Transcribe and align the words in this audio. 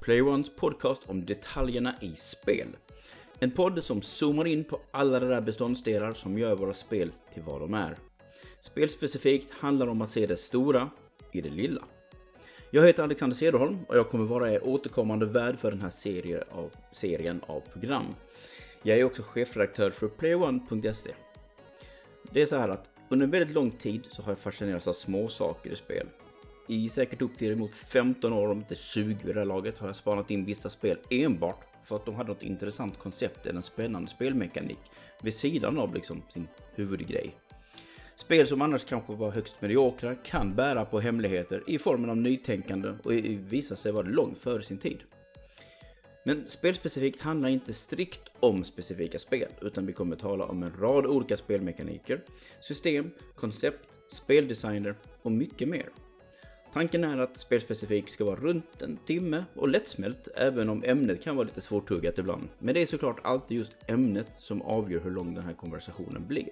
Play 0.00 0.22
Ones 0.22 0.56
podcast 0.56 1.02
om 1.06 1.26
detaljerna 1.26 1.94
i 2.00 2.14
spel. 2.14 2.68
En 3.38 3.50
podd 3.50 3.84
som 3.84 4.02
zoomar 4.02 4.46
in 4.46 4.64
på 4.64 4.80
alla 4.90 5.20
de 5.20 5.26
där 5.26 5.40
beståndsdelar 5.40 6.12
som 6.12 6.38
gör 6.38 6.54
våra 6.54 6.74
spel 6.74 7.12
till 7.34 7.42
vad 7.42 7.60
de 7.60 7.74
är. 7.74 7.98
Spelspecifikt 8.60 9.50
handlar 9.50 9.86
om 9.86 10.02
att 10.02 10.10
se 10.10 10.26
det 10.26 10.36
stora 10.36 10.90
i 11.32 11.40
det 11.40 11.50
lilla. 11.50 11.84
Jag 12.70 12.86
heter 12.86 13.02
Alexander 13.02 13.36
Cederholm 13.36 13.78
och 13.88 13.96
jag 13.96 14.08
kommer 14.08 14.24
vara 14.24 14.52
er 14.52 14.64
återkommande 14.64 15.26
värd 15.26 15.58
för 15.58 15.70
den 15.70 15.80
här 15.80 15.90
serien 15.90 16.42
av, 16.50 16.72
serien 16.92 17.40
av 17.46 17.60
program. 17.60 18.06
Jag 18.82 18.98
är 18.98 19.04
också 19.04 19.22
chefredaktör 19.22 19.90
för 19.90 20.08
playone.se. 20.08 21.14
Det 22.32 22.42
är 22.42 22.46
så 22.46 22.56
här 22.56 22.68
att 22.68 22.90
under 23.08 23.26
väldigt 23.26 23.54
lång 23.54 23.70
tid 23.70 24.08
så 24.10 24.22
har 24.22 24.32
jag 24.32 24.38
fascinerats 24.38 24.88
av 24.88 24.92
små 24.92 25.28
saker 25.28 25.70
i 25.70 25.76
spel. 25.76 26.06
I 26.70 26.88
säkert 26.88 27.22
upp 27.22 27.38
till 27.38 27.52
emot 27.52 27.74
15 27.74 28.32
år, 28.32 28.48
om 28.48 28.58
inte 28.58 28.74
20 28.74 29.26
vid 29.26 29.34
det 29.34 29.40
här 29.40 29.46
laget, 29.46 29.78
har 29.78 29.86
jag 29.86 29.96
spanat 29.96 30.30
in 30.30 30.44
vissa 30.44 30.70
spel 30.70 30.98
enbart 31.10 31.66
för 31.84 31.96
att 31.96 32.06
de 32.06 32.14
hade 32.14 32.28
något 32.28 32.42
intressant 32.42 32.98
koncept 32.98 33.46
eller 33.46 33.56
en 33.56 33.62
spännande 33.62 34.08
spelmekanik 34.08 34.78
vid 35.22 35.34
sidan 35.34 35.78
av 35.78 35.94
liksom 35.94 36.22
sin 36.28 36.48
huvudgrej. 36.74 37.36
Spel 38.16 38.46
som 38.46 38.62
annars 38.62 38.84
kanske 38.84 39.12
var 39.12 39.30
högst 39.30 39.62
mediokra 39.62 40.14
kan 40.14 40.54
bära 40.54 40.84
på 40.84 41.00
hemligheter 41.00 41.62
i 41.66 41.78
formen 41.78 42.10
av 42.10 42.16
nytänkande 42.16 42.94
och 43.02 43.12
visa 43.52 43.76
sig 43.76 43.92
vara 43.92 44.06
långt 44.06 44.38
före 44.38 44.62
sin 44.62 44.78
tid. 44.78 44.98
Men 46.24 46.48
spelspecifikt 46.48 47.20
handlar 47.20 47.48
inte 47.48 47.74
strikt 47.74 48.32
om 48.40 48.64
specifika 48.64 49.18
spel, 49.18 49.48
utan 49.60 49.86
vi 49.86 49.92
kommer 49.92 50.16
tala 50.16 50.44
om 50.44 50.62
en 50.62 50.72
rad 50.80 51.06
olika 51.06 51.36
spelmekaniker, 51.36 52.20
system, 52.60 53.10
koncept, 53.34 53.88
speldesigner 54.12 54.94
och 55.22 55.32
mycket 55.32 55.68
mer. 55.68 55.88
Tanken 56.72 57.04
är 57.04 57.18
att 57.18 57.36
spelspecifikt 57.36 58.10
ska 58.10 58.24
vara 58.24 58.36
runt 58.36 58.82
en 58.82 58.96
timme 58.96 59.44
och 59.54 59.68
lättsmält, 59.68 60.28
även 60.36 60.68
om 60.68 60.82
ämnet 60.86 61.22
kan 61.22 61.36
vara 61.36 61.46
lite 61.46 61.60
svårtuggat 61.60 62.18
ibland. 62.18 62.48
Men 62.58 62.74
det 62.74 62.82
är 62.82 62.86
såklart 62.86 63.20
alltid 63.22 63.56
just 63.56 63.76
ämnet 63.86 64.26
som 64.38 64.62
avgör 64.62 65.00
hur 65.00 65.10
lång 65.10 65.34
den 65.34 65.44
här 65.44 65.54
konversationen 65.54 66.26
blir. 66.26 66.48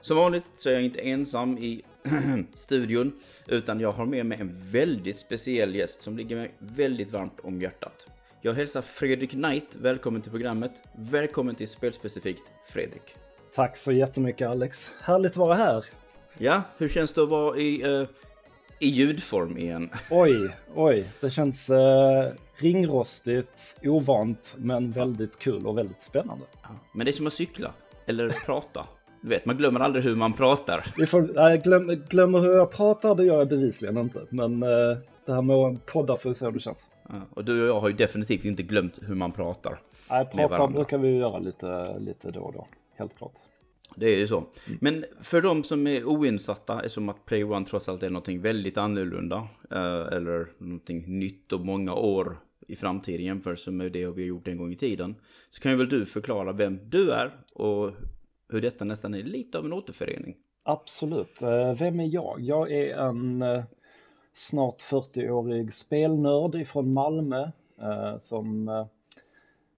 Som 0.00 0.16
vanligt 0.16 0.44
så 0.54 0.68
är 0.68 0.72
jag 0.72 0.82
inte 0.82 1.00
ensam 1.00 1.58
i 1.58 1.82
studion, 2.54 3.20
utan 3.46 3.80
jag 3.80 3.92
har 3.92 4.06
med 4.06 4.26
mig 4.26 4.40
en 4.40 4.70
väldigt 4.70 5.18
speciell 5.18 5.74
gäst 5.74 6.02
som 6.02 6.16
ligger 6.16 6.36
mig 6.36 6.54
väldigt 6.58 7.10
varmt 7.10 7.40
om 7.42 7.60
hjärtat. 7.60 8.06
Jag 8.40 8.52
hälsar 8.54 8.82
Fredrik 8.82 9.30
Knight 9.30 9.76
välkommen 9.76 10.22
till 10.22 10.30
programmet. 10.30 10.72
Välkommen 10.96 11.54
till 11.54 11.68
Spelspecifikt, 11.68 12.42
Fredrik. 12.66 13.14
Tack 13.52 13.76
så 13.76 13.92
jättemycket 13.92 14.48
Alex. 14.48 14.90
Härligt 15.00 15.32
att 15.32 15.36
vara 15.36 15.54
här. 15.54 15.84
Ja, 16.38 16.62
hur 16.78 16.88
känns 16.88 17.12
det 17.12 17.22
att 17.22 17.28
vara 17.28 17.58
i, 17.58 17.84
uh, 17.84 18.08
i 18.78 18.88
ljudform 18.88 19.58
igen? 19.58 19.90
Oj, 20.10 20.54
oj, 20.74 21.08
det 21.20 21.30
känns 21.30 21.70
uh, 21.70 21.76
ringrostigt, 22.56 23.80
ovant, 23.82 24.54
men 24.58 24.90
väldigt 24.90 25.38
kul 25.38 25.66
och 25.66 25.78
väldigt 25.78 26.02
spännande. 26.02 26.44
Ja, 26.62 26.68
men 26.92 27.04
det 27.04 27.10
är 27.10 27.12
som 27.12 27.26
att 27.26 27.32
cykla, 27.32 27.70
eller 28.06 28.30
prata. 28.46 28.86
Du 29.20 29.28
vet, 29.28 29.44
man 29.46 29.56
glömmer 29.56 29.80
aldrig 29.80 30.04
hur 30.04 30.16
man 30.16 30.32
pratar. 30.32 30.84
Vi 30.96 31.06
får, 31.06 31.30
nej, 31.34 31.58
glöm, 31.58 31.86
glömmer 32.08 32.40
hur 32.40 32.56
jag 32.56 32.70
pratar, 32.70 33.14
det 33.14 33.24
gör 33.24 33.38
jag 33.38 33.48
bevisligen 33.48 33.98
inte. 33.98 34.26
Men 34.30 34.62
uh, 34.62 34.98
det 35.26 35.34
här 35.34 35.42
med 35.42 35.56
att 35.56 35.86
podda 35.86 36.16
får 36.16 36.30
vi 36.30 36.34
se 36.34 36.44
hur 36.44 36.52
det 36.52 36.60
känns. 36.60 36.86
Ja, 37.08 37.14
och 37.34 37.44
du 37.44 37.62
och 37.62 37.68
jag 37.68 37.80
har 37.80 37.88
ju 37.88 37.94
definitivt 37.94 38.44
inte 38.44 38.62
glömt 38.62 38.98
hur 39.02 39.14
man 39.14 39.32
pratar. 39.32 39.80
Nej, 40.10 40.28
prata 40.34 40.66
brukar 40.66 40.98
vi 40.98 41.16
göra 41.16 41.38
lite, 41.38 41.98
lite 41.98 42.30
då 42.30 42.40
och 42.40 42.52
då, 42.52 42.66
helt 42.96 43.18
klart. 43.18 43.32
Det 43.96 44.14
är 44.14 44.18
ju 44.18 44.28
så. 44.28 44.46
Men 44.80 45.04
för 45.20 45.42
de 45.42 45.64
som 45.64 45.86
är 45.86 46.04
oinsatta, 46.04 46.76
eftersom 46.76 47.08
att 47.08 47.24
Play 47.24 47.44
One 47.44 47.66
trots 47.66 47.88
allt 47.88 48.02
är 48.02 48.10
någonting 48.10 48.40
väldigt 48.40 48.78
annorlunda, 48.78 49.48
eh, 49.70 50.16
eller 50.16 50.46
någonting 50.58 51.18
nytt 51.18 51.52
och 51.52 51.60
många 51.60 51.94
år 51.94 52.36
i 52.68 52.76
framtiden 52.76 53.20
i 53.20 53.24
jämförelse 53.24 53.70
med 53.70 53.92
det 53.92 54.06
vi 54.06 54.22
har 54.22 54.28
gjort 54.28 54.48
en 54.48 54.58
gång 54.58 54.72
i 54.72 54.76
tiden, 54.76 55.14
så 55.50 55.60
kan 55.60 55.72
ju 55.72 55.78
väl 55.78 55.88
du 55.88 56.06
förklara 56.06 56.52
vem 56.52 56.90
du 56.90 57.10
är 57.10 57.36
och 57.54 57.90
hur 58.48 58.60
detta 58.60 58.84
nästan 58.84 59.14
är 59.14 59.22
lite 59.22 59.58
av 59.58 59.64
en 59.64 59.72
återförening. 59.72 60.36
Absolut. 60.64 61.42
Eh, 61.42 61.78
vem 61.78 62.00
är 62.00 62.14
jag? 62.14 62.40
Jag 62.40 62.72
är 62.72 62.96
en 62.96 63.42
eh, 63.42 63.64
snart 64.32 64.80
40-årig 64.80 65.74
spelnörd 65.74 66.54
ifrån 66.54 66.92
Malmö 66.92 67.50
som 68.18 68.70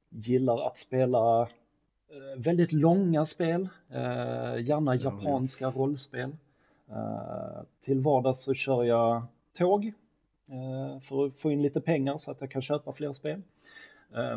gillar 0.08 0.66
att 0.66 0.78
spela 0.78 1.48
väldigt 2.36 2.72
långa 2.72 3.24
spel, 3.24 3.68
eh, 3.90 4.60
gärna 4.60 4.94
japanska 4.94 5.70
rollspel. 5.70 6.36
Eh, 6.90 7.62
till 7.80 8.00
vardags 8.00 8.42
så 8.42 8.54
kör 8.54 8.84
jag 8.84 9.22
tåg 9.52 9.92
eh, 10.48 11.00
för 11.00 11.26
att 11.26 11.36
få 11.36 11.50
in 11.50 11.62
lite 11.62 11.80
pengar 11.80 12.18
så 12.18 12.30
att 12.30 12.40
jag 12.40 12.50
kan 12.50 12.62
köpa 12.62 12.92
fler 12.92 13.12
spel. 13.12 13.42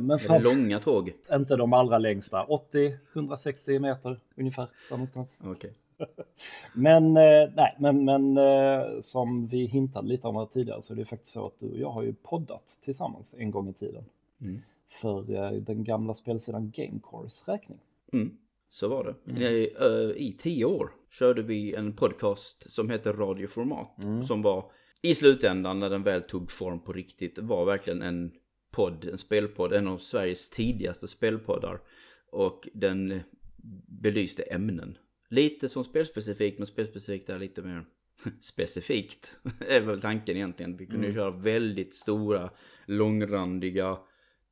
Men 0.01 0.07
det 0.07 0.39
långa 0.39 0.79
tåg? 0.79 1.13
Inte 1.31 1.55
de 1.55 1.73
allra 1.73 1.97
längsta, 1.97 2.45
80-160 2.45 3.79
meter 3.79 4.19
ungefär. 4.35 4.67
Någonstans. 4.91 5.37
Okay. 5.43 5.71
men, 6.73 7.17
eh, 7.17 7.49
nej, 7.55 7.75
men, 7.79 8.05
men 8.05 8.37
eh, 8.37 8.99
som 9.01 9.47
vi 9.47 9.65
hintade 9.65 10.07
lite 10.07 10.27
om 10.27 10.35
här 10.35 10.45
tidigare 10.45 10.81
så 10.81 10.93
är 10.93 10.97
det 10.97 11.05
faktiskt 11.05 11.33
så 11.33 11.45
att 11.45 11.59
du 11.59 11.71
och 11.71 11.77
jag 11.77 11.89
har 11.89 12.03
ju 12.03 12.13
poddat 12.13 12.79
tillsammans 12.83 13.35
en 13.37 13.51
gång 13.51 13.69
i 13.69 13.73
tiden. 13.73 14.03
Mm. 14.41 14.61
För 14.89 15.31
eh, 15.31 15.51
den 15.51 15.83
gamla 15.83 16.13
spelsidan 16.13 16.71
Gamecores 16.71 17.47
räkning. 17.47 17.79
Mm. 18.13 18.37
Så 18.69 18.87
var 18.87 19.03
det. 19.03 19.31
Mm. 19.31 19.41
I, 19.41 19.73
I 20.27 20.35
tio 20.39 20.65
år 20.65 20.89
körde 21.09 21.41
vi 21.41 21.75
en 21.75 21.93
podcast 21.93 22.71
som 22.71 22.89
heter 22.89 23.13
Radioformat. 23.13 24.03
Mm. 24.03 24.23
Som 24.23 24.41
var 24.41 24.71
i 25.01 25.15
slutändan 25.15 25.79
när 25.79 25.89
den 25.89 26.03
väl 26.03 26.21
tog 26.21 26.51
form 26.51 26.79
på 26.79 26.93
riktigt 26.93 27.37
var 27.37 27.65
verkligen 27.65 28.01
en 28.01 28.31
podd, 28.71 29.05
en 29.05 29.17
spelpodd, 29.17 29.73
en 29.73 29.87
av 29.87 29.97
Sveriges 29.97 30.49
tidigaste 30.49 31.07
spelpoddar. 31.07 31.81
Och 32.31 32.67
den 32.73 33.19
belyste 33.87 34.43
ämnen 34.43 34.97
Lite 35.29 35.69
som 35.69 35.83
spelspecifikt, 35.83 36.57
men 36.57 36.67
spelspecifikt 36.67 37.29
är 37.29 37.39
lite 37.39 37.61
mer 37.61 37.85
specifikt. 38.41 39.39
är 39.67 39.81
väl 39.81 40.01
tanken 40.01 40.35
egentligen. 40.35 40.77
Vi 40.77 40.85
kunde 40.85 41.07
mm. 41.07 41.15
köra 41.15 41.31
väldigt 41.31 41.93
stora, 41.93 42.49
långrandiga, 42.85 43.97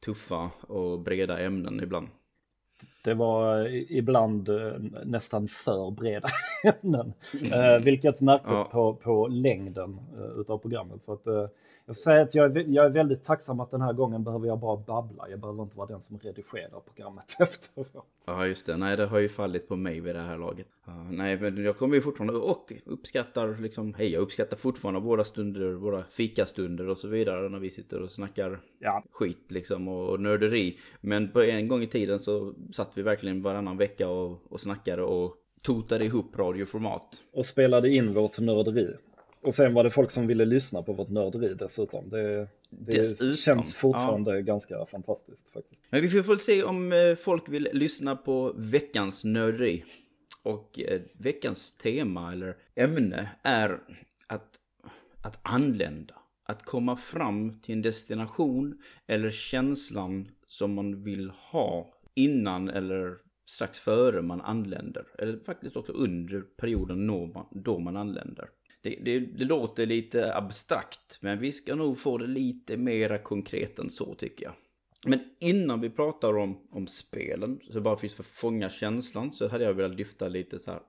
tuffa 0.06 0.50
och 0.62 1.00
breda 1.00 1.40
ämnen 1.40 1.84
ibland. 1.84 2.08
Det 3.04 3.14
var 3.14 3.68
ibland 3.92 4.50
eh, 4.50 4.74
nästan 5.06 5.48
för 5.48 5.92
breda 5.92 6.28
ämnen, 6.64 7.14
mm. 7.42 7.84
vilket 7.84 8.22
märktes 8.22 8.60
ja. 8.60 8.70
på, 8.72 8.96
på 8.96 9.28
längden 9.28 10.00
eh, 10.18 10.40
utav 10.40 10.58
programmet. 10.58 11.02
Så 11.02 11.14
att, 11.14 11.28
jag 11.88 11.98
säger 11.98 12.22
att 12.22 12.36
jag 12.36 12.58
är, 12.58 12.66
jag 12.68 12.86
är 12.86 12.90
väldigt 12.90 13.24
tacksam 13.24 13.60
att 13.60 13.72
den 13.72 13.82
här 13.82 13.94
gången 13.94 14.24
behöver 14.24 14.48
jag 14.48 14.60
bara 14.60 14.78
babbla. 14.78 15.30
Jag 15.30 15.40
behöver 15.40 15.64
inte 15.64 15.78
vara 15.78 15.88
den 15.88 16.02
som 16.02 16.20
redigerar 16.20 16.80
programmet 16.80 17.36
efteråt. 17.40 18.06
Ja, 18.26 18.48
just 18.48 18.66
det. 18.66 18.78
Nej, 18.78 18.98
det 18.98 19.06
har 19.06 19.20
ju 19.20 19.30
fallit 19.30 19.68
på 19.68 19.76
mig 19.76 20.00
vid 20.00 20.16
det 20.16 20.22
här 20.22 20.38
laget. 20.38 20.68
Uh, 20.88 21.12
nej, 21.12 21.38
men 21.38 21.64
jag 21.64 21.78
kommer 21.78 21.96
ju 21.96 22.02
fortfarande 22.02 22.34
och 22.34 22.72
uppskattar 22.86 23.58
liksom, 23.62 23.94
hej, 23.94 24.12
jag 24.12 24.22
uppskattar 24.22 24.58
fortfarande 24.58 25.00
våra 25.00 25.24
stunder, 25.24 25.72
våra 25.72 26.04
fikastunder 26.04 26.90
och 26.90 26.98
så 26.98 27.08
vidare 27.08 27.50
när 27.50 27.60
vi 27.60 27.70
sitter 27.70 28.02
och 28.02 28.12
snackar 28.12 28.60
ja. 28.80 29.04
skit 29.12 29.52
liksom 29.52 29.88
och 29.88 30.20
nörderi. 30.20 30.78
Men 31.02 31.32
på 31.32 31.42
en 31.42 31.68
gång 31.68 31.84
i 31.84 31.88
tiden 31.88 32.20
så 32.20 32.54
satt 32.72 32.92
vi 32.96 33.02
verkligen 33.02 33.42
varannan 33.42 33.78
vecka 33.78 34.10
och, 34.10 34.42
och 34.50 34.62
snackade 34.62 35.04
och 35.04 35.36
totade 35.62 36.06
ihop 36.06 36.40
radioformat. 36.40 37.24
Och 37.34 37.46
spelade 37.46 37.90
in 37.90 38.14
vårt 38.14 38.40
nörderi. 38.40 38.94
Och 39.42 39.56
sen 39.56 39.74
var 39.74 39.84
det 39.84 39.90
folk 39.90 40.12
som 40.12 40.28
ville 40.28 40.46
lyssna 40.46 40.84
på 40.84 40.94
vårt 40.94 41.10
nörderi 41.10 41.54
dessutom. 41.54 42.10
Det, 42.10 42.48
det 42.70 42.98
dessutom, 42.98 43.34
känns 43.34 43.76
fortfarande 43.76 44.36
ja. 44.36 44.42
ganska 44.42 44.86
fantastiskt 44.86 45.52
faktiskt. 45.52 45.82
Men 45.90 46.02
vi 46.02 46.10
får 46.10 46.24
väl 46.24 46.40
se 46.40 46.64
om 46.64 46.92
eh, 46.92 47.16
folk 47.16 47.50
vill 47.50 47.70
lyssna 47.74 48.16
på 48.16 48.54
veckans 48.58 49.24
nörderi. 49.24 49.84
Och 50.44 50.80
eh, 50.80 51.02
veckans 51.14 51.72
tema 51.72 52.32
eller 52.32 52.58
ämne 52.76 53.30
är 53.44 53.80
att, 54.28 54.60
att 55.22 55.40
anlända. 55.42 56.14
Att 56.44 56.64
komma 56.64 56.98
fram 56.98 57.60
till 57.60 57.76
en 57.76 57.82
destination 57.82 58.82
eller 59.08 59.30
känslan 59.30 60.28
som 60.48 60.74
man 60.74 61.04
vill 61.04 61.30
ha 61.30 61.94
innan 62.16 62.70
eller 62.70 63.18
strax 63.46 63.80
före 63.80 64.22
man 64.22 64.42
anländer. 64.42 65.06
Eller 65.18 65.40
faktiskt 65.40 65.76
också 65.76 65.92
under 65.92 66.42
perioden 66.42 67.08
då 67.52 67.80
man 67.80 67.98
anländer. 67.98 68.50
Det, 68.90 69.20
det, 69.20 69.20
det, 69.20 69.46
låter 69.46 69.86
lite 69.86 70.36
abstrakt, 70.36 71.18
men 71.20 71.40
vi 71.40 71.52
ska 71.52 71.76
nog 71.76 72.00
få 72.00 72.18
det 72.18 72.28
lite 72.28 72.78
mera 72.78 73.18
konkret 73.18 73.80
än 73.80 73.90
så 73.90 74.14
tycker 74.14 74.46
jag. 74.46 74.54
Men 75.06 75.20
innan 75.40 75.82
vi 75.82 75.90
pratar 75.90 76.38
om, 76.38 76.58
om 76.72 76.88
spelen, 76.88 77.60
så 77.72 77.82
bara 77.82 77.98
för 77.98 78.08
att 78.08 78.26
fånga 78.26 78.70
känslan, 78.70 79.32
så 79.32 79.48
hade 79.48 79.64
jag 79.64 79.74
velat 79.74 79.98
lyfta 79.98 80.28
lite 80.28 80.60
så 80.60 80.72
här 80.72 80.80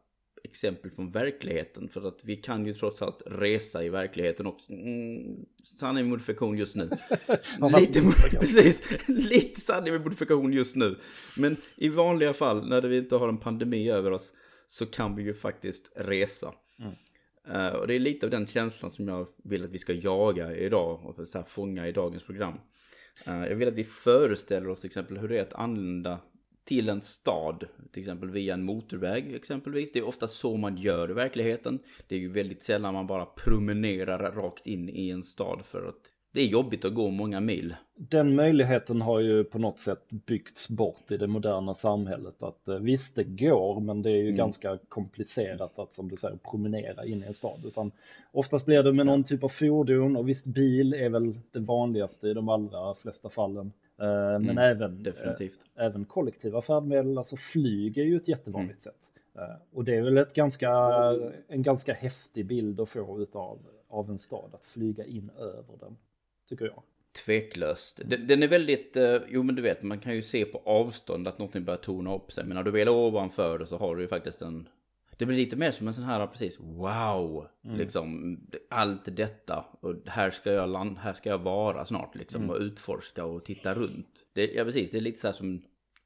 exempel 0.45 0.91
från 0.91 1.11
verkligheten. 1.11 1.89
För 1.89 2.09
att 2.09 2.19
vi 2.23 2.37
kan 2.37 2.67
ju 2.67 2.75
trots 2.75 3.03
allt 3.03 3.23
resa 3.27 3.85
i 3.85 3.89
verkligheten 3.89 4.47
också. 4.47 4.73
Mm, 4.73 5.47
sanning 5.79 6.05
med 6.05 6.11
modifikation 6.11 6.59
just 6.59 6.77
nu. 6.77 6.91
lite, 7.79 8.03
precis, 8.31 8.83
lite 9.09 9.61
sanning 9.61 9.93
med 9.93 10.03
modifikation 10.03 10.53
just 10.53 10.77
nu. 10.77 10.97
Men 11.37 11.57
i 11.77 11.89
vanliga 11.89 12.33
fall, 12.33 12.69
när 12.69 12.83
vi 12.83 12.99
inte 12.99 13.17
har 13.17 13.29
en 13.29 13.39
pandemi 13.39 13.91
över 13.91 14.11
oss, 14.11 14.33
så 14.67 14.87
kan 14.87 15.17
vi 15.17 15.23
ju 15.23 15.35
faktiskt 15.35 15.93
resa. 15.97 16.55
Mm. 16.79 16.93
Uh, 17.51 17.69
och 17.69 17.87
det 17.87 17.95
är 17.95 17.99
lite 17.99 18.27
av 18.27 18.31
den 18.31 18.47
känslan 18.47 18.91
som 18.91 19.09
jag 19.09 19.27
vill 19.45 19.65
att 19.65 19.71
vi 19.71 19.79
ska 19.79 19.93
jaga 19.93 20.57
idag 20.57 21.07
och 21.07 21.29
så 21.29 21.39
här, 21.39 21.45
fånga 21.45 21.89
i 21.89 21.93
dagens 21.93 22.23
program. 22.23 22.55
Uh, 23.29 23.47
jag 23.47 23.57
vill 23.57 23.69
att 23.69 23.75
vi 23.75 23.85
föreställer 23.85 24.69
oss 24.69 24.81
till 24.81 24.89
exempel 24.89 25.19
hur 25.19 25.29
det 25.29 25.39
är 25.39 25.43
att 25.43 25.53
anlända 25.53 26.19
till 26.65 26.89
en 26.89 27.01
stad, 27.01 27.65
till 27.93 28.01
exempel 28.01 28.31
via 28.31 28.55
en 28.55 28.63
motorväg 28.63 29.35
exempelvis. 29.35 29.93
Det 29.93 29.99
är 29.99 30.07
ofta 30.07 30.29
så 30.29 30.57
man 30.57 30.77
gör 30.77 31.11
i 31.11 31.15
verkligheten. 31.15 31.79
Det 32.09 32.15
är 32.15 32.19
ju 32.19 32.33
väldigt 32.33 32.63
sällan 32.63 32.95
man 32.95 33.07
bara 33.07 33.27
promenerar 33.27 34.33
rakt 34.33 34.67
in 34.67 34.89
i 34.89 35.11
en 35.11 35.23
stad 35.23 35.61
för 35.65 35.87
att 35.87 36.18
det 36.33 36.41
är 36.41 36.47
jobbigt 36.47 36.85
att 36.85 36.95
gå 36.95 37.11
många 37.11 37.41
mil. 37.41 37.75
Den 37.95 38.37
möjligheten 38.37 39.01
har 39.01 39.21
ju 39.21 39.45
på 39.45 39.59
något 39.59 39.79
sätt 39.79 40.09
byggts 40.27 40.69
bort 40.69 41.11
i 41.11 41.17
det 41.17 41.27
moderna 41.27 41.75
samhället. 41.75 42.43
Att 42.43 42.69
eh, 42.69 42.79
visst, 42.79 43.17
det 43.17 43.25
går, 43.25 43.81
men 43.81 44.03
det 44.03 44.11
är 44.11 44.17
ju 44.17 44.23
mm. 44.23 44.37
ganska 44.37 44.79
komplicerat 44.89 45.79
att 45.79 45.93
som 45.93 46.09
du 46.09 46.17
säger 46.17 46.37
promenera 46.37 47.07
in 47.07 47.23
i 47.23 47.27
en 47.27 47.35
stad. 47.35 47.65
Utan 47.65 47.93
oftast 48.33 48.67
blir 48.67 48.83
det 48.83 48.93
med 48.93 49.07
någon 49.07 49.25
typ 49.25 49.45
av 49.45 49.49
fordon 49.49 50.17
och 50.17 50.29
visst, 50.29 50.47
bil 50.47 50.95
är 50.95 51.09
väl 51.09 51.39
det 51.51 51.61
vanligaste 51.61 52.29
i 52.29 52.35
de 52.35 52.49
allra 52.49 52.95
flesta 52.95 53.29
fallen. 53.29 53.73
Eh, 54.01 54.07
men 54.07 54.51
mm, 54.51 54.59
även, 54.59 55.03
definitivt. 55.03 55.61
Äh, 55.79 55.85
även 55.85 56.05
kollektiva 56.05 56.61
färdmedel, 56.61 57.19
alltså 57.19 57.37
flyg 57.37 57.99
är 57.99 58.05
ju 58.05 58.17
ett 58.17 58.29
jättevanligt 58.29 58.87
mm. 58.87 58.95
sätt. 58.95 59.13
Och 59.73 59.85
det 59.85 59.97
är 59.97 60.03
väl 60.03 60.19
ett 60.19 60.35
ganska, 60.35 60.71
en 61.49 61.63
ganska 61.63 61.93
häftig 61.93 62.47
bild 62.47 62.81
att 62.81 62.89
få 62.89 63.21
utav 63.23 63.59
av 63.89 64.11
en 64.11 64.19
stad, 64.19 64.51
att 64.55 64.65
flyga 64.65 65.05
in 65.05 65.31
över 65.39 65.77
den 65.81 65.97
tycker 66.49 66.65
jag. 66.65 66.83
Tveklöst. 67.25 68.01
Den, 68.05 68.27
den 68.27 68.43
är 68.43 68.49
väldigt, 68.49 68.97
eh, 68.97 69.17
jo 69.29 69.43
men 69.43 69.55
du 69.55 69.63
vet, 69.63 69.83
man 69.83 70.01
kan 70.01 70.15
ju 70.15 70.23
se 70.23 70.45
på 70.45 70.63
avstånd 70.65 71.29
att 71.29 71.39
någonting 71.39 71.65
börjar 71.65 71.79
tona 71.79 72.15
upp 72.15 72.33
sig. 72.33 72.45
Men 72.45 72.55
när 72.55 72.63
du 72.63 72.71
väl 72.71 72.89
är 72.89 72.93
ovanför 72.93 73.59
det 73.59 73.67
så 73.67 73.79
har 73.79 73.97
du 73.97 74.03
ju 74.03 74.09
faktiskt 74.09 74.43
en... 74.43 74.69
Det 75.17 75.27
blir 75.27 75.37
lite 75.37 75.57
mer 75.57 75.71
som 75.71 75.89
en 75.89 75.95
sån 75.95 76.05
här, 76.05 76.27
precis, 76.27 76.61
wow! 76.61 77.47
Mm. 77.65 77.77
Liksom, 77.77 78.39
allt 78.71 79.17
detta. 79.17 79.65
Och 79.81 79.95
här 80.07 80.31
ska 80.31 80.53
jag 80.53 80.69
land, 80.69 80.99
här 80.99 81.13
ska 81.13 81.31
jag 81.31 81.39
vara 81.39 81.85
snart 81.85 82.15
liksom. 82.15 82.43
Mm. 82.43 82.51
Och 82.51 82.61
utforska 82.61 83.25
och 83.25 83.45
titta 83.45 83.75
runt. 83.75 84.27
Det, 84.33 84.53
ja 84.55 84.65
precis, 84.65 84.91
det 84.91 84.99
är 84.99 85.01
lite 85.01 85.21
så 85.21 85.27
här 85.27 85.33
som 85.33 85.63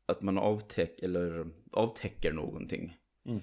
att 0.07 0.23
man 0.23 0.39
avtäck, 0.39 1.03
eller, 1.03 1.47
avtäcker 1.73 2.33
någonting. 2.33 2.97
Mm. 3.27 3.41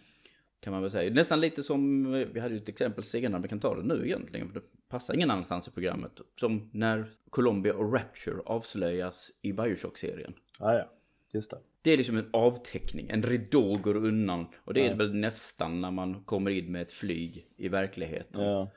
Kan 0.60 0.74
man 0.74 0.82
väl 0.82 0.92
säga. 0.92 1.14
Nästan 1.14 1.42
lite 1.42 1.64
som, 1.64 2.12
vi 2.34 2.40
hade 2.40 2.54
ju 2.54 2.60
ett 2.60 2.70
exempel 2.70 3.04
senare, 3.04 3.42
vi 3.42 3.48
kan 3.48 3.60
ta 3.60 3.76
det 3.76 3.84
nu 3.84 4.06
egentligen. 4.06 4.62
Det 4.90 4.92
passar 4.92 5.14
ingen 5.14 5.32
annanstans 5.32 5.68
i 5.68 5.72
programmet. 5.72 6.12
Som 6.40 6.70
när 6.74 7.06
Columbia 7.30 7.74
och 7.74 7.94
Rapture 7.94 8.42
avslöjas 8.46 9.32
i 9.42 9.54
Bioshock-serien. 9.54 10.34
Ah, 10.60 10.74
ja, 10.74 10.90
just 11.32 11.52
det. 11.52 11.58
Det 11.82 11.92
är 11.92 11.98
liksom 11.98 12.18
en 12.18 12.30
avteckning, 12.34 13.10
en 13.10 13.24
ridå 13.24 13.76
går 13.76 13.96
undan. 13.96 14.48
Och 14.66 14.74
det 14.74 14.86
är 14.86 14.90
ja. 14.90 14.96
väl 14.96 15.16
nästan 15.16 15.82
när 15.82 15.92
man 15.92 16.24
kommer 16.24 16.52
in 16.52 16.72
med 16.72 16.82
ett 16.82 16.92
flyg 16.92 17.46
i 17.58 17.70
verkligheten. 17.70 18.42
Ja. 18.42 18.72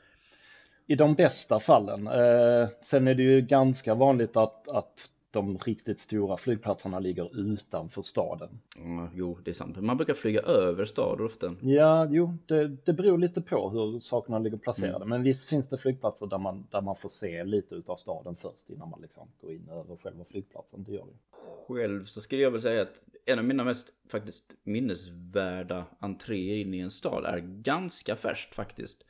I 0.87 0.95
de 0.95 1.15
bästa 1.15 1.61
fallen. 1.61 2.07
Eh, 2.07 2.69
sen 2.83 3.09
är 3.09 3.15
det 3.15 3.23
ju 3.23 3.41
ganska 3.41 3.95
vanligt 3.95 4.37
att, 4.37 4.69
att 4.69 5.11
de 5.33 5.59
riktigt 5.59 6.01
stora 6.01 6.37
flygplatserna 6.37 6.99
ligger 6.99 7.39
utanför 7.39 8.03
staden. 8.03 8.49
Mm, 8.77 9.09
jo, 9.15 9.39
det 9.45 9.51
är 9.51 9.55
sant. 9.55 9.77
Man 9.81 9.97
brukar 9.97 10.15
flyga 10.15 10.41
över 10.41 10.85
staden 10.85 11.27
ofta. 11.27 11.55
Ja, 11.61 12.09
jo, 12.11 12.35
det, 12.47 12.69
det 12.69 12.93
beror 12.93 13.19
lite 13.19 13.43
på 13.43 13.71
hur 13.71 13.99
sakerna 13.99 14.39
ligger 14.39 14.57
placerade. 14.57 14.97
Mm. 14.97 15.09
Men 15.09 15.23
visst 15.23 15.49
finns 15.49 15.69
det 15.69 15.79
flygplatser 15.79 16.27
där 16.27 16.39
man, 16.39 16.67
där 16.71 16.81
man 16.81 16.97
får 16.97 17.09
se 17.09 17.45
lite 17.45 17.75
utav 17.75 17.97
staden 17.97 18.37
först 18.37 18.71
innan 18.71 18.91
man 18.91 19.01
liksom 19.01 19.29
går 19.41 19.53
in 19.53 19.69
över 19.69 19.97
själva 19.97 20.25
flygplatsen. 20.25 20.85
Det 20.85 20.93
gör 20.93 21.07
det. 21.07 21.37
Själv 21.67 22.05
så 22.05 22.21
skulle 22.21 22.43
jag 22.43 22.51
väl 22.51 22.63
säga 22.63 22.83
att 22.83 23.01
en 23.27 23.39
av 23.39 23.45
mina 23.45 23.65
mest 23.65 23.87
faktiskt 24.09 24.45
minnesvärda 24.65 25.85
entréer 25.99 26.57
in 26.57 26.75
i 26.75 26.79
en 26.79 26.91
stad 26.91 27.25
är 27.25 27.39
ganska 27.41 28.17
färskt 28.17 28.55
faktiskt. 28.55 29.05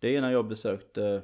Det 0.00 0.16
är 0.16 0.20
när 0.20 0.32
jag 0.32 0.48
besökte 0.48 1.22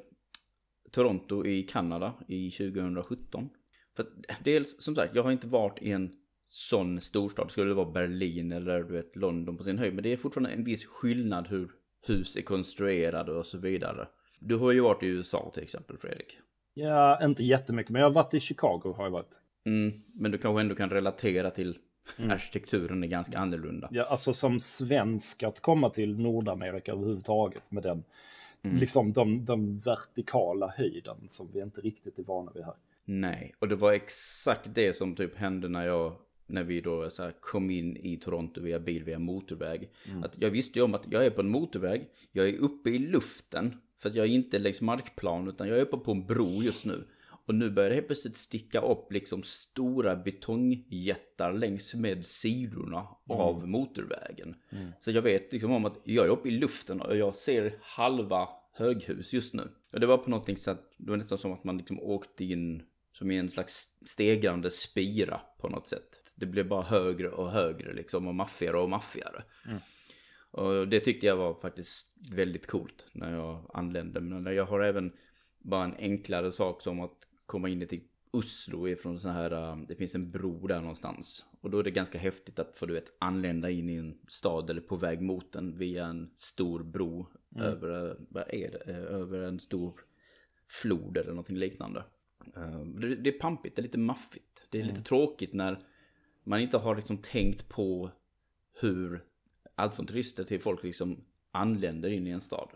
Toronto 0.91 1.47
i 1.47 1.63
Kanada 1.63 2.15
i 2.29 2.51
2017. 2.51 3.51
För 3.97 4.07
dels, 4.45 4.83
som 4.83 4.97
sagt, 4.97 5.15
jag 5.15 5.23
har 5.23 5.33
inte 5.33 5.47
varit 5.47 5.83
i 5.83 5.93
en 5.93 6.13
sån 6.47 7.01
storstad. 7.01 7.51
Skulle 7.51 7.69
det 7.69 7.75
vara 7.75 7.91
Berlin 7.91 8.53
eller 8.53 8.83
du 8.83 8.93
vet, 8.93 9.17
London 9.17 9.57
på 9.57 9.65
sin 9.65 9.79
höjd. 9.79 9.95
Men 9.95 10.03
det 10.03 10.13
är 10.13 10.17
fortfarande 10.17 10.51
en 10.51 10.65
viss 10.65 10.87
skillnad 10.87 11.49
hur 11.49 11.71
hus 12.07 12.37
är 12.37 12.43
konstruerade 12.43 13.33
och 13.33 13.47
så 13.47 13.59
vidare. 13.59 14.09
Du 14.41 14.57
har 14.57 14.73
ju 14.73 14.81
varit 14.81 15.03
i 15.03 15.07
USA 15.07 15.51
till 15.55 15.63
exempel, 15.63 15.99
Fredrik. 15.99 16.39
Ja, 16.75 17.25
inte 17.25 17.45
jättemycket, 17.45 17.91
men 17.91 18.01
jag 18.01 18.09
har 18.09 18.15
varit 18.15 18.35
i 18.35 18.41
Chicago 18.41 18.95
har 18.97 19.05
jag 19.05 19.11
varit. 19.11 19.39
Mm, 19.67 19.93
men 20.15 20.31
du 20.31 20.39
kanske 20.39 20.61
ändå 20.61 20.75
kan 20.75 20.91
relatera 20.91 21.51
till 21.51 21.79
mm. 22.19 22.31
arkitekturen 22.31 23.03
är 23.03 23.09
ganska 23.09 23.39
annorlunda. 23.39 23.89
Ja, 23.93 24.05
alltså 24.05 24.33
som 24.33 24.61
svensk 24.61 25.43
att 25.43 25.61
komma 25.61 25.91
till 25.91 26.19
Nordamerika 26.19 26.93
överhuvudtaget 26.93 27.71
med 27.71 27.83
den, 27.83 28.05
mm. 28.63 28.77
liksom 28.77 29.13
de, 29.13 29.45
de 29.45 29.79
vertikala 29.79 30.69
höjden 30.77 31.17
som 31.27 31.49
vi 31.53 31.61
inte 31.61 31.81
riktigt 31.81 32.19
är 32.19 32.23
vana 32.23 32.53
vid 32.55 32.65
här. 32.65 32.75
Nej, 33.05 33.55
och 33.59 33.69
det 33.69 33.77
var 33.77 33.93
exakt 33.93 34.75
det 34.75 34.97
som 34.97 35.17
typ 35.17 35.37
hände 35.37 35.69
när 35.69 35.87
jag 35.87 36.17
när 36.47 36.65
vi 36.65 36.81
då 36.81 37.11
så 37.11 37.31
kom 37.41 37.71
in 37.71 37.97
i 37.97 38.17
Toronto 38.17 38.61
via 38.61 38.81
bil 38.81 39.05
via 39.05 39.19
motorväg. 39.19 39.91
Mm. 40.09 40.25
Att 40.25 40.37
jag 40.39 40.51
visste 40.51 40.79
ju 40.79 40.85
om 40.85 40.95
att 40.95 41.07
jag 41.11 41.27
är 41.27 41.31
på 41.31 41.41
en 41.41 41.49
motorväg, 41.49 42.09
jag 42.33 42.49
är 42.49 42.59
uppe 42.59 42.91
i 42.91 42.99
luften. 42.99 43.77
För 43.99 44.09
att 44.09 44.15
jag 44.15 44.27
är 44.27 44.31
inte 44.31 44.59
längs 44.59 44.81
markplan 44.81 45.49
utan 45.49 45.69
jag 45.69 45.79
är 45.79 45.83
uppe 45.83 45.97
på 45.97 46.13
en 46.13 46.27
bro 46.27 46.63
just 46.63 46.85
nu. 46.85 47.05
Och 47.47 47.55
nu 47.55 47.71
börjar 47.71 47.89
det 47.89 47.95
helt 47.95 48.07
plötsligt 48.07 48.37
sticka 48.37 48.81
upp 48.81 49.13
liksom 49.13 49.43
stora 49.43 50.17
betongjättar 50.17 51.53
längs 51.53 51.95
med 51.95 52.27
sidorna 52.27 52.99
mm. 52.99 53.41
av 53.41 53.69
motorvägen. 53.69 54.55
Mm. 54.71 54.93
Så 55.01 55.11
jag 55.11 55.23
vet 55.23 55.53
liksom 55.53 55.71
om 55.71 55.85
att 55.85 56.01
jag 56.05 56.27
är 56.27 56.31
uppe 56.31 56.49
i 56.49 56.53
luften 56.53 57.01
och 57.01 57.17
jag 57.17 57.35
ser 57.35 57.79
halva 57.83 58.49
höghus 58.73 59.33
just 59.33 59.55
nu. 59.55 59.69
Och 59.93 60.01
det 60.01 60.07
var 60.07 60.19
på 60.19 60.31
någonting 60.31 60.57
så 60.57 60.71
att 60.71 60.93
det 60.97 61.11
var 61.11 61.17
nästan 61.17 61.39
som 61.39 61.53
att 61.53 61.65
man 61.65 61.79
liksom 61.79 62.01
åkte 62.01 62.45
in 62.45 62.83
som 63.15 63.31
i 63.31 63.39
en 63.39 63.51
slags 63.51 63.89
stegrande 64.07 64.71
spira 64.71 65.41
på 65.61 65.69
något 65.69 65.87
sätt. 65.87 66.33
Det 66.37 66.47
blev 66.47 66.69
bara 66.69 66.83
högre 66.83 67.31
och 67.31 67.51
högre 67.51 67.93
liksom 67.93 68.29
och 68.29 68.35
maffigare 68.35 68.79
och 68.79 68.91
maffigare. 68.91 69.45
Mm. 69.67 69.79
Och 70.51 70.89
det 70.89 71.01
tyckte 71.01 71.27
jag 71.27 71.37
var 71.37 71.55
faktiskt 71.55 72.13
väldigt 72.33 72.67
coolt 72.67 73.07
när 73.13 73.35
jag 73.37 73.71
anlände. 73.75 74.21
Men 74.21 74.55
jag 74.55 74.67
har 74.67 74.81
även 74.81 75.13
bara 75.59 75.85
en 75.85 75.97
enklare 75.99 76.53
sak 76.53 76.83
som 76.83 77.01
att 77.01 77.19
komma 77.47 77.69
in 77.69 77.89
till 77.89 78.03
Oslo 78.31 78.89
ifrån 78.89 79.21
så 79.21 79.29
här, 79.29 79.51
äh, 79.51 79.77
det 79.89 79.97
finns 79.97 80.15
en 80.15 80.31
bro 80.31 80.67
där 80.67 80.81
någonstans. 80.81 81.45
Och 81.61 81.71
då 81.71 81.79
är 81.79 81.83
det 81.83 81.91
ganska 81.91 82.19
häftigt 82.19 82.59
att 82.59 82.79
få 82.79 82.87
du 82.87 82.95
vet 82.95 83.17
anlända 83.19 83.71
in 83.71 83.91
i 83.91 83.95
en 83.95 84.19
stad 84.29 84.71
eller 84.71 84.81
på 84.81 84.97
väg 84.97 85.21
mot 85.21 85.53
den 85.53 85.79
via 85.79 86.07
en 86.07 86.31
stor 86.35 86.83
bro. 86.83 87.27
Mm. 87.55 87.67
Över, 87.67 88.11
äh, 88.11 88.17
vad 88.29 88.55
är 88.55 88.71
det, 88.71 88.93
över 88.93 89.41
en 89.41 89.61
stor 89.61 90.01
flod 90.69 91.17
eller 91.17 91.31
någonting 91.31 91.57
liknande. 91.57 92.05
Ehm, 92.57 93.01
det, 93.23 93.31
är 93.31 93.39
pampigt, 93.39 93.77
det 93.77 93.81
är 93.81 93.83
lite 93.83 93.99
maffigt. 93.99 94.63
Det 94.71 94.79
är 94.79 94.83
mm. 94.83 94.95
lite 94.95 95.09
tråkigt 95.09 95.53
när 95.53 95.79
man 96.45 96.61
inte 96.61 96.79
har 96.79 96.97
liksom 96.97 97.19
tänkt 97.19 97.69
på 97.69 98.11
hur 98.81 99.25
allt 99.75 99.95
från 99.95 100.07
turister 100.07 100.45
till 100.45 100.61
folk 100.61 100.83
liksom 100.83 101.25
anländer 101.51 102.09
in 102.09 102.27
i 102.27 102.31
en 102.31 102.41
stad. 102.41 102.69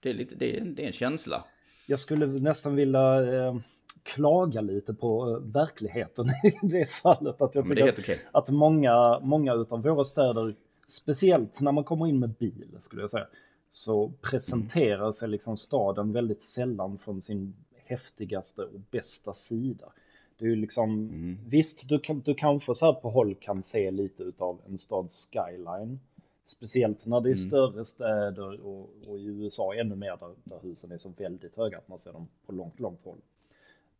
Det 0.00 0.10
är, 0.10 0.14
lite, 0.14 0.34
det 0.34 0.56
är, 0.56 0.64
det 0.64 0.82
är 0.82 0.86
en 0.86 0.92
känsla. 0.92 1.44
Jag 1.86 2.00
skulle 2.00 2.26
nästan 2.26 2.74
vilja 2.74 3.34
eh, 3.34 3.56
klaga 4.02 4.60
lite 4.60 4.94
på 4.94 5.30
eh, 5.30 5.52
verkligheten 5.52 6.26
i 6.62 6.66
det 6.66 6.90
fallet. 6.90 7.42
Att 7.42 7.54
jag 7.54 7.66
tycker 7.66 7.88
att, 7.88 7.98
okay. 7.98 8.18
att 8.32 8.50
många, 8.50 9.20
många 9.20 9.54
utav 9.54 9.82
våra 9.82 10.04
städer, 10.04 10.56
speciellt 10.88 11.60
när 11.60 11.72
man 11.72 11.84
kommer 11.84 12.06
in 12.06 12.18
med 12.18 12.34
bil 12.34 12.76
skulle 12.78 13.02
jag 13.02 13.10
säga, 13.10 13.26
så 13.70 14.12
presenterar 14.20 15.00
mm. 15.00 15.12
sig 15.12 15.28
liksom 15.28 15.56
staden 15.56 16.12
väldigt 16.12 16.42
sällan 16.42 16.98
från 16.98 17.22
sin 17.22 17.54
häftigaste 17.84 18.62
och 18.62 18.80
bästa 18.90 19.34
sida. 19.34 19.92
Det 20.38 20.44
är 20.44 20.48
ju 20.48 20.56
liksom, 20.56 20.90
mm. 20.90 21.38
visst 21.46 21.88
du, 21.88 21.98
kan, 21.98 22.20
du 22.20 22.34
kanske 22.34 22.74
så 22.74 22.86
här 22.86 22.92
på 22.92 23.10
håll 23.10 23.34
kan 23.34 23.62
se 23.62 23.90
lite 23.90 24.22
utav 24.22 24.60
en 24.66 24.78
stads 24.78 25.28
skyline. 25.32 26.00
Speciellt 26.46 27.06
när 27.06 27.20
det 27.20 27.28
är 27.28 27.30
mm. 27.30 27.36
större 27.36 27.84
städer 27.84 28.66
och, 28.66 28.90
och, 29.06 29.18
i 29.18 29.24
USA 29.24 29.74
ännu 29.74 29.96
mer 29.96 30.16
där, 30.20 30.34
där, 30.44 30.58
husen 30.62 30.92
är 30.92 30.98
så 30.98 31.08
väldigt 31.08 31.56
höga 31.56 31.78
att 31.78 31.88
man 31.88 31.98
ser 31.98 32.12
dem 32.12 32.28
på 32.46 32.52
långt, 32.52 32.80
långt 32.80 33.02
håll. 33.04 33.18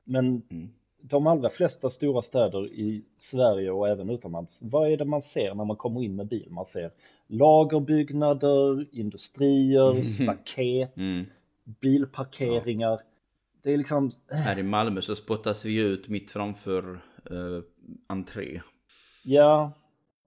Men 0.04 0.42
mm. 0.50 0.68
de 1.00 1.26
allra 1.26 1.50
flesta 1.50 1.90
stora 1.90 2.22
städer 2.22 2.66
i 2.66 3.04
Sverige 3.16 3.70
och 3.70 3.88
även 3.88 4.10
utomlands, 4.10 4.62
vad 4.62 4.92
är 4.92 4.96
det 4.96 5.04
man 5.04 5.22
ser 5.22 5.54
när 5.54 5.64
man 5.64 5.76
kommer 5.76 6.02
in 6.02 6.16
med 6.16 6.26
bil? 6.26 6.46
Man 6.50 6.66
ser 6.66 6.90
lagerbyggnader, 7.26 8.86
industrier, 8.92 10.02
staket, 10.02 10.96
mm. 10.96 11.26
bilparkeringar. 11.64 12.90
Ja 12.90 13.00
det 13.64 13.72
är 13.72 13.76
liksom... 13.76 14.10
Äh. 14.32 14.36
Här 14.36 14.58
i 14.58 14.62
Malmö 14.62 15.02
så 15.02 15.14
spottas 15.14 15.64
vi 15.64 15.80
ut 15.80 16.08
mitt 16.08 16.30
framför 16.30 17.02
uh, 17.30 17.62
entré. 18.06 18.60
Ja, 19.24 19.72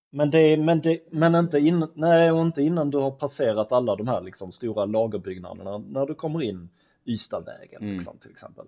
men, 0.10 0.30
det, 0.30 0.58
men, 0.58 0.82
det, 0.82 1.00
men 1.12 1.36
inte, 1.36 1.60
in, 1.60 1.88
nej, 1.94 2.32
och 2.32 2.42
inte 2.42 2.64
innan 2.64 2.92
du 2.92 2.98
har 2.98 3.12
passerat 3.12 3.72
alla 3.72 3.96
de 3.96 4.08
här 4.08 4.22
liksom 4.22 4.52
stora 4.52 4.86
lagerbyggnaderna 4.86 5.78
när 5.78 6.06
du 6.06 6.16
kommer 6.16 6.42
in 6.42 6.70
Ystadvägen 7.06 7.82
mm. 7.82 7.94
liksom, 7.94 8.18
till 8.18 8.32
exempel. 8.32 8.66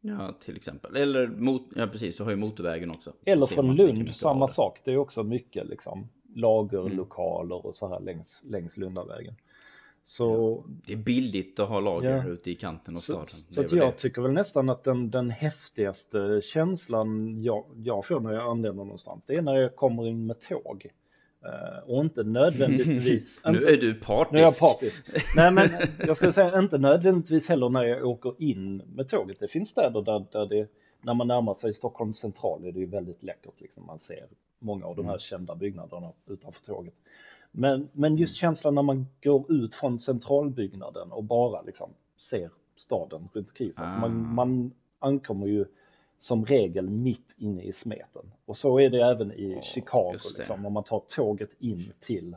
Ja, 0.00 0.34
till 0.40 0.56
exempel. 0.56 0.96
Eller 0.96 1.26
mot, 1.26 1.62
ja 1.76 1.86
precis, 1.86 2.16
du 2.16 2.22
har 2.22 2.30
ju 2.30 2.36
motorvägen 2.36 2.90
också. 2.90 3.12
Eller 3.24 3.46
från 3.46 3.76
Lund, 3.76 4.14
samma 4.14 4.48
sak. 4.48 4.80
Det 4.84 4.92
är 4.92 4.96
också 4.96 5.22
mycket 5.22 5.66
liksom 5.66 6.08
lagerlokaler 6.34 7.66
och 7.66 7.74
så 7.74 7.88
här 7.88 8.00
längs, 8.00 8.44
längs 8.46 8.76
Lundavägen. 8.76 9.34
Så, 10.10 10.64
Det 10.86 10.92
är 10.92 10.96
billigt 10.96 11.60
att 11.60 11.68
ha 11.68 11.80
lager 11.80 12.16
Ja. 12.16 12.24
ute 12.28 12.50
i 12.50 12.54
kanten 12.54 12.94
av 12.94 12.98
så, 12.98 13.12
staden. 13.12 13.26
så 13.28 13.62
väl 13.62 13.78
jag 13.78 13.88
det. 13.92 13.96
tycker 13.96 14.22
väl 14.22 14.32
nästan 14.32 14.70
att 14.70 14.84
den, 14.84 15.10
den 15.10 15.30
häftigaste 15.30 16.40
känslan 16.44 17.42
jag, 17.42 17.64
jag 17.76 18.04
får 18.06 18.20
när 18.20 18.32
jag 18.32 18.50
anländer 18.50 18.84
någonstans, 18.84 19.26
det 19.26 19.34
är 19.34 19.42
när 19.42 19.56
jag 19.56 19.76
kommer 19.76 20.06
in 20.06 20.26
med 20.26 20.40
tåg. 20.40 20.86
Eh, 21.44 21.88
och 21.90 22.00
inte 22.04 22.22
nödvändigtvis... 22.24 23.40
Nu 23.44 23.58
inte, 23.58 23.72
är 23.72 23.76
du 23.76 23.94
partisk. 23.94 24.32
nu 24.32 24.38
är 24.38 24.42
jag 24.42 24.58
partisk. 24.58 25.04
Nej 25.36 25.52
men 25.52 25.70
jag 26.06 26.16
skulle 26.16 26.32
säga 26.32 26.58
inte 26.58 26.78
nödvändigtvis 26.78 27.48
heller 27.48 27.68
när 27.68 27.84
jag 27.84 28.06
åker 28.06 28.34
in 28.38 28.76
med 28.76 29.08
tåget. 29.08 29.40
Det 29.40 29.48
finns 29.48 29.68
städer 29.68 30.02
där, 30.02 30.26
där 30.32 30.46
det, 30.46 30.68
när 31.02 31.14
man 31.14 31.28
närmar 31.28 31.54
sig 31.54 31.74
Stockholms 31.74 32.18
central 32.18 32.64
är 32.64 32.72
det 32.72 32.78
ju 32.80 32.86
väldigt 32.86 33.22
läckert. 33.22 33.60
Liksom. 33.60 33.86
Man 33.86 33.98
ser 33.98 34.26
många 34.58 34.86
av 34.86 34.96
de 34.96 35.06
här 35.06 35.18
kända 35.18 35.54
byggnaderna 35.54 36.12
utanför 36.28 36.64
tåget. 36.64 36.94
Men, 37.50 37.88
men 37.92 38.16
just 38.16 38.36
känslan 38.36 38.74
när 38.74 38.82
man 38.82 39.06
går 39.22 39.52
ut 39.52 39.74
från 39.74 39.98
centralbyggnaden 39.98 41.12
och 41.12 41.24
bara 41.24 41.62
liksom 41.62 41.90
ser 42.16 42.50
staden 42.76 43.28
runt 43.32 43.48
omkring 43.48 43.72
sig. 43.72 43.86
Ah. 43.86 43.98
Man, 44.00 44.34
man 44.34 44.72
ankommer 44.98 45.46
ju 45.46 45.64
som 46.16 46.44
regel 46.44 46.90
mitt 46.90 47.34
inne 47.38 47.62
i 47.62 47.72
smeten. 47.72 48.32
Och 48.46 48.56
så 48.56 48.80
är 48.80 48.90
det 48.90 49.00
även 49.00 49.32
i 49.32 49.52
Ja, 49.52 49.62
Chicago. 49.62 50.18
Liksom, 50.38 50.62
när 50.62 50.70
man 50.70 50.84
tar 50.84 51.02
tåget 51.16 51.56
in 51.58 51.92
till 52.00 52.36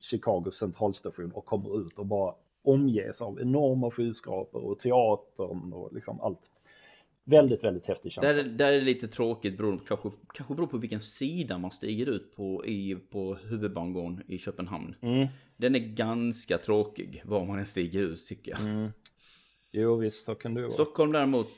Chicagos 0.00 0.54
centralstation 0.54 1.32
och 1.32 1.44
kommer 1.44 1.86
ut 1.86 1.98
och 1.98 2.06
bara 2.06 2.34
omges 2.62 3.22
av 3.22 3.40
enorma 3.40 3.90
skyskrapor 3.90 4.64
och 4.64 4.78
teatern 4.78 5.72
och 5.72 5.92
liksom 5.92 6.20
allt. 6.20 6.50
Väldigt, 7.24 7.64
väldigt 7.64 7.86
häftig 7.86 8.12
känsla. 8.12 8.32
Där, 8.32 8.44
där 8.44 8.72
är 8.72 8.78
det 8.78 8.84
lite 8.84 9.08
tråkigt, 9.08 9.56
beror, 9.56 9.80
kanske, 9.88 10.10
kanske 10.34 10.54
beror 10.54 10.66
på 10.66 10.78
vilken 10.78 11.00
sida 11.00 11.58
man 11.58 11.70
stiger 11.70 12.06
ut 12.06 12.36
på 12.36 12.66
i, 12.66 12.94
på 13.10 13.34
huvudbangården 13.34 14.22
i 14.28 14.38
Köpenhamn. 14.38 14.94
Mm, 15.00 15.26
Den 15.56 15.74
är 15.74 15.78
ganska 15.78 16.58
tråkig 16.58 17.22
var 17.24 17.44
man 17.44 17.58
än 17.58 17.66
stiger 17.66 18.00
ut 18.00 18.26
tycker 18.26 18.50
jag. 18.52 18.60
mm. 18.60 18.90
Jo 19.74 19.96
visst, 19.96 20.24
så 20.24 20.34
kan 20.34 20.54
det 20.54 20.60
vara. 20.60 20.70
Stockholm 20.70 21.12
däremot 21.12 21.48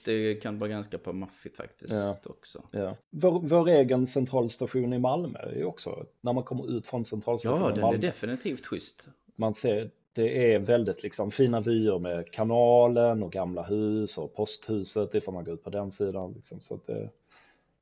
kan 0.43 0.59
vara 0.59 0.71
ganska 0.71 0.99
på 0.99 1.13
maffigt 1.13 1.57
faktiskt 1.57 1.93
Ja. 1.93 2.17
också. 2.25 2.63
Ja. 2.71 2.97
Vår, 3.11 3.41
vår 3.41 3.69
egen 3.69 4.07
centralstation 4.07 4.93
i 4.93 4.99
Malmö 4.99 5.39
är 5.39 5.57
ju 5.57 5.65
också, 5.65 6.07
när 6.21 6.33
man 6.33 6.43
kommer 6.45 6.71
ut 6.79 6.87
från 6.87 7.05
centralstationen 7.05 7.63
Ja, 7.63 7.71
i 7.71 7.73
den 7.75 7.81
Malmö, 7.81 7.97
är 7.99 8.01
definitivt 8.03 8.67
schysst. 8.67 9.07
man 9.37 9.55
ser, 9.55 9.91
det 10.15 10.55
är 10.55 10.59
väldigt 10.59 11.03
liksom 11.03 11.31
fina 11.31 11.61
vyer 11.61 11.99
med 11.99 12.31
kanalen 12.31 13.23
och 13.23 13.33
gamla 13.33 13.63
hus 13.63 14.19
och 14.19 14.35
posthuset, 14.35 15.25
får 15.25 15.33
man 15.33 15.45
gå 15.45 15.53
ut 15.53 15.65
på 15.65 15.71
den 15.71 15.91
sidan 15.91 16.33
liksom, 16.33 16.61
så 16.61 16.75
att 16.75 16.87
det, 16.87 17.11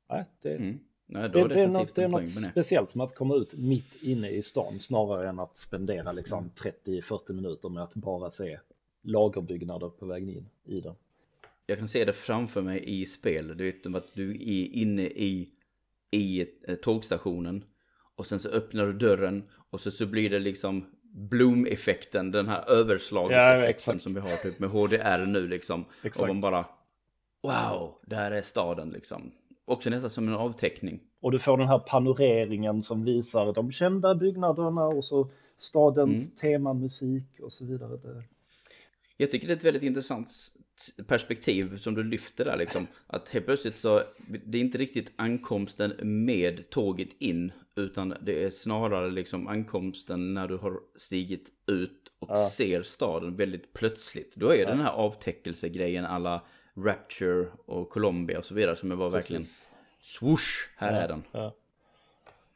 nej, 0.09 0.25
det, 0.41 0.55
Mm. 0.55 0.79
Nej, 1.05 1.29
det, 1.29 1.47
det 1.47 1.61
är 1.61 1.67
något, 1.67 1.95
det 1.95 2.03
är 2.03 2.07
något 2.07 2.29
speciellt 2.29 2.95
med 2.95 3.05
att 3.05 3.15
komma 3.15 3.35
ut 3.35 3.53
mitt 3.53 3.95
inne 4.01 4.29
i 4.29 4.41
stan 4.41 4.79
snarare 4.79 5.29
än 5.29 5.39
att 5.39 5.57
spendera 5.57 6.11
liksom 6.11 6.39
Mm. 6.39 7.01
30-40 7.01 7.33
minuter 7.33 7.69
med 7.69 7.83
att 7.83 7.93
bara 7.93 8.31
se 8.31 8.59
lagerbyggnader 9.01 9.89
på 9.89 10.05
vägen 10.05 10.29
in 10.29 10.49
i 10.65 10.81
den. 10.81 10.95
Jag 11.65 11.77
kan 11.77 11.87
se 11.87 12.05
det 12.05 12.13
framför 12.13 12.61
mig 12.61 12.83
i 13.01 13.05
spel. 13.05 13.57
Du 13.57 13.63
vet 13.63 13.95
att 13.95 14.13
du 14.13 14.31
är 14.31 14.73
inne 14.73 15.01
i, 15.01 15.49
i 16.11 16.47
eh, 16.67 16.75
tågstationen. 16.75 17.63
Och 18.15 18.27
sen 18.27 18.39
så 18.39 18.49
öppnar 18.49 18.85
du 18.85 18.93
dörren. 18.93 19.43
Och 19.69 19.81
så, 19.81 19.91
så 19.91 20.05
blir 20.05 20.29
det 20.29 20.39
liksom 20.39 20.85
Bloom-effekten. 21.13 22.31
Den 22.31 22.47
här 22.47 22.63
Ja, 22.67 22.73
överslagseffekten 22.73 23.69
exakt. 23.69 24.01
som 24.01 24.13
vi 24.13 24.19
har 24.19 24.37
typ 24.37 24.59
med 24.59 24.69
HDR 24.69 25.25
nu 25.25 25.47
liksom. 25.47 25.85
Exakt. 26.03 26.21
Och 26.21 26.27
man 26.27 26.41
bara 26.41 26.65
Wow, 27.43 27.91
där 28.05 28.31
är 28.31 28.41
staden 28.41 28.89
liksom. 28.89 29.31
Också 29.65 29.89
nästan 29.89 30.09
som 30.09 30.27
en 30.27 30.33
avteckning. 30.33 30.99
Och 31.21 31.31
du 31.31 31.39
får 31.39 31.57
den 31.57 31.67
här 31.67 31.79
panoreringen 31.79 32.81
som 32.81 33.03
visar 33.05 33.53
de 33.53 33.71
kända 33.71 34.15
byggnaderna 34.15 34.85
och 34.87 35.05
så 35.05 35.31
stadens 35.57 36.29
Mm. 36.29 36.35
temamusik 36.35 37.39
och 37.41 37.51
så 37.51 37.65
vidare. 37.65 38.23
Jag 39.17 39.31
tycker 39.31 39.47
det 39.47 39.53
är 39.53 39.57
ett 39.57 39.63
väldigt 39.63 39.83
intressant 39.83 40.29
perspektiv 41.07 41.77
som 41.77 41.95
du 41.95 42.03
lyfter 42.03 42.45
där 42.45 42.57
liksom. 42.57 42.87
Att 43.07 43.29
helt 43.29 43.45
plötsligt 43.45 43.79
så, 43.79 44.01
det 44.45 44.57
är 44.57 44.61
inte 44.61 44.77
riktigt 44.77 45.11
ankomsten 45.15 45.93
med 46.01 46.69
tåget 46.69 47.09
in. 47.19 47.51
Utan 47.75 48.13
det 48.21 48.43
är 48.43 48.49
snarare 48.49 49.11
liksom 49.11 49.47
ankomsten 49.47 50.33
när 50.33 50.47
du 50.47 50.57
har 50.57 50.79
stigit 50.95 51.49
ut 51.67 52.11
och 52.19 52.29
Ja. 52.31 52.49
ser 52.49 52.81
staden 52.81 53.35
väldigt 53.35 53.73
plötsligt. 53.73 54.35
Då 54.35 54.53
är 54.53 54.57
det 54.65 54.71
den 54.71 54.79
här 54.79 54.91
avtäckelsegrejen 54.91 56.05
alla 56.05 56.41
Rapture 56.75 57.47
och 57.65 57.89
Colombia 57.89 58.37
och 58.37 58.45
så 58.45 58.53
vidare 58.53 58.75
som 58.75 58.91
är 58.91 58.95
bara 58.95 59.09
verkligen 59.09 59.43
swoosh, 60.01 60.69
här 60.75 61.03
är 61.03 61.07
den. 61.07 61.23
Ja. 61.31 61.53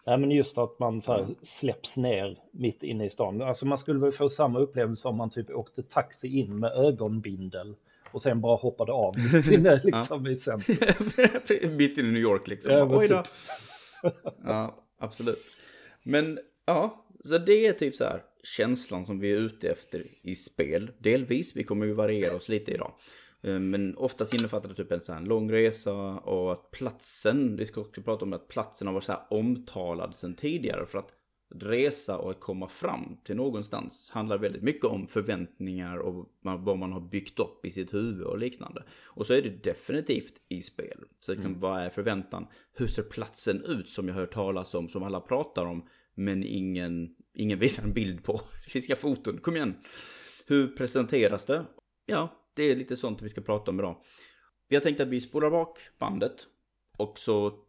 Nej, 0.06 0.18
men 0.18 0.32
just 0.32 0.58
att 0.58 0.80
man 0.80 1.02
så 1.02 1.12
här 1.12 1.28
släpps 1.42 1.98
ner 1.98 2.38
mitt 2.52 2.84
inne 2.84 3.06
i 3.06 3.10
stan. 3.10 3.42
Alltså 3.42 3.66
man 3.66 3.78
skulle 3.78 4.00
väl 4.00 4.12
få 4.12 4.30
samma 4.30 4.60
upplevelse 4.60 5.08
om 5.08 5.16
man 5.16 5.30
typ 5.30 5.50
åkte 5.50 5.84
taxi 5.84 6.40
in 6.40 6.60
med 6.60 6.72
ögonbindel 6.72 7.76
och 8.12 8.22
sen 8.22 8.42
bara 8.42 8.56
hoppade 8.56 8.92
av 8.92 9.14
mitt 9.34 9.52
inne 9.52 9.82
liksom 9.84 10.28
i 10.28 10.34
ett 10.34 10.42
centrum. 10.42 10.78
Mitt 11.78 11.98
i 11.98 12.04
New 12.04 12.22
York 12.22 12.48
liksom. 12.48 12.72
Ja, 12.72 12.88
Oj 12.98 13.08
då. 13.08 13.24
typ. 13.24 13.32
ja, 14.46 14.84
absolut. 15.00 15.44
Men 16.04 16.40
ja, 16.66 17.06
så 17.24 17.38
det 17.38 17.68
är 17.68 17.74
typ 17.74 17.96
så 17.96 18.04
här 18.04 18.24
känslan 18.44 19.06
som 19.06 19.20
vi 19.20 19.32
är 19.32 19.38
ute 19.38 19.70
efter 19.70 20.04
i 20.22 20.36
spel. 20.36 20.92
Delvis, 20.98 21.56
vi 21.56 21.64
kommer 21.64 21.86
ju 21.86 21.94
variera 21.94 22.36
oss 22.36 22.50
lite 22.50 22.72
idag. 22.72 22.92
Eh, 23.42 23.60
Men 23.60 23.98
oftast 23.98 24.34
innefattar 24.34 24.70
det 24.70 24.76
typ 24.76 24.92
en 24.92 25.02
sån 25.02 25.16
här 25.16 25.22
lång 25.26 25.52
resa 25.52 25.94
och 26.18 26.52
att 26.52 26.72
platsen, 26.72 27.56
vi 27.56 27.66
ska 27.66 27.82
också 27.82 28.02
prata 28.02 28.26
om 28.26 28.34
att 28.34 28.48
platsen 28.48 28.88
har 28.88 28.94
varit 28.94 29.04
så 29.04 29.12
här 29.12 29.22
omtalad 29.30 30.16
sedan 30.16 30.34
tidigare 30.36 30.86
för 30.86 30.98
att 31.00 31.14
resa 31.50 32.18
och 32.18 32.40
komma 32.40 32.68
fram 32.68 33.18
till 33.24 33.36
någonstans 33.36 34.10
handlar 34.10 34.38
väldigt 34.38 34.64
mycket 34.64 34.86
om 34.86 35.08
förväntningar 35.08 35.98
och 35.98 36.30
vad 36.42 36.78
man 36.78 36.92
har 36.92 37.00
byggt 37.00 37.40
upp 37.40 37.66
i 37.66 37.72
sitt 37.72 37.94
huvud 37.94 38.22
och 38.22 38.38
liknande. 38.38 38.84
Och 39.06 39.28
så 39.28 39.34
är 39.34 39.42
det 39.42 39.64
definitivt 39.64 40.34
i 40.50 40.62
spel. 40.62 41.04
Så 41.20 41.36
kan, 41.36 41.60
vad 41.60 41.80
är 41.80 41.90
förväntan? 41.90 42.48
Hur 42.74 42.88
ser 42.88 43.04
platsen 43.04 43.64
ut 43.64 43.90
som 43.90 44.08
jag 44.08 44.16
hör 44.16 44.26
talas 44.26 44.74
om, 44.74 44.90
som 44.90 45.04
alla 45.04 45.20
pratar 45.20 45.66
om, 45.66 45.88
men 46.14 46.44
ingen, 46.44 47.16
ingen 47.34 47.60
visar 47.60 47.84
en 47.84 47.94
bild 47.94 48.24
på? 48.24 48.42
Det 48.66 48.72
finns 48.72 48.86
inga 48.86 48.96
foton, 48.96 49.38
kom 49.38 49.56
igen! 49.56 49.76
Hur 50.46 50.68
presenteras 50.68 51.46
det? 51.46 51.66
Ja, 52.06 52.52
det 52.54 52.64
är 52.64 52.76
lite 52.76 52.98
sånt 52.98 53.22
vi 53.22 53.30
ska 53.30 53.42
prata 53.42 53.72
om 53.72 53.80
idag. 53.80 53.98
Vi 54.68 54.76
har 54.76 54.84
tänkt 54.84 55.00
att 55.00 55.08
vi 55.08 55.22
spolar 55.22 55.52
bak 55.52 55.80
bandet 56.00 56.48
och 56.98 57.20
så 57.20 57.60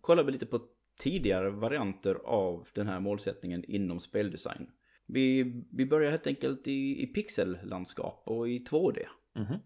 kollar 0.00 0.24
vi 0.24 0.32
lite 0.32 0.46
på 0.46 0.60
tidigare 0.96 1.50
varianter 1.50 2.14
av 2.14 2.68
den 2.72 2.86
här 2.86 3.00
målsättningen 3.00 3.64
inom 3.64 4.00
speldesign. 4.00 4.66
Vi, 5.06 5.54
vi 5.70 5.86
börjar 5.86 6.10
helt 6.10 6.26
enkelt 6.26 6.68
i, 6.68 7.02
i 7.02 7.06
pixellandskap 7.06 8.22
och 8.26 8.48
i 8.48 8.58
2D. 8.58 8.98
Mhm. 9.34 9.58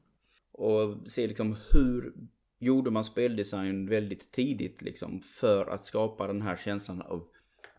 Och 0.53 1.09
ser 1.09 1.29
liksom 1.29 1.57
hur 1.73 2.15
gjorde 2.59 2.91
man 2.91 3.05
speldesign 3.05 3.89
väldigt 3.89 4.33
tidigt 4.33 4.83
liksom 4.83 5.21
för 5.21 5.67
att 5.67 5.85
skapa 5.85 6.27
den 6.27 6.43
här 6.43 6.57
känslan 6.57 7.03
av 7.03 7.29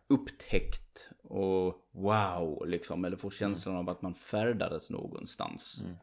upptäckt 0.08 1.10
och 1.24 1.76
wow 1.92 2.68
liksom. 2.68 3.06
Eller 3.06 3.18
få 3.18 3.30
känslan 3.30 3.76
av 3.76 3.90
att 3.90 4.02
man 4.02 4.14
färdades 4.14 4.90
någonstans. 4.90 5.82
Mm. 5.86 5.96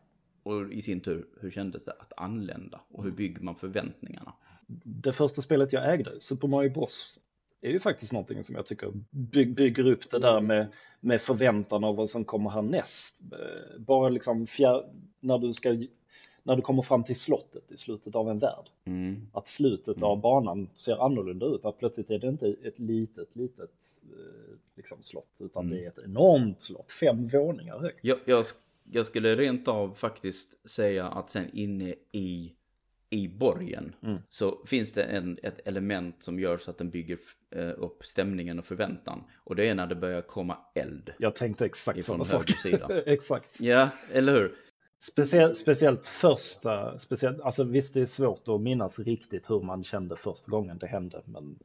Och 0.43 0.73
i 0.73 0.83
sin 0.83 1.01
tur, 1.01 1.29
hur 1.41 1.51
kändes 1.51 1.85
det 1.85 1.93
att 1.93 2.13
anlända? 2.17 2.81
Och 2.89 3.05
hur 3.05 3.11
bygger 3.11 3.43
man 3.43 3.57
förväntningarna? 3.57 4.35
Det 4.85 5.13
första 5.13 5.43
spelet 5.43 5.73
jag 5.73 5.93
ägde, 5.93 6.21
Super 6.21 6.49
Mario 6.49 6.71
Bros, 6.71 7.21
är 7.61 7.71
ju 7.71 7.79
faktiskt 7.79 8.13
någonting 8.13 8.43
som 8.43 8.55
jag 8.55 8.67
tycker 8.67 8.93
by- 9.11 9.47
bygger 9.55 9.91
upp 9.91 10.11
det 10.11 10.19
där 10.19 10.41
med, 10.41 10.67
med 11.01 11.21
förväntan 11.21 11.85
av 11.85 11.97
vad 11.97 12.11
som 12.11 12.25
kommer 12.25 12.51
härnäst. 12.51 13.21
Eh, 13.33 13.81
Bara 13.81 14.09
liksom 14.09 14.47
fjär, 14.47 14.85
när 15.21 15.39
du 15.39 15.53
ska 15.53 15.85
när 16.43 16.57
du 16.57 16.63
kommer 16.63 16.83
fram 16.83 17.05
till 17.05 17.17
slottet 17.17 17.73
i 17.73 17.77
slutet 17.77 18.15
av 18.15 18.31
en 18.31 18.39
värld. 18.39 18.71
Mm. 18.85 19.27
Att 19.33 19.47
slutet 19.47 20.03
av 20.03 20.21
banan 20.21 20.69
ser 20.75 21.05
annorlunda 21.05 21.47
ut. 21.47 21.65
Att 21.65 21.79
plötsligt 21.79 22.11
är 22.11 22.19
det 22.19 22.27
inte 22.29 22.55
ett 22.65 22.79
litet, 22.79 23.29
litet 23.37 24.01
eh, 24.03 24.57
liksom, 24.77 24.99
slott. 25.03 25.39
Utan 25.41 25.71
det 25.71 25.85
är 25.85 25.89
ett 25.89 25.99
enormt 26.05 26.61
slott. 26.61 26.93
Fem 26.93 27.27
våningar 27.27 27.79
högt. 27.79 27.99
Jag, 28.03 28.19
jag, 28.25 28.45
jag 28.93 29.07
skulle 29.07 29.37
rent 29.37 29.69
av 29.69 29.95
faktiskt 29.95 30.69
säga 30.71 31.07
att 31.07 31.31
sen 31.31 31.51
inne 31.53 31.95
i, 32.13 32.53
i 33.11 33.29
borgen 33.29 33.95
Mm. 34.03 34.19
så 34.29 34.63
finns 34.67 34.93
det 34.93 35.03
en, 35.03 35.39
ett 35.43 35.69
element 35.69 36.17
som 36.23 36.39
gör 36.41 36.57
så 36.59 36.71
att 36.71 36.79
den 36.79 36.91
bygger 36.91 37.19
eh, 37.57 37.69
upp 37.79 38.05
stämningen 38.05 38.59
och 38.59 38.65
förväntan. 38.65 39.25
Och 39.45 39.57
det 39.57 39.69
är 39.69 39.75
när 39.75 39.87
det 39.87 39.95
börjar 39.95 40.23
komma 40.23 40.59
eld. 40.75 41.13
Jag 41.19 41.35
tänkte 41.35 41.67
exakt 41.67 42.05
samma 42.05 42.25
sak. 42.25 42.51
exakt. 43.07 43.61
Ja, 43.61 43.89
eller 44.13 44.33
hur? 44.33 44.55
Speciellt, 45.01 45.57
speciellt 45.57 46.07
första, 46.07 46.99
speciellt, 46.99 47.41
alltså 47.41 47.65
visst 47.65 47.95
det 47.95 48.01
är 48.01 48.07
svårt 48.07 48.49
att 48.49 48.61
minnas 48.61 48.99
riktigt 48.99 49.51
hur 49.51 49.61
man 49.61 49.85
kände 49.85 50.17
första 50.17 50.51
gången 50.51 50.79
det 50.79 50.87
hände. 50.87 51.23
Men, 51.25 51.59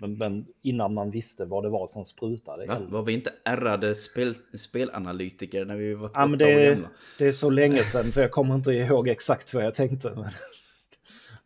men, 0.00 0.18
men 0.18 0.46
innan 0.62 0.94
man 0.94 1.10
visste 1.10 1.44
vad 1.44 1.62
det 1.64 1.68
var 1.68 1.86
som 1.86 2.04
sprutade. 2.04 2.66
Va? 2.66 2.78
Var 2.88 3.02
vi 3.02 3.12
inte 3.12 3.32
ärrade 3.44 3.94
spel, 3.94 4.34
spelanalytiker 4.58 5.64
när 5.64 5.76
vi 5.76 5.94
var 5.94 6.10
Ja, 6.14 6.26
men 6.26 6.34
åtta 6.34 6.44
år 6.44 6.50
det, 6.50 6.66
gamla? 6.74 6.88
det 7.18 7.26
är 7.26 7.32
så 7.32 7.50
länge 7.50 7.84
sedan 7.84 8.12
så 8.12 8.20
jag 8.20 8.30
kommer 8.30 8.54
inte 8.54 8.72
ihåg 8.72 9.08
exakt 9.08 9.54
vad 9.54 9.64
jag 9.64 9.74
tänkte. 9.74 10.10
Men, 10.10 10.30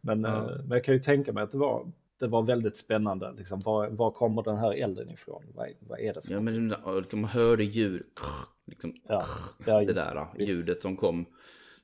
men, 0.04 0.22
Ja. 0.24 0.36
eh, 0.50 0.56
men 0.58 0.70
jag 0.70 0.84
kan 0.84 0.94
ju 0.94 1.00
tänka 1.00 1.32
mig 1.32 1.42
att 1.42 1.50
det 1.50 1.58
var, 1.58 1.92
det 2.20 2.26
var 2.26 2.42
väldigt 2.42 2.76
spännande. 2.76 3.32
Liksom, 3.32 3.60
var, 3.60 3.88
var 3.88 4.10
kommer 4.10 4.42
den 4.42 4.56
här 4.58 4.72
elden 4.72 5.10
ifrån? 5.10 5.42
Vad, 5.54 5.68
vad 5.80 6.00
är 6.00 6.14
det 6.14 6.22
för 6.22 6.32
Ja, 6.32 6.40
men 6.40 6.68
man 7.12 7.24
hörde 7.24 7.64
djur. 7.64 8.06
liksom, 8.66 8.94
Ja, 9.08 9.24
ja 9.66 9.78
det 9.78 9.84
just 9.84 10.10
där 10.10 10.26
visst. 10.34 10.52
ljudet 10.56 10.82
som 10.82 10.96
kom. 10.96 11.26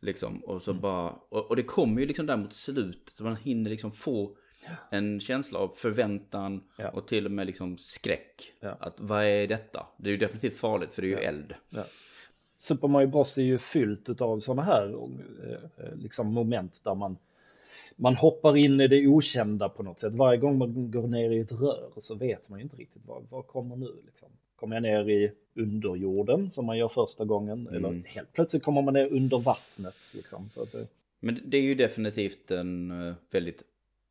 Liksom, 0.01 0.45
och 0.45 0.51
Mm. 0.51 0.61
så 0.61 0.75
bara, 0.75 1.11
och, 1.29 1.47
och 1.51 1.57
det 1.57 1.63
kommer 1.63 2.01
ju 2.01 2.07
liksom 2.07 2.27
där 2.27 2.37
mot 2.37 2.53
slutet, 2.53 3.09
så 3.15 3.25
man 3.25 3.37
hinner 3.37 3.71
liksom 3.71 3.93
få 3.93 4.37
en 4.91 5.21
känsla 5.21 5.59
av 5.59 5.69
förväntan 5.77 6.63
Ja. 6.77 6.89
och 6.89 7.07
till 7.09 7.25
och 7.27 7.33
med 7.33 7.47
liksom 7.47 7.79
skräck. 7.79 8.53
Ja. 8.61 8.77
Att 8.81 8.95
vad 9.01 9.25
är 9.25 9.49
detta? 9.49 9.87
Det 9.97 10.09
är 10.09 10.13
ju 10.13 10.17
definitivt 10.17 10.57
farligt 10.59 10.93
för 10.93 11.03
det 11.03 11.09
är 11.09 11.11
ju 11.11 11.17
eld. 11.17 11.55
Ja. 11.69 11.85
Super 12.57 12.89
Mario 12.89 13.07
Bros 13.09 13.39
är 13.39 13.43
ju 13.43 13.59
fyllt 13.59 14.21
av 14.21 14.41
sådana 14.41 14.63
här 14.63 14.95
eh, 15.49 15.95
liksom 15.95 16.27
moment 16.33 16.81
där 16.85 16.95
man, 16.95 17.17
man 18.01 18.15
hoppar 18.15 18.57
in 18.57 18.81
i 18.81 18.89
det 18.89 19.07
okända 19.07 19.69
på 19.69 19.83
något 19.83 19.99
sätt. 19.99 20.15
Varje 20.15 20.39
gång 20.39 20.59
man 20.59 20.91
går 20.91 21.07
ner 21.07 21.31
i 21.31 21.39
ett 21.41 21.53
rör 21.61 21.91
så 21.97 22.15
vet 22.15 22.49
man 22.49 22.59
ju 22.59 22.63
inte 22.63 22.77
riktigt 22.77 23.03
vad, 23.07 23.27
vad 23.31 23.47
kommer 23.47 23.77
nu. 23.77 23.93
Liksom. 24.07 24.29
Kommer 24.57 24.77
jag 24.77 24.83
ner 24.83 25.09
i 25.09 25.33
underjorden 25.57 26.51
som 26.51 26.67
man 26.67 26.79
gör 26.79 26.89
första 26.89 27.25
gången 27.25 27.69
Mm. 27.69 27.75
eller 27.85 28.03
helt 28.09 28.33
plötsligt 28.33 28.63
kommer 28.63 28.83
man 28.83 28.95
ner 28.95 29.13
under 29.13 29.39
vattnet. 29.39 29.95
Liksom. 30.13 30.51
Så 30.51 30.63
att 30.63 30.73
det, 30.73 30.87
Men 31.21 31.41
det 31.45 31.57
är 31.57 31.63
ju 31.63 31.75
definitivt 31.75 32.51
en 32.51 32.91
eh, 33.09 33.15
väldigt 33.31 33.63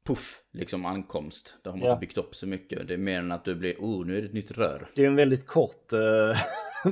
puff 0.06 0.42
liksom 0.54 0.86
ankomst. 0.86 1.54
Där 1.64 1.72
har 1.72 1.78
man 1.78 1.88
Ja. 1.88 1.94
inte 1.94 2.00
byggt 2.00 2.18
upp 2.18 2.36
så 2.36 2.48
mycket. 2.48 2.88
Det 2.88 2.94
är 2.94 2.98
mer 2.98 3.20
än 3.20 3.32
att 3.32 3.46
du 3.46 3.56
blir, 3.56 3.76
oh 3.80 4.06
nu 4.06 4.18
är 4.18 4.22
det 4.22 4.28
ett 4.28 4.34
nytt 4.34 4.52
rör. 4.52 4.88
det 4.96 5.04
är 5.04 5.08
en 5.08 5.16
väldigt 5.16 5.46
kort, 5.48 5.94
eh, 5.94 6.38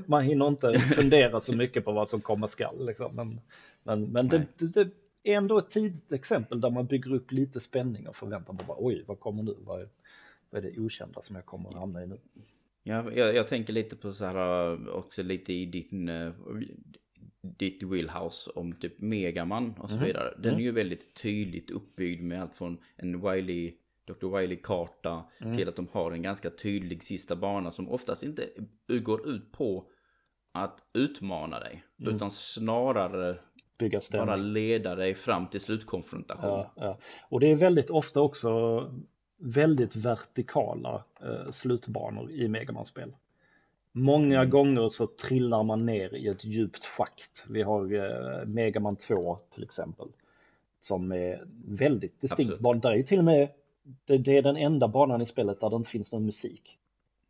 man 0.05 0.23
hinner 0.23 0.47
inte 0.47 0.79
fundera 0.79 1.39
så 1.41 1.55
mycket 1.55 1.85
på 1.85 1.91
vad 1.91 2.07
som 2.07 2.21
komma 2.21 2.47
skall. 2.47 2.85
Liksom. 2.85 3.15
Men, 3.15 3.41
men, 3.83 4.03
men 4.11 4.27
det, 4.27 4.45
det, 4.73 4.89
ändå 5.24 5.57
ett 5.57 5.69
tidigt 5.69 6.12
exempel 6.12 6.62
där 6.62 6.69
man 6.69 6.86
bygger 6.86 7.13
upp 7.13 7.31
lite 7.31 7.59
spänning 7.59 8.07
och 8.07 8.15
förväntan 8.15 8.57
på 8.57 8.65
bara, 8.65 8.77
oj, 8.79 9.03
vad 9.07 9.19
kommer 9.19 9.43
nu? 9.43 9.55
Vad 9.59 9.81
är, 9.81 9.89
vad 10.50 10.65
är 10.65 10.71
det 10.71 10.79
okända 10.79 11.21
som 11.21 11.36
jag 11.36 11.45
kommer 11.45 11.69
att 11.69 11.75
hamna 11.75 12.03
i 12.03 12.07
nu? 12.07 12.19
Jag, 12.83 13.17
jag, 13.17 13.36
jag 13.36 13.47
tänker 13.47 13.74
lite 13.74 13.95
på 13.95 14.12
så 14.13 14.25
här 14.25 14.71
eh, 14.74 14.88
också 14.88 15.24
lite 15.24 15.53
i 15.53 15.65
din, 15.65 16.09
eh, 16.09 16.31
ditt 17.41 17.83
wheelhouse 17.83 18.50
om 18.55 18.74
typ 18.74 19.00
Megaman 19.01 19.74
och 19.79 19.89
så 19.89 19.95
Mhm. 19.95 20.05
vidare. 20.05 20.33
Den 20.39 20.55
är 20.55 20.59
ju 20.59 20.71
väldigt 20.71 21.13
tydligt 21.13 21.69
uppbyggd 21.71 22.24
med 22.24 22.41
allt 22.41 22.55
från 22.55 22.77
en 22.95 23.21
Wily, 23.21 23.74
Dr. 24.05 24.38
Wily-karta 24.39 25.24
Mm. 25.39 25.57
till 25.57 25.69
att 25.69 25.75
de 25.75 25.88
har 25.91 26.12
en 26.12 26.21
ganska 26.21 26.50
tydlig 26.50 27.03
sista 27.03 27.36
bana 27.36 27.71
som 27.71 27.89
oftast 27.89 28.24
inte 28.24 28.50
går 29.01 29.27
ut 29.27 29.51
på 29.51 29.89
att 30.51 30.83
utmana 30.93 31.59
dig. 31.59 31.83
Mm. 32.01 32.15
Utan 32.15 32.31
snarare 32.31 33.39
Bygga 33.77 34.01
stämning. 34.01 34.27
bara 34.27 34.36
leda 34.36 34.96
dig 34.96 35.15
fram 35.15 35.48
till 35.48 35.62
slutkonfrontation. 35.62 36.50
Ja, 36.50 36.72
ja. 36.75 36.98
Och 37.29 37.39
det 37.39 37.51
är 37.51 37.55
väldigt 37.55 37.89
ofta 37.89 38.22
också 38.22 38.84
väldigt 39.39 39.96
vertikala 39.96 41.03
eh, 41.22 41.50
slutbanor 41.51 42.31
i 42.31 42.48
Megaman-spel. 42.48 43.15
Många 43.91 44.38
Mm. 44.39 44.50
gånger 44.50 44.89
så 44.89 45.07
trillar 45.07 45.63
man 45.63 45.86
ner 45.86 46.13
i 46.15 46.27
ett 46.27 46.46
djupt 46.46 46.86
schakt. 46.86 47.46
Vi 47.50 47.62
har 47.62 47.93
eh, 47.93 48.46
Megaman 48.46 48.96
2 48.96 49.38
till 49.53 49.63
exempel. 49.63 50.07
Som 50.79 51.12
är 51.12 51.43
väldigt 51.67 52.22
distinkt. 52.22 52.53
Absolut. 52.53 52.81
Där 52.81 52.89
är 52.91 52.96
ju 52.96 53.03
till 53.03 53.19
och 53.19 53.25
med, 53.25 53.50
det, 54.05 54.17
det 54.17 54.38
är 54.38 54.41
den 54.41 54.57
enda 54.57 54.88
banan 54.88 55.22
i 55.22 55.25
spelet 55.25 55.60
där 55.60 55.69
det 55.69 55.75
inte 55.75 55.89
finns 55.89 56.13
någon 56.13 56.25
musik. 56.25 56.77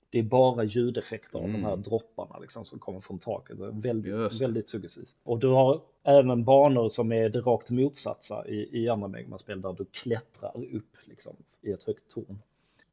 Det 0.10 0.20
är 0.20 0.24
bara 0.24 0.64
ljudeffekter 0.64 1.40
av 1.40 1.44
de 1.52 1.64
här 1.64 1.72
Mm. 1.74 1.82
dropparna 1.82 2.40
liksom, 2.40 2.66
som 2.66 2.80
kommer 2.80 3.00
från 3.00 3.20
taket. 3.20 3.58
Väldigt, 3.60 4.14
Just 4.14 4.42
väldigt 4.42 4.70
suggestivt. 4.70 5.18
Och 5.24 5.40
du 5.40 5.48
har 5.48 5.82
även 6.04 6.44
banor 6.44 6.90
som 6.90 7.12
är 7.12 7.30
det 7.30 7.42
rakt 7.42 7.70
motsatsa 7.70 8.48
i, 8.48 8.84
i 8.84 8.90
andra 8.90 9.08
Megaman-spel 9.08 9.62
där 9.62 9.74
du 9.74 9.86
klättrar 9.86 10.52
upp 10.76 10.96
liksom, 11.06 11.36
i 11.62 11.72
ett 11.72 11.84
högt 11.84 12.08
torn. 12.10 12.40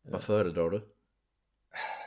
Vad 0.02 0.22
föredrar 0.22 0.70
du? 0.70 0.80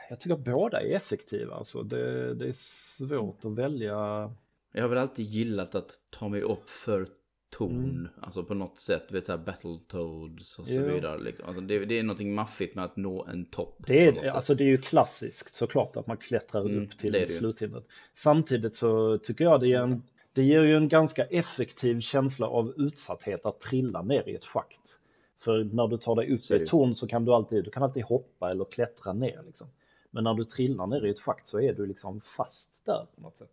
Jag 0.08 0.20
tycker 0.20 0.34
att 0.34 0.44
båda 0.44 0.80
är 0.80 0.94
effektiva. 0.96 1.54
Alltså 1.54 1.82
det, 1.82 2.34
det 2.34 2.48
är 2.48 2.52
svårt 2.52 3.44
att 3.44 3.52
välja. 3.52 3.94
Jag 4.72 4.82
har 4.82 4.88
väl 4.88 4.98
alltid 4.98 5.26
gillat 5.26 5.74
att 5.74 6.00
ta 6.10 6.28
mig 6.28 6.42
upp 6.42 6.70
för 6.70 7.06
ton. 7.50 7.70
Mm. 7.84 8.08
Alltså 8.20 8.44
på 8.44 8.54
något 8.54 8.78
sätt, 8.78 9.12
vet 9.12 9.24
så 9.24 9.32
här 9.32 9.38
Battletoads 9.38 10.58
och 10.58 10.66
så 10.66 10.72
Jo. 10.72 10.82
vidare. 10.94 11.20
liksom. 11.20 11.46
Alltså 11.48 11.60
det, 11.62 11.84
det 11.84 11.98
är 11.98 12.02
någonting 12.02 12.34
maffigt 12.34 12.74
med 12.74 12.84
att 12.84 12.96
nå 12.96 13.24
en 13.24 13.44
topp. 13.44 13.74
Det 13.86 14.06
är, 14.06 14.28
alltså 14.30 14.54
det 14.54 14.64
är 14.64 14.68
ju 14.68 14.78
klassiskt 14.78 15.54
såklart 15.54 15.96
att 15.96 16.06
man 16.06 16.16
klättrar 16.16 16.60
Mm, 16.60 16.82
upp 16.84 16.98
till 16.98 17.12
det 17.12 17.26
sluthindret. 17.28 17.84
Samtidigt 18.14 18.74
så 18.74 19.18
tycker 19.18 19.44
jag 19.44 19.60
det 19.60 19.68
ger, 19.68 19.80
en, 19.80 20.02
det 20.32 20.42
ger 20.42 20.62
ju 20.62 20.76
en 20.76 20.88
ganska 20.88 21.24
effektiv 21.24 22.00
känsla 22.00 22.46
av 22.46 22.74
utsatthet 22.76 23.46
att 23.46 23.60
trilla 23.60 24.02
ner 24.02 24.28
i 24.28 24.34
ett 24.34 24.44
schakt. 24.44 24.98
För 25.40 25.64
när 25.64 25.88
du 25.88 25.96
tar 25.98 26.16
dig 26.16 26.32
upp 26.34 26.42
Så 26.42 26.54
i 26.54 26.62
ett 26.62 26.66
torn 26.68 26.94
så 26.94 27.06
kan 27.06 27.24
du 27.24 27.32
alltid, 27.34 27.64
du 27.64 27.70
kan 27.70 27.82
alltid 27.82 28.04
hoppa 28.04 28.50
eller 28.50 28.64
klättra 28.64 29.12
ner. 29.12 29.42
Liksom. 29.46 29.66
Men 30.10 30.24
när 30.24 30.34
du 30.34 30.44
trillar 30.44 30.86
ner 30.86 31.06
i 31.06 31.10
ett 31.10 31.20
schakt 31.20 31.46
så 31.46 31.60
är 31.60 31.72
du 31.72 31.86
liksom 31.86 32.20
fast 32.20 32.84
där 32.86 33.06
på 33.14 33.20
något 33.20 33.36
sätt. 33.36 33.50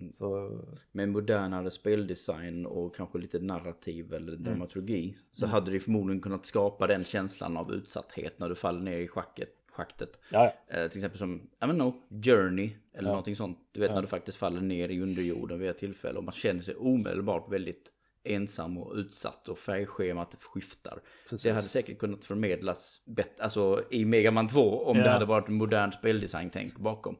Mm. 0.00 0.12
Så, 0.12 0.60
Med 0.92 1.08
modernare 1.08 1.70
speldesign 1.70 2.66
och 2.66 2.94
kanske 2.96 3.18
lite 3.18 3.38
narrativ 3.38 4.14
eller 4.14 4.32
Mm. 4.32 4.44
dramaturgi. 4.44 5.16
Så 5.32 5.46
hade 5.46 5.70
det 5.70 5.80
förmodligen 5.80 6.20
kunnat 6.22 6.46
skapa 6.46 6.86
den 6.86 7.04
känslan 7.04 7.56
av 7.56 7.72
utsatthet 7.72 8.38
när 8.38 8.48
du 8.48 8.54
faller 8.54 8.80
ner 8.80 8.98
i 8.98 9.08
schacket, 9.08 9.48
schaktet. 9.72 10.18
ja. 10.30 10.52
Eh, 10.68 10.88
till 10.88 10.98
exempel 10.98 11.18
som, 11.18 11.34
I 11.36 11.64
don't 11.64 11.74
know, 11.74 11.94
Journey 12.24 12.70
eller 12.92 13.08
Ja. 13.08 13.12
någonting 13.12 13.36
sånt. 13.36 13.58
Du 13.72 13.80
vet 13.80 13.88
Ja. 13.88 13.94
när 13.94 14.02
du 14.02 14.08
faktiskt 14.08 14.38
faller 14.38 14.60
ner 14.60 14.88
i 14.88 15.00
underjorden 15.00 15.58
vid 15.60 15.70
ett 15.70 15.78
tillfälle 15.78 16.18
och 16.18 16.24
man 16.24 16.32
känner 16.32 16.62
sig 16.62 16.74
omedelbart 16.76 17.52
väldigt 17.52 17.90
ensam 18.26 18.78
och 18.78 18.94
utsatt 18.94 19.48
och 19.48 19.58
färgschemat 19.58 20.34
skiftar. 20.40 21.00
Precis. 21.30 21.44
Det 21.44 21.50
hade 21.52 21.62
säkert 21.66 21.98
kunnat 21.98 22.24
förmedlas 22.24 23.00
bättre, 23.06 23.44
alltså 23.44 23.82
i 23.90 24.04
Mega 24.04 24.30
Man 24.30 24.48
2 24.48 24.60
om 24.84 24.96
Ja. 24.98 25.02
det 25.04 25.10
hade 25.10 25.24
varit 25.24 25.48
modern 25.48 25.92
speldesign-tänk 25.92 26.76
bakom. 26.78 27.16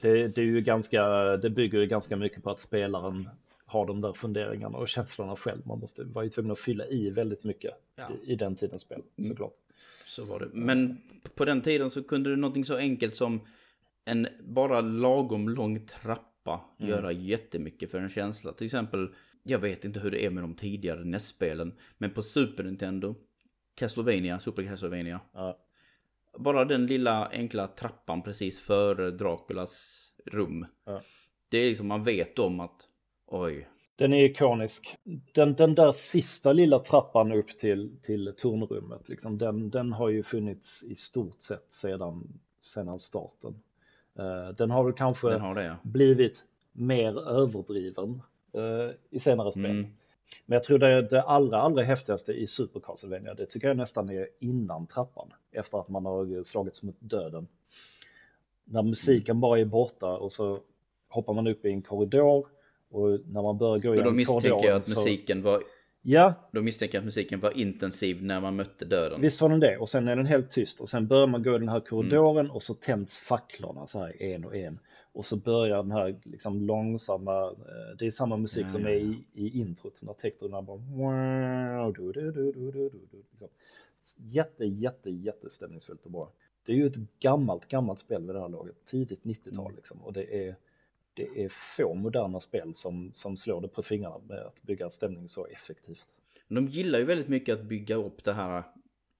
Det, 0.00 0.28
det, 0.28 0.40
är 0.40 0.44
ju 0.44 0.60
ganska, 0.60 1.02
det 1.36 1.50
bygger 1.50 1.80
ju 1.80 1.86
ganska 1.86 2.16
mycket 2.16 2.42
på 2.42 2.50
att 2.50 2.58
spelaren 2.58 3.28
har 3.66 3.86
de 3.86 4.00
där 4.00 4.12
funderingarna 4.12 4.78
och 4.78 4.88
känslorna 4.88 5.36
själv. 5.36 5.66
Man 5.66 5.78
måste 5.78 6.04
vara 6.04 6.24
ju 6.24 6.30
tvungen 6.30 6.52
att 6.52 6.58
fylla 6.58 6.86
i 6.86 7.10
väldigt 7.10 7.44
mycket 7.44 7.74
Ja. 7.96 8.10
i, 8.24 8.32
i 8.32 8.36
den 8.36 8.54
tidens 8.54 8.82
spel, 8.82 9.02
såklart. 9.28 9.54
Så 10.06 10.24
var 10.24 10.40
det. 10.40 10.48
Men 10.52 10.98
på 11.34 11.44
den 11.44 11.60
tiden 11.62 11.90
så 11.90 12.02
kunde 12.02 12.30
det 12.30 12.36
någonting 12.36 12.64
så 12.64 12.76
enkelt 12.76 13.16
som 13.16 13.40
en 14.04 14.28
bara 14.40 14.80
lagom 14.80 15.48
lång 15.48 15.86
trappa 15.86 16.28
Mm. 16.78 16.90
göra 16.90 17.12
jättemycket 17.12 17.90
för 17.90 17.98
en 18.00 18.08
känsla. 18.08 18.52
Till 18.52 18.64
exempel, 18.64 19.08
jag 19.42 19.58
vet 19.58 19.84
inte 19.84 20.00
hur 20.00 20.10
det 20.10 20.24
är 20.24 20.30
med 20.30 20.42
de 20.44 20.54
tidigare 20.54 21.04
NES-spelen, 21.04 21.72
men 21.98 22.10
på 22.10 22.22
Super 22.22 22.64
Nintendo, 22.64 23.14
Castlevania, 23.74 24.40
Super 24.40 24.62
Castlevania, 24.62 25.20
Ja. 25.32 25.58
Bara 26.36 26.64
den 26.64 26.86
lilla 26.86 27.28
enkla 27.28 27.66
trappan 27.66 28.22
precis 28.22 28.60
före 28.60 29.10
Draculas 29.10 30.04
rum. 30.24 30.66
Ja. 30.84 31.02
Det 31.48 31.58
är 31.58 31.68
liksom, 31.68 31.86
man 31.86 32.04
vet 32.04 32.38
om 32.38 32.60
att, 32.60 32.88
oj, 33.26 33.68
Den 33.96 34.12
är 34.12 34.24
ikonisk. 34.24 34.96
Den, 35.34 35.54
den 35.54 35.74
där 35.74 35.92
sista 35.92 36.52
lilla 36.52 36.78
trappan 36.78 37.32
upp 37.32 37.58
till, 37.58 37.96
till 38.02 38.32
tornrummet, 38.36 39.08
liksom, 39.08 39.38
den, 39.38 39.70
den 39.70 39.92
har 39.92 40.08
ju 40.08 40.22
funnits 40.22 40.84
i 40.84 40.94
stort 40.94 41.40
sett 41.40 41.72
sedan, 41.72 42.40
sedan 42.60 42.98
starten. 42.98 43.60
Eh, 44.18 44.48
den 44.48 44.70
har 44.70 44.84
väl 44.84 44.92
kanske 44.92 45.38
har 45.38 45.54
det 45.54 45.64
ja. 45.64 45.76
blivit 45.82 46.44
mer 46.72 47.28
överdriven 47.28 48.22
eh, 48.52 48.94
i 49.10 49.18
senare 49.18 49.52
spel. 49.52 49.64
Mm. 49.64 49.86
Men 50.46 50.56
jag 50.56 50.62
tror 50.62 50.78
det, 50.78 51.02
det 51.02 51.22
allra, 51.22 51.58
allra 51.58 51.82
häftigaste 51.82 52.32
i 52.32 52.46
Super 52.46 52.80
Castlevania, 52.80 53.34
det 53.34 53.46
tycker 53.46 53.68
jag 53.68 53.76
nästan 53.76 54.10
är 54.10 54.28
innan 54.40 54.86
trappan. 54.86 55.32
Efter 55.52 55.80
att 55.80 55.88
man 55.88 56.06
har 56.06 56.42
slagits 56.42 56.82
mot 56.82 56.96
döden. 56.98 57.48
När 58.64 58.82
musiken 58.82 59.40
bara 59.40 59.58
är 59.58 59.64
borta 59.64 60.06
och 60.06 60.32
så 60.32 60.60
hoppar 61.08 61.34
man 61.34 61.46
upp 61.46 61.64
i 61.64 61.68
en 61.68 61.82
korridor 61.82 62.46
och 62.90 63.20
när 63.26 63.42
man 63.42 63.58
börjar 63.58 63.78
gå 63.78 63.88
Och 63.88 63.94
då 63.94 63.94
igenom 63.94 64.16
misstänker 64.16 64.48
jag 64.48 64.58
korridoren 64.58 64.76
att 64.76 64.86
så... 64.86 65.00
musiken 65.00 65.42
var, 65.42 65.62
Ja, 66.02 66.34
då 66.52 66.62
misstänker 66.62 66.96
jag 66.96 67.00
att 67.02 67.04
musiken 67.04 67.40
var 67.40 67.58
intensiv 67.58 68.24
när 68.24 68.40
man 68.40 68.56
mötte 68.56 68.84
döden. 68.84 69.20
visst 69.20 69.40
var 69.42 69.48
den 69.48 69.60
det. 69.60 69.76
Och 69.76 69.88
sen 69.88 70.08
är 70.08 70.16
den 70.16 70.26
helt 70.26 70.50
tyst 70.50 70.80
och 70.80 70.88
sen 70.88 71.06
börjar 71.06 71.26
man 71.26 71.42
gå 71.42 71.56
i 71.56 71.58
den 71.58 71.68
här 71.68 71.80
korridoren 71.80 72.50
och 72.50 72.62
så 72.62 72.74
tänds 72.74 73.18
facklorna 73.18 73.86
så 73.86 73.98
här 73.98 74.22
en 74.22 74.44
och 74.44 74.56
en. 74.56 74.78
Och 75.12 75.24
så 75.24 75.36
börjar 75.36 75.76
den 75.76 75.92
här 75.92 76.20
liksom 76.24 76.60
långsamma, 76.60 77.46
eh, 77.50 77.96
det 77.98 78.06
är 78.06 78.10
samma 78.10 78.36
musik 78.36 78.64
Ja, 78.64 78.68
som 78.68 78.82
ja, 78.82 78.88
är 78.88 78.94
i, 78.94 79.24
i 79.34 79.60
introt, 79.60 80.02
när 80.02 80.12
texterna 80.12 80.62
bara 80.62 80.76
wow, 80.76 81.92
du, 81.92 82.12
du, 82.12 82.30
du, 82.32 82.52
du, 82.52 82.70
du, 82.70 82.88
du, 82.88 83.06
du, 83.10 83.24
liksom. 83.30 83.48
Jätte, 84.16 84.64
jätte, 84.64 85.10
jättestämningsfullt 85.10 86.04
och 86.04 86.10
bra. 86.10 86.32
Det 86.66 86.72
är 86.72 86.76
ju 86.76 86.86
ett 86.86 87.20
gammalt, 87.20 87.68
gammalt 87.68 87.98
spel 87.98 88.26
vid 88.26 88.34
det 88.34 88.40
här 88.40 88.48
laget, 88.48 88.84
tidigt 88.84 89.22
90-tal 89.22 89.64
Mm. 89.64 89.76
liksom. 89.76 90.02
Och 90.02 90.12
det 90.12 90.48
är, 90.48 90.56
det 91.14 91.44
är 91.44 91.48
få 91.48 91.94
moderna 91.94 92.40
spel 92.40 92.74
som, 92.74 93.10
som 93.12 93.36
slår 93.36 93.60
det 93.60 93.68
på 93.68 93.82
fingrarna 93.82 94.18
med 94.28 94.38
att 94.38 94.62
bygga 94.62 94.90
stämning 94.90 95.28
så 95.28 95.46
effektivt. 95.46 96.12
De 96.48 96.66
gillar 96.68 96.98
ju 96.98 97.04
väldigt 97.04 97.28
mycket 97.28 97.58
att 97.58 97.64
bygga 97.64 97.94
upp 97.94 98.24
det 98.24 98.32
här 98.32 98.62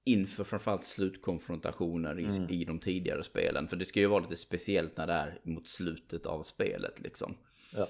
inför 0.05 0.43
framförallt 0.43 0.83
slutkonfrontationer 0.83 2.19
i, 2.19 2.23
Mm. 2.25 2.49
i 2.49 2.65
de 2.65 2.79
tidigare 2.79 3.23
spelen. 3.23 3.67
För 3.67 3.77
det 3.77 3.85
ska 3.85 3.99
ju 3.99 4.07
vara 4.07 4.21
lite 4.21 4.35
speciellt 4.35 4.97
när 4.97 5.07
det 5.07 5.13
är 5.13 5.39
mot 5.43 5.67
slutet 5.67 6.25
av 6.25 6.43
spelet 6.43 6.99
liksom. 6.99 7.37
Ja. 7.75 7.87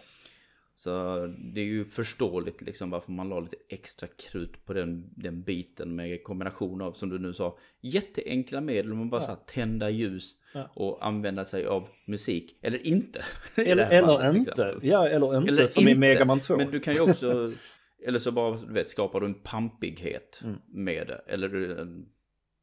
Så 0.75 1.25
det 1.53 1.61
är 1.61 1.65
ju 1.65 1.85
förståeligt 1.85 2.61
liksom 2.61 2.89
varför 2.89 3.11
man 3.11 3.29
la 3.29 3.39
lite 3.39 3.57
extra 3.69 4.07
krut 4.07 4.65
på 4.65 4.73
den, 4.73 5.09
den 5.15 5.43
biten 5.43 5.95
med 5.95 6.23
kombination 6.23 6.81
av, 6.81 6.91
som 6.91 7.09
du 7.09 7.19
nu 7.19 7.33
sa, 7.33 7.57
jätteenkla 7.81 8.61
medel. 8.61 8.93
Man 8.93 9.09
bara 9.09 9.21
ja. 9.21 9.25
så 9.25 9.31
här, 9.31 9.39
tända 9.45 9.89
ljus 9.89 10.35
ja. 10.53 10.71
och 10.73 11.05
använda 11.07 11.45
sig 11.45 11.65
av 11.65 11.87
musik. 12.05 12.59
Eller 12.61 12.87
inte. 12.87 13.21
Eller, 13.55 13.89
eller 13.89 14.07
fallet, 14.07 14.35
inte. 14.35 14.75
Ja, 14.81 15.07
eller 15.07 15.37
inte 15.37 15.49
eller 15.49 15.67
som 15.67 15.81
inte. 15.81 15.91
i 15.91 15.95
Megaman 15.95 16.39
2. 16.39 16.57
Men 16.57 16.71
du 16.71 16.79
kan 16.79 16.93
ju 16.93 16.99
också, 16.99 17.53
eller 18.05 18.19
så 18.19 18.31
bara 18.31 18.57
du 18.57 18.73
vet, 18.73 18.89
skapar 18.89 19.19
du 19.19 19.25
en 19.25 19.33
pampighet 19.33 20.39
mm. 20.43 20.57
med 20.67 21.07
det. 21.07 21.21
Eller 21.27 21.49
du, 21.49 22.05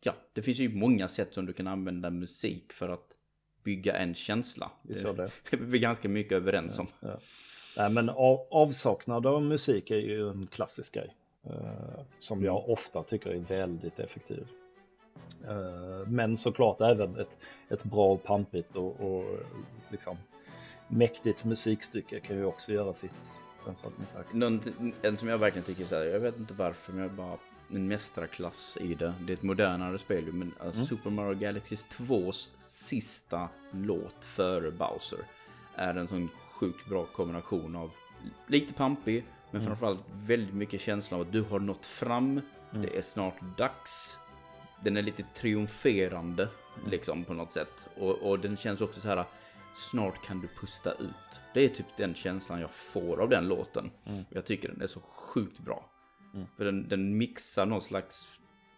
ja, 0.02 0.14
det 0.32 0.42
finns 0.42 0.58
ju 0.58 0.74
många 0.74 1.08
sätt 1.08 1.34
som 1.34 1.46
du 1.46 1.52
kan 1.52 1.66
använda 1.66 2.10
musik 2.10 2.72
för 2.72 2.88
att 2.88 3.16
bygga 3.62 3.92
en 3.96 4.14
känsla. 4.14 4.70
Vi 4.82 4.94
det. 4.94 5.12
det. 5.50 5.56
är 5.56 5.56
vi 5.56 5.78
ganska 5.78 6.08
mycket 6.08 6.32
överens 6.32 6.78
om. 6.78 6.86
Ja, 7.00 7.20
Nej, 7.76 7.90
men 7.90 8.08
av, 8.08 8.46
avsaknad 8.50 9.26
av 9.26 9.42
musik 9.42 9.90
är 9.90 9.96
ju 9.96 10.28
en 10.28 10.46
klassisk 10.46 10.94
grej. 10.94 11.16
Eh, 11.44 12.00
som 12.18 12.44
jag 12.44 12.68
ofta 12.68 13.02
tycker 13.02 13.30
är 13.30 13.38
väldigt 13.38 14.00
effektiv. 14.00 14.46
Eh, 15.48 16.08
men 16.08 16.36
såklart 16.36 16.80
även 16.80 17.16
ett, 17.16 17.38
ett 17.68 17.84
bra 17.84 18.16
pampigt 18.16 18.76
och, 18.76 19.00
och 19.00 19.38
liksom 19.90 20.16
mäktigt 20.88 21.44
musikstycke 21.44 22.20
kan 22.20 22.36
ju 22.36 22.44
också 22.44 22.72
göra 22.72 22.92
sitt. 22.92 23.10
Den 23.66 23.76
saken 23.76 24.06
sagt. 24.06 24.32
Någon, 24.32 24.60
en 25.02 25.16
som 25.16 25.28
jag 25.28 25.38
verkligen 25.38 25.64
tycker 25.64 25.86
så 25.86 25.94
här, 25.94 26.04
jag 26.04 26.20
vet 26.20 26.38
inte 26.38 26.54
varför, 26.54 26.92
men 26.92 27.02
jag 27.02 27.12
bara 27.12 27.38
en 27.72 27.88
mästarklass 27.88 28.76
i 28.80 28.94
det. 28.94 29.14
Det 29.20 29.32
är 29.32 29.36
ett 29.36 29.42
modernare 29.42 29.98
spel 29.98 30.32
men 30.32 30.54
alltså 30.58 30.76
mm. 30.76 30.86
Super 30.86 31.10
Mario 31.10 31.38
Galaxy 31.38 31.76
2s 31.76 32.50
sista 32.58 33.48
låt 33.70 34.24
före 34.24 34.70
Bowser 34.70 35.18
är 35.74 35.94
en 35.94 36.08
sån 36.08 36.28
sjukt 36.52 36.88
bra 36.88 37.06
kombination 37.06 37.76
av 37.76 37.90
lite 38.46 38.72
pampig, 38.72 39.24
men 39.50 39.60
mm. 39.60 39.66
framförallt 39.66 40.04
väldigt 40.12 40.54
mycket 40.54 40.80
känsla 40.80 41.16
av 41.16 41.20
att 41.20 41.32
du 41.32 41.42
har 41.42 41.58
nått 41.60 41.86
fram. 41.86 42.30
Mm. 42.30 42.82
Det 42.82 42.98
är 42.98 43.02
snart 43.02 43.40
dags. 43.56 44.18
Den 44.84 44.96
är 44.96 45.02
lite 45.02 45.22
triumferande, 45.34 46.42
mm. 46.42 46.90
liksom 46.90 47.24
på 47.24 47.34
något 47.34 47.50
sätt. 47.50 47.88
Och, 47.96 48.30
och 48.30 48.38
den 48.38 48.56
känns 48.56 48.80
också 48.80 49.00
så 49.00 49.08
här, 49.08 49.24
snart 49.76 50.24
kan 50.24 50.40
du 50.40 50.48
pusta 50.60 50.92
ut. 50.92 51.40
Det 51.54 51.64
är 51.64 51.68
typ 51.68 51.86
den 51.96 52.14
känslan 52.14 52.60
jag 52.60 52.70
får 52.70 53.20
av 53.20 53.28
den 53.28 53.48
låten. 53.48 53.90
Mm. 54.04 54.24
Jag 54.30 54.44
tycker 54.44 54.68
den 54.68 54.82
är 54.82 54.86
så 54.86 55.00
sjukt 55.00 55.58
bra. 55.58 55.88
Mm. 56.34 56.46
För 56.56 56.64
den, 56.64 56.88
den 56.88 57.18
mixar 57.18 57.66
någon 57.66 57.82
slags 57.82 58.26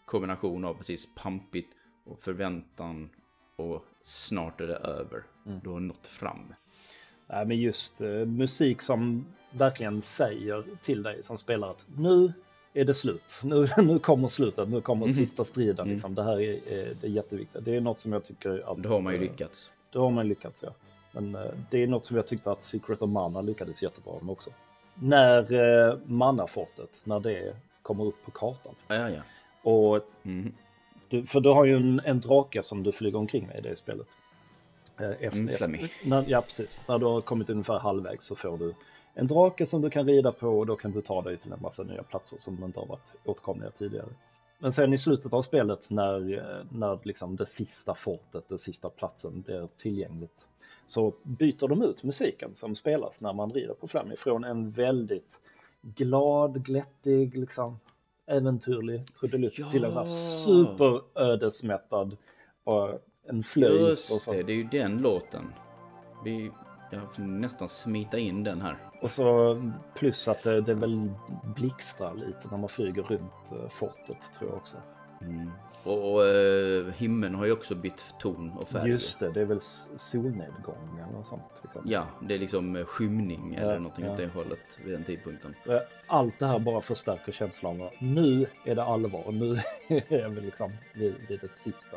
kombination 0.04 0.64
av 0.64 0.74
precis 0.74 1.08
pampigt 1.14 1.72
och 2.04 2.22
förväntan 2.22 3.10
och 3.56 3.84
snart 4.02 4.60
är 4.60 4.66
det 4.66 4.76
över. 4.76 5.22
Mm. 5.46 5.60
Du 5.64 5.70
har 5.70 5.80
nått 5.80 6.06
fram. 6.06 6.54
Nej, 7.26 7.46
men 7.46 7.58
just 7.60 8.00
uh, 8.02 8.26
musik 8.26 8.82
som 8.82 9.26
verkligen 9.50 10.02
säger 10.02 10.64
till 10.82 11.02
dig 11.02 11.22
som 11.22 11.38
spelar 11.38 11.70
att 11.70 11.86
nu 11.96 12.32
är 12.74 12.84
det 12.84 12.94
slut. 12.94 13.40
Nu, 13.42 13.68
nu 13.76 13.98
kommer 13.98 14.28
slutet, 14.28 14.68
nu 14.68 14.80
kommer 14.80 15.06
mm. 15.06 15.14
sista 15.14 15.44
striden. 15.44 15.80
Mm. 15.80 15.92
Liksom. 15.92 16.14
Det 16.14 16.22
här 16.22 16.40
är, 16.40 16.68
är, 16.68 16.96
det 17.00 17.06
är 17.06 17.10
jätteviktigt. 17.10 17.64
Det 17.64 17.76
är 17.76 17.80
något 17.80 18.00
som 18.00 18.12
jag 18.12 18.24
tycker 18.24 18.70
att... 18.70 18.78
Då 18.78 18.88
har 18.88 19.00
man 19.00 19.12
ju 19.12 19.20
lyckats. 19.20 19.70
Då 19.90 20.00
har 20.00 20.10
man 20.10 20.28
lyckats, 20.28 20.62
ja. 20.62 20.74
Men 21.12 21.36
uh, 21.36 21.50
det 21.70 21.82
är 21.82 21.86
något 21.86 22.04
som 22.04 22.16
jag 22.16 22.26
tyckte 22.26 22.50
att 22.50 22.62
Secret 22.62 23.02
of 23.02 23.10
Mana 23.10 23.40
lyckades 23.40 23.82
jättebra 23.82 24.14
med 24.20 24.32
också. 24.32 24.50
När 24.94 25.52
uh, 25.52 25.98
Mana-fortet, 26.04 27.00
när 27.04 27.20
det 27.20 27.56
kommer 27.82 28.04
upp 28.04 28.24
på 28.24 28.30
kartan. 28.30 28.74
Ja, 28.88 28.94
ja, 28.94 29.10
ja. 29.10 29.22
Och, 29.70 30.00
mm. 30.22 30.54
du, 31.08 31.26
för 31.26 31.40
du 31.40 31.48
har 31.48 31.64
ju 31.64 31.76
en, 31.76 32.00
en 32.04 32.20
drake 32.20 32.62
som 32.62 32.82
du 32.82 32.92
flyger 32.92 33.18
omkring 33.18 33.46
med 33.46 33.58
i 33.58 33.60
det 33.60 33.76
spelet. 33.76 34.16
Eh, 35.00 35.10
efter, 35.10 35.38
mm, 35.38 35.48
efter, 35.48 35.90
när, 36.04 36.24
ja, 36.28 36.42
precis. 36.42 36.80
När 36.88 36.98
du 36.98 37.06
har 37.06 37.20
kommit 37.20 37.50
ungefär 37.50 37.78
halvvägs 37.78 38.24
så 38.24 38.36
får 38.36 38.58
du 38.58 38.74
en 39.14 39.26
drake 39.26 39.66
som 39.66 39.82
du 39.82 39.90
kan 39.90 40.06
rida 40.06 40.32
på 40.32 40.48
och 40.48 40.66
då 40.66 40.76
kan 40.76 40.92
du 40.92 41.00
ta 41.00 41.22
dig 41.22 41.36
till 41.36 41.52
en 41.52 41.62
massa 41.62 41.82
nya 41.82 42.02
platser 42.02 42.38
som 42.38 42.64
inte 42.64 42.80
har 42.80 42.86
varit 42.86 43.14
åtkomliga 43.24 43.70
tidigare. 43.70 44.08
Men 44.58 44.72
sen 44.72 44.92
i 44.92 44.98
slutet 44.98 45.32
av 45.32 45.42
spelet 45.42 45.90
när, 45.90 46.32
eh, 46.34 46.64
när 46.70 46.98
liksom 47.02 47.36
det 47.36 47.46
sista 47.46 47.94
fortet, 47.94 48.48
den 48.48 48.58
sista 48.58 48.88
platsen 48.88 49.40
blir 49.40 49.68
tillgängligt 49.76 50.47
så 50.88 51.14
byter 51.22 51.68
de 51.68 51.82
ut 51.82 52.02
musiken 52.02 52.54
som 52.54 52.74
spelas 52.74 53.20
när 53.20 53.32
man 53.32 53.50
rider 53.50 53.74
på 53.74 53.88
Flammy 53.88 54.16
från 54.16 54.44
en 54.44 54.70
väldigt 54.70 55.40
glad, 55.82 56.64
glättig, 56.64 57.38
liksom 57.38 57.78
äventyrlig 58.26 59.14
trudelutt 59.14 59.58
ja. 59.58 59.68
till 59.68 59.84
en 59.84 60.06
superödesmättad 60.06 62.16
en 63.28 63.42
flöjt 63.42 63.80
Just 63.80 64.12
och 64.12 64.20
så. 64.20 64.32
det, 64.32 64.42
det 64.42 64.52
är 64.52 64.56
ju 64.56 64.64
den 64.64 65.02
låten. 65.02 65.52
Vi, 66.24 66.50
jag 66.90 67.14
får 67.14 67.22
nästan 67.22 67.68
smita 67.68 68.18
in 68.18 68.44
den 68.44 68.60
här. 68.60 68.76
Och 69.02 69.10
så 69.10 69.56
plus 69.94 70.28
att 70.28 70.42
det, 70.42 70.60
det 70.60 70.74
väl 70.74 71.10
blixtrar 71.56 72.14
lite 72.14 72.48
när 72.50 72.58
man 72.58 72.68
flyger 72.68 73.02
runt 73.02 73.52
uh, 73.52 73.68
fortet 73.68 74.32
tror 74.38 74.50
jag 74.50 74.58
också. 74.58 74.76
Mm. 75.22 75.50
Och, 75.88 76.20
uh, 76.20 76.92
himlen 76.92 77.34
har 77.34 77.46
ju 77.46 77.52
också 77.52 77.74
bytt 77.74 78.04
ton 78.18 78.52
och 78.52 78.68
färg. 78.68 78.90
Just 78.90 79.20
det, 79.20 79.32
det 79.32 79.40
är 79.40 79.44
väl 79.44 79.60
solnedgång 79.96 81.00
eller 81.02 81.12
något 81.12 81.26
sånt. 81.26 81.42
Liksom. 81.62 81.82
Ja, 81.86 82.06
det 82.20 82.34
är 82.34 82.38
liksom 82.38 82.76
eh, 82.76 82.84
skymning 82.84 83.54
ja, 83.54 83.60
eller 83.62 83.78
någonting 83.78 84.04
ja. 84.04 84.12
åt 84.12 84.16
det 84.16 84.26
hållet 84.26 84.78
vid 84.84 84.92
den 84.92 85.04
tidpunkten. 85.04 85.54
Allt 86.06 86.38
det 86.38 86.46
här 86.46 86.58
bara 86.58 86.80
förstärker 86.80 87.32
känslan 87.32 87.80
av 87.80 87.90
nu 87.98 88.46
är 88.64 88.74
det 88.74 88.84
allvar. 88.84 89.32
Nu 89.32 89.52
är 90.08 90.28
vi 90.28 90.40
liksom 90.40 90.72
vid, 90.94 91.14
vid 91.28 91.40
det 91.40 91.48
sista 91.48 91.96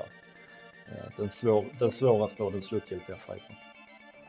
Eh, 0.92 1.12
den, 1.16 1.30
svår, 1.30 1.66
den 1.80 1.92
svåraste 1.92 2.44
och 2.44 2.52
den 2.52 2.62
slutgiltiga 2.62 3.16
fighten. 3.16 3.56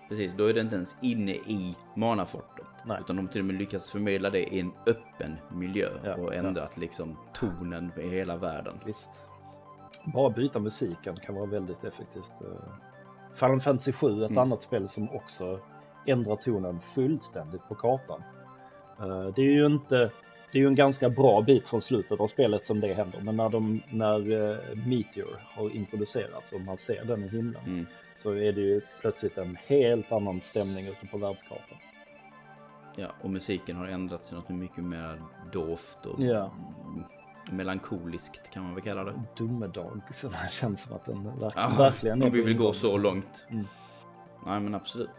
Precis, 0.08 0.32
då 0.36 0.46
är 0.46 0.54
det 0.54 0.60
inte 0.60 0.74
ens 0.74 0.96
inne 1.00 1.32
i 1.32 1.76
manafortet. 1.94 2.66
Nej. 2.84 2.98
Utan 3.00 3.16
de 3.16 3.28
till 3.28 3.40
och 3.40 3.44
med 3.44 3.56
lyckats 3.56 3.90
förmedla 3.90 4.30
det 4.30 4.54
i 4.54 4.60
en 4.60 4.72
öppen 4.86 5.36
miljö 5.48 5.88
ja, 6.04 6.14
och 6.14 6.34
ändrat 6.34 6.72
ja. 6.74 6.80
liksom 6.80 7.16
tonen 7.34 7.92
i 8.02 8.08
hela 8.08 8.36
världen. 8.36 8.74
Visst. 8.86 9.22
Bara 10.04 10.30
byta 10.30 10.58
musiken 10.58 11.16
kan 11.16 11.34
vara 11.34 11.46
väldigt 11.46 11.84
effektivt. 11.84 12.32
Eh. 12.40 12.72
Final 13.34 13.60
Fantasy 13.60 13.92
7 13.92 14.24
ett 14.24 14.30
mm. 14.30 14.38
annat 14.38 14.62
spel 14.62 14.88
som 14.88 15.10
också 15.10 15.58
ändrar 16.06 16.36
tonen 16.36 16.80
fullständigt 16.80 17.68
på 17.68 17.74
kartan. 17.74 18.22
Eh, 19.00 19.26
det 19.34 19.42
är 19.42 19.52
ju 19.52 19.66
inte 19.66 20.10
det 20.52 20.58
är 20.58 20.62
ju 20.62 20.68
en 20.68 20.74
ganska 20.74 21.10
bra 21.10 21.42
bit 21.42 21.66
från 21.66 21.80
slutet 21.80 22.20
av 22.20 22.26
spelet 22.26 22.64
som 22.64 22.80
det 22.80 22.94
händer. 22.94 23.20
Men 23.20 23.36
när, 23.36 23.48
de, 23.48 23.82
när 23.90 24.30
uh, 24.30 24.56
Meteor 24.86 25.40
har 25.54 25.76
introducerats 25.76 26.52
och 26.52 26.60
man 26.60 26.78
ser 26.78 27.04
den 27.04 27.24
i 27.24 27.28
himlen 27.28 27.62
mm. 27.66 27.86
så 28.16 28.32
är 28.32 28.52
det 28.52 28.60
ju 28.60 28.80
plötsligt 29.00 29.38
en 29.38 29.58
helt 29.66 30.12
annan 30.12 30.40
stämning 30.40 30.86
ute 30.86 31.06
på 31.06 31.18
världskartan. 31.18 31.78
Ja, 32.96 33.06
och 33.22 33.30
musiken 33.30 33.76
har 33.76 33.86
ändrats 33.86 34.28
till 34.28 34.36
något 34.36 34.48
mycket 34.48 34.84
mer 34.84 35.18
dovt 35.52 36.06
och 36.06 36.22
ja. 36.22 36.50
Melankoliskt 37.50 38.50
kan 38.50 38.62
man 38.62 38.74
väl 38.74 38.84
kalla 38.84 39.04
det. 39.04 39.14
Domedag, 39.36 40.02
så 40.10 40.28
det 40.28 40.50
känns 40.50 40.82
som 40.82 40.96
att 40.96 41.06
den 41.06 41.40
verk 41.40 41.52
ja, 41.56 41.72
verkligen 41.78 42.22
är... 42.22 42.26
Om 42.26 42.32
vi 42.32 42.42
vill 42.42 42.56
gå 42.56 42.72
så 42.72 42.98
långt. 42.98 43.46
Mm. 43.50 43.66
Nej 44.46 44.60
men 44.60 44.74
absolut. 44.74 45.10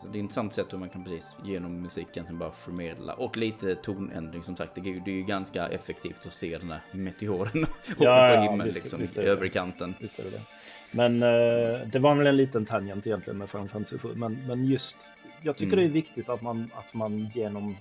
Så 0.00 0.06
det 0.06 0.08
är 0.08 0.20
ett 0.20 0.22
intressant 0.22 0.52
sätt 0.52 0.72
hur 0.72 0.78
man 0.78 0.88
kan 0.88 1.04
precis 1.04 1.24
genom 1.44 1.82
musiken 1.82 2.38
bara 2.38 2.50
förmedla. 2.50 3.12
Och 3.12 3.36
lite 3.36 3.74
tonändring 3.74 4.42
som 4.42 4.56
sagt. 4.56 4.74
Det 4.74 4.80
är, 4.80 5.02
det 5.04 5.10
är 5.10 5.14
ju 5.14 5.22
ganska 5.22 5.66
effektivt 5.66 6.26
att 6.26 6.34
se 6.34 6.58
den 6.58 6.70
här 6.70 6.80
meteoren 6.92 7.66
hoppa 7.88 8.04
ja, 8.04 8.34
på 8.34 8.42
himlen 8.42 8.66
visst, 8.66 8.78
liksom 8.78 9.00
visst 9.00 9.18
i 9.18 9.20
övre 9.20 9.48
kanten. 9.48 9.94
Visst 10.00 10.18
är 10.18 10.24
det 10.24 10.30
det. 10.30 10.42
Men 10.90 11.22
eh, 11.22 11.88
det 11.92 11.98
var 11.98 12.14
väl 12.14 12.26
en 12.26 12.36
liten 12.36 12.64
tangent 12.64 13.06
egentligen 13.06 13.38
med 13.38 13.50
Final 13.50 13.68
Fantasy 13.68 13.98
7. 13.98 14.14
Men, 14.14 14.46
men 14.46 14.64
just, 14.64 15.12
jag 15.42 15.56
tycker 15.56 15.72
mm. 15.72 15.84
det 15.84 15.90
är 15.90 15.92
viktigt 15.92 16.28
att 16.28 16.42
man, 16.42 16.70
att 16.74 16.94
man 16.94 17.30
genom 17.34 17.76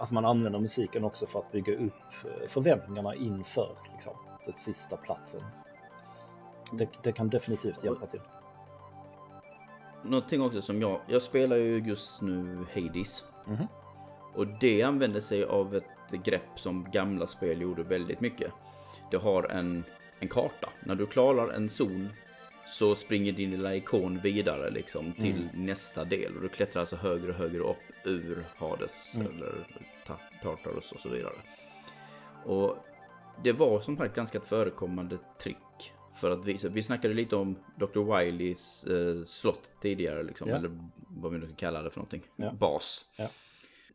att 0.00 0.10
man 0.10 0.24
använder 0.24 0.60
musiken 0.60 1.04
också 1.04 1.26
för 1.26 1.38
att 1.38 1.52
bygga 1.52 1.72
upp 1.72 1.92
eh, 2.24 2.48
förväntningarna 2.48 3.14
inför 3.14 3.76
liksom, 3.92 4.14
den 4.44 4.54
sista 4.54 4.96
platsen. 4.96 5.42
Det, 6.72 6.88
det 7.02 7.12
kan 7.12 7.28
definitivt 7.28 7.84
hjälpa 7.84 8.06
till 8.06 8.20
någonting 10.02 10.42
också 10.42 10.62
som 10.62 10.80
jag, 10.80 11.00
jag 11.06 11.22
spelar 11.22 11.56
ju 11.56 11.78
just 11.78 12.22
nu 12.22 12.56
Hades. 12.74 13.24
Mm 13.46 13.58
-hmm. 13.58 13.66
Och 14.34 14.46
det 14.60 14.82
använder 14.82 15.20
sig 15.20 15.44
av 15.44 15.74
ett 15.74 16.24
grepp 16.24 16.50
som 16.60 16.86
gamla 16.92 17.26
spel 17.26 17.60
gjorde 17.60 17.82
väldigt 17.82 18.20
mycket. 18.20 18.52
Det 19.10 19.16
har 19.16 19.42
en, 19.42 19.84
en 20.20 20.28
karta. 20.28 20.68
När 20.80 20.94
du 20.94 21.06
klarar 21.06 21.52
en 21.52 21.68
zon 21.68 22.08
så 22.66 22.94
springer 22.94 23.32
din 23.32 23.50
lilla 23.50 23.74
ikon 23.74 24.18
vidare 24.18 24.70
liksom 24.70 25.12
till 25.12 25.48
mm. 25.50 25.66
nästa 25.66 26.04
del. 26.04 26.36
Och 26.36 26.42
du 26.42 26.48
klättrar 26.48 26.80
alltså 26.80 26.96
högre 26.96 27.28
och 27.28 27.38
högre 27.38 27.58
upp 27.58 27.76
ur 28.04 28.44
Hades 28.56 29.16
mm. 29.16 29.26
eller 29.26 29.52
Tartarus 30.42 30.92
och 30.92 31.00
så 31.00 31.08
vidare. 31.08 31.34
Och 32.44 32.76
det 33.42 33.52
var 33.52 33.80
som 33.80 33.96
sagt 33.96 34.14
ganska 34.14 34.38
ett 34.38 34.48
förekommande 34.48 35.18
trick 35.38 35.92
för 36.14 36.30
att 36.30 36.44
visa, 36.44 36.68
vi 36.68 36.82
snackade 36.82 37.14
lite 37.14 37.36
om 37.36 37.58
Dr. 37.76 38.18
Wileys 38.18 38.84
eh, 38.84 39.24
slott 39.24 39.70
tidigare, 39.80 40.22
liksom, 40.22 40.48
ja. 40.48 40.56
eller 40.56 40.70
vad 41.08 41.32
vi 41.32 41.38
nu 41.38 41.54
kallar 41.56 41.84
det 41.84 41.90
för 41.90 41.98
någonting, 41.98 42.22
ja. 42.36 42.52
bas. 42.52 43.04
Ja. 43.16 43.28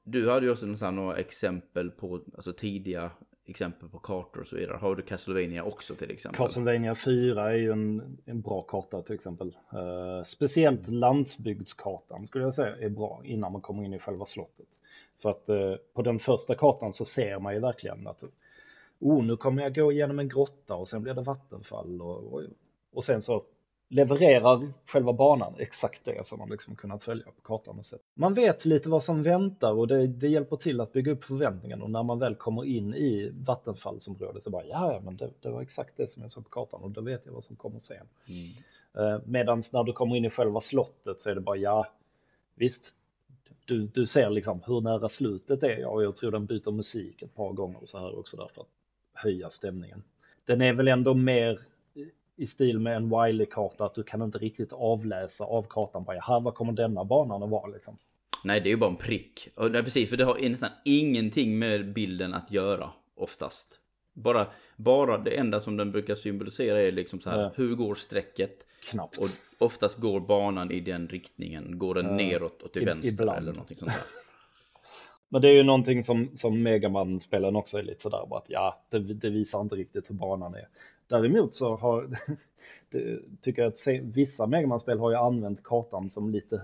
Du 0.07 0.29
hade 0.29 0.45
ju 0.45 0.51
också 0.51 0.91
några 0.91 1.17
exempel 1.17 1.91
på 1.91 2.19
alltså, 2.35 2.53
tidiga 2.53 3.11
exempel 3.45 3.89
på 3.89 3.99
kartor 3.99 4.41
och 4.41 4.47
så 4.47 4.55
vidare. 4.55 4.77
Har 4.77 4.95
du 4.95 5.01
Castlevania 5.01 5.63
också 5.63 5.95
till 5.95 6.11
exempel? 6.11 6.37
Castlevania 6.37 6.95
4 6.95 7.49
är 7.49 7.55
ju 7.55 7.71
en, 7.71 8.17
en 8.25 8.41
bra 8.41 8.61
karta 8.61 9.01
till 9.01 9.15
exempel. 9.15 9.47
Uh, 9.47 10.23
speciellt 10.25 10.87
landsbygdskartan 10.87 12.27
skulle 12.27 12.43
jag 12.43 12.53
säga 12.53 12.75
är 12.75 12.89
bra 12.89 13.21
innan 13.23 13.51
man 13.51 13.61
kommer 13.61 13.83
in 13.83 13.93
i 13.93 13.99
själva 13.99 14.25
slottet. 14.25 14.67
För 15.21 15.29
att 15.29 15.49
uh, 15.49 15.75
på 15.93 16.01
den 16.01 16.19
första 16.19 16.55
kartan 16.55 16.93
så 16.93 17.05
ser 17.05 17.39
man 17.39 17.53
ju 17.53 17.59
verkligen 17.59 18.07
att 18.07 18.23
oh, 18.99 19.23
nu 19.23 19.37
kommer 19.37 19.63
jag 19.63 19.75
gå 19.75 19.91
igenom 19.91 20.19
en 20.19 20.29
grotta 20.29 20.75
och 20.75 20.87
sen 20.87 21.03
blir 21.03 21.13
det 21.13 21.21
vattenfall 21.21 22.01
och, 22.01 22.33
och, 22.33 22.41
och 22.93 23.03
sen 23.03 23.21
så 23.21 23.43
levererar 23.89 24.73
själva 24.85 25.13
banan 25.13 25.53
exakt 25.57 26.05
det 26.05 26.25
som 26.25 26.39
man 26.39 26.49
liksom 26.49 26.75
kunnat 26.75 27.03
följa 27.03 27.25
på 27.25 27.41
kartan 27.41 27.77
och 27.77 27.85
sett. 27.85 28.01
Man 28.17 28.33
vet 28.33 28.65
lite 28.65 28.89
vad 28.89 29.03
som 29.03 29.23
väntar 29.23 29.73
och 29.73 29.87
det, 29.87 30.07
det 30.07 30.27
hjälper 30.27 30.55
till 30.55 30.81
att 30.81 30.93
bygga 30.93 31.11
upp 31.11 31.23
förväntningarna 31.23 31.83
och 31.83 31.91
när 31.91 32.03
man 32.03 32.19
väl 32.19 32.35
kommer 32.35 32.65
in 32.65 32.93
i 32.93 33.31
vattenfallsområdet 33.45 34.43
så 34.43 34.49
bara 34.49 34.65
ja, 34.65 35.01
men 35.03 35.17
det, 35.17 35.29
det 35.41 35.49
var 35.49 35.61
exakt 35.61 35.97
det 35.97 36.07
som 36.07 36.21
jag 36.21 36.31
såg 36.31 36.43
på 36.43 36.49
kartan 36.49 36.81
och 36.81 36.91
då 36.91 37.01
vet 37.01 37.25
jag 37.25 37.33
vad 37.33 37.43
som 37.43 37.55
kommer 37.55 37.79
sen. 37.79 38.07
Mm. 38.27 39.13
Eh, 39.13 39.21
Medan 39.25 39.61
när 39.73 39.83
du 39.83 39.93
kommer 39.93 40.15
in 40.15 40.25
i 40.25 40.29
själva 40.29 40.61
slottet 40.61 41.19
så 41.19 41.29
är 41.29 41.35
det 41.35 41.41
bara 41.41 41.57
ja, 41.57 41.87
visst, 42.55 42.95
du, 43.65 43.87
du 43.87 44.05
ser 44.05 44.29
liksom 44.29 44.61
hur 44.65 44.81
nära 44.81 45.09
slutet 45.09 45.63
är 45.63 45.77
jag 45.79 45.93
och 45.93 46.03
jag 46.03 46.15
tror 46.15 46.31
den 46.31 46.45
byter 46.45 46.71
musik 46.71 47.21
ett 47.21 47.35
par 47.35 47.53
gånger 47.53 47.79
så 47.83 47.99
här 47.99 48.19
också 48.19 48.37
därför 48.37 48.61
att 48.61 48.67
höja 49.13 49.49
stämningen. 49.49 50.03
Den 50.45 50.61
är 50.61 50.73
väl 50.73 50.87
ändå 50.87 51.13
mer 51.13 51.59
i 52.37 52.47
stil 52.47 52.79
med 52.79 52.95
en 52.95 53.09
Wiley-karta 53.09 53.85
att 53.85 53.95
du 53.95 54.03
kan 54.03 54.21
inte 54.21 54.37
riktigt 54.37 54.73
avläsa 54.73 55.43
av 55.43 55.65
kartan 55.69 56.03
bara 56.03 56.19
här 56.19 56.39
vad 56.39 56.53
kommer 56.53 56.73
denna 56.73 57.03
banan 57.03 57.43
att 57.43 57.49
vara 57.49 57.67
liksom. 57.67 57.97
Nej, 58.43 58.61
det 58.61 58.69
är 58.69 58.71
ju 58.71 58.77
bara 58.77 58.89
en 58.89 58.95
prick. 58.95 59.47
Och 59.55 59.71
nej, 59.71 59.83
precis, 59.83 60.09
för 60.09 60.17
det 60.17 60.23
har 60.23 60.49
nästan 60.49 60.69
ingenting 60.85 61.59
med 61.59 61.93
bilden 61.93 62.33
att 62.33 62.51
göra 62.51 62.89
oftast. 63.15 63.79
Bara, 64.13 64.47
bara 64.75 65.17
det 65.17 65.37
enda 65.37 65.61
som 65.61 65.77
den 65.77 65.91
brukar 65.91 66.15
symbolisera 66.15 66.81
är 66.81 66.91
liksom 66.91 67.19
så 67.21 67.29
här, 67.29 67.41
ja. 67.41 67.51
hur 67.55 67.75
går 67.75 67.95
strecket? 67.95 68.65
Knappt. 68.89 69.17
Och 69.17 69.25
oftast 69.65 69.97
går 69.97 70.19
banan 70.19 70.71
i 70.71 70.79
den 70.79 71.07
riktningen. 71.07 71.79
Går 71.79 71.95
den 71.95 72.05
ja. 72.05 72.11
neråt 72.11 72.61
och 72.61 72.73
till 72.73 72.81
I, 72.81 72.85
vänster 72.85 73.09
ibland. 73.09 73.37
eller 73.37 73.51
någonting 73.51 73.77
sånt 73.77 73.91
där. 73.91 74.01
Men 75.29 75.41
det 75.41 75.49
är 75.49 75.53
ju 75.53 75.63
någonting 75.63 76.03
som, 76.03 76.29
som 76.33 76.63
Megaman-spelen 76.63 77.55
också 77.55 77.77
är 77.77 77.83
lite 77.83 78.01
sådär 78.01 78.25
bara 78.29 78.39
att 78.39 78.49
ja, 78.49 78.85
det, 78.89 78.99
det, 78.99 79.29
visar 79.29 79.61
inte 79.61 79.75
riktigt 79.75 80.09
hur 80.09 80.15
banan 80.15 80.55
är. 80.55 80.67
Däremot 81.07 81.53
så 81.53 81.75
har, 81.75 82.19
tycker 83.41 83.61
jag 83.61 83.69
att 83.69 83.87
vissa 84.03 84.47
Megaman-spel 84.47 84.99
har 84.99 85.11
ju 85.11 85.17
använt 85.17 85.63
kartan 85.63 86.09
som 86.09 86.29
lite 86.29 86.61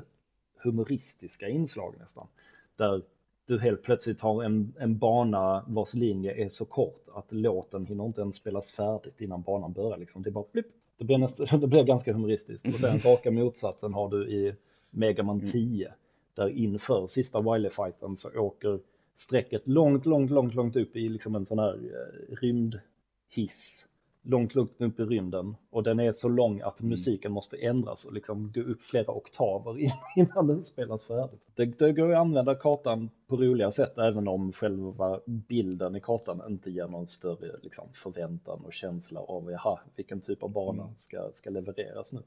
humoristiska 0.64 1.50
inslag 1.50 1.96
nästan. 2.00 2.28
Där 2.76 3.02
du 3.48 3.60
helt 3.60 3.84
plötsligt 3.84 4.22
har 4.22 4.44
en, 4.44 4.74
en 4.80 4.98
bana 4.98 5.66
vars 5.68 5.94
linje 5.94 6.46
är 6.46 6.50
så 6.50 6.66
kort 6.66 7.08
att 7.14 7.32
låten 7.32 7.86
hinner 7.86 8.06
inte 8.06 8.22
ens 8.22 8.36
spelas 8.36 8.72
färdigt 8.72 9.22
innan 9.22 9.42
banan 9.42 9.74
börjar. 9.74 9.98
Liksom. 9.98 10.24
Det 10.24 10.30
är 10.30 10.32
bara 10.32 10.46
blipp. 10.52 10.68
Det 10.98 11.06
blir, 11.06 11.18
nästan, 11.18 11.60
det 11.62 11.68
blir 11.68 11.84
ganska 11.84 12.14
humoristiskt. 12.14 12.74
Och 12.74 12.80
sen 12.80 13.00
raka 13.00 13.32
motsatsen 13.32 13.94
har 13.94 14.10
du 14.10 14.30
i 14.30 14.56
Megaman 14.90 15.46
10 15.46 15.86
mm. 15.86 15.98
där 16.34 16.50
inför 16.50 17.08
sista 17.08 17.40
Wily-fighten 17.40 18.16
så 18.16 18.40
åker 18.40 18.80
strecket 19.16 19.68
långt, 19.68 20.06
långt, 20.06 20.32
långt, 20.32 20.54
långt 20.54 20.76
upp 20.76 20.96
i 20.96 21.10
liksom 21.10 21.36
en 21.36 21.46
sån 21.46 21.60
här 21.60 21.74
eh, 21.74 22.36
rymdhiss 22.36 23.88
långt, 24.24 24.56
långt 24.56 24.82
upp 24.82 25.00
i 25.00 25.04
rymden 25.04 25.56
och 25.70 25.84
den 25.84 26.00
är 26.00 26.12
så 26.12 26.30
lång 26.30 26.62
att 26.62 26.80
mm. 26.80 26.90
musiken 26.90 27.32
måste 27.32 27.58
ändras 27.58 28.06
och 28.06 28.14
liksom 28.14 28.52
gå 28.52 28.62
upp 28.62 28.82
flera 28.82 29.12
oktaver 29.14 29.78
innan 30.16 30.48
den 30.48 30.64
spelas 30.64 31.04
färdigt. 31.06 31.48
Det, 31.56 31.66
det 31.66 31.94
går 31.94 32.12
att 32.12 32.20
använda 32.20 32.56
kartan 32.56 33.10
på 33.28 33.36
roliga 33.36 33.72
sätt 33.72 33.98
även 33.98 34.28
om 34.28 34.52
själva 34.52 35.20
bilden 35.26 35.96
i 35.96 36.00
kartan 36.00 36.42
inte 36.48 36.72
ger 36.72 36.88
någon 36.88 37.08
större 37.08 37.56
liksom, 37.62 37.88
förväntan 37.94 38.66
och 38.66 38.74
känsla 38.74 39.20
av 39.20 39.52
jaha, 39.52 39.80
vilken 39.96 40.22
typ 40.22 40.44
av 40.44 40.50
bana 40.50 40.84
mm. 40.84 40.96
ska, 40.98 41.30
ska 41.34 41.50
levereras 41.50 42.14
nu. 42.14 42.22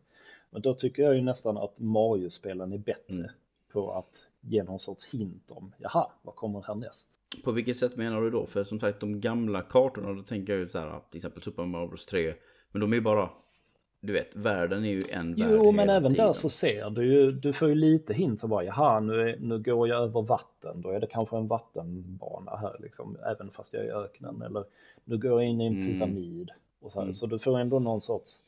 Men 0.51 0.63
då 0.63 0.75
tycker 0.75 1.03
jag 1.03 1.17
ju 1.17 1.23
nästan 1.23 1.59
att 1.59 1.81
Mario-spelen 1.81 2.73
är 2.73 2.79
bättre 2.79 3.17
mm. 3.19 3.31
på 3.73 3.93
att 3.93 4.27
ge 4.47 4.63
någon 4.63 4.79
sorts 4.79 5.07
hint 5.07 5.51
om 5.51 5.73
jaha, 5.79 6.11
vad 6.23 6.35
kommer 6.35 6.63
härnäst? 6.63 7.07
På 7.45 7.53
vilket 7.53 7.77
sätt 7.77 7.97
menar 7.97 8.21
du 8.21 8.31
då? 8.31 8.47
För 8.47 8.65
som 8.65 8.81
sagt 8.81 9.01
de 9.01 9.21
gamla 9.21 9.63
kartorna, 9.63 10.13
då 10.13 10.23
tänker 10.23 10.53
jag 10.53 10.61
ju 10.61 10.69
så 10.69 10.79
här, 10.79 11.01
till 11.11 11.19
exempel 11.19 11.43
Super 11.43 11.65
Mario 11.65 11.89
Bros 11.89 12.07
3. 12.07 12.35
Men 12.73 12.81
de 12.81 12.93
är 12.93 12.97
ju 12.97 13.03
bara, 13.03 13.31
du 14.01 14.13
vet, 14.13 14.37
världen 14.37 14.85
är 14.85 14.91
ju 14.91 15.03
en 15.11 15.35
värld 15.35 15.51
Jo, 15.53 15.73
men 15.73 15.89
även 15.89 16.13
tiden. 16.13 16.27
där 16.27 16.33
så 16.33 16.49
ser 16.49 16.91
du 16.91 17.13
ju, 17.13 17.33
du 17.33 17.53
får 17.53 17.69
ju 17.69 17.75
lite 17.75 18.15
hint 18.15 18.41
så 18.41 18.49
bara, 18.49 18.65
jaha, 18.65 19.01
nu, 19.01 19.21
är, 19.21 19.37
nu 19.41 19.59
går 19.59 19.89
jag 19.89 20.03
över 20.03 20.23
vatten, 20.23 20.81
då 20.83 20.91
är 20.91 21.01
det 21.01 21.07
kanske 21.07 21.37
en 21.37 21.47
vattenbana 21.47 22.57
här 22.57 22.77
liksom, 22.81 23.17
även 23.27 23.51
fast 23.51 23.75
jag 23.75 23.83
är 23.83 23.89
i 23.89 23.93
öknen. 23.93 24.43
Eller 24.43 24.65
nu 25.05 25.19
går 25.19 25.43
jag 25.43 25.51
in 25.51 25.61
i 25.61 25.67
en 25.67 25.81
mm. 25.81 25.93
pyramid. 25.93 26.51
Och 26.81 26.93
så, 26.93 26.99
här, 26.99 27.05
mm. 27.05 27.13
så 27.13 27.27
du 27.27 27.39
får 27.39 27.59
ändå 27.59 27.79
någon 27.79 28.01
sorts 28.01 28.41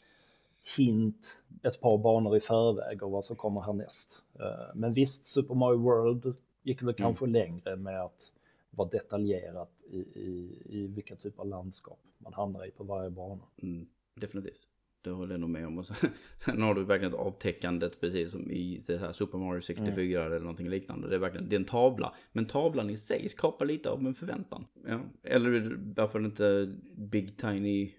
hint 0.76 1.36
ett 1.62 1.80
par 1.80 1.98
banor 1.98 2.36
i 2.36 2.40
förväg 2.40 3.02
och 3.02 3.10
vad 3.10 3.24
som 3.24 3.36
kommer 3.36 3.60
härnäst. 3.60 4.22
Eh, 4.40 4.74
men 4.74 4.92
visst, 4.92 5.26
Super 5.26 5.54
Mario 5.54 5.78
World 5.78 6.34
gick 6.62 6.82
väl 6.82 6.88
mm. 6.88 6.94
kanske 6.94 7.26
längre 7.26 7.76
med 7.76 8.02
att 8.02 8.32
vara 8.70 8.88
detaljerat 8.88 9.70
i, 9.90 9.98
i, 9.98 10.62
i 10.64 10.86
vilka 10.86 11.16
typ 11.16 11.38
av 11.38 11.46
landskap 11.46 11.98
man 12.18 12.32
hamnar 12.32 12.66
i 12.66 12.70
på 12.70 12.84
varje 12.84 13.10
bana. 13.10 13.42
Mm, 13.62 13.86
definitivt. 14.14 14.68
Det 15.02 15.10
håller 15.10 15.34
jag 15.34 15.40
nog 15.40 15.50
med 15.50 15.66
om. 15.66 15.78
Och 15.78 15.86
sen, 15.86 16.10
sen 16.44 16.62
har 16.62 16.74
du 16.74 16.84
verkligen 16.84 17.12
ett 17.14 17.20
avtäckandet 17.20 18.00
precis 18.00 18.30
som 18.30 18.50
i 18.50 18.82
det 18.86 18.98
här 18.98 19.12
Super 19.12 19.38
Mario 19.38 19.60
64 19.60 20.20
mm. 20.20 20.32
eller 20.32 20.40
någonting 20.40 20.68
liknande. 20.68 21.08
Det 21.08 21.14
är 21.14 21.18
verkligen 21.18 21.48
det 21.48 21.56
är 21.56 21.60
en 21.60 21.64
tavla. 21.64 22.14
Men 22.32 22.46
tavlan 22.46 22.90
i 22.90 22.96
sig 22.96 23.28
skapar 23.28 23.66
lite 23.66 23.90
av 23.90 24.06
en 24.06 24.14
förväntan. 24.14 24.66
Ja. 24.86 25.00
Eller 25.22 25.78
varför 25.96 26.24
inte 26.24 26.74
Big 26.96 27.36
Tiny 27.36 27.92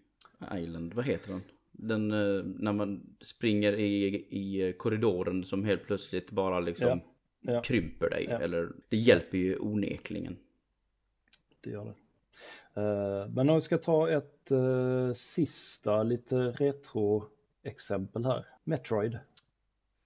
Island, 0.53 0.93
vad 0.93 1.05
heter 1.05 1.31
den? 1.31 1.41
Den 1.77 2.11
eh, 2.11 2.43
när 2.43 2.73
man 2.73 3.17
springer 3.21 3.73
i, 3.73 4.05
i 4.29 4.73
korridoren 4.77 5.43
som 5.43 5.63
helt 5.63 5.83
plötsligt 5.83 6.31
bara 6.31 6.59
liksom 6.59 7.01
ja. 7.41 7.53
Ja. 7.53 7.61
krymper 7.61 8.09
dig. 8.09 8.27
Ja. 8.29 8.39
Eller 8.39 8.69
det 8.89 8.97
hjälper 8.97 9.37
ju 9.37 9.57
onekligen 9.57 10.37
det 11.67 11.73
gör 11.73 11.85
det. 11.85 11.95
Eh, 12.81 13.29
men 13.29 13.49
om 13.49 13.55
vi 13.55 13.61
ska 13.61 13.77
ta 13.77 14.09
ett 14.09 14.51
uh, 14.51 15.13
sista 15.13 16.03
lite 16.03 16.35
retro 16.35 17.27
exempel 17.63 18.25
här. 18.25 18.45
Metroid. 18.63 19.19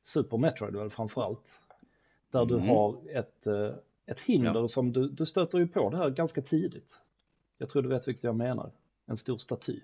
Super 0.02 0.38
Metroid 0.38 0.76
väl 0.76 0.90
framförallt. 0.90 1.60
Där 2.32 2.42
mm. 2.42 2.48
du 2.48 2.68
har 2.68 2.98
ett, 3.10 3.48
ett 4.06 4.20
hinder 4.20 4.68
som 4.68 4.92
du, 4.92 5.10
du 5.10 5.26
stöter 5.26 5.58
ju 5.58 5.68
på 5.68 5.90
det 5.90 5.98
här 5.98 6.10
ganska 6.10 6.42
tidigt. 6.42 7.00
Jag 7.58 7.70
tror 7.70 7.82
du 7.82 7.90
vet 7.90 8.08
vilket 8.08 8.24
jag 8.24 8.36
menar. 8.36 8.72
En 9.06 9.18
stor 9.18 9.38
staty. 9.38 9.80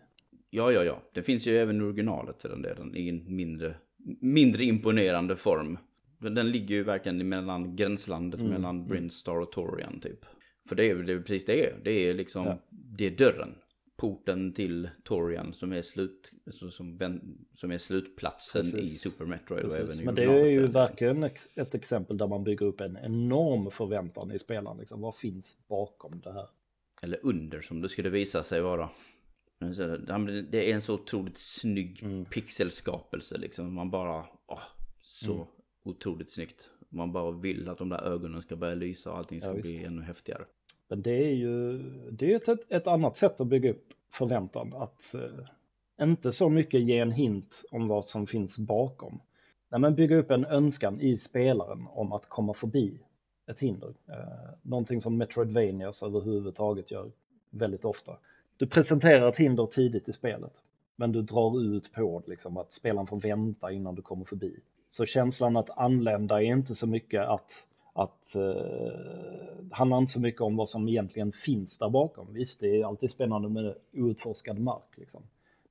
Ja, 0.49 0.71
ja, 0.71 0.83
ja. 0.83 1.01
Det 1.13 1.23
finns 1.23 1.47
ju 1.47 1.57
även 1.57 1.81
originalet 1.81 2.41
för 2.41 2.49
den 2.49 2.61
delen 2.61 2.95
i 2.95 3.09
en 3.09 3.35
mindre, 3.35 3.75
mindre 4.19 4.63
imponerande 4.63 5.35
form. 5.35 5.77
Den 6.19 6.51
ligger 6.51 6.75
ju 6.75 6.83
verkligen 6.83 7.29
mellan 7.29 7.75
gränslandet 7.75 8.39
mm. 8.39 8.51
mellan 8.51 8.75
mm. 8.75 8.87
Brinstar 8.87 9.39
och 9.39 9.51
Torian 9.51 9.99
typ. 9.99 10.25
För 10.69 10.75
det 10.75 10.89
är 10.89 10.95
väl 10.95 11.21
precis 11.23 11.45
det 11.45 11.65
är. 11.65 11.79
Det 11.83 11.91
är 11.91 12.13
liksom, 12.13 12.45
ja. 12.45 12.57
det 12.69 13.05
är 13.05 13.11
dörren. 13.11 13.55
Porten 13.97 14.53
till 14.53 14.89
Torian 15.03 15.53
som 15.53 15.73
är, 15.73 15.81
slut, 15.81 16.31
som, 16.51 17.19
som 17.55 17.71
är 17.71 17.77
slutplatsen 17.77 18.61
precis. 18.61 18.95
i 18.95 18.97
Super 18.97 19.25
Metroid. 19.25 19.65
Och 19.65 19.73
även 19.73 20.05
Men 20.05 20.15
det 20.15 20.23
är 20.23 20.45
ju 20.45 20.67
verkligen 20.67 21.23
ett 21.55 21.75
exempel 21.75 22.17
där 22.17 22.27
man 22.27 22.43
bygger 22.43 22.65
upp 22.65 22.81
en 22.81 22.97
enorm 22.97 23.71
förväntan 23.71 24.31
i 24.31 24.39
spelaren. 24.39 24.77
Liksom. 24.77 25.01
Vad 25.01 25.15
finns 25.15 25.57
bakom 25.67 26.21
det 26.23 26.33
här? 26.33 26.45
Eller 27.03 27.19
under 27.23 27.61
som 27.61 27.81
det 27.81 27.89
skulle 27.89 28.09
visa 28.09 28.43
sig 28.43 28.61
vara. 28.61 28.89
Det 29.59 30.71
är 30.71 30.73
en 30.73 30.81
så 30.81 30.93
otroligt 30.93 31.37
snygg 31.37 32.03
mm. 32.03 32.25
pixelskapelse 32.25 33.37
liksom. 33.37 33.73
Man 33.73 33.89
bara, 33.89 34.25
åh, 34.47 34.59
så 35.01 35.33
mm. 35.33 35.45
otroligt 35.83 36.31
snyggt. 36.31 36.69
Man 36.89 37.11
bara 37.11 37.31
vill 37.31 37.69
att 37.69 37.77
de 37.77 37.89
där 37.89 38.03
ögonen 38.03 38.41
ska 38.41 38.55
börja 38.55 38.75
lysa 38.75 39.11
och 39.11 39.17
allting 39.17 39.41
ska 39.41 39.49
ja, 39.49 39.61
bli 39.61 39.83
ännu 39.83 40.01
häftigare. 40.01 40.45
Men 40.87 41.01
det 41.01 41.25
är 41.25 41.33
ju 41.33 41.77
det 42.11 42.33
är 42.33 42.35
ett, 42.35 42.71
ett 42.71 42.87
annat 42.87 43.17
sätt 43.17 43.41
att 43.41 43.47
bygga 43.47 43.71
upp 43.71 43.93
förväntan. 44.11 44.73
Att 44.73 45.15
eh, 45.15 46.05
inte 46.05 46.31
så 46.31 46.49
mycket 46.49 46.81
ge 46.81 46.99
en 46.99 47.11
hint 47.11 47.63
om 47.71 47.87
vad 47.87 48.05
som 48.05 48.27
finns 48.27 48.57
bakom. 48.57 49.19
Nej, 49.69 49.79
men 49.79 49.95
bygga 49.95 50.15
upp 50.15 50.31
en 50.31 50.45
önskan 50.45 51.01
i 51.01 51.17
spelaren 51.17 51.87
om 51.89 52.13
att 52.13 52.29
komma 52.29 52.53
förbi 52.53 52.99
ett 53.47 53.59
hinder. 53.59 53.93
Eh, 54.07 54.49
någonting 54.61 55.01
som 55.01 55.17
Metroidvanias 55.17 56.03
överhuvudtaget 56.03 56.91
gör 56.91 57.11
väldigt 57.49 57.85
ofta. 57.85 58.17
Du 58.57 58.67
presenterar 58.67 59.29
ett 59.29 59.37
hinder 59.37 59.65
tidigt 59.65 60.09
i 60.09 60.13
spelet, 60.13 60.61
men 60.95 61.11
du 61.11 61.21
drar 61.21 61.61
ut 61.61 61.93
på 61.93 62.23
liksom, 62.27 62.57
att 62.57 62.71
spelaren 62.71 63.07
får 63.07 63.19
vänta 63.19 63.71
innan 63.71 63.95
du 63.95 64.01
kommer 64.01 64.25
förbi. 64.25 64.59
Så 64.89 65.05
känslan 65.05 65.57
att 65.57 65.77
anlända 65.77 66.43
är 66.43 66.45
inte 66.45 66.75
så 66.75 66.87
mycket 66.87 67.27
att 67.27 67.67
att 67.97 68.35
eh, 68.35 69.71
handlar 69.71 69.97
inte 69.97 70.11
så 70.11 70.19
mycket 70.19 70.41
om 70.41 70.55
vad 70.55 70.69
som 70.69 70.89
egentligen 70.89 71.31
finns 71.31 71.77
där 71.77 71.89
bakom. 71.89 72.33
Visst, 72.33 72.59
det 72.59 72.81
är 72.81 72.85
alltid 72.85 73.11
spännande 73.11 73.49
med 73.49 73.75
outforskad 73.93 74.59
mark 74.59 74.97
liksom. 74.97 75.23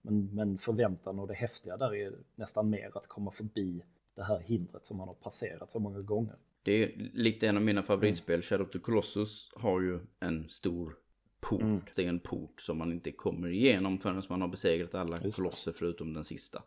Men, 0.02 0.30
men 0.34 0.58
förväntan 0.58 1.18
och 1.18 1.28
det 1.28 1.34
häftiga 1.34 1.76
där 1.76 1.94
är 1.94 2.12
nästan 2.34 2.70
mer 2.70 2.90
att 2.94 3.06
komma 3.06 3.30
förbi 3.30 3.82
det 4.14 4.22
här 4.22 4.38
hindret 4.38 4.86
som 4.86 4.96
man 4.96 5.08
har 5.08 5.14
passerat 5.14 5.70
så 5.70 5.78
många 5.78 6.00
gånger. 6.00 6.34
Det 6.62 6.84
är 6.84 7.10
lite 7.12 7.48
en 7.48 7.56
av 7.56 7.62
mina 7.62 7.82
favoritspel, 7.82 8.34
mm. 8.34 8.42
Shadow 8.42 8.66
of 8.66 8.72
the 8.72 8.78
Colossus 8.78 9.52
har 9.56 9.80
ju 9.80 9.98
en 10.20 10.48
stor 10.48 10.96
port. 11.48 11.62
Mm. 11.62 11.80
Det 11.96 12.04
är 12.04 12.08
en 12.08 12.20
port 12.20 12.60
som 12.60 12.78
man 12.78 12.92
inte 12.92 13.12
kommer 13.12 13.48
igenom 13.48 13.98
förrän 13.98 14.22
man 14.28 14.40
har 14.40 14.48
besegrat 14.48 14.94
alla 14.94 15.16
kolosser 15.16 15.72
förutom 15.72 16.14
den 16.14 16.24
sista. 16.24 16.62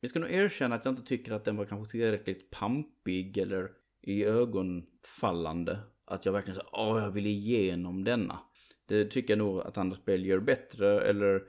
Jag 0.00 0.10
ska 0.10 0.18
nog 0.18 0.30
erkänna 0.30 0.74
att 0.74 0.84
jag 0.84 0.92
inte 0.92 1.02
tycker 1.02 1.32
att 1.32 1.44
den 1.44 1.56
var 1.56 1.64
kanske 1.64 1.92
tillräckligt 1.92 2.50
pampig 2.50 3.38
eller 3.38 3.70
i 4.02 4.24
ögonfallande. 4.24 5.78
Att 6.04 6.26
jag 6.26 6.32
verkligen 6.32 6.54
sa, 6.54 6.68
åh 6.72 7.02
jag 7.02 7.10
vill 7.10 7.26
igenom 7.26 8.04
denna. 8.04 8.38
Det 8.86 9.04
tycker 9.04 9.32
jag 9.32 9.38
nog 9.38 9.60
att 9.60 9.78
andra 9.78 9.96
spel 9.96 10.26
gör 10.26 10.38
bättre. 10.38 11.00
Eller 11.00 11.42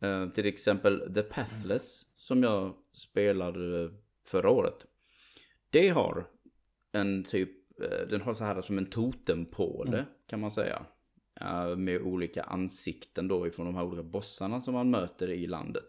eh, 0.00 0.28
till 0.28 0.46
exempel 0.46 1.14
The 1.14 1.22
Pathless 1.22 2.06
som 2.16 2.42
jag 2.42 2.74
spelade 2.92 3.90
förra 4.26 4.50
året. 4.50 4.86
Det 5.70 5.88
har 5.88 6.26
en 6.92 7.24
typ, 7.24 7.80
eh, 7.80 8.08
den 8.08 8.20
har 8.20 8.34
så 8.34 8.44
här 8.44 8.62
som 8.62 8.78
en 8.78 8.86
totempåle 8.86 9.98
mm. 9.98 10.04
kan 10.26 10.40
man 10.40 10.52
säga. 10.52 10.86
Med 11.76 12.02
olika 12.02 12.42
ansikten 12.42 13.28
då 13.28 13.46
ifrån 13.46 13.66
de 13.66 13.74
här 13.74 13.84
olika 13.84 14.02
bossarna 14.02 14.60
som 14.60 14.74
man 14.74 14.90
möter 14.90 15.30
i 15.30 15.46
landet. 15.46 15.84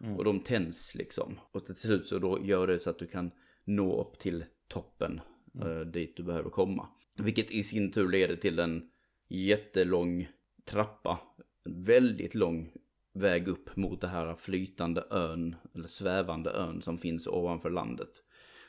Mm. 0.00 0.16
Och 0.16 0.24
de 0.24 0.40
tänds 0.40 0.94
liksom. 0.94 1.38
Och 1.52 1.66
till 1.66 1.74
slut 1.74 2.08
så 2.08 2.18
då 2.18 2.38
gör 2.42 2.66
det 2.66 2.80
så 2.80 2.90
att 2.90 2.98
du 2.98 3.06
kan 3.06 3.30
nå 3.64 4.00
upp 4.00 4.18
till 4.18 4.44
toppen 4.68 5.20
mm. 5.54 5.68
uh, 5.68 5.86
dit 5.86 6.16
du 6.16 6.22
behöver 6.22 6.50
komma. 6.50 6.88
Vilket 7.18 7.50
i 7.50 7.62
sin 7.62 7.92
tur 7.92 8.08
leder 8.08 8.36
till 8.36 8.58
en 8.58 8.90
jättelång 9.28 10.28
trappa. 10.64 11.20
En 11.64 11.82
väldigt 11.82 12.34
lång 12.34 12.72
väg 13.12 13.48
upp 13.48 13.76
mot 13.76 14.00
det 14.00 14.08
här 14.08 14.34
flytande 14.34 15.04
ön, 15.10 15.56
eller 15.74 15.88
svävande 15.88 16.50
ön 16.50 16.82
som 16.82 16.98
finns 16.98 17.26
ovanför 17.26 17.70
landet. 17.70 18.10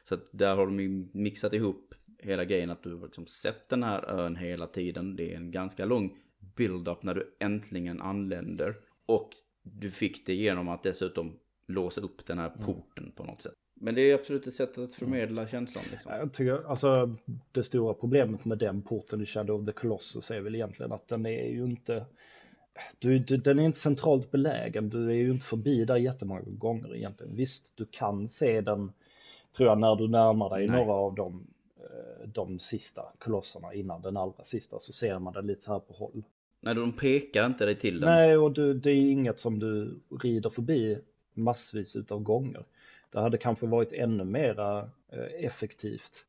Så 0.04 0.16
att 0.16 0.30
där 0.32 0.56
har 0.56 0.66
de 0.66 0.80
ju 0.80 1.10
mixat 1.14 1.54
ihop 1.54 1.96
hela 2.22 2.46
grejen 2.46 2.70
att 2.70 2.84
du 2.84 3.02
liksom 3.02 3.28
sett 3.28 3.70
den 3.70 3.84
här 3.84 4.10
ön 4.10 4.36
hela 4.36 4.68
tiden. 4.68 5.16
Det 5.16 5.34
är 5.34 5.38
en 5.38 5.52
ganska 5.52 5.86
lång 5.86 6.18
build-up 6.56 7.04
när 7.04 7.16
du 7.16 7.36
äntligen 7.40 8.02
anländer. 8.02 8.76
Och 9.06 9.30
du 9.64 9.92
fick 9.92 10.26
det 10.26 10.34
genom 10.34 10.70
att 10.70 10.84
dessutom 10.84 11.40
låsa 11.68 12.02
upp 12.02 12.26
den 12.26 12.40
här 12.40 12.50
mm. 12.50 12.66
porten 12.66 13.04
mm. 13.04 13.12
på 13.12 13.24
något 13.24 13.42
sätt. 13.42 13.54
Men 13.76 13.96
det 13.96 14.12
är 14.12 14.16
absolut 14.16 14.48
ett 14.48 14.54
sätt 14.54 14.78
att 14.78 14.94
förmedla 14.94 15.48
känslan. 15.48 15.84
Liksom. 15.92 16.12
Jag 16.12 16.34
tycker, 16.34 16.70
alltså, 16.70 17.16
det 17.52 17.64
stora 17.64 17.94
problemet 17.94 18.46
med 18.46 18.58
den 18.58 18.82
porten 18.82 19.22
i 19.22 19.26
Shadow 19.26 19.62
of 19.62 19.66
the 19.66 19.72
Colossus 19.72 20.32
är 20.32 20.42
väl 20.42 20.56
egentligen 20.56 20.92
att 20.92 21.08
den 21.08 21.26
är 21.26 21.50
ju 21.50 21.64
inte 21.64 22.06
du, 23.00 23.20
du, 23.20 23.38
den 23.38 23.60
är 23.60 23.64
inte 23.64 23.80
centralt 23.80 24.32
belägen, 24.32 24.90
du 24.90 25.10
är 25.10 25.16
ju 25.16 25.32
inte 25.32 25.46
förbi 25.46 25.86
där 25.86 25.98
jättemånga 25.98 26.42
gånger 26.46 26.96
egentligen. 26.96 27.36
Visst, 27.36 27.78
du 27.78 27.86
kan 27.86 28.28
se 28.28 28.62
den, 28.62 28.92
tror 29.58 29.70
jag, 29.70 29.80
när 29.80 29.96
du 29.96 30.08
närmar 30.08 30.50
dig 30.50 30.68
Nej. 30.68 30.78
några 30.78 30.94
av 30.94 31.16
de, 31.16 31.34
eh, 31.36 31.42
de 32.26 32.60
sista 32.60 33.06
kolosserna 33.20 33.74
innan 33.74 34.02
den 34.02 34.18
allra 34.18 34.44
sista 34.44 34.80
så 34.80 34.94
ser 34.94 35.20
man 35.20 35.34
den 35.34 35.48
lite 35.48 35.62
så 35.62 35.72
här 35.72 35.80
på 35.80 35.94
håll. 35.94 36.24
Nej, 36.60 36.76
de 36.76 36.94
pekar 36.94 37.46
inte 37.46 37.66
dig 37.66 37.76
till 37.76 38.00
den. 38.00 38.10
Nej, 38.10 38.38
och 38.38 38.52
du, 38.52 38.74
det 38.74 38.92
är 38.92 39.12
inget 39.12 39.40
som 39.40 39.60
du 39.60 40.00
rider 40.22 40.50
förbi 40.50 41.00
massvis 41.34 41.96
utav 41.96 42.20
gånger. 42.20 42.64
Det 43.10 43.20
hade 43.20 43.38
kanske 43.38 43.66
varit 43.66 43.94
ännu 43.94 44.24
mera 44.24 44.90
eh, 45.10 45.46
effektivt 45.46 46.26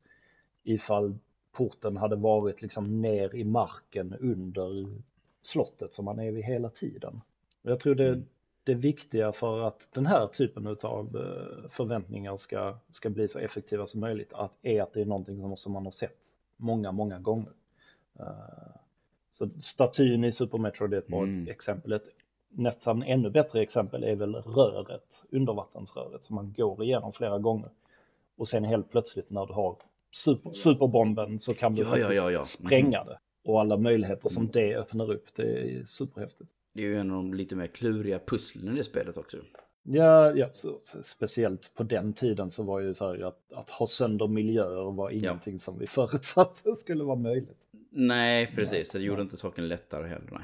ifall 0.63 1.17
porten 1.51 1.97
hade 1.97 2.15
varit 2.15 2.61
liksom 2.61 3.01
ner 3.01 3.35
i 3.35 3.43
marken 3.43 4.15
under 4.19 4.87
slottet 5.41 5.93
som 5.93 6.05
man 6.05 6.19
är 6.19 6.31
vid 6.31 6.43
hela 6.43 6.69
tiden. 6.69 7.21
Jag 7.61 7.79
tror 7.79 7.95
det, 7.95 8.07
mm. 8.07 8.25
Det 8.63 8.73
viktiga 8.73 9.31
för 9.31 9.67
att 9.67 9.89
den 9.93 10.05
här 10.05 10.27
typen 10.27 10.77
av 10.83 11.17
eh, 11.17 11.69
förväntningar 11.69 12.35
ska, 12.35 12.77
ska 12.89 13.09
bli 13.09 13.27
så 13.27 13.39
effektiva 13.39 13.87
som 13.87 14.01
möjligt 14.01 14.33
att, 14.33 14.51
är 14.61 14.81
att 14.81 14.93
det 14.93 15.01
är 15.01 15.05
någonting 15.05 15.41
som, 15.41 15.57
som 15.57 15.73
man 15.73 15.83
har 15.83 15.91
sett 15.91 16.19
många, 16.57 16.91
många 16.91 17.19
gånger. 17.19 17.51
Uh, 18.19 18.75
så 19.31 19.49
statyn 19.59 20.23
i 20.23 20.31
Super 20.31 20.57
Metroid 20.57 20.93
är 20.93 20.97
ett 20.97 21.07
bra 21.07 21.23
mm. 21.23 21.47
exempel. 21.47 21.91
Ett 21.91 22.09
nästan 22.49 23.03
ännu 23.03 23.29
bättre 23.29 23.61
exempel 23.61 24.03
är 24.03 24.15
väl 24.15 24.35
röret, 24.35 25.23
undervattensröret 25.31 26.23
som 26.23 26.35
man 26.35 26.53
går 26.57 26.83
igenom 26.83 27.13
flera 27.13 27.39
gånger. 27.39 27.69
Och 28.35 28.47
sen 28.47 28.63
helt 28.63 28.91
plötsligt 28.91 29.29
när 29.29 29.45
du 29.45 29.53
har 29.53 29.75
super, 30.11 30.51
superbomben 30.51 31.39
så 31.39 31.53
kan 31.53 31.75
du 31.75 31.81
ja, 31.81 31.87
faktiskt 31.87 32.15
ja, 32.15 32.23
ja, 32.23 32.29
mm. 32.29 32.43
spränga 32.43 33.03
det. 33.03 33.19
Och 33.43 33.61
alla 33.61 33.77
möjligheter 33.77 34.29
som 34.29 34.43
mm. 34.43 34.51
det 34.51 34.75
öppnar 34.75 35.11
upp, 35.11 35.35
det 35.35 35.43
är 35.43 35.85
superhäftigt. 35.85 36.53
Det 36.73 36.81
är 36.81 36.85
ju 36.85 36.97
en 36.97 37.11
av 37.11 37.17
de 37.17 37.33
lite 37.33 37.55
mer 37.55 37.67
kluriga 37.67 38.19
pusslen 38.19 38.77
i 38.77 38.83
spelet 38.83 39.17
också. 39.17 39.37
Ja, 39.83 40.35
ja 40.35 40.47
så, 40.51 40.75
så, 40.79 41.03
speciellt 41.03 41.71
på 41.75 41.83
den 41.83 42.13
tiden 42.13 42.51
så 42.51 42.63
var 42.63 42.79
ju 42.79 42.93
så 42.93 43.07
här 43.07 43.23
att, 43.23 43.53
att 43.53 43.69
ha 43.69 43.87
sönder 43.87 44.27
miljöer 44.27 44.91
var 44.91 45.09
ingenting 45.09 45.59
som 45.59 45.79
vi 45.79 45.87
förutsatte 45.87 46.75
skulle 46.75 47.03
vara 47.03 47.15
möjligt. 47.15 47.67
Nej, 47.89 48.51
precis. 48.55 48.91
Det 48.91 48.99
gjorde 48.99 49.21
inte 49.21 49.37
saken 49.37 49.67
lättare 49.67 50.07
heller. 50.07 50.29
Nej. 50.31 50.43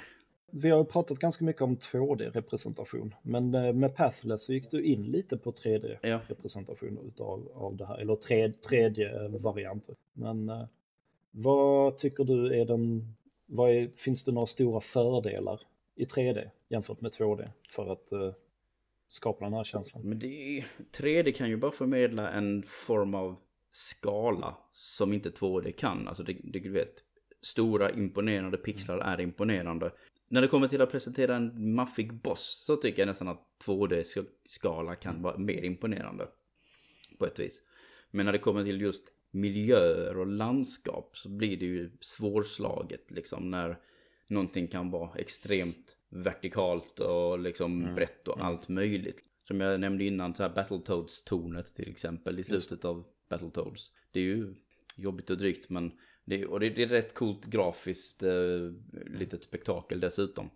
Vi 0.52 0.70
har 0.70 0.84
pratat 0.84 1.20
ganska 1.20 1.46
mycket 1.46 1.62
om 1.62 1.78
2D-representation, 1.78 3.16
men 3.22 3.56
eh, 3.56 3.74
med 3.74 3.96
Pathless 3.96 4.44
så 4.44 4.54
gick 4.54 4.72
du 4.72 4.84
in 4.84 5.04
lite 5.04 5.38
på 5.38 5.52
3D-representation 5.52 6.98
ja. 7.02 7.08
utav 7.08 7.52
av 7.54 7.76
det 7.76 7.86
här, 7.86 7.98
eller 7.98 8.16
3D-varianter. 8.16 9.96
Men 10.14 10.50
eh, 10.50 10.66
vad 11.32 11.98
tycker 11.98 12.24
du 12.24 12.62
är 12.62 12.66
den, 12.66 13.16
vad 13.46 13.72
är, 13.72 13.90
finns 13.96 14.24
det 14.24 14.32
några 14.32 14.46
stora 14.46 14.80
fördelar 14.80 15.62
i 16.00 16.06
3D 16.06 16.50
jämfört 16.68 17.02
med 17.02 17.12
2D 17.12 17.50
för 17.70 17.92
att 17.92 18.12
eh, 18.12 18.34
skapa 19.08 19.46
den 19.46 19.54
här 19.54 19.64
känslan? 19.64 20.04
Men 20.04 20.20
det 20.20 20.58
är, 20.58 20.66
3D 20.98 21.32
kan 21.32 21.50
ju 21.50 21.58
bara 21.58 21.72
förmedla 21.72 22.32
en 22.32 22.64
form 22.64 23.16
av 23.16 23.36
skala 23.72 24.58
som 24.72 25.14
inte 25.14 25.30
2D 25.30 25.72
kan. 25.72 26.08
Alltså 26.08 26.24
det, 26.24 26.38
det, 26.44 26.60
du 26.60 26.72
vet, 26.72 26.94
stora 27.42 27.92
imponerande 27.92 28.58
pixlar 28.58 28.98
är 28.98 29.22
imponerande. 29.22 29.92
När 30.28 30.42
det 30.42 30.48
kommer 30.48 30.68
till 30.68 30.82
att 30.82 30.92
presentera 30.92 31.36
en 31.36 31.74
maffig 31.76 32.14
boss 32.14 32.64
så 32.66 32.76
tycker 32.76 33.02
jag 33.02 33.08
nästan 33.08 33.28
att 33.28 33.48
2D-skala 33.66 34.96
kan 34.96 35.22
vara 35.22 35.38
mer 35.38 35.64
imponerande. 35.64 36.28
På 37.18 37.26
ett 37.26 37.40
vis. 37.40 37.62
Men 38.12 38.26
när 38.26 38.34
det 38.34 38.40
kommer 38.40 38.64
till 38.64 38.82
just 38.82 39.04
miljöer 39.32 40.18
och 40.18 40.28
landskap 40.28 41.18
så 41.18 41.30
blir 41.30 41.58
det 41.58 41.66
ju 41.66 41.92
svårslaget 42.02 43.12
liksom 43.12 43.52
när 43.52 43.80
någonting 44.30 44.68
kan 44.68 44.92
vara 44.92 45.18
extremt 45.18 45.98
vertikalt 46.10 47.00
och 47.00 47.40
liksom 47.40 47.82
mm. 47.82 47.96
brett 47.96 48.28
och 48.28 48.38
mm. 48.38 48.48
allt 48.48 48.70
möjligt. 48.70 49.24
Som 49.48 49.62
jag 49.62 49.80
nämnde 49.80 50.04
innan, 50.04 50.36
så 50.36 50.44
här 50.44 50.50
Battletoads-tornet 50.50 51.76
till 51.76 51.90
exempel 51.90 52.40
i 52.40 52.44
slutet 52.44 52.86
av 52.86 53.06
Battletoads. 53.30 53.92
Det 54.12 54.20
är 54.20 54.24
ju 54.24 54.56
jobbigt 54.96 55.30
och 55.30 55.38
drygt 55.38 55.70
men 55.70 55.92
det, 56.26 56.46
och 56.46 56.60
det, 56.60 56.70
det 56.70 56.84
är 56.84 56.88
rätt 56.88 57.14
coolt 57.14 57.46
grafiskt 57.46 58.24
eh, 58.24 58.72
litet 59.06 59.44
spektakel 59.44 60.00
dessutom. 60.00 60.50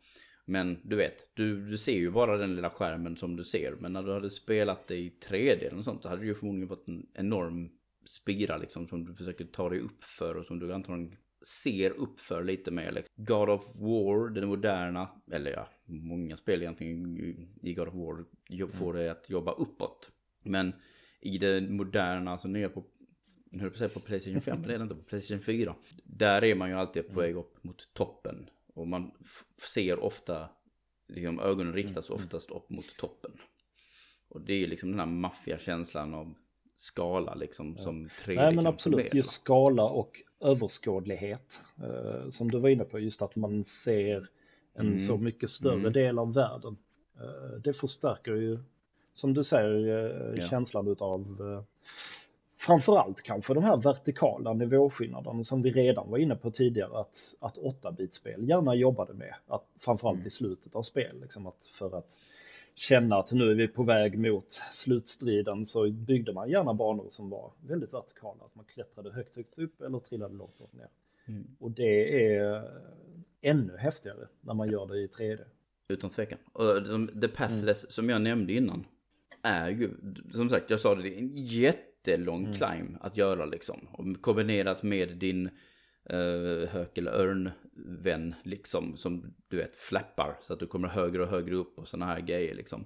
Men 0.46 0.80
du 0.84 0.96
vet, 0.96 1.32
du, 1.34 1.70
du 1.70 1.78
ser 1.78 1.98
ju 1.98 2.12
bara 2.12 2.38
den 2.38 2.56
lilla 2.56 2.70
skärmen 2.70 3.18
som 3.18 3.36
du 3.36 3.44
ser. 3.44 3.76
Men 3.80 3.94
när 3.94 4.04
du 4.04 4.14
hade 4.14 4.30
spelat 4.30 4.88
det 4.88 4.96
i 4.96 5.18
3D 5.30 5.60
eller 5.60 5.76
något 5.76 5.86
sånt 5.86 6.04
så 6.04 6.10
hade 6.10 6.22
det 6.22 6.28
ju 6.28 6.36
förmodligen 6.36 6.68
varit 6.68 6.88
en 6.88 7.08
enorm 7.14 7.70
spira 8.06 8.58
liksom 8.58 8.88
som 8.88 9.06
du 9.06 9.16
försöker 9.16 9.46
ta 9.46 9.70
dig 9.70 9.80
upp 9.80 10.04
för 10.04 10.36
och 10.36 10.46
som 10.46 10.60
du 10.60 10.74
antagligen 10.74 11.18
ser 11.48 11.92
upp 11.92 12.20
för 12.20 12.44
lite 12.44 12.72
mer. 12.72 12.92
Liksom. 12.92 13.26
God 13.26 13.50
of 13.50 13.76
War, 13.76 14.30
den 14.30 14.48
moderna, 14.48 15.10
eller 15.32 15.52
ja, 15.52 15.68
många 15.86 16.38
spel 16.38 16.62
egentligen 16.62 17.18
i 17.62 17.74
God 17.74 17.88
of 17.88 17.94
War 17.94 18.26
får 18.72 18.94
dig 18.94 19.10
att 19.10 19.30
jobba 19.30 19.52
uppåt. 19.52 20.12
Men 20.44 20.74
i 21.22 21.38
det 21.38 21.62
moderna, 21.62 22.32
alltså 22.32 22.48
ner 22.48 22.70
på 22.70 22.86
nu 23.54 23.60
höll 23.60 23.72
på 23.72 23.78
säga 23.78 23.90
på 23.90 24.00
Playstation 24.00 24.42
5, 24.42 24.62
det 24.62 24.74
är 24.74 24.78
det 24.78 24.84
inte 24.84 24.96
på 24.96 25.04
Playstation 25.04 25.44
4. 25.44 25.76
Där 26.04 26.44
är 26.44 26.56
man 26.56 26.70
ju 26.70 26.76
alltid 26.76 27.08
på 27.08 27.20
väg 27.20 27.36
upp 27.36 27.64
mot 27.64 27.94
toppen. 27.94 28.50
Och 28.74 28.88
man 28.88 29.12
ser 29.74 30.00
ofta, 30.00 30.50
liksom 31.08 31.40
ögonen 31.40 31.74
riktas 31.74 32.10
mm. 32.10 32.22
oftast 32.22 32.52
upp 32.52 32.70
mot 32.70 32.98
toppen. 32.98 33.32
Och 34.28 34.42
det 34.42 34.54
är 34.54 34.68
liksom 34.68 34.90
den 34.90 35.00
här 35.00 35.06
maffiga 35.06 35.58
känslan 35.58 36.14
av 36.14 36.34
skala 36.76 37.34
liksom 37.36 37.78
som 37.78 38.08
3D 38.08 38.36
Nej 38.36 38.56
men 38.56 38.68
absolut, 38.68 38.98
förmedla. 38.98 39.18
just 39.18 39.32
skala 39.32 39.84
och 39.84 40.22
överskådlighet. 40.40 41.62
Eh, 41.78 42.30
som 42.30 42.52
du 42.52 42.60
var 42.60 42.70
inne 42.70 42.84
på, 42.84 43.00
just 43.00 43.22
att 43.22 43.36
man 43.36 43.64
ser 43.64 44.28
en 44.74 44.88
mm. 44.88 45.00
så 45.00 45.18
mycket 45.18 45.50
större 45.50 45.80
mm. 45.80 45.94
del 45.94 46.20
av 46.20 46.34
världen. 46.34 46.78
Eh, 47.20 47.60
det 47.64 47.74
förstärker 47.74 48.32
ju, 48.32 48.60
som 49.14 49.34
du 49.34 49.44
säger, 49.44 49.88
eh, 49.88 50.34
ja. 50.44 50.50
känslan 50.50 50.88
utav 50.88 51.22
eh, 51.22 51.64
framförallt 52.58 53.22
kanske 53.22 53.54
de 53.54 53.64
här 53.64 53.78
vertikala 53.78 54.54
nivåskillnaderna 54.54 55.44
som 55.44 55.62
vi 55.62 55.72
redan 55.72 56.12
var 56.12 56.18
inne 56.18 56.36
på 56.36 56.52
tidigare 56.52 57.00
att, 57.00 57.36
att 57.40 57.58
8-bitspel 57.58 58.50
gärna 58.50 58.76
jobbade 58.76 59.14
med. 59.14 59.36
Att, 59.48 59.66
framförallt 59.80 60.16
mm. 60.16 60.28
i 60.28 60.30
slutet 60.30 60.76
av 60.76 60.82
spel, 60.82 61.22
liksom 61.22 61.48
att, 61.48 61.66
för 61.66 61.98
att 61.98 62.18
känna 62.76 63.16
att 63.16 63.32
nu 63.32 63.52
är 63.52 63.56
vi 63.56 63.68
på 63.68 63.84
väg 63.84 64.20
mot 64.20 64.62
slutstriden 64.72 65.66
så 65.66 65.90
byggde 65.90 66.34
man 66.34 66.50
gärna 66.50 66.74
banor 66.74 67.06
som 67.10 67.30
var 67.30 67.52
väldigt 67.68 67.94
vertikala. 67.94 68.44
Att 68.46 68.56
man 68.56 68.66
klättrade 68.66 69.12
högt, 69.12 69.36
högt 69.36 69.60
upp 69.60 69.82
eller 69.82 70.00
trillade 70.00 70.36
långt, 70.36 70.60
långt 70.60 70.74
ner. 70.74 70.88
Mm. 71.26 71.48
Och 71.60 71.72
det 71.72 72.26
är 72.26 72.70
ännu 73.42 73.78
häftigare 73.78 74.28
när 74.42 74.54
man 74.54 74.70
gör 74.70 74.88
det 74.88 74.98
i 75.00 75.08
3D. 75.08 75.40
Utan 75.88 76.10
tvekan. 76.10 76.40
Och 76.54 77.22
The 77.22 77.28
Pathless 77.28 77.84
mm. 77.84 77.90
som 77.92 78.10
jag 78.10 78.22
nämnde 78.22 78.54
innan 78.54 78.86
är 79.42 79.70
ju, 79.70 79.90
som 80.34 80.50
sagt, 80.50 80.70
jag 80.70 80.80
sa 80.80 80.96
det, 80.96 81.02
det 81.02 81.16
är 81.16 81.18
en 81.18 81.32
jättelång 81.36 82.46
mm. 82.46 82.54
climb 82.54 82.98
att 83.02 83.18
göra 83.18 83.46
liksom. 83.46 83.88
Och 83.92 84.22
kombinerat 84.22 84.84
med 84.84 85.18
din 85.18 85.50
uh, 86.14 86.68
hök 86.68 86.98
eller 86.98 87.12
örnvän 87.12 88.36
liksom 88.44 88.98
som 88.98 89.34
du 89.48 89.58
vet 89.58 89.76
flappar 89.76 90.38
så 90.42 90.54
att 90.54 90.60
du 90.60 90.68
kommer 90.68 90.88
högre 90.88 91.22
och 91.22 91.30
högre 91.30 91.56
upp 91.56 91.80
och 91.80 91.88
sådana 91.88 92.06
här 92.06 92.20
grejer 92.20 92.56
liksom. 92.56 92.86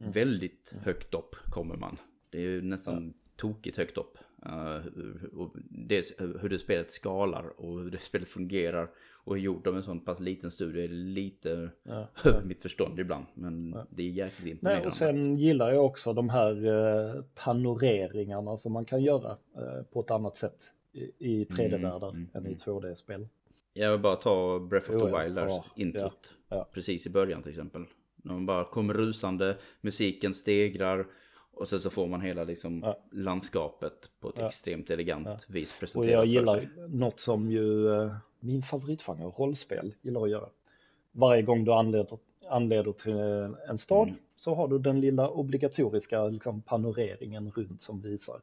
Mm. 0.00 0.12
Väldigt 0.12 0.74
högt 0.82 1.14
upp 1.14 1.36
kommer 1.50 1.76
man. 1.76 1.96
Det 2.30 2.38
är 2.38 2.42
ju 2.42 2.62
nästan 2.62 3.06
ja. 3.06 3.32
tokigt 3.36 3.76
högt 3.76 3.98
upp. 3.98 4.18
Uh, 4.46 4.86
och 5.32 5.56
det, 5.70 6.20
hur 6.40 6.48
det 6.48 6.58
spelet 6.58 6.90
skalar 6.90 7.60
och 7.60 7.80
hur 7.80 7.90
det 7.90 7.98
spelet 8.02 8.28
fungerar 8.28 8.90
och 9.24 9.36
är 9.36 9.40
gjort 9.40 9.66
av 9.66 9.76
en 9.76 9.82
sån 9.82 10.00
pass 10.00 10.20
liten 10.20 10.50
studie 10.50 10.84
är 10.84 10.88
lite 10.88 11.70
ja, 11.82 12.08
över 12.24 12.42
mitt 12.44 12.60
förstånd 12.60 13.00
ibland. 13.00 13.26
Men 13.34 13.72
ja. 13.76 13.86
det 13.90 14.02
är 14.02 14.10
jäkligt 14.10 14.48
imponerande. 14.48 14.80
Nej, 14.80 14.86
och 14.86 14.92
sen 14.92 15.36
gillar 15.36 15.72
jag 15.72 15.84
också 15.84 16.12
de 16.12 16.28
här 16.28 16.66
eh, 16.66 17.22
panoreringarna 17.34 18.56
som 18.56 18.72
man 18.72 18.84
kan 18.84 19.02
göra 19.02 19.30
eh, 19.30 19.82
på 19.92 20.00
ett 20.00 20.10
annat 20.10 20.36
sätt 20.36 20.72
i, 21.18 21.44
3D-världar 21.44 22.10
mm, 22.10 22.28
mm, 22.34 22.46
än 22.46 22.52
i 22.52 22.54
2D-spel. 22.54 23.16
Mm. 23.16 23.28
Jag 23.72 23.90
vill 23.90 24.00
bara 24.00 24.16
ta 24.16 24.58
Breath 24.58 24.90
of 24.90 24.96
the 24.96 25.22
Wild 25.22 25.34
där, 25.34 25.46
ja, 25.46 25.64
introt. 25.76 26.34
Precis 26.74 27.06
i 27.06 27.10
början 27.10 27.42
till 27.42 27.50
exempel. 27.50 27.84
När 28.16 28.32
man 28.32 28.46
bara 28.46 28.64
kommer 28.64 28.94
rusande, 28.94 29.56
musiken 29.80 30.34
stegrar 30.34 31.06
och 31.54 31.68
sen 31.68 31.80
så 31.80 31.90
får 31.90 32.08
man 32.08 32.20
hela 32.20 32.44
liksom 32.44 32.80
ja. 32.82 32.98
landskapet 33.12 34.10
på 34.20 34.28
ett 34.28 34.34
ja. 34.38 34.46
extremt 34.46 34.90
elegant 34.90 35.26
ja. 35.26 35.38
vis 35.46 35.74
presenterat 35.80 36.18
Och 36.18 36.26
jag 36.26 36.26
gillar 36.26 36.68
något 36.88 37.18
som 37.18 37.50
ju 37.50 37.88
eh, 37.88 38.14
min 38.40 38.62
favoritgenre, 38.62 39.24
rollspel, 39.24 39.94
gillar 40.02 40.22
att 40.22 40.30
göra. 40.30 40.48
Varje 41.12 41.42
gång 41.42 41.64
du 41.64 41.72
anleder, 41.72 42.18
anleder 42.48 42.92
till 42.92 43.12
en 43.68 43.78
stad 43.78 44.08
mm. 44.08 44.20
så 44.36 44.54
har 44.54 44.68
du 44.68 44.78
den 44.78 45.00
lilla 45.00 45.28
obligatoriska 45.28 46.24
liksom, 46.28 46.62
panoreringen 46.62 47.50
runt 47.50 47.82
som 47.82 48.00
visar 48.00 48.40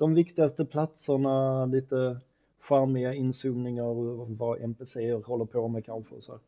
de 0.00 0.14
viktigaste 0.14 0.64
platserna, 0.64 1.66
lite 1.66 2.20
charmiga 2.60 3.14
inzoomningar 3.14 3.84
och 3.84 4.30
vad 4.30 4.60
NPCer 4.60 5.22
håller 5.22 5.44
på 5.44 5.68
med 5.68 5.84
kanske. 5.84 6.20
Så. 6.20 6.40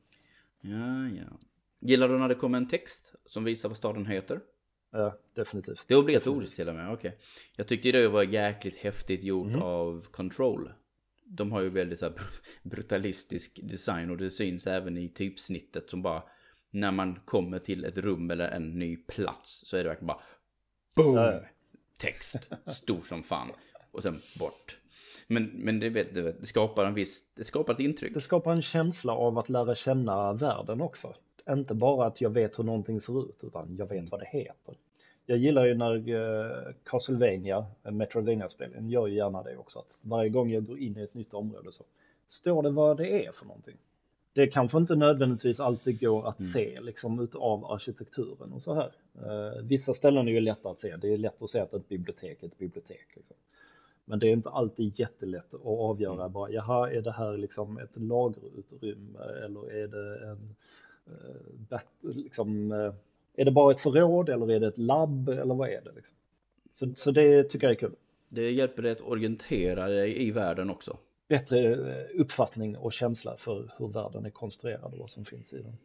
Ja, 0.60 1.08
ja. 1.08 1.38
Gillar 1.80 2.08
du 2.08 2.18
när 2.18 2.28
det 2.28 2.34
kommer 2.34 2.58
en 2.58 2.68
text 2.68 3.14
som 3.26 3.44
visar 3.44 3.68
vad 3.68 3.76
staden 3.76 4.06
heter? 4.06 4.40
Ja, 4.90 5.18
definitivt. 5.34 5.84
Det 5.88 5.94
är 5.94 5.98
obligatoriskt 5.98 6.56
till 6.56 6.68
och 6.68 6.74
med, 6.74 6.92
okej. 6.92 7.08
Okay. 7.08 7.20
Jag 7.56 7.68
tyckte 7.68 7.92
det 7.92 8.08
var 8.08 8.22
jäkligt 8.22 8.76
häftigt 8.76 9.24
gjort 9.24 9.48
mm. 9.48 9.62
av 9.62 10.06
Control. 10.10 10.72
De 11.24 11.52
har 11.52 11.60
ju 11.60 11.68
väldigt 11.68 11.98
så 11.98 12.10
brutalistisk 12.62 13.60
design 13.62 14.10
och 14.10 14.16
det 14.16 14.30
syns 14.30 14.66
även 14.66 14.98
i 14.98 15.08
typsnittet 15.08 15.90
som 15.90 16.02
bara 16.02 16.22
när 16.70 16.92
man 16.92 17.20
kommer 17.24 17.58
till 17.58 17.84
ett 17.84 17.98
rum 17.98 18.30
eller 18.30 18.48
en 18.48 18.78
ny 18.78 18.96
plats 18.96 19.60
så 19.64 19.76
är 19.76 19.82
det 19.82 19.88
verkligen 19.88 20.06
bara 20.06 20.22
BOOM! 20.94 21.16
Ja, 21.16 21.32
ja. 21.32 21.42
Text, 22.02 22.50
stor 22.66 23.00
som 23.02 23.22
fan. 23.22 23.48
Och 23.90 24.02
sen 24.02 24.20
bort. 24.38 24.76
Men, 25.26 25.44
men 25.54 25.80
det, 25.80 25.88
vet, 25.88 26.14
det, 26.14 26.32
det 26.32 26.46
skapar 26.46 26.84
en 26.84 26.94
viss, 26.94 27.24
det 27.34 27.44
skapar 27.44 27.72
ett 27.72 27.80
intryck. 27.80 28.14
Det 28.14 28.20
skapar 28.20 28.52
en 28.52 28.62
känsla 28.62 29.12
av 29.12 29.38
att 29.38 29.48
lära 29.48 29.74
känna 29.74 30.32
världen 30.32 30.80
också 30.80 31.14
inte 31.50 31.74
bara 31.74 32.06
att 32.06 32.20
jag 32.20 32.30
vet 32.30 32.58
hur 32.58 32.64
någonting 32.64 33.00
ser 33.00 33.28
ut 33.28 33.44
utan 33.44 33.76
jag 33.76 33.86
vet 33.86 34.10
vad 34.10 34.20
det 34.20 34.28
heter. 34.30 34.74
Jag 35.26 35.38
gillar 35.38 35.64
ju 35.64 35.74
när 35.74 36.08
eh, 36.08 36.74
Castlevania, 36.84 37.66
eh, 37.84 37.92
Metroidvania-spelen, 37.92 38.90
gör 38.90 39.06
ju 39.06 39.14
gärna 39.14 39.42
det 39.42 39.56
också. 39.56 39.78
Att 39.78 39.98
varje 40.02 40.30
gång 40.30 40.50
jag 40.50 40.66
går 40.66 40.78
in 40.78 40.98
i 40.98 41.02
ett 41.02 41.14
nytt 41.14 41.34
område 41.34 41.72
så 41.72 41.84
står 42.28 42.62
det 42.62 42.70
vad 42.70 42.96
det 42.96 43.26
är 43.26 43.32
för 43.32 43.46
någonting. 43.46 43.76
Det 44.32 44.46
kanske 44.46 44.78
inte 44.78 44.96
nödvändigtvis 44.96 45.60
alltid 45.60 46.00
går 46.00 46.28
att 46.28 46.40
mm. 46.40 46.48
se 46.48 46.80
liksom 46.80 47.20
utav 47.20 47.64
arkitekturen 47.64 48.52
och 48.52 48.62
så 48.62 48.74
här. 48.74 48.92
Uh, 49.26 49.62
vissa 49.62 49.94
ställen 49.94 50.28
är 50.28 50.32
ju 50.32 50.40
lätta 50.40 50.68
att 50.68 50.78
se. 50.78 50.96
Det 50.96 51.12
är 51.12 51.18
lätt 51.18 51.42
att 51.42 51.50
se 51.50 51.60
att 51.60 51.74
ett 51.74 51.88
bibliotek 51.88 52.42
är 52.42 52.46
ett 52.46 52.58
bibliotek. 52.58 53.06
Liksom. 53.16 53.36
Men 54.04 54.18
det 54.18 54.26
är 54.26 54.32
inte 54.32 54.50
alltid 54.50 55.00
jättelätt 55.00 55.54
att 55.54 55.66
avgöra 55.66 56.20
mm. 56.20 56.32
bara, 56.32 56.50
jaha, 56.50 56.90
är 56.90 57.02
det 57.02 57.12
här 57.12 57.36
liksom 57.36 57.78
ett 57.78 57.96
lagerutrymme 57.96 59.20
eller 59.44 59.72
är 59.72 59.88
det 59.88 60.30
en 60.30 60.54
Eh, 61.06 61.74
liksom, 62.00 62.72
eh, 62.72 62.92
är 63.36 63.44
det 63.44 63.50
bara 63.50 63.72
ett 63.72 63.80
förråd 63.80 64.28
eller 64.28 64.50
är 64.50 64.60
det 64.60 64.66
ett 64.66 64.78
labb 64.78 65.28
eller 65.28 65.54
vad 65.54 65.68
är 65.68 65.80
det? 65.84 65.92
Liksom? 65.96 66.16
Så, 66.70 66.92
så 66.94 67.10
det 67.10 67.44
tycker 67.44 67.66
jag 67.66 67.72
är 67.72 67.78
kul. 67.78 67.94
Det 68.28 68.50
hjälper 68.50 68.82
dig 68.82 68.92
att 68.92 69.00
orientera 69.00 69.88
dig 69.88 70.26
i 70.26 70.30
världen 70.30 70.70
också. 70.70 70.96
Bättre 71.32 71.72
eh, 71.72 72.20
uppfattning 72.20 72.76
och 72.76 72.92
känsla 72.92 73.36
för 73.36 73.74
hur 73.78 73.88
världen 73.88 74.24
är 74.26 74.30
konstruerad 74.30 74.92
och 74.92 74.98
vad 74.98 75.10
som 75.10 75.24
finns 75.24 75.52
i 75.52 75.62
den. 75.62 75.76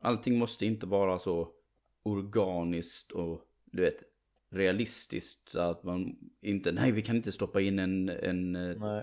Allting 0.00 0.38
måste 0.38 0.66
inte 0.66 0.86
vara 0.86 1.18
så 1.18 1.48
organiskt 2.04 3.12
och 3.12 3.40
du 3.64 3.82
vet 3.82 3.96
realistiskt 4.50 5.48
så 5.48 5.60
att 5.60 5.82
man 5.82 6.16
inte, 6.40 6.72
nej 6.72 6.92
vi 6.92 7.02
kan 7.02 7.16
inte 7.16 7.32
stoppa 7.32 7.60
in 7.60 7.78
en, 7.78 8.08
en 8.08 8.56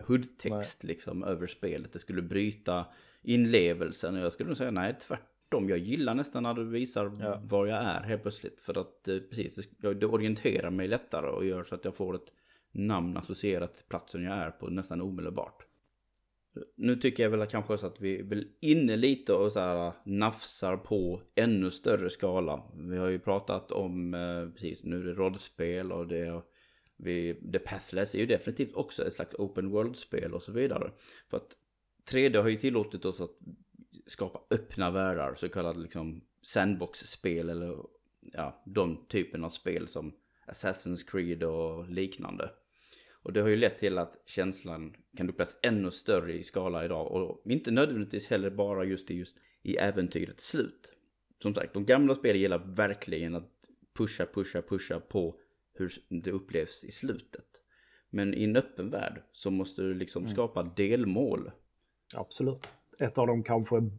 HUD-text 0.07 0.83
liksom 0.83 1.23
över 1.23 1.47
spelet. 1.47 1.93
Det 1.93 1.99
skulle 1.99 2.21
bryta 2.21 2.85
inlevelsen 3.21 4.15
och 4.15 4.21
jag 4.21 4.33
skulle 4.33 4.47
nog 4.47 4.57
säga 4.57 4.71
nej 4.71 4.95
tvärtom 5.01 5.25
tvärtom. 5.49 5.69
Jag 5.69 5.79
gillar 5.79 6.15
nästan 6.15 6.43
när 6.43 6.53
du 6.53 6.65
visar 6.65 7.17
ja. 7.19 7.41
var 7.43 7.65
jag 7.65 7.83
är 7.83 8.01
helt 8.01 8.21
plötsligt. 8.21 8.59
För 8.59 8.81
att 8.81 9.07
eh, 9.07 9.19
precis, 9.19 9.69
det 9.77 10.05
orienterar 10.05 10.69
mig 10.69 10.87
lättare 10.87 11.27
och 11.27 11.45
gör 11.45 11.63
så 11.63 11.75
att 11.75 11.85
jag 11.85 11.95
får 11.95 12.15
ett 12.15 12.31
namn 12.71 13.17
associerat 13.17 13.75
till 13.75 13.85
platsen 13.85 14.23
jag 14.23 14.33
är 14.33 14.51
på 14.51 14.67
nästan 14.67 15.01
omedelbart. 15.01 15.65
Nu 16.75 16.95
tycker 16.95 17.23
jag 17.23 17.29
väl 17.29 17.41
att 17.41 17.51
kanske 17.51 17.77
så 17.77 17.87
att 17.87 18.01
vi 18.01 18.19
är 18.19 18.43
inne 18.61 18.95
lite 18.95 19.33
och 19.33 19.51
så 19.51 19.59
här 19.59 19.87
äh, 19.87 19.93
nafsar 20.05 20.77
på 20.77 21.21
ännu 21.35 21.71
större 21.71 22.09
skala. 22.09 22.63
Vi 22.75 22.97
har 22.97 23.07
ju 23.07 23.19
pratat 23.19 23.71
om, 23.71 24.13
eh, 24.13 24.49
precis 24.53 24.83
nu 24.83 24.99
är 24.99 25.03
det 25.03 25.13
rollspel 25.13 25.91
och 25.91 26.07
det 26.07 26.41
vi, 26.97 27.33
The 27.53 27.59
Pathless 27.59 28.15
är 28.15 28.19
ju 28.19 28.25
definitivt 28.25 28.73
också 28.73 29.07
ett 29.07 29.13
slags 29.13 29.35
open 29.35 29.69
world-spel 29.69 30.33
och 30.33 30.41
så 30.41 30.51
vidare. 30.51 30.91
För 31.29 31.37
att 31.37 31.57
3D 32.11 32.41
har 32.41 32.49
ju 32.49 32.57
tillåtit 32.57 33.05
oss 33.05 33.21
att 33.21 33.37
skapa 34.05 34.55
öppna 34.55 34.91
världar, 34.91 35.35
så 35.35 35.49
kallade 35.49 35.79
liksom 35.79 36.21
sandbox-spel 36.41 37.49
eller 37.49 37.77
ja, 38.21 38.63
de 38.65 39.05
typen 39.07 39.43
av 39.43 39.49
spel 39.49 39.87
som 39.87 40.13
Assassin's 40.47 41.09
Creed 41.11 41.43
och 41.43 41.89
liknande. 41.89 42.49
Och 43.23 43.33
det 43.33 43.41
har 43.41 43.49
ju 43.49 43.55
lett 43.55 43.77
till 43.77 43.97
att 43.97 44.21
känslan 44.25 44.95
kan 45.17 45.29
upplevas 45.29 45.57
ännu 45.61 45.91
större 45.91 46.33
i 46.33 46.43
skala 46.43 46.85
idag 46.85 47.11
och 47.11 47.41
inte 47.51 47.71
nödvändigtvis 47.71 48.27
heller 48.27 48.49
bara 48.49 48.83
just 48.83 49.11
i, 49.11 49.15
just 49.15 49.35
i 49.63 49.77
äventyrets 49.77 50.49
slut. 50.49 50.93
Som 51.41 51.55
sagt, 51.55 51.73
de 51.73 51.85
gamla 51.85 52.15
spelen 52.15 52.41
gillar 52.41 52.59
verkligen 52.65 53.35
att 53.35 53.51
pusha, 53.97 54.25
pusha, 54.33 54.61
pusha 54.61 54.99
på 54.99 55.35
hur 55.73 55.91
det 56.09 56.31
upplevs 56.31 56.83
i 56.83 56.91
slutet. 56.91 57.45
Men 58.09 58.33
i 58.33 58.43
en 58.43 58.55
öppen 58.55 58.89
värld 58.89 59.21
så 59.31 59.51
måste 59.51 59.81
du 59.81 59.93
liksom 59.93 60.23
mm. 60.23 60.33
skapa 60.33 60.63
delmål. 60.63 61.51
Absolut 62.15 62.73
ett 62.99 63.17
av 63.17 63.27
de 63.27 63.43
kanske 63.43 63.89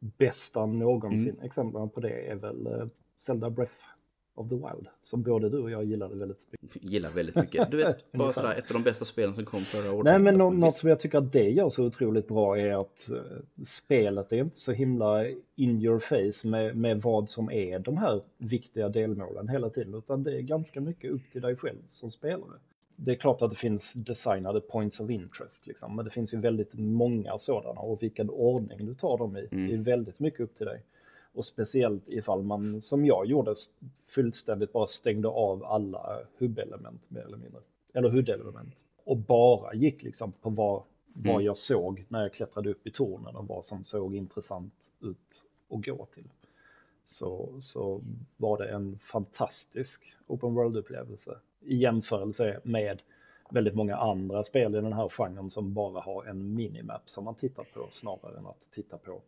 bästa 0.00 0.66
någonsin 0.66 1.34
mm. 1.34 1.44
exemplen 1.44 1.90
på 1.90 2.00
det 2.00 2.30
är 2.30 2.36
väl 2.36 2.66
uh, 2.66 2.86
Zelda 3.18 3.50
Breath 3.50 3.88
of 4.36 4.48
the 4.48 4.54
Wild. 4.54 4.86
Som 5.02 5.22
både 5.22 5.48
du 5.48 5.58
och 5.58 5.70
jag 5.70 5.84
gillade 5.84 6.16
väldigt 6.16 6.48
mycket. 6.60 6.84
Gillar 6.90 7.10
väldigt 7.10 7.36
mycket. 7.36 7.70
Du 7.70 7.76
vet, 7.76 8.12
bara 8.12 8.32
sådär 8.32 8.54
ett 8.58 8.70
av 8.70 8.72
de 8.72 8.82
bästa 8.82 9.04
spelen 9.04 9.34
som 9.34 9.44
kom 9.44 9.64
förra 9.64 9.92
året. 9.92 10.04
Nej, 10.04 10.18
men 10.18 10.34
no 10.34 10.50
något 10.50 10.76
som 10.76 10.88
jag 10.88 10.98
tycker 10.98 11.18
att 11.18 11.32
det 11.32 11.50
gör 11.50 11.68
så 11.68 11.86
otroligt 11.86 12.28
bra 12.28 12.58
är 12.58 12.80
att 12.80 13.08
uh, 13.12 13.18
spelet 13.64 14.32
är 14.32 14.36
inte 14.36 14.56
så 14.56 14.72
himla 14.72 15.26
in 15.56 15.82
your 15.82 15.98
face 15.98 16.48
med, 16.48 16.76
med 16.76 17.02
vad 17.02 17.28
som 17.28 17.50
är 17.50 17.78
de 17.78 17.96
här 17.96 18.20
viktiga 18.38 18.88
delmålen 18.88 19.48
hela 19.48 19.70
tiden. 19.70 19.94
Utan 19.94 20.22
det 20.22 20.36
är 20.36 20.40
ganska 20.40 20.80
mycket 20.80 21.10
upp 21.10 21.32
till 21.32 21.42
dig 21.42 21.56
själv 21.56 21.78
som 21.90 22.10
spelare 22.10 22.58
det 22.96 23.10
är 23.12 23.16
klart 23.16 23.42
att 23.42 23.50
det 23.50 23.56
finns 23.56 23.92
designade 23.92 24.60
points 24.60 25.00
of 25.00 25.10
interest, 25.10 25.66
liksom, 25.66 25.96
men 25.96 26.04
det 26.04 26.10
finns 26.10 26.34
ju 26.34 26.38
väldigt 26.40 26.74
många 26.74 27.38
sådana 27.38 27.80
och 27.80 28.02
vilken 28.02 28.30
ordning 28.30 28.86
du 28.86 28.94
tar 28.94 29.18
dem 29.18 29.36
i 29.36 29.48
mm. 29.50 29.74
är 29.74 29.76
väldigt 29.76 30.20
mycket 30.20 30.40
upp 30.40 30.56
till 30.56 30.66
dig. 30.66 30.82
Och 31.36 31.44
speciellt 31.44 32.08
ifall 32.08 32.42
man, 32.42 32.80
som 32.80 33.06
jag 33.06 33.26
gjorde, 33.26 33.54
fullständigt 33.94 34.72
bara 34.72 34.86
stängde 34.86 35.28
av 35.28 35.64
alla 35.64 36.18
hubbelement 36.38 37.10
mer 37.10 37.20
eller 37.20 37.36
mindre. 37.36 37.60
Eller 37.92 38.08
huddelement. 38.08 38.84
Och 39.04 39.16
bara 39.16 39.74
gick 39.74 40.02
liksom 40.02 40.32
på 40.32 40.50
vad, 40.50 40.82
vad 41.12 41.34
mm. 41.34 41.44
jag 41.44 41.56
såg 41.56 42.04
när 42.08 42.22
jag 42.22 42.32
klättrade 42.32 42.70
upp 42.70 42.86
i 42.86 42.90
tornen 42.90 43.36
och 43.36 43.46
vad 43.46 43.64
som 43.64 43.84
såg 43.84 44.14
intressant 44.14 44.92
ut 45.00 45.44
att 45.70 45.84
gå 45.84 46.06
till. 46.06 46.28
Så, 47.04 47.56
så 47.60 48.00
var 48.36 48.58
det 48.58 48.68
en 48.68 48.98
fantastisk 48.98 50.14
open 50.26 50.54
world-upplevelse 50.54 51.38
i 51.60 51.76
jämförelse 51.76 52.60
med 52.64 53.02
väldigt 53.50 53.74
många 53.74 53.96
andra 53.96 54.44
spel 54.44 54.74
i 54.74 54.80
den 54.80 54.92
här 54.92 55.08
genren 55.08 55.50
som 55.50 55.74
bara 55.74 56.00
har 56.00 56.24
en 56.24 56.54
minimap 56.54 57.10
som 57.10 57.24
man 57.24 57.34
tittar 57.34 57.64
på 57.64 57.86
snarare 57.90 58.38
än 58.38 58.46
att 58.46 58.68
titta 58.70 58.98
på 58.98 59.22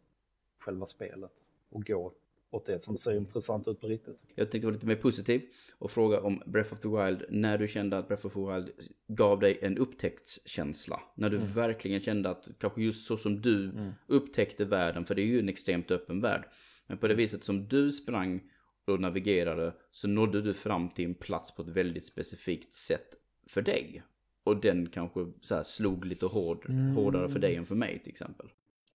själva 0.58 0.86
spelet 0.86 1.32
och 1.70 1.86
gå 1.86 2.14
åt 2.50 2.66
det 2.66 2.78
som 2.78 2.98
ser 2.98 3.16
intressant 3.16 3.68
ut 3.68 3.80
på 3.80 3.86
riktigt. 3.86 4.26
Jag 4.34 4.50
tänkte 4.50 4.66
vara 4.66 4.74
lite 4.74 4.86
mer 4.86 4.96
positiv 4.96 5.42
och 5.78 5.90
fråga 5.90 6.20
om 6.20 6.42
Breath 6.46 6.72
of 6.72 6.80
the 6.80 6.88
Wild, 6.88 7.24
när 7.28 7.58
du 7.58 7.68
kände 7.68 7.98
att 7.98 8.08
Breath 8.08 8.26
of 8.26 8.32
the 8.32 8.40
Wild 8.40 8.70
gav 9.08 9.40
dig 9.40 9.58
en 9.62 9.78
upptäcktskänsla. 9.78 11.00
När 11.14 11.30
du 11.30 11.36
mm. 11.36 11.52
verkligen 11.52 12.00
kände 12.00 12.30
att, 12.30 12.48
kanske 12.58 12.82
just 12.82 13.06
så 13.06 13.16
som 13.16 13.40
du 13.40 13.64
mm. 13.64 13.92
upptäckte 14.06 14.64
världen, 14.64 15.04
för 15.04 15.14
det 15.14 15.22
är 15.22 15.26
ju 15.26 15.38
en 15.38 15.48
extremt 15.48 15.90
öppen 15.90 16.20
värld. 16.20 16.48
Men 16.86 16.98
på 16.98 17.06
det 17.06 17.14
mm. 17.14 17.22
viset 17.22 17.44
som 17.44 17.68
du 17.68 17.92
sprang 17.92 18.42
och 18.86 19.00
navigerade 19.00 19.74
så 19.90 20.08
nådde 20.08 20.42
du 20.42 20.54
fram 20.54 20.90
till 20.90 21.04
en 21.04 21.14
plats 21.14 21.54
på 21.54 21.62
ett 21.62 21.68
väldigt 21.68 22.06
specifikt 22.06 22.74
sätt 22.74 23.08
för 23.46 23.62
dig. 23.62 24.02
och 24.44 24.60
den 24.60 24.88
kanske 24.88 25.20
så 25.40 25.64
slog 25.64 26.04
lite 26.04 26.26
hård, 26.26 26.66
mm. 26.68 26.94
hårdare 26.94 27.28
för 27.28 27.38
dig 27.38 27.56
än 27.56 27.66
för 27.66 27.74
mig 27.74 27.98
till 27.98 28.12
exempel. 28.12 28.46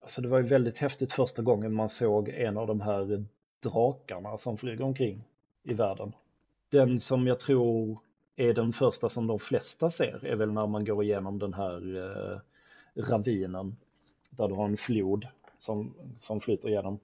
Alltså 0.04 0.22
det 0.22 0.28
var 0.28 0.38
ju 0.38 0.44
väldigt 0.44 0.78
häftigt 0.78 1.14
första 1.14 1.42
gången 1.42 1.74
man 1.74 1.90
såg 1.90 2.30
en 2.30 2.58
av 2.58 2.68
de 2.68 2.82
här 2.82 3.26
drakarna 3.64 4.38
som 4.38 4.58
flyger 4.58 4.84
omkring 4.84 5.24
i 5.64 5.74
världen. 5.74 6.16
Den 6.70 7.00
som 7.00 7.28
jag 7.28 7.40
tror 7.40 8.00
är 8.36 8.54
den 8.54 8.72
första 8.72 9.10
som 9.10 9.28
de 9.28 9.40
flesta 9.40 9.90
ser 9.90 10.26
är 10.26 10.36
väl 10.36 10.52
när 10.52 10.68
man 10.68 10.86
går 10.86 11.04
igenom 11.04 11.40
den 11.40 11.54
här 11.54 11.98
eh, 11.98 12.40
ravinen 13.04 13.76
där 14.30 14.48
du 14.48 14.54
har 14.54 14.66
en 14.66 14.78
flod 14.78 15.28
som, 15.58 15.94
som 16.18 16.40
flyter 16.40 16.70
igenom. 16.70 17.00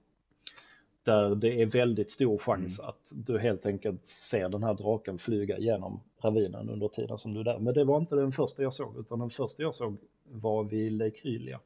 Där 1.02 1.34
det 1.34 1.62
är 1.62 1.66
väldigt 1.66 2.10
stor 2.10 2.38
chans 2.38 2.78
mm. 2.78 2.88
att 2.88 3.12
du 3.26 3.38
helt 3.38 3.66
enkelt 3.66 4.06
ser 4.06 4.48
den 4.48 4.62
här 4.62 4.74
draken 4.74 5.18
flyga 5.18 5.58
genom 5.58 6.00
ravinen 6.22 6.70
under 6.70 6.88
tiden 6.88 7.18
som 7.18 7.34
du 7.34 7.40
är 7.40 7.44
där. 7.44 7.58
Men 7.58 7.74
det 7.74 7.84
var 7.84 7.98
inte 7.98 8.16
den 8.16 8.32
första 8.32 8.62
jag 8.62 8.74
såg, 8.74 8.98
utan 8.98 9.18
den 9.18 9.30
första 9.30 9.62
jag 9.62 9.74
såg 9.74 9.96
var 10.24 10.64
vid 10.64 10.92
Lake 10.92 11.20
Hylia. 11.22 11.60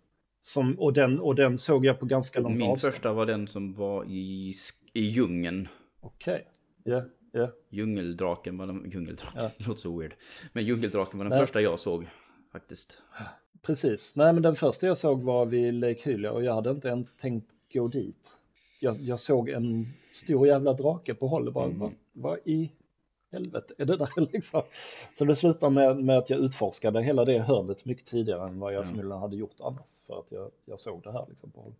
Som, 0.47 0.79
och, 0.79 0.93
den, 0.93 1.21
och 1.21 1.35
den 1.35 1.59
såg 1.59 1.87
jag 1.87 2.01
på 2.01 2.07
ganska 2.07 2.41
långt 2.41 2.59
Min 2.59 2.71
avstånd. 2.71 2.93
första 2.95 3.13
var 3.13 3.27
den 3.27 3.49
som 3.49 3.75
var 3.75 4.05
i, 4.05 4.55
i 4.93 5.01
djungeln. 5.01 5.69
Okej, 6.01 6.47
okay. 6.81 6.93
yeah. 6.93 7.05
Yeah. 7.35 7.51
Djungeldraken 7.71 8.59
var 8.59 8.67
den, 8.67 8.91
djungeldraken, 8.91 9.43
ja. 9.43 9.51
låter 9.67 9.81
så 9.81 9.99
weird. 9.99 10.15
Men 10.53 10.65
djungeldraken 10.65 11.19
var 11.19 11.25
den 11.25 11.31
Nej. 11.31 11.41
första 11.41 11.61
jag 11.61 11.81
såg 11.81 12.07
faktiskt. 12.53 12.99
Precis, 13.63 14.17
nej 14.17 14.33
men 14.33 14.43
den 14.43 14.55
första 14.55 14.87
jag 14.87 14.97
såg 14.97 15.23
var 15.23 15.47
vid 15.47 15.75
Lake 15.75 16.11
Hylia 16.11 16.33
och 16.33 16.45
jag 16.45 16.55
hade 16.55 16.71
inte 16.71 16.89
ens 16.89 17.13
tänkt 17.13 17.51
gå 17.73 17.89
dit. 17.89 18.37
Jag, 18.81 18.97
jag 19.01 19.21
såg 19.21 19.49
en 19.49 19.93
stor 20.13 20.47
jävla 20.47 20.73
drake 20.73 21.15
på 21.15 21.29
håll 21.29 21.47
och 21.47 21.55
bara, 21.55 21.67
mm. 21.67 21.79
vad, 21.79 21.95
vad 22.13 22.39
i 22.45 22.71
helvete 23.35 23.75
är 23.79 23.85
det 23.85 23.97
där 23.97 24.09
liksom? 24.33 24.63
Så 25.13 25.25
det 25.25 25.37
slutade 25.37 25.73
med, 25.75 26.05
med 26.05 26.19
att 26.19 26.31
jag 26.31 26.41
utforskade 26.41 27.03
hela 27.03 27.25
det 27.25 27.39
hörnet 27.39 27.85
mycket 27.85 28.07
tidigare 28.07 28.49
än 28.49 28.59
vad 28.59 28.73
jag 28.73 28.85
mm. 28.85 28.89
förmodligen 28.89 29.21
hade 29.21 29.37
gjort 29.37 29.61
annars. 29.61 30.01
För 30.07 30.19
att 30.19 30.33
jag, 30.33 30.51
jag 30.65 30.79
såg 30.79 31.03
det 31.03 31.13
här 31.13 31.27
liksom 31.29 31.51
på 31.51 31.61
håll. 31.61 31.75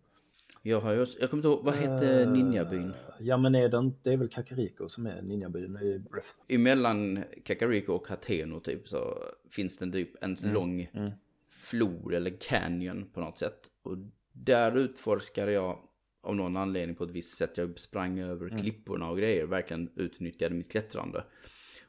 Jag 0.61 0.81
har 0.81 0.91
ju, 0.91 1.05
jag 1.19 1.29
kommer 1.29 1.39
inte 1.39 1.47
ihåg, 1.47 1.63
vad 1.63 1.75
hette 1.75 2.25
uh, 2.25 2.31
ninjabyn? 2.31 2.93
Ja 3.19 3.37
men 3.37 3.55
är 3.55 3.69
den, 3.69 3.95
det 4.03 4.13
är 4.13 4.17
väl 4.17 4.29
Kakariko 4.29 4.89
som 4.89 5.07
är 5.07 5.21
ninjabyn 5.21 5.77
i 5.77 5.99
Breath. 5.99 6.27
Emellan 6.47 7.23
Kakariko 7.43 7.93
och 7.93 8.07
Hateno 8.07 8.59
typ 8.59 8.87
så 8.87 9.17
finns 9.49 9.77
det 9.77 9.91
typ 9.91 10.23
en 10.23 10.35
mm. 10.35 10.53
lång 10.53 10.89
mm. 10.93 11.11
flod 11.49 12.13
eller 12.13 12.31
canyon 12.39 13.09
på 13.13 13.19
något 13.19 13.37
sätt. 13.37 13.59
Och 13.83 13.97
där 14.31 14.77
utforskade 14.77 15.51
jag 15.51 15.79
av 16.25 16.35
någon 16.35 16.57
anledning 16.57 16.95
på 16.95 17.03
ett 17.03 17.11
visst 17.11 17.37
sätt. 17.37 17.57
Jag 17.57 17.79
sprang 17.79 18.19
över 18.19 18.47
mm. 18.47 18.61
klipporna 18.61 19.09
och 19.09 19.17
grejer, 19.17 19.45
verkligen 19.45 19.89
utnyttjade 19.95 20.55
mitt 20.55 20.71
klättrande. 20.71 21.23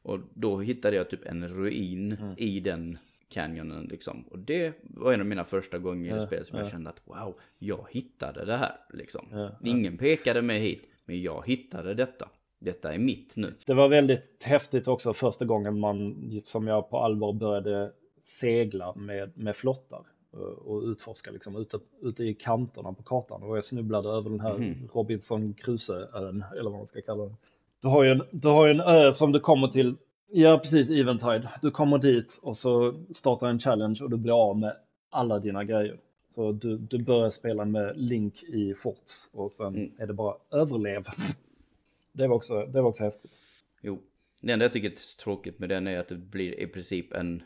Och 0.03 0.19
då 0.35 0.61
hittade 0.61 0.97
jag 0.97 1.11
typ 1.11 1.27
en 1.27 1.49
ruin 1.49 2.13
mm. 2.13 2.35
i 2.39 2.61
den 2.61 2.99
canyonen 3.29 3.85
liksom. 3.85 4.23
Och 4.31 4.39
det 4.39 4.73
var 4.83 5.13
en 5.13 5.21
av 5.21 5.27
mina 5.27 5.45
första 5.45 5.79
gånger 5.79 6.17
i 6.17 6.19
ja, 6.19 6.27
spelet 6.27 6.47
som 6.47 6.59
ja. 6.59 6.65
jag 6.65 6.71
kände 6.71 6.91
att 6.91 7.03
wow, 7.05 7.41
jag 7.59 7.87
hittade 7.91 8.45
det 8.45 8.57
här 8.57 8.77
liksom. 8.93 9.51
Ingen 9.65 9.99
pekade 9.99 10.43
mig 10.43 10.61
hit, 10.61 10.89
men 11.05 11.23
jag 11.23 11.47
hittade 11.47 11.95
detta. 11.95 12.29
Detta 12.59 12.95
är 12.95 12.99
mitt 12.99 13.37
nu. 13.37 13.55
Det 13.67 13.75
var 13.75 13.89
väldigt 13.89 14.45
häftigt 14.45 14.89
också 14.89 15.13
första 15.13 15.45
gången 15.45 15.81
man, 15.81 16.31
som 16.43 16.67
jag 16.67 16.91
på 16.91 16.99
allvar 16.99 17.33
började 17.33 17.93
segla 18.23 18.95
med, 18.95 19.39
med 19.39 19.57
flottar 19.57 20.05
och 20.43 20.83
utforska 20.83 21.31
liksom 21.31 21.57
ute, 21.57 21.79
ute 22.03 22.25
i 22.25 22.35
kanterna 22.35 22.93
på 22.93 23.03
kartan 23.03 23.43
och 23.43 23.57
jag 23.57 23.65
snubblade 23.65 24.09
över 24.09 24.31
den 24.31 24.41
här 24.41 24.55
mm. 24.55 24.89
Robinson 24.93 25.55
Crusoe-ön 25.55 26.45
eller 26.53 26.71
vad 26.71 26.79
man 26.79 26.87
ska 26.87 27.03
kalla 27.03 27.25
den. 27.25 27.37
Du 27.83 27.89
har 27.89 28.03
ju 28.03 28.11
en, 28.11 28.23
du 28.31 28.49
har 28.49 28.69
en 28.69 28.81
ö 28.81 29.13
som 29.13 29.33
du 29.33 29.41
kommer 29.41 29.69
till, 29.69 29.97
ja 30.33 30.59
precis, 30.59 30.91
Eventide. 30.91 31.49
Du 31.63 31.71
kommer 31.71 31.99
dit 31.99 32.39
och 32.43 32.57
så 32.57 32.95
startar 33.11 33.47
en 33.47 33.59
challenge 33.59 33.99
och 34.03 34.11
du 34.11 34.17
blir 34.17 34.49
av 34.49 34.59
med 34.59 34.77
alla 35.11 35.39
dina 35.39 35.65
grejer. 35.65 35.99
Så 36.35 36.53
du, 36.53 36.79
du 36.79 36.99
börjar 36.99 37.31
spela 37.31 37.65
med 37.65 37.93
Link 37.97 38.43
i 38.43 38.75
shorts 38.75 39.29
och 39.33 39.53
sen 39.53 39.67
mm. 39.67 39.91
är 39.99 40.07
det 40.07 40.13
bara 40.13 40.35
överlev. 40.51 41.05
Det 42.13 42.27
var 42.27 42.37
också, 42.37 42.67
det 42.67 42.81
var 42.83 42.89
också 42.89 43.05
häftigt. 43.05 43.41
Jo, 43.83 43.99
det 44.43 44.53
enda 44.53 44.65
jag 44.65 44.73
tycker 44.73 44.91
är 44.91 45.17
tråkigt 45.23 45.59
med 45.59 45.69
den 45.69 45.87
är 45.87 45.99
att 45.99 46.09
det 46.09 46.15
blir 46.15 46.61
i 46.61 46.67
princip 46.67 47.13
en 47.13 47.43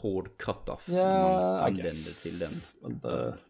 hård 0.00 0.28
cut-off 0.36 0.88
yeah, 0.88 1.32
man 1.32 1.64
använder 1.64 2.22
till 2.22 2.38
den. 2.38 2.50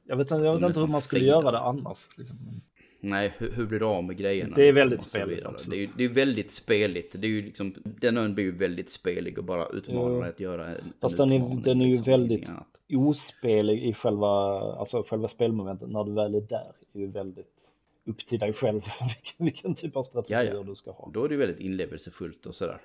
Jag 0.07 0.17
vet, 0.17 0.31
jag 0.31 0.55
vet 0.55 0.63
inte 0.63 0.81
hur 0.81 0.87
man 0.87 1.01
skulle 1.01 1.25
göra 1.25 1.51
det 1.51 1.59
annars. 1.59 2.09
Liksom. 2.17 2.61
Nej, 3.01 3.35
hur, 3.39 3.53
hur, 3.53 3.67
blir 3.67 3.79
du 3.79 3.85
av 3.85 4.05
med 4.05 4.17
grejerna? 4.17 4.57
Det 4.57 4.63
är 4.63 4.73
liksom, 4.73 4.81
väldigt 4.81 5.03
speligt. 5.03 5.71
Det 5.71 5.83
är, 5.83 5.89
det 5.97 6.05
är 6.05 6.09
väldigt 6.09 6.53
speligt. 6.53 7.15
Det 7.19 7.27
är 7.27 7.31
ju 7.31 7.43
liksom, 7.43 7.75
den 7.85 8.19
ön 8.19 8.35
blir 8.35 8.45
ju 8.45 8.53
väldigt 8.53 8.91
spelig 8.91 9.39
och 9.39 9.45
bara 9.45 9.67
utmanar 9.67 10.29
att 10.29 10.41
göra 10.41 10.67
en 10.67 10.93
Fast 11.01 11.17
den 11.17 11.33
är, 11.33 11.63
den 11.63 11.81
är 11.81 11.87
ju 11.87 11.95
liksom, 11.95 12.13
väldigt 12.13 12.51
ospelig 12.93 13.85
i 13.85 13.93
själva, 13.93 14.29
alltså 14.61 15.03
själva 15.03 15.29
spelmomentet 15.29 15.91
när 15.91 16.05
du 16.05 16.13
väl 16.13 16.35
är 16.35 16.41
där. 16.41 16.73
är 16.93 17.01
ju 17.01 17.07
väldigt 17.07 17.75
upp 18.07 18.19
till 18.19 18.39
dig 18.39 18.53
själv 18.53 18.81
vilken, 19.01 19.47
vilken 19.47 19.75
typ 19.75 19.97
av 19.97 20.03
strategier 20.03 20.45
ja, 20.45 20.59
ja. 20.59 20.63
du 20.63 20.75
ska 20.75 20.91
ha. 20.91 21.11
Då 21.15 21.25
är 21.25 21.29
det 21.29 21.37
väldigt 21.37 21.61
inlevelsefullt 21.61 22.47
och 22.47 22.55
sådär. 22.55 22.81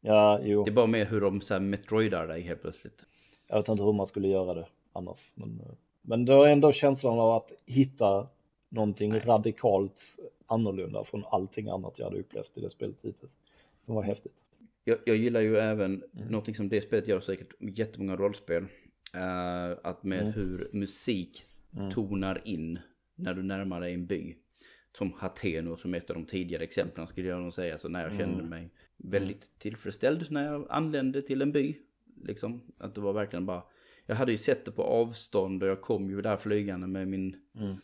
Ja, 0.00 0.40
jo. 0.42 0.64
Det 0.64 0.70
är 0.70 0.74
bara 0.74 0.86
mer 0.86 1.06
hur 1.06 1.20
de 1.20 1.40
så 1.40 1.54
här 1.54 1.60
metroidar 1.60 2.26
dig 2.26 2.40
helt 2.40 2.62
plötsligt. 2.62 3.06
Jag 3.48 3.56
vet 3.56 3.68
inte 3.68 3.82
hur 3.82 3.92
man 3.92 4.06
skulle 4.06 4.28
göra 4.28 4.54
det 4.54 4.66
annars. 4.92 5.32
Men, 5.34 5.62
men 6.02 6.24
det 6.24 6.34
var 6.34 6.48
ändå 6.48 6.72
känslan 6.72 7.18
av 7.18 7.30
att 7.30 7.52
hitta 7.66 8.26
någonting 8.68 9.10
Nej. 9.10 9.20
radikalt 9.20 10.16
annorlunda 10.46 11.04
från 11.04 11.24
allting 11.30 11.68
annat 11.68 11.98
jag 11.98 12.06
hade 12.06 12.20
upplevt 12.20 12.58
i 12.58 12.60
det 12.60 12.70
spelet 12.70 12.96
hittills. 13.02 13.38
Som 13.84 13.94
var 13.94 14.02
häftigt. 14.02 14.34
Jag, 14.84 14.98
jag 15.04 15.16
gillar 15.16 15.40
ju 15.40 15.56
även 15.56 16.02
mm. 16.14 16.28
någonting 16.28 16.54
som 16.54 16.68
det 16.68 16.80
spelet 16.80 17.08
gör 17.08 17.20
säkert 17.20 17.52
jättemånga 17.60 18.16
rollspel. 18.16 18.62
Uh, 19.14 19.78
att 19.82 20.04
med 20.04 20.20
mm. 20.20 20.32
hur 20.32 20.68
musik 20.72 21.44
mm. 21.76 21.90
tonar 21.90 22.42
in 22.44 22.78
när 23.14 23.34
du 23.34 23.42
närmar 23.42 23.80
dig 23.80 23.94
en 23.94 24.06
by. 24.06 24.36
Som 24.96 25.12
Hateno 25.12 25.76
som 25.76 25.94
ett 25.94 26.10
av 26.10 26.16
de 26.16 26.24
tidigare 26.24 26.62
exemplen 26.62 27.06
skulle 27.06 27.28
jag 27.28 27.42
nog 27.42 27.52
säga. 27.52 27.78
Så 27.78 27.88
när 27.88 28.02
jag 28.02 28.12
kände 28.12 28.38
mm. 28.38 28.50
mig 28.50 28.70
väldigt 28.96 29.58
tillfredsställd 29.58 30.26
när 30.30 30.52
jag 30.52 30.66
anlände 30.70 31.22
till 31.22 31.42
en 31.42 31.52
by. 31.52 31.76
Liksom, 32.24 32.60
att 32.78 32.94
det 32.94 33.00
var 33.00 33.12
verkligen 33.12 33.46
bara, 33.46 33.62
jag 34.06 34.16
hade 34.16 34.32
ju 34.32 34.38
sett 34.38 34.64
det 34.64 34.72
på 34.72 34.82
avstånd 34.82 35.62
och 35.62 35.68
jag 35.68 35.80
kom 35.80 36.10
ju 36.10 36.22
där 36.22 36.36
flygande 36.36 36.86
med 36.86 37.08
min, 37.08 37.36
mm. 37.54 37.76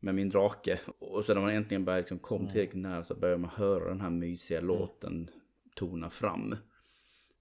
med 0.00 0.14
min 0.14 0.28
drake. 0.28 0.80
Och 0.98 1.24
så 1.24 1.34
när 1.34 1.40
man 1.40 1.50
äntligen 1.50 1.84
började 1.84 2.00
liksom 2.00 2.18
kom 2.18 2.40
mm. 2.40 2.52
tillräckligt 2.52 2.82
nära 2.82 3.04
så 3.04 3.14
började 3.14 3.40
man 3.40 3.50
höra 3.50 3.88
den 3.88 4.00
här 4.00 4.10
mysiga 4.10 4.58
mm. 4.58 4.68
låten 4.68 5.30
tona 5.74 6.10
fram. 6.10 6.56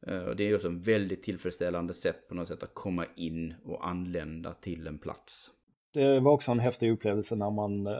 Uh, 0.07 0.20
och 0.20 0.36
det 0.36 0.43
är 0.43 0.47
ju 0.47 0.55
också 0.55 0.68
en 0.68 0.82
väldigt 0.82 1.24
tillfredsställande 1.24 1.93
sätt 1.93 2.28
på 2.28 2.36
något 2.36 2.47
sätt 2.47 2.63
att 2.63 2.74
komma 2.74 3.05
in 3.15 3.53
och 3.63 3.88
anlända 3.88 4.53
till 4.53 4.88
en 4.88 4.97
plats. 4.97 5.51
Det 5.93 6.20
var 6.20 6.32
också 6.32 6.51
en 6.51 6.59
häftig 6.59 6.91
upplevelse 6.91 7.36
när 7.36 7.51
man 7.51 7.88
uh, 7.88 7.93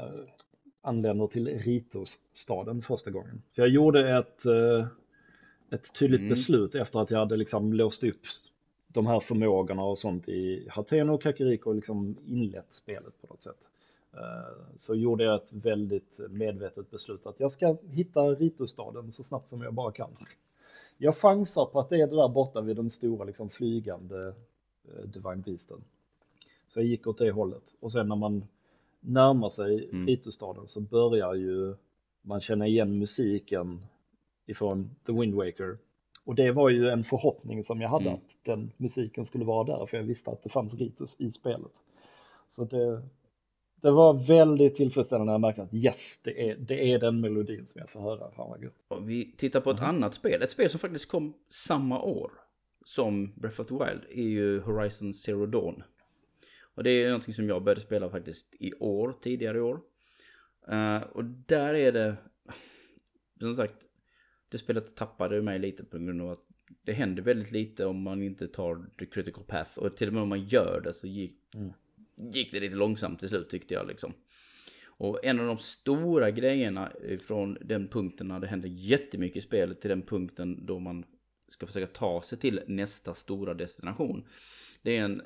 anländer 0.82 1.28
till 1.28 1.47
Ritos-staden 1.47 2.82
första 2.82 3.11
gången. 3.11 3.41
För 3.49 3.61
jag 3.61 3.69
gjorde 3.69 4.17
ett 4.17 4.45
uh, 4.45 4.88
ett 5.69 5.93
tydligt 5.93 6.19
mm. 6.19 6.30
beslut 6.30 6.75
efter 6.75 6.99
att 6.99 7.11
jag 7.11 7.19
hade 7.19 7.38
liksom 7.38 7.73
låst 7.73 8.03
upp 8.03 8.21
de 8.88 9.07
här 9.07 9.19
förmågorna 9.19 9.84
och 9.84 9.97
sånt 9.97 10.30
i 10.30 10.67
Hateno 10.69 11.13
och 11.13 11.21
Kakariko 11.21 11.69
och 11.69 11.75
liksom 11.75 12.17
inlett 12.25 12.73
spelet 12.73 13.21
på 13.21 13.28
något 13.28 13.41
sätt. 13.41 13.67
Eh, 14.13 14.65
så 14.75 14.95
gjorde 14.95 15.23
jag 15.23 15.36
ett 15.36 15.53
väldigt 15.53 16.19
medvetet 16.30 16.91
beslut 16.91 17.25
att 17.25 17.39
jag 17.39 17.51
ska 17.51 17.78
hitta 17.89 18.21
Ritostaden 18.21 19.11
så 19.11 19.23
snabbt 19.23 19.47
som 19.47 19.61
jag 19.61 19.73
bara 19.73 19.91
kan. 19.91 20.17
Jag 20.97 21.15
chansar 21.15 21.65
på 21.65 21.80
att 21.80 21.89
det 21.89 22.01
är 22.01 22.07
det 22.07 22.15
där 22.15 22.30
borta 22.30 22.61
vid 22.61 22.75
den 22.75 22.89
stora 22.89 23.25
liksom 23.25 23.49
flygande 23.49 24.28
eh, 24.84 25.03
Divine 25.05 25.41
Beasten. 25.41 25.84
Så 26.67 26.80
jag 26.80 26.88
gick 26.88 27.07
åt 27.07 27.17
det 27.17 27.32
hållet 27.32 27.73
och 27.80 27.91
sen 27.91 28.07
när 28.07 28.15
man 28.15 28.47
närmar 28.99 29.49
sig 29.49 29.89
mm. 29.89 30.07
Ritostaden 30.07 30.67
så 30.67 30.81
börjar 30.81 31.33
ju 31.33 31.75
man 32.21 32.41
känna 32.41 32.67
igen 32.67 32.99
musiken 32.99 33.85
ifrån 34.45 34.95
The 35.05 35.13
Wind 35.13 35.33
Waker. 35.33 35.77
Och 36.23 36.35
det 36.35 36.51
var 36.51 36.69
ju 36.69 36.89
en 36.89 37.03
förhoppning 37.03 37.63
som 37.63 37.81
jag 37.81 37.89
hade 37.89 38.09
mm. 38.09 38.15
att 38.15 38.39
den 38.43 38.71
musiken 38.77 39.25
skulle 39.25 39.45
vara 39.45 39.63
där 39.63 39.85
för 39.85 39.97
jag 39.97 40.03
visste 40.03 40.31
att 40.31 40.43
det 40.43 40.49
fanns 40.49 40.73
Ritus 40.73 41.21
i 41.21 41.31
spelet. 41.31 41.71
Så 42.47 42.63
det, 42.63 43.01
det 43.81 43.91
var 43.91 44.13
väldigt 44.13 44.75
tillfredsställande 44.75 45.25
när 45.25 45.33
jag 45.33 45.41
märkte 45.41 45.63
att 45.63 45.73
yes, 45.73 46.21
det 46.23 46.49
är, 46.49 46.55
det 46.55 46.91
är 46.91 46.99
den 46.99 47.21
melodin 47.21 47.67
som 47.67 47.79
jag 47.79 47.89
får 47.89 48.01
höra. 48.01 48.31
Fan 48.31 48.49
vad 48.49 48.63
gött. 48.63 49.01
Vi 49.01 49.35
tittar 49.37 49.61
på 49.61 49.71
ett 49.71 49.79
mm. 49.79 49.89
annat 49.89 50.13
spel, 50.13 50.41
ett 50.41 50.51
spel 50.51 50.69
som 50.69 50.79
faktiskt 50.79 51.07
kom 51.07 51.33
samma 51.49 52.01
år 52.01 52.31
som 52.85 53.33
Breath 53.35 53.61
of 53.61 53.67
the 53.67 53.73
Wild 53.73 54.01
är 54.09 54.29
ju 54.29 54.59
Horizon 54.59 55.13
Zero 55.13 55.45
Dawn. 55.45 55.83
Och 56.78 56.84
det 56.84 56.89
är 56.89 57.07
någonting 57.07 57.34
som 57.34 57.49
jag 57.49 57.63
började 57.63 57.82
spela 57.82 58.09
faktiskt 58.09 58.55
i 58.59 58.73
år, 58.73 59.13
tidigare 59.21 59.57
i 59.57 59.61
år. 59.61 59.82
Uh, 60.71 61.03
och 61.03 61.23
där 61.25 61.73
är 61.73 61.91
det, 61.91 62.15
som 63.39 63.55
sagt, 63.55 63.75
det 64.49 64.57
spelet 64.57 64.95
tappade 64.95 65.41
mig 65.41 65.59
lite 65.59 65.84
på 65.84 65.97
grund 65.97 66.21
av 66.21 66.30
att 66.30 66.43
det 66.84 66.93
händer 66.93 67.23
väldigt 67.23 67.51
lite 67.51 67.86
om 67.86 68.01
man 68.01 68.23
inte 68.23 68.47
tar 68.47 68.89
the 68.99 69.05
critical 69.05 69.43
path. 69.43 69.80
Och 69.80 69.97
till 69.97 70.07
och 70.07 70.13
med 70.13 70.23
om 70.23 70.30
man 70.30 70.45
gör 70.45 70.82
det 70.84 70.93
så 70.93 71.07
gick, 71.07 71.55
mm. 71.55 71.73
gick 72.34 72.51
det 72.51 72.59
lite 72.59 72.75
långsamt 72.75 73.19
till 73.19 73.30
slut 73.30 73.49
tyckte 73.49 73.73
jag 73.73 73.88
liksom. 73.88 74.13
Och 74.86 75.25
en 75.25 75.39
av 75.39 75.45
de 75.45 75.57
stora 75.57 76.32
grejerna 76.32 76.91
från 77.21 77.57
den 77.61 77.88
punkten 77.88 78.28
när 78.28 78.39
det 78.39 78.47
hände 78.47 78.67
jättemycket 78.67 79.38
i 79.38 79.41
spelet 79.41 79.82
till 79.82 79.89
den 79.89 80.01
punkten 80.01 80.65
då 80.65 80.80
man 80.80 81.05
ska 81.47 81.67
försöka 81.67 81.88
ta 81.88 82.21
sig 82.21 82.38
till 82.38 82.61
nästa 82.67 83.13
stora 83.13 83.53
destination. 83.53 84.28
Det 84.82 84.97
är 84.97 85.05
en 85.05 85.21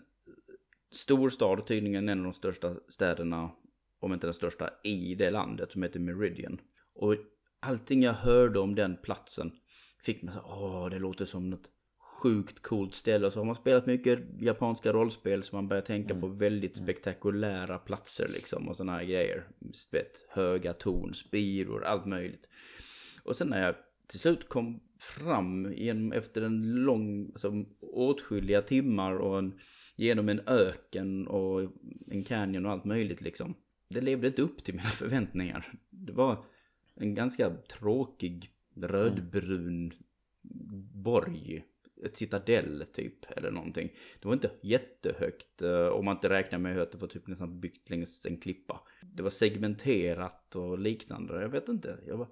stor 0.92 1.30
stad, 1.30 1.66
tydligen 1.68 2.10
en 2.10 2.20
av 2.20 2.24
de 2.24 2.34
största 2.34 2.74
städerna, 2.88 3.52
om 4.00 4.14
inte 4.14 4.28
den 4.28 4.34
största, 4.34 4.70
i 4.84 5.16
det 5.16 5.32
landet 5.32 5.72
som 5.72 5.84
heter 5.84 6.00
Meridian. 6.00 6.60
Och 6.96 7.16
allting 7.60 8.04
jag 8.04 8.14
hörde 8.14 8.60
om 8.60 8.76
den 8.76 8.98
platsen 9.04 9.52
fick 10.04 10.22
mig 10.22 10.34
så 10.34 10.42
åh 10.46 10.90
det 10.90 11.00
låter 11.00 11.26
som 11.26 11.50
något 11.50 11.70
sjukt 12.22 12.62
coolt 12.62 12.96
ställe. 12.96 13.28
Och 13.28 13.34
så 13.34 13.40
har 13.40 13.46
man 13.46 13.56
spelat 13.56 13.86
mycket 13.86 14.20
japanska 14.42 14.94
rollspel 14.94 15.44
så 15.44 15.56
man 15.56 15.68
börjar 15.68 15.82
tänka 15.82 16.14
mm. 16.14 16.22
på 16.22 16.28
väldigt 16.28 16.78
mm. 16.78 16.86
spektakulära 16.86 17.78
platser 17.78 18.28
liksom 18.28 18.70
och 18.70 18.78
sådana 18.78 18.98
här 18.98 19.04
grejer. 19.04 19.48
Vet, 19.92 20.26
höga 20.30 20.74
torn, 20.74 21.14
spiror, 21.14 21.84
allt 21.84 22.06
möjligt. 22.06 22.50
Och 23.24 23.36
sen 23.36 23.48
när 23.48 23.66
jag 23.66 23.76
till 24.08 24.20
slut 24.20 24.50
kom 24.50 24.80
fram 25.00 25.74
genom, 25.74 26.12
efter 26.12 26.42
en 26.42 26.62
lång, 26.62 27.32
alltså 27.32 27.66
åtskilliga 27.82 28.62
timmar 28.62 29.16
och 29.16 29.38
en, 29.38 29.60
genom 29.96 30.30
en 30.30 30.42
öken 30.48 31.28
och 31.28 31.72
en 32.08 32.24
canyon 32.24 32.66
och 32.66 32.72
allt 32.72 32.86
möjligt 32.86 33.22
liksom. 33.22 33.56
Det 33.90 34.02
levde 34.02 34.28
inte 34.28 34.42
upp 34.42 34.64
till 34.64 34.76
mina 34.76 34.90
förväntningar. 34.90 35.74
Det 35.90 36.14
var 36.14 36.46
en 36.96 37.16
ganska 37.16 37.50
tråkig 37.50 38.52
rödbrun 38.76 39.94
borg. 40.94 41.64
Ett 42.04 42.18
citadell 42.18 42.86
typ 42.94 43.32
eller 43.38 43.52
någonting. 43.52 43.92
Det 44.20 44.28
var 44.28 44.34
inte 44.34 44.52
jättehögt 44.62 45.62
eh, 45.62 45.88
om 45.88 46.06
man 46.06 46.16
inte 46.16 46.30
räknar 46.30 46.60
med 46.60 46.80
att 46.80 46.92
det 46.92 46.98
var 46.98 47.08
typ 47.08 47.28
nästan 47.28 47.60
byggt 47.60 47.90
längs 47.90 48.26
en 48.26 48.38
klippa. 48.38 48.82
Det 49.02 49.24
var 49.24 49.30
segmenterat 49.30 50.56
och 50.56 50.80
liknande. 50.80 51.42
Jag 51.42 51.50
vet 51.50 51.70
inte. 51.70 51.98
Jag, 52.08 52.18
var, 52.18 52.28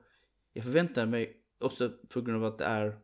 jag 0.54 0.64
förväntade 0.64 1.08
mig 1.08 1.38
också 1.60 1.92
på 2.10 2.22
grund 2.22 2.44
av 2.44 2.54
att 2.54 2.58
det 2.58 2.66
är 2.66 3.00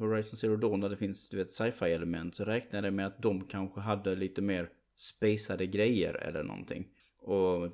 Horizon 0.00 0.36
Zero 0.36 0.56
Dawn 0.56 0.80
där 0.80 0.88
det 0.88 0.96
finns 0.96 1.30
du 1.30 1.36
vet 1.36 1.50
sci-fi 1.50 1.84
element 1.84 2.34
så 2.34 2.44
räknade 2.44 2.86
jag 2.86 2.94
med 2.94 3.06
att 3.06 3.22
de 3.22 3.44
kanske 3.44 3.80
hade 3.80 4.14
lite 4.14 4.42
mer 4.42 4.70
spacade 4.96 5.66
grejer 5.66 6.14
eller 6.14 6.42
någonting. 6.42 6.88
Och 7.18 7.70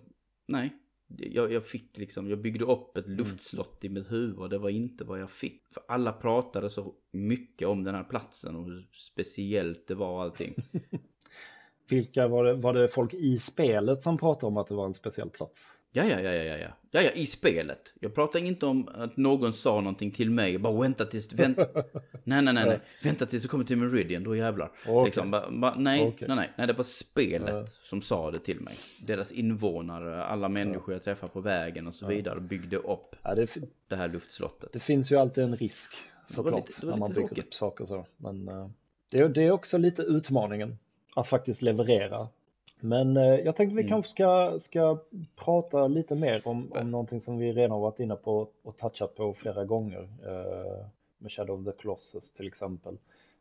nej, 0.47 0.72
jag, 1.07 1.53
jag, 1.53 1.66
fick 1.66 1.99
liksom, 1.99 2.29
jag 2.29 2.39
byggde 2.39 2.64
upp 2.64 2.97
ett 2.97 3.07
mm. 3.07 3.18
luftslott 3.18 3.85
i 3.85 3.89
mitt 3.89 4.12
huvud 4.12 4.39
och 4.39 4.49
det 4.49 4.59
var 4.59 4.70
inte 4.70 5.05
vad 5.05 5.20
jag 5.20 5.31
fick. 5.31 5.62
För 5.70 5.83
alla 5.89 6.12
pratade 6.12 6.70
så 6.70 6.95
mycket 7.12 7.68
om 7.68 7.85
den 7.85 7.95
här 7.95 8.05
platsen 8.05 8.57
och 8.57 8.64
hur 8.64 8.89
speciellt 8.93 9.87
det 9.87 9.95
var 9.95 10.12
och 10.12 10.22
allting. 10.22 10.55
Vilka 11.89 12.29
var 12.29 12.45
det, 12.45 12.55
var 12.55 12.74
det 12.74 12.89
folk 12.89 13.14
i 13.14 13.39
spelet 13.39 14.03
som 14.03 14.18
pratade 14.18 14.47
om 14.47 14.57
att 14.57 14.66
det 14.66 14.74
var 14.74 14.87
en 14.87 14.95
speciell 14.95 15.31
plats? 15.31 15.76
Ja, 15.93 16.05
ja, 16.05 16.20
ja, 16.20 16.32
ja, 16.32 16.57
ja, 16.57 16.68
ja, 16.91 17.03
ja, 17.03 17.11
i 17.11 17.26
spelet. 17.26 17.93
Jag 18.01 18.14
pratar 18.14 18.39
inte 18.39 18.66
om 18.66 18.89
att 18.95 19.16
någon 19.16 19.53
sa 19.53 19.80
någonting 19.80 20.11
till 20.11 20.30
mig. 20.30 20.59
Bara 20.59 20.80
vänta 20.80 21.05
tills, 21.05 21.32
vänt... 21.32 21.59
nej, 22.24 22.43
nej, 22.43 22.55
nej, 22.55 22.66
nej, 22.66 22.80
vänta 23.03 23.26
tills 23.26 23.43
du 23.43 23.49
kommer 23.49 23.64
till 23.64 23.76
Meridian, 23.76 24.24
då 24.24 24.37
jävlar. 24.37 24.72
Okay. 24.89 25.05
Liksom, 25.05 25.30
ba, 25.30 25.51
ba, 25.51 25.74
nej, 25.76 26.07
okay. 26.07 26.28
nej, 26.28 26.37
nej, 26.37 26.51
nej, 26.57 26.66
det 26.66 26.72
var 26.72 26.84
spelet 26.84 27.55
uh. 27.55 27.64
som 27.82 28.03
sa 28.03 28.30
det 28.30 28.39
till 28.39 28.61
mig. 28.61 28.74
Deras 29.01 29.32
invånare, 29.32 30.24
alla 30.24 30.49
människor 30.49 30.95
jag 30.95 31.03
träffar 31.03 31.28
på 31.28 31.41
vägen 31.41 31.87
och 31.87 31.95
så 31.95 32.07
vidare 32.07 32.41
byggde 32.41 32.76
upp 32.76 33.16
ja, 33.22 33.34
det, 33.34 33.57
det, 33.89 33.97
här 33.97 34.09
luftslottet. 34.09 34.72
Det 34.72 34.80
finns 34.80 35.12
ju 35.12 35.16
alltid 35.16 35.45
en 35.45 35.57
risk 35.57 35.97
såklart 36.26 36.82
när 36.82 36.97
man 36.97 37.12
bygger 37.12 37.39
upp 37.39 37.55
saker 37.55 37.84
så. 37.84 38.07
Men 38.16 38.49
uh, 38.49 38.68
det, 39.09 39.28
det 39.28 39.43
är 39.43 39.51
också 39.51 39.78
lite 39.78 40.03
utmaningen 40.03 40.78
att 41.16 41.28
faktiskt 41.28 41.62
leverera 41.62 42.28
men 42.81 43.16
eh, 43.16 43.22
jag 43.22 43.57
tänkte 43.57 43.77
vi 43.77 43.83
mm. 43.83 43.89
kanske 43.89 44.11
ska, 44.11 44.59
ska 44.59 45.03
prata 45.45 45.89
lite 45.89 46.14
mer 46.14 46.49
om, 46.49 46.72
om 46.72 46.91
någonting 46.91 47.20
som 47.20 47.39
vi 47.39 47.53
redan 47.53 47.81
varit 47.81 48.01
inne 48.01 48.16
på 48.16 48.49
och 48.62 48.77
touchat 48.77 49.14
på 49.14 49.35
flera 49.35 49.64
gånger. 49.64 50.09
Eh, 50.27 50.87
med 51.18 51.33
Shadow 51.33 51.61
of 51.61 51.64
the 51.64 51.83
Colossus 51.83 52.33
till 52.33 52.47
exempel. 52.47 52.99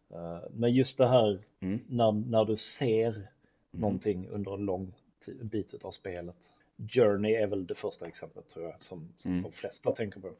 Eh, 0.10 0.40
men 0.54 0.74
just 0.74 0.98
det 0.98 1.08
här 1.08 1.40
mm. 1.60 1.80
när, 1.88 2.12
när 2.12 2.46
du 2.46 2.58
ser 2.58 3.08
mm. 3.08 3.28
någonting 3.72 4.28
under 4.30 4.54
en 4.54 4.66
lång 4.66 4.94
bit 5.52 5.86
av 5.86 5.92
spelet. 5.92 6.52
Journey 6.78 7.34
är 7.34 7.48
väl 7.48 7.68
det 7.68 7.76
första 7.76 8.08
exemplet 8.08 8.48
tror 8.48 8.66
jag 8.66 8.80
som, 8.80 9.10
som 9.16 9.32
mm. 9.32 9.44
de 9.44 9.52
flesta 9.52 9.92
tänker 9.92 10.20
på. 10.20 10.32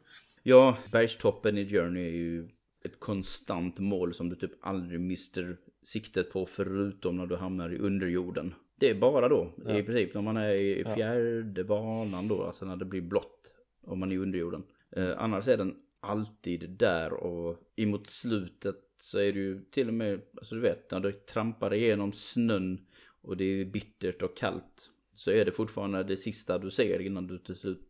Ja, 0.44 0.78
bergstoppen 0.92 1.58
i 1.58 1.70
Journey 1.70 2.08
är 2.08 2.12
ju 2.12 2.50
ett 2.86 3.00
konstant 3.00 3.80
mål 3.80 4.14
som 4.14 4.30
du 4.30 4.36
typ 4.36 4.52
aldrig 4.62 5.00
mister 5.00 5.58
siktet 5.82 6.32
på 6.32 6.46
förutom 6.46 7.18
när 7.18 7.26
du 7.26 7.36
hamnar 7.36 7.70
i 7.70 7.78
underjorden. 7.78 8.54
Det 8.76 8.90
är 8.90 8.96
bara 8.96 9.30
då 9.30 9.54
ja. 9.66 9.78
i 9.78 9.84
princip 9.84 10.14
när 10.14 10.22
man 10.22 10.38
är 10.38 10.52
i 10.52 10.86
fjärde 10.96 11.64
banan 11.64 12.28
då, 12.28 12.44
alltså 12.44 12.66
när 12.66 12.76
det 12.76 12.86
blir 12.86 13.02
blått 13.02 13.56
om 13.84 14.00
man 14.00 14.12
är 14.12 14.16
i 14.16 14.20
underjorden. 14.20 14.64
Eh, 14.96 15.12
annars 15.18 15.48
är 15.48 15.58
den 15.58 15.76
alltid 16.00 16.70
där 16.70 17.14
och 17.14 17.58
emot 17.76 18.08
slutet 18.08 18.76
så 18.98 19.18
är 19.18 19.34
det 19.34 19.40
ju 19.40 19.66
till 19.72 19.88
och 19.88 19.94
med, 19.94 20.22
alltså 20.38 20.56
du 20.56 20.62
vet 20.62 20.92
när 20.92 21.00
du 21.00 21.12
trampar 21.12 21.74
igenom 21.74 22.12
snön 22.12 22.86
och 23.22 23.38
det 23.38 23.46
är 23.46 23.66
bittert 23.66 24.22
och 24.22 24.38
kallt 24.38 24.92
så 25.14 25.32
är 25.32 25.46
det 25.46 25.52
fortfarande 25.52 26.04
det 26.04 26.18
sista 26.18 26.58
du 26.58 26.72
ser 26.72 27.00
innan 27.00 27.28
du 27.28 27.38
till 27.38 27.56
slut 27.56 27.82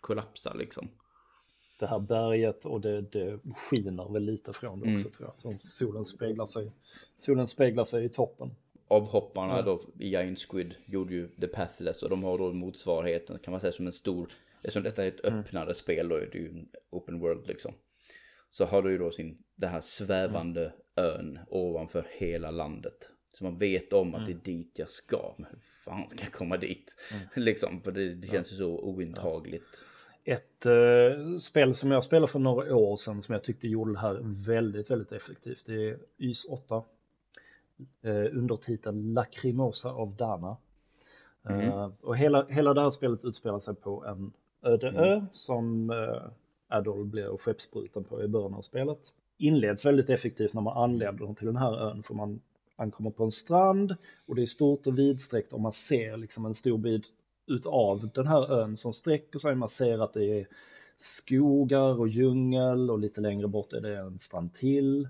kollapsar 0.00 0.54
liksom. 0.54 0.88
Det 1.78 1.86
här 1.86 1.98
berget 1.98 2.64
och 2.64 2.80
det, 2.80 3.00
det 3.00 3.40
skiner 3.54 4.12
väl 4.12 4.22
lite 4.22 4.52
från 4.52 4.80
det 4.80 4.94
också 4.94 5.06
mm. 5.06 5.12
tror 5.12 5.28
jag. 5.28 5.38
Så 5.38 5.54
solen 5.58 6.04
speglar 6.04 6.46
sig, 6.46 6.72
solen 7.16 7.46
speglar 7.46 7.84
sig 7.84 8.04
i 8.04 8.08
toppen 8.08 8.50
avhopparna 8.88 9.62
då 9.62 9.82
i 9.98 10.08
Giant 10.08 10.38
Squid 10.38 10.74
gjorde 10.86 11.14
ju 11.14 11.28
The 11.28 11.46
Pathless 11.46 12.02
och 12.02 12.10
de 12.10 12.24
har 12.24 12.38
då 12.38 12.52
motsvarigheten 12.52 13.38
kan 13.38 13.52
man 13.52 13.60
säga 13.60 13.72
som 13.72 13.86
en 13.86 13.92
stor, 13.92 14.28
eftersom 14.56 14.82
detta 14.82 15.04
är 15.04 15.08
ett 15.08 15.24
mm. 15.24 15.40
öppnare 15.40 15.64
mm. 15.64 15.74
spel 15.74 16.08
då 16.08 16.16
är 16.16 16.28
det 16.32 16.38
ju 16.38 16.48
en 16.48 16.68
open 16.90 17.20
world 17.20 17.46
liksom. 17.46 17.74
Så 18.50 18.64
har 18.64 18.82
du 18.82 18.90
ju 18.90 18.98
då 18.98 19.10
sin, 19.10 19.38
det 19.54 19.66
här 19.66 19.80
svävande 19.80 20.72
mm. 20.96 21.10
ön 21.10 21.38
ovanför 21.48 22.06
hela 22.10 22.50
landet. 22.50 23.10
Så 23.38 23.44
man 23.44 23.58
vet 23.58 23.92
om 23.92 24.14
att 24.14 24.20
mm. 24.20 24.40
det 24.44 24.50
är 24.50 24.54
dit 24.54 24.72
jag 24.74 24.90
ska. 24.90 25.34
Men 25.38 25.46
hur 25.50 25.58
fan 25.84 26.08
ska 26.08 26.24
jag 26.24 26.32
komma 26.32 26.56
dit? 26.56 26.96
Mm. 27.12 27.26
liksom, 27.44 27.82
för 27.82 27.92
det, 27.92 28.14
det 28.14 28.28
känns 28.28 28.52
ju 28.52 28.56
så 28.56 28.78
ointagligt. 28.78 29.64
Ett 30.24 30.66
uh, 30.66 31.38
spel 31.38 31.74
som 31.74 31.90
jag 31.90 32.04
spelade 32.04 32.32
för 32.32 32.38
några 32.38 32.76
år 32.76 32.96
sedan 32.96 33.22
som 33.22 33.32
jag 33.32 33.44
tyckte 33.44 33.68
gjorde 33.68 33.92
det 33.92 33.98
här 33.98 34.20
väldigt, 34.46 34.90
väldigt 34.90 35.12
effektivt. 35.12 35.66
Det 35.66 35.88
är 35.88 35.98
YS 36.18 36.44
8 36.44 36.76
eh, 36.76 36.82
undertiteln 38.32 39.14
Lacrimosa 39.14 39.90
av 39.90 40.16
Dana. 40.16 40.56
Mm. 41.48 41.68
Eh, 41.68 41.90
och 42.00 42.16
hela, 42.16 42.46
hela 42.48 42.74
det 42.74 42.80
här 42.80 42.90
spelet 42.90 43.24
utspelar 43.24 43.58
sig 43.58 43.74
på 43.74 44.04
en 44.04 44.32
öde 44.62 44.88
mm. 44.88 45.00
ö 45.00 45.22
som 45.32 45.90
eh, 45.90 46.22
Adol 46.68 47.04
blir 47.04 47.36
skeppsbruten 47.36 48.04
på 48.04 48.22
i 48.22 48.28
början 48.28 48.54
av 48.54 48.60
spelet. 48.60 48.98
Inleds 49.38 49.84
väldigt 49.84 50.10
effektivt 50.10 50.54
när 50.54 50.62
man 50.62 50.76
anländer 50.76 51.34
till 51.34 51.46
den 51.46 51.56
här 51.56 51.88
ön 51.88 52.02
för 52.02 52.14
man 52.14 52.40
ankommer 52.76 53.10
på 53.10 53.24
en 53.24 53.30
strand 53.30 53.96
och 54.26 54.34
det 54.34 54.42
är 54.42 54.46
stort 54.46 54.86
och 54.86 54.98
vidsträckt 54.98 55.52
och 55.52 55.60
man 55.60 55.72
ser 55.72 56.16
liksom 56.16 56.46
en 56.46 56.54
stor 56.54 56.78
bit 56.78 57.04
utav 57.46 58.10
den 58.14 58.26
här 58.26 58.52
ön 58.52 58.76
som 58.76 58.92
sträcker 58.92 59.38
sig. 59.38 59.54
Man 59.54 59.68
ser 59.68 60.02
att 60.02 60.12
det 60.12 60.24
är 60.24 60.48
skogar 60.96 62.00
och 62.00 62.08
djungel 62.08 62.90
och 62.90 62.98
lite 62.98 63.20
längre 63.20 63.48
bort 63.48 63.72
är 63.72 63.80
det 63.80 63.98
en 63.98 64.18
strand 64.18 64.54
till. 64.54 65.08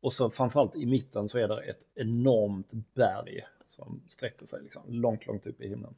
Och 0.00 0.12
så 0.12 0.30
framförallt 0.30 0.76
i 0.76 0.86
mitten 0.86 1.28
så 1.28 1.38
är 1.38 1.48
det 1.48 1.62
ett 1.62 1.86
enormt 1.94 2.72
berg 2.94 3.40
som 3.66 4.02
sträcker 4.06 4.46
sig 4.46 4.62
liksom 4.62 4.82
långt, 4.86 5.26
långt 5.26 5.46
upp 5.46 5.60
i 5.60 5.68
himlen. 5.68 5.94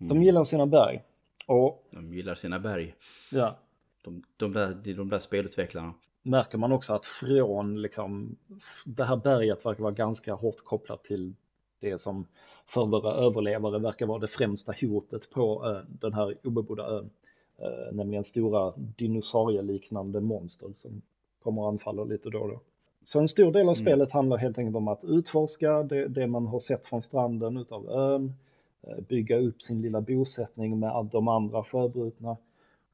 Mm. 0.00 0.08
De 0.08 0.22
gillar 0.22 0.44
sina 0.44 0.66
berg. 0.66 1.02
Och, 1.46 1.88
de 1.90 2.14
gillar 2.14 2.34
sina 2.34 2.58
berg. 2.58 2.94
Ja. 3.30 3.58
De, 4.02 4.22
de, 4.36 4.52
där, 4.52 4.94
de 4.94 5.08
där 5.08 5.18
spelutvecklarna. 5.18 5.94
Märker 6.22 6.58
man 6.58 6.72
också 6.72 6.92
att 6.92 7.06
från 7.06 7.82
liksom, 7.82 8.36
det 8.84 9.04
här 9.04 9.16
berget 9.16 9.66
verkar 9.66 9.82
vara 9.82 9.92
ganska 9.92 10.34
hårt 10.34 10.64
kopplat 10.64 11.04
till 11.04 11.34
det 11.80 11.98
som 11.98 12.26
för 12.66 12.86
våra 12.86 13.12
överlevare 13.12 13.78
verkar 13.78 14.06
vara 14.06 14.18
det 14.18 14.26
främsta 14.26 14.74
hotet 14.80 15.30
på 15.30 15.64
ön, 15.64 15.98
den 16.00 16.12
här 16.12 16.36
obebodda 16.44 16.86
ön. 16.86 17.10
Eh, 17.58 17.92
nämligen 17.92 18.24
stora 18.24 18.72
dinosaurieliknande 18.76 20.20
monster 20.20 20.72
som 20.76 21.02
kommer 21.42 21.62
och 21.62 21.68
anfaller 21.68 22.04
lite 22.04 22.30
då 22.30 22.38
och 22.38 22.48
då. 22.48 22.60
Så 23.08 23.20
en 23.20 23.28
stor 23.28 23.52
del 23.52 23.68
av 23.68 23.74
mm. 23.74 23.84
spelet 23.84 24.12
handlar 24.12 24.36
helt 24.36 24.58
enkelt 24.58 24.76
om 24.76 24.88
att 24.88 25.04
utforska 25.04 25.82
det, 25.82 26.08
det, 26.08 26.26
man 26.26 26.46
har 26.46 26.58
sett 26.58 26.86
från 26.86 27.02
stranden 27.02 27.56
utav 27.56 27.90
ön, 27.90 28.34
eh, 28.82 29.00
bygga 29.08 29.38
upp 29.38 29.62
sin 29.62 29.82
lilla 29.82 30.00
bosättning 30.00 30.78
med 30.78 31.08
de 31.12 31.28
andra 31.28 31.64
sjöbrutna 31.64 32.36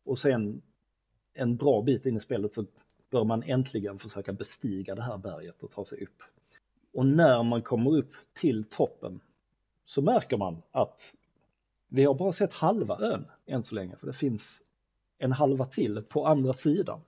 och 0.04 0.18
sen 0.18 0.62
en 1.34 1.56
bra 1.56 1.82
bit 1.82 2.06
in 2.06 2.16
i 2.16 2.20
spelet 2.20 2.54
så 2.54 2.64
bör 3.10 3.24
man 3.24 3.42
äntligen 3.42 3.98
försöka 3.98 4.32
bestiga 4.32 4.94
det 4.94 5.02
här 5.02 5.18
berget 5.18 5.62
och 5.62 5.70
ta 5.70 5.84
sig 5.84 6.02
upp. 6.02 6.22
Och 6.94 7.06
när 7.06 7.42
man 7.42 7.62
kommer 7.62 7.96
upp 7.96 8.12
till 8.32 8.64
toppen 8.64 9.20
så 9.84 10.02
märker 10.02 10.36
man 10.36 10.62
att 10.70 11.14
vi 11.88 12.04
har 12.04 12.14
bara 12.14 12.32
sett 12.32 12.52
halva 12.52 12.98
ön 13.00 13.24
än 13.46 13.62
så 13.62 13.74
länge 13.74 13.96
för 13.96 14.06
det 14.06 14.12
finns 14.12 14.62
en 15.18 15.32
halva 15.32 15.64
till 15.64 16.02
på 16.08 16.26
andra 16.26 16.52
sidan. 16.52 17.00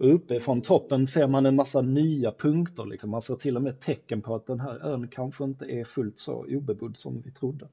Och 0.00 0.14
uppifrån 0.14 0.60
toppen 0.60 1.06
ser 1.06 1.26
man 1.26 1.46
en 1.46 1.56
massa 1.56 1.80
nya 1.80 2.32
punkter, 2.32 2.84
liksom. 2.86 3.10
man 3.10 3.22
ser 3.22 3.36
till 3.36 3.56
och 3.56 3.62
med 3.62 3.80
tecken 3.80 4.22
på 4.22 4.34
att 4.34 4.46
den 4.46 4.60
här 4.60 4.86
ön 4.86 5.08
kanske 5.08 5.44
inte 5.44 5.64
är 5.64 5.84
fullt 5.84 6.18
så 6.18 6.46
obebodd 6.48 6.96
som 6.96 7.20
vi 7.20 7.30
trodde. 7.30 7.68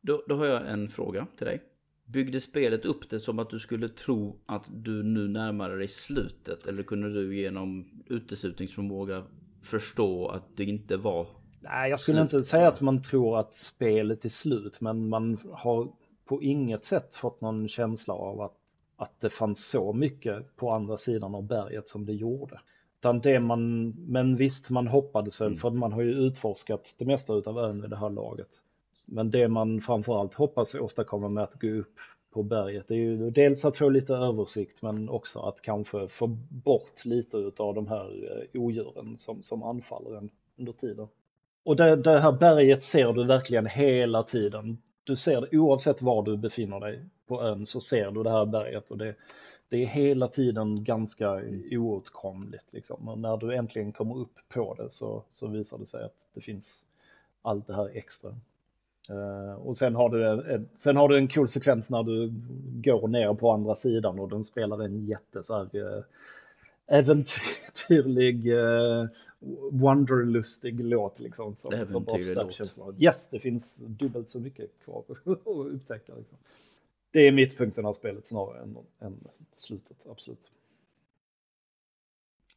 Då, 0.00 0.22
då 0.28 0.36
har 0.36 0.46
jag 0.46 0.70
en 0.70 0.88
fråga 0.88 1.26
till 1.36 1.46
dig. 1.46 1.62
Byggde 2.04 2.40
spelet 2.40 2.84
upp 2.84 3.10
det 3.10 3.20
som 3.20 3.38
att 3.38 3.50
du 3.50 3.58
skulle 3.60 3.88
tro 3.88 4.36
att 4.46 4.64
du 4.68 5.02
nu 5.02 5.28
närmade 5.28 5.78
dig 5.78 5.88
slutet? 5.88 6.66
Eller 6.66 6.82
kunde 6.82 7.12
du 7.12 7.36
genom 7.40 7.88
uteslutningsförmåga 8.06 9.24
förstå 9.62 10.28
att 10.28 10.56
det 10.56 10.64
inte 10.64 10.96
var 10.96 11.26
Nej, 11.60 11.90
jag 11.90 12.00
skulle 12.00 12.18
slut. 12.18 12.32
inte 12.32 12.42
säga 12.42 12.68
att 12.68 12.80
man 12.80 13.02
tror 13.02 13.38
att 13.38 13.54
spelet 13.54 14.24
är 14.24 14.28
slut, 14.28 14.80
men 14.80 15.08
man 15.08 15.38
har 15.52 15.92
på 16.24 16.42
inget 16.42 16.84
sätt 16.84 17.14
fått 17.14 17.40
någon 17.40 17.68
känsla 17.68 18.14
av 18.14 18.40
att, 18.40 18.56
att 19.00 19.20
det 19.20 19.30
fanns 19.30 19.68
så 19.68 19.92
mycket 19.92 20.56
på 20.56 20.70
andra 20.70 20.96
sidan 20.96 21.34
av 21.34 21.42
berget 21.42 21.88
som 21.88 22.06
det 22.06 22.12
gjorde. 22.12 22.60
Utan 23.00 23.20
det 23.20 23.40
man, 23.40 23.90
men 23.90 24.36
visst, 24.36 24.70
man 24.70 24.86
hoppades 24.86 25.40
väl, 25.40 25.46
mm. 25.46 25.58
för 25.58 25.70
man 25.70 25.92
har 25.92 26.02
ju 26.02 26.10
utforskat 26.10 26.94
det 26.98 27.04
mesta 27.04 27.32
av 27.32 27.58
ön 27.58 27.80
vid 27.80 27.90
det 27.90 27.96
här 27.96 28.10
laget. 28.10 28.48
Men 29.06 29.30
det 29.30 29.48
man 29.48 29.80
framförallt 29.80 30.34
hoppas 30.34 30.74
åstadkomma 30.74 31.28
med 31.28 31.44
att 31.44 31.60
gå 31.60 31.68
upp 31.68 31.94
på 32.30 32.42
berget 32.42 32.90
är 32.90 32.94
ju 32.94 33.30
dels 33.30 33.64
att 33.64 33.76
få 33.76 33.88
lite 33.88 34.14
översikt 34.14 34.82
men 34.82 35.08
också 35.08 35.40
att 35.40 35.62
kanske 35.62 36.08
få 36.08 36.26
bort 36.48 37.04
lite 37.04 37.52
av 37.56 37.74
de 37.74 37.88
här 37.88 38.38
eh, 38.54 38.60
odjuren 38.60 39.16
som, 39.16 39.42
som 39.42 39.62
anfaller 39.62 40.16
en 40.16 40.30
under 40.58 40.72
tiden. 40.72 41.08
Och 41.64 41.76
det, 41.76 41.96
det 41.96 42.20
här 42.20 42.32
berget 42.32 42.82
ser 42.82 43.12
du 43.12 43.24
verkligen 43.24 43.66
hela 43.66 44.22
tiden. 44.22 44.78
Du 45.10 45.16
ser 45.16 45.40
det 45.40 45.58
oavsett 45.58 46.02
var 46.02 46.22
du 46.22 46.36
befinner 46.36 46.80
dig 46.80 47.04
på 47.26 47.42
ön 47.42 47.66
så 47.66 47.80
ser 47.80 48.10
du 48.10 48.22
det 48.22 48.30
här 48.30 48.46
berget 48.46 48.90
och 48.90 48.98
det, 48.98 49.14
det 49.68 49.82
är 49.82 49.86
hela 49.86 50.28
tiden 50.28 50.84
ganska 50.84 51.42
oåtkomligt 51.70 52.64
liksom. 52.70 53.08
Och 53.08 53.18
när 53.18 53.36
du 53.36 53.54
äntligen 53.54 53.92
kommer 53.92 54.18
upp 54.18 54.34
på 54.48 54.74
det 54.74 54.90
så, 54.90 55.22
så 55.30 55.46
visar 55.46 55.78
det 55.78 55.86
sig 55.86 56.04
att 56.04 56.14
det 56.34 56.40
finns 56.40 56.84
allt 57.42 57.66
det 57.66 57.74
här 57.74 57.90
extra. 57.94 58.30
Uh, 59.10 59.52
och 59.52 59.76
sen 59.76 59.94
har, 59.94 60.08
du 60.08 60.28
en, 60.28 60.68
sen 60.74 60.96
har 60.96 61.08
du 61.08 61.18
en 61.18 61.28
cool 61.28 61.48
sekvens 61.48 61.90
när 61.90 62.02
du 62.02 62.32
går 62.82 63.08
ner 63.08 63.34
på 63.34 63.50
andra 63.50 63.74
sidan 63.74 64.18
och 64.18 64.28
den 64.28 64.44
spelar 64.44 64.84
en 64.84 65.06
jätte 65.06 65.42
så 65.42 65.56
här 65.56 65.76
uh, 65.76 65.94
eh, 65.94 66.02
äventyrlig 66.90 68.46
uh, 68.52 69.06
wonderlustig 69.70 70.84
låt 70.84 71.20
liksom. 71.20 71.56
Som, 71.56 71.86
som 71.88 72.04
bara 72.04 72.18
låt. 72.76 73.02
Yes, 73.02 73.28
det 73.30 73.38
finns 73.38 73.76
dubbelt 73.76 74.30
så 74.30 74.40
mycket 74.40 74.70
kvar 74.84 75.04
att 75.24 75.46
upptäcka. 75.46 76.14
Liksom. 76.14 76.38
Det 77.10 77.28
är 77.28 77.32
mittpunkten 77.32 77.86
av 77.86 77.92
spelet 77.92 78.26
snarare 78.26 78.62
än, 78.62 78.76
än 78.98 79.28
slutet, 79.54 80.06
absolut. 80.10 80.50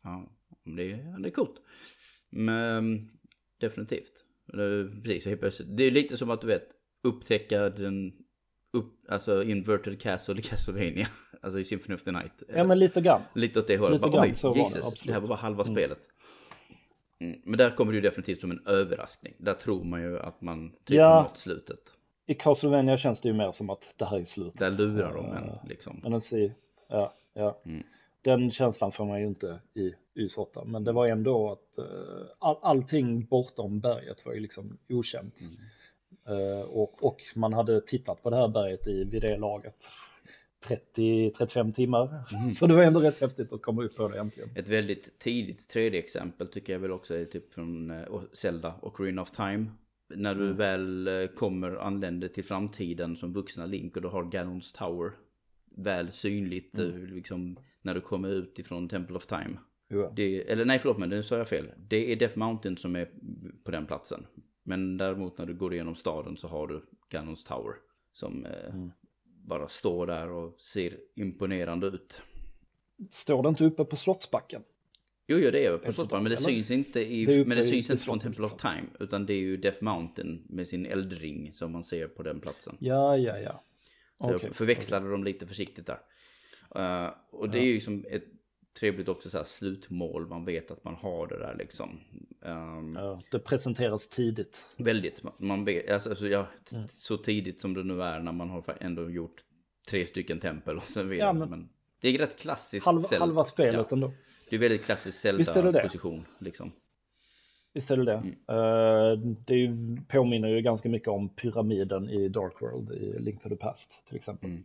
Ja, 0.02 0.26
det 0.64 0.92
är, 0.92 1.20
det 1.20 1.30
är 1.30 1.32
coolt. 1.32 1.62
Men 2.30 3.10
definitivt. 3.58 4.26
Precis, 5.04 5.26
helt 5.26 5.40
plötsligt. 5.40 5.78
Det 5.78 5.84
är 5.84 5.92
lite 5.92 6.18
som 6.18 6.30
att 6.30 6.42
du 6.42 6.48
vet, 6.48 6.68
upptäcka 7.02 7.70
den 7.70 8.14
upp, 8.72 8.94
alltså 9.08 9.44
inverted 9.44 10.02
castle 10.02 10.40
i 10.40 10.42
Castlevania. 10.42 11.08
Alltså 11.44 11.60
i 11.60 11.64
Symphony 11.64 11.96
of 11.96 12.04
the 12.04 12.12
Night. 12.12 12.44
Ja 12.56 12.64
men 12.64 12.80
lite 12.80 13.02
grann. 13.02 13.22
Lite 13.34 13.60
åt 13.60 13.68
det 13.68 13.78
hållet. 13.78 13.94
Lite 13.94 14.10
bara, 14.10 14.26
grann, 14.26 14.36
så 14.36 14.54
Jesus, 14.56 14.84
var 14.84 14.92
det, 14.92 14.98
det 15.06 15.14
här 15.14 15.22
var 15.22 15.28
bara 15.28 15.38
halva 15.38 15.64
mm. 15.64 15.76
spelet. 15.76 16.00
Mm. 17.20 17.40
Men 17.44 17.58
där 17.58 17.70
kommer 17.70 17.92
det 17.92 17.96
ju 17.96 18.02
definitivt 18.02 18.42
som 18.42 18.52
en 18.52 18.62
överraskning. 18.66 19.34
Där 19.38 19.54
tror 19.54 19.84
man 19.84 20.02
ju 20.02 20.20
att 20.20 20.42
man 20.42 20.70
typ 20.70 20.98
ja. 20.98 21.10
har 21.10 21.24
nått 21.24 21.38
slutet. 21.38 21.80
I 22.26 22.34
Castlevania 22.34 22.98
känns 22.98 23.22
det 23.22 23.28
ju 23.28 23.34
mer 23.34 23.52
som 23.52 23.70
att 23.70 23.96
det 23.98 24.06
här 24.06 24.20
är 24.20 24.24
slutet. 24.24 24.60
Där 24.60 24.72
lurar 24.72 25.14
de 25.14 25.26
en 25.26 25.70
liksom. 25.70 26.00
Men 26.04 26.12
den 26.12 26.52
ja, 26.88 27.14
ja. 27.34 27.62
Mm. 27.66 27.84
Den 28.22 28.52
känslan 28.52 28.92
får 28.92 29.06
man 29.06 29.20
ju 29.20 29.28
inte 29.28 29.60
i 29.74 29.94
US8. 30.16 30.66
Men 30.66 30.84
det 30.84 30.92
var 30.92 31.08
ändå 31.08 31.52
att 31.52 31.80
uh, 31.80 31.86
all, 32.40 32.58
allting 32.62 33.26
bortom 33.26 33.80
berget 33.80 34.26
var 34.26 34.34
ju 34.34 34.40
liksom 34.40 34.78
okänt. 34.90 35.40
Mm. 36.28 36.40
Uh, 36.40 36.62
och, 36.62 37.04
och 37.04 37.18
man 37.36 37.54
hade 37.54 37.82
tittat 37.82 38.24
på 38.24 38.30
det 38.30 38.36
här 38.36 38.48
berget 38.48 38.88
i, 38.88 39.04
vid 39.04 39.22
det 39.22 39.38
laget 39.38 39.86
30-35 40.64 41.74
timmar. 41.74 42.26
Mm. 42.34 42.50
Så 42.50 42.68
det 42.68 42.74
var 42.74 42.84
ändå 42.84 43.00
rätt 43.00 43.22
häftigt 43.22 43.54
att 43.54 43.62
komma 43.62 43.84
upp 43.84 43.96
på 43.96 44.08
det 44.08 44.20
äntligen. 44.20 44.50
Ett 44.56 44.70
väldigt 44.70 45.20
tidigt 45.20 45.76
3D-exempel 45.76 46.48
tycker 46.48 46.74
jag 46.74 46.80
väl 46.80 46.92
också 46.92 47.16
är 47.16 47.26
typ 47.26 47.54
från 47.54 47.92
uh, 47.92 48.22
Zelda 48.34 48.74
och 48.82 48.98
Green 48.98 49.20
of 49.20 49.32
Time. 49.32 49.66
När 50.16 50.36
du 50.36 50.46
mm. 50.46 50.58
väl 50.58 51.10
kommer 51.36 51.76
anländer 51.76 52.28
till 52.28 52.44
framtiden 52.44 53.16
som 53.16 53.34
vuxna 53.34 53.66
Link 53.66 53.96
och 53.96 54.02
du 54.02 54.08
har 54.08 54.24
Ganons 54.24 54.74
Tower 54.74 55.12
väl 55.76 56.12
synligt 56.12 56.80
mm. 56.80 57.06
liksom 57.06 57.60
när 57.82 57.94
du 57.94 58.02
kommer 58.02 58.30
ut 58.30 58.60
ifrån 58.60 58.90
Temple 58.90 59.16
of 59.16 59.26
Time. 59.26 59.58
Det, 60.16 60.52
eller 60.52 60.66
nej 60.66 60.80
förlåt 60.80 60.98
men 60.98 61.10
nu 61.10 61.24
sa 61.24 61.38
jag 61.38 61.48
fel. 61.48 61.72
Det 61.78 62.12
är 62.12 62.16
Death 62.16 62.38
Mountain 62.38 62.78
som 62.78 62.96
är 62.96 63.10
på 63.64 63.72
den 63.72 63.86
platsen. 63.86 64.26
Men 64.64 64.98
däremot 64.98 65.38
när 65.38 65.46
du 65.46 65.54
går 65.54 65.74
igenom 65.74 65.96
staden 65.96 66.38
så 66.38 66.48
har 66.48 66.68
du 66.68 66.82
Ganons 67.10 67.44
Tower. 67.44 67.74
Som 68.14 68.46
eh, 68.46 68.74
mm. 68.74 68.92
Bara 69.44 69.68
står 69.68 70.08
där 70.08 70.32
och 70.32 70.62
ser 70.62 70.98
imponerande 71.16 71.88
ut. 71.88 72.22
Står 73.10 73.44
det 73.44 73.50
inte 73.50 73.66
uppe 73.66 73.86
på 73.86 73.96
Slottsbacken? 73.96 74.64
Jo, 75.28 75.38
jo 75.38 75.52
det 75.52 75.66
är 75.66 75.78
på 75.78 75.92
Slottsbacken. 75.92 76.24
Men 76.24 76.30
det 76.30 76.38
eller? 76.38 76.46
syns 76.46 76.72
inte, 76.72 77.02
i, 77.02 77.26
det 77.26 77.48
men 77.48 77.58
det 77.58 77.64
syns 77.64 77.90
inte 77.90 78.04
från 78.04 78.20
Temple 78.20 78.46
of. 78.46 78.56
Time. 78.62 78.88
Utan 79.00 79.26
det 79.26 79.34
är 79.34 79.40
ju 79.40 79.58
Death 79.58 79.84
Mountain 79.84 80.44
med 80.50 80.68
sin 80.68 80.86
eldring 80.86 81.54
som 81.54 81.72
man 81.72 81.84
ser 81.84 82.08
på 82.08 82.24
den 82.24 82.40
platsen. 82.40 82.78
Ja, 82.80 83.18
ja, 83.18 83.40
ja. 83.40 83.64
Så 84.18 84.26
okay. 84.26 84.48
jag 84.48 84.56
förväxlade 84.56 85.06
okay. 85.06 85.12
dem 85.12 85.24
lite 85.24 85.48
försiktigt 85.48 85.86
där. 85.86 86.00
Uh, 86.76 87.14
och 87.32 87.50
det 87.50 87.58
ja. 87.58 87.64
är 87.64 87.68
ju 87.68 87.82
som 87.82 88.06
ett 88.10 88.26
trevligt 88.80 89.08
också 89.08 89.30
så 89.30 89.38
här 89.38 89.46
slutmål. 89.46 90.28
Man 90.28 90.46
vet 90.46 90.72
att 90.72 90.84
man 90.84 90.96
har 90.96 91.28
det 91.28 91.40
där 91.40 91.56
liksom. 91.56 92.00
Um, 92.42 92.94
ja, 92.96 93.22
det 93.32 93.40
presenteras 93.40 94.10
tidigt. 94.10 94.66
Väldigt. 94.78 95.24
Man 95.40 95.66
vet, 95.66 95.92
alltså, 95.92 96.10
alltså 96.10 96.28
ja, 96.28 96.48
mm. 96.74 96.88
så 96.88 97.18
tidigt 97.18 97.62
som 97.62 97.74
det 97.74 97.84
nu 97.84 98.02
är 98.02 98.20
när 98.20 98.32
man 98.32 98.50
har 98.50 98.64
ändå 98.80 99.10
gjort 99.10 99.44
tre 99.90 100.06
stycken 100.06 100.40
tempel 100.40 100.78
och 100.78 100.88
så 100.88 101.04
vidare. 101.04 101.28
Ja, 101.28 101.34
men, 101.34 101.50
men 101.50 101.70
det 102.02 102.10
är 102.10 102.18
rätt 102.18 102.40
klassiskt. 102.40 102.86
Halva, 102.86 103.08
halva 103.20 103.44
spelet 103.44 103.88
ja. 103.90 103.96
ändå. 103.96 104.12
Det 104.50 104.56
är 104.56 104.60
väldigt 104.60 104.86
klassisk 104.86 105.18
Zelda-position 105.18 106.26
liksom. 106.40 106.72
Visst 107.74 107.92
är 107.92 107.98
det 107.98 108.06
det. 108.06 108.14
Mm. 108.14 108.30
Uh, 108.30 109.36
det 109.46 109.56
ju, 109.56 109.98
påminner 110.08 110.48
ju 110.48 110.62
ganska 110.62 110.90
mycket 110.90 111.08
om 111.08 111.30
pyramiden 111.30 112.10
i 112.10 112.30
Dark 112.30 112.62
World 112.62 112.92
i 112.92 113.20
Link 113.20 113.42
to 113.42 113.50
the 113.50 113.56
Past 113.56 114.08
till 114.08 114.16
exempel. 114.16 114.50
Mm. 114.50 114.64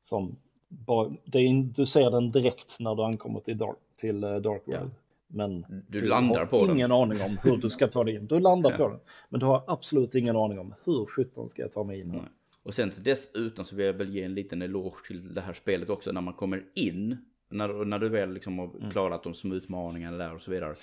Som 0.00 0.38
bara, 0.72 1.06
är, 1.32 1.74
du 1.74 1.86
ser 1.86 2.10
den 2.10 2.30
direkt 2.30 2.76
när 2.80 2.94
du 2.94 3.02
ankommer 3.02 3.40
till 3.40 3.58
Dark, 3.58 3.76
till 3.96 4.24
uh, 4.24 4.36
Dark 4.36 4.62
World. 4.66 4.90
Ja. 4.92 4.98
Men 5.26 5.64
du, 5.88 6.00
du 6.00 6.06
landar 6.06 6.46
på 6.46 6.56
den. 6.56 6.64
Du 6.64 6.70
har 6.70 6.76
ingen 6.76 6.92
aning 6.92 7.22
om 7.22 7.38
hur 7.42 7.56
du 7.56 7.70
ska 7.70 7.88
ta 7.88 8.04
dig 8.04 8.14
in. 8.14 8.26
Du 8.26 8.40
landar 8.40 8.70
ja. 8.70 8.76
på 8.76 8.88
den. 8.88 8.98
Men 9.28 9.40
du 9.40 9.46
har 9.46 9.64
absolut 9.66 10.14
ingen 10.14 10.36
aning 10.36 10.58
om 10.58 10.74
hur 10.84 11.06
sjutton 11.06 11.48
ska 11.48 11.62
jag 11.62 11.72
ta 11.72 11.84
mig 11.84 12.00
in. 12.00 12.08
Nej. 12.08 12.20
Och 12.62 12.74
sen 12.74 12.92
dessutom 13.04 13.64
så 13.64 13.76
vill 13.76 13.86
jag 13.86 13.92
väl 13.92 14.14
ge 14.14 14.22
en 14.22 14.34
liten 14.34 14.62
eloge 14.62 15.06
till 15.06 15.34
det 15.34 15.40
här 15.40 15.52
spelet 15.52 15.90
också 15.90 16.12
när 16.12 16.20
man 16.20 16.34
kommer 16.34 16.64
in. 16.74 17.16
När, 17.50 17.84
när 17.84 17.98
du 17.98 18.08
väl 18.08 18.32
liksom 18.32 18.58
har 18.58 18.76
mm. 18.76 18.90
klarat 18.90 19.22
de 19.22 19.34
små 19.34 19.54
utmaningarna 19.54 20.16
där 20.16 20.34
och 20.34 20.42
så 20.42 20.50
vidare. 20.50 20.74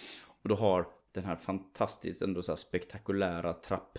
Och 0.44 0.50
du 0.50 0.56
har 0.56 0.88
den 1.12 1.24
här 1.24 1.36
fantastiskt 1.36 2.22
ändå 2.22 2.42
så 2.42 2.56
spektakulära 2.56 3.54
trapp, 3.54 3.98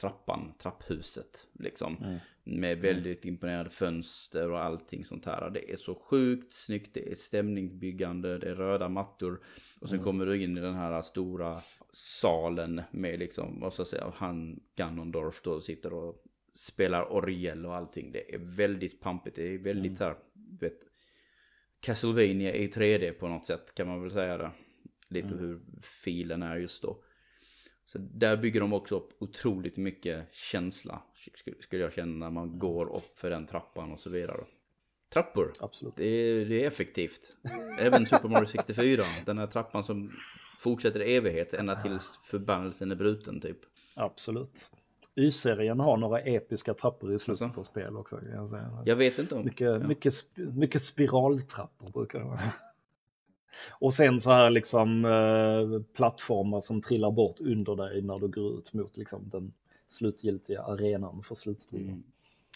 trappan, 0.00 0.52
trapphuset. 0.58 1.46
Liksom. 1.52 1.96
Mm. 1.96 2.18
Med 2.44 2.78
väldigt 2.78 3.24
imponerande 3.24 3.70
fönster 3.70 4.50
och 4.50 4.64
allting 4.64 5.04
sånt 5.04 5.26
här. 5.26 5.50
Det 5.50 5.72
är 5.72 5.76
så 5.76 5.94
sjukt 5.94 6.52
snyggt, 6.52 6.94
det 6.94 7.10
är 7.10 7.14
stämningsbyggande, 7.14 8.38
det 8.38 8.50
är 8.50 8.54
röda 8.54 8.88
mattor. 8.88 9.40
Och 9.80 9.88
sen 9.88 9.98
mm. 9.98 10.04
kommer 10.04 10.26
du 10.26 10.42
in 10.42 10.58
i 10.58 10.60
den 10.60 10.74
här 10.74 11.02
stora 11.02 11.60
salen 11.92 12.82
med 12.90 13.18
liksom, 13.18 13.60
vad 13.60 13.72
ska 13.72 13.80
jag 13.80 13.88
säga, 13.88 14.12
han 14.16 14.60
Ganondorf 14.76 15.42
då 15.42 15.60
sitter 15.60 15.92
och 15.92 16.24
spelar 16.52 17.12
orgel 17.12 17.66
och 17.66 17.76
allting. 17.76 18.12
Det 18.12 18.34
är 18.34 18.38
väldigt 18.38 19.00
pampigt, 19.00 19.36
det 19.36 19.54
är 19.54 19.58
väldigt 19.58 20.00
mm. 20.00 20.12
här, 20.12 20.16
vet, 20.60 20.78
Castlevania 21.80 22.54
i 22.54 22.68
3D 22.68 23.12
på 23.12 23.28
något 23.28 23.46
sätt 23.46 23.74
kan 23.74 23.88
man 23.88 24.02
väl 24.02 24.10
säga 24.10 24.38
det. 24.38 24.50
Lite 25.08 25.28
mm. 25.28 25.38
hur 25.38 25.60
filen 25.82 26.42
är 26.42 26.56
just 26.56 26.82
då. 26.82 27.02
Så 27.92 27.98
där 27.98 28.36
bygger 28.36 28.60
de 28.60 28.72
också 28.72 28.96
upp 28.96 29.10
otroligt 29.18 29.76
mycket 29.76 30.34
känsla. 30.34 31.02
Skulle 31.60 31.82
jag 31.82 31.92
känna 31.92 32.26
när 32.26 32.30
man 32.30 32.58
går 32.58 32.96
upp 32.96 33.18
för 33.18 33.30
den 33.30 33.46
trappan 33.46 33.92
och 33.92 34.00
så 34.00 34.10
vidare. 34.10 34.36
Trappor. 35.12 35.52
Absolut. 35.60 35.96
Det 35.96 36.06
är, 36.06 36.44
det 36.44 36.62
är 36.62 36.66
effektivt. 36.66 37.36
Även 37.78 38.06
Super 38.06 38.28
Mario 38.28 38.46
64. 38.46 39.02
Den 39.26 39.38
här 39.38 39.46
trappan 39.46 39.84
som 39.84 40.12
fortsätter 40.58 41.02
i 41.02 41.16
evighet 41.16 41.54
ända 41.54 41.82
tills 41.82 42.18
förbannelsen 42.24 42.90
är 42.90 42.94
bruten 42.94 43.40
typ. 43.40 43.58
Absolut. 43.94 44.70
Y-serien 45.14 45.80
har 45.80 45.96
några 45.96 46.20
episka 46.20 46.74
trappor 46.74 47.14
i 47.14 47.18
slutet 47.18 47.42
alltså? 47.42 47.60
av 47.60 47.64
spel 47.64 47.96
också. 47.96 48.20
Jag, 48.32 48.82
jag 48.84 48.96
vet 48.96 49.18
inte 49.18 49.34
om... 49.34 49.44
Mycket, 49.44 49.60
ja. 49.66 49.78
mycket, 49.78 50.12
mycket 50.36 50.82
spiraltrappor 50.82 51.90
brukar 51.90 52.18
det 52.18 52.24
vara. 52.24 52.40
Och 53.70 53.94
sen 53.94 54.20
så 54.20 54.30
här 54.30 54.50
liksom 54.50 55.04
eh, 55.04 55.82
plattformar 55.96 56.60
som 56.60 56.80
trillar 56.80 57.10
bort 57.10 57.40
under 57.40 57.76
dig 57.76 58.02
när 58.02 58.18
du 58.18 58.28
går 58.28 58.58
ut 58.58 58.72
mot 58.72 58.96
liksom 58.96 59.28
den 59.28 59.52
slutgiltiga 59.88 60.62
arenan 60.62 61.22
för 61.22 61.34
slutstriden. 61.34 61.88
Mm. 61.88 62.02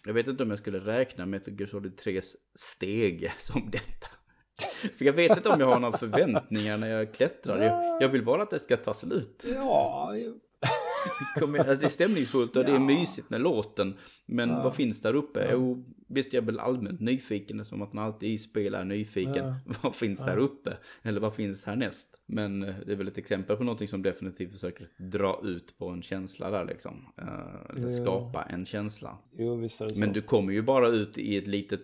Jag 0.06 0.14
vet 0.14 0.28
inte 0.28 0.42
om 0.42 0.50
jag 0.50 0.58
skulle 0.58 0.78
räkna 0.78 1.26
med 1.26 1.40
Metal 1.40 1.60
Gear 1.60 1.68
Solid 1.68 1.96
3 1.96 2.20
steg 2.54 3.30
som 3.38 3.70
detta. 3.70 4.08
För 4.98 5.04
jag 5.04 5.12
vet 5.12 5.36
inte 5.36 5.48
om 5.48 5.60
jag 5.60 5.66
har 5.66 5.80
några 5.80 5.98
förväntningar 5.98 6.76
när 6.76 6.88
jag 6.88 7.14
klättrar. 7.14 7.62
Jag, 7.62 8.02
jag 8.02 8.08
vill 8.08 8.24
bara 8.24 8.42
att 8.42 8.50
det 8.50 8.58
ska 8.58 8.76
ta 8.76 8.94
slut. 8.94 9.44
Ja, 9.54 10.14
Alltså, 11.40 11.74
det 11.74 11.84
är 11.84 11.88
stämningsfullt 11.88 12.56
och 12.56 12.64
det 12.64 12.72
är 12.72 12.78
mysigt 12.78 13.30
med 13.30 13.40
låten. 13.40 13.94
Men 14.26 14.48
Ja. 14.50 14.62
vad 14.62 14.74
finns 14.74 15.00
där 15.00 15.14
uppe? 15.14 15.40
Ja. 15.44 15.48
Jo, 15.52 15.84
visst 16.08 16.32
jag 16.32 16.42
är 16.42 16.46
väl 16.46 16.58
allmänt 16.58 17.00
nyfiken 17.00 17.64
som 17.64 17.82
att 17.82 17.92
man 17.92 18.04
alltid 18.04 18.28
i 18.30 18.38
spel 18.38 18.74
är 18.74 18.84
nyfiken. 18.84 19.36
Ja. 19.46 19.56
Vad 19.82 19.94
finns 19.94 20.20
Ja. 20.20 20.26
där 20.26 20.36
uppe? 20.36 20.76
Eller 21.02 21.20
vad 21.20 21.34
finns 21.34 21.64
härnäst? 21.64 22.08
Men 22.26 22.62
eh, 22.62 22.74
det 22.86 22.92
är 22.92 22.96
väl 22.96 23.08
ett 23.08 23.18
exempel 23.18 23.56
på 23.56 23.64
någonting 23.64 23.88
som 23.88 24.02
definitivt 24.02 24.52
försöker 24.52 24.88
dra 24.96 25.40
ut 25.44 25.78
på 25.78 25.88
en 25.88 26.02
känsla 26.02 26.50
där 26.50 26.64
liksom. 26.64 27.04
Eh, 27.18 27.76
Eller 27.76 27.88
skapa 27.88 28.42
en 28.42 28.66
känsla. 28.66 29.18
Jo, 29.38 29.56
visst 29.56 29.80
är 29.80 29.88
det 29.88 29.94
så. 29.94 30.00
Men 30.00 30.12
du 30.12 30.22
kommer 30.22 30.52
ju 30.52 30.62
bara 30.62 30.86
ut 30.88 31.18
i 31.18 31.36
ett 31.36 31.46
litet, 31.46 31.80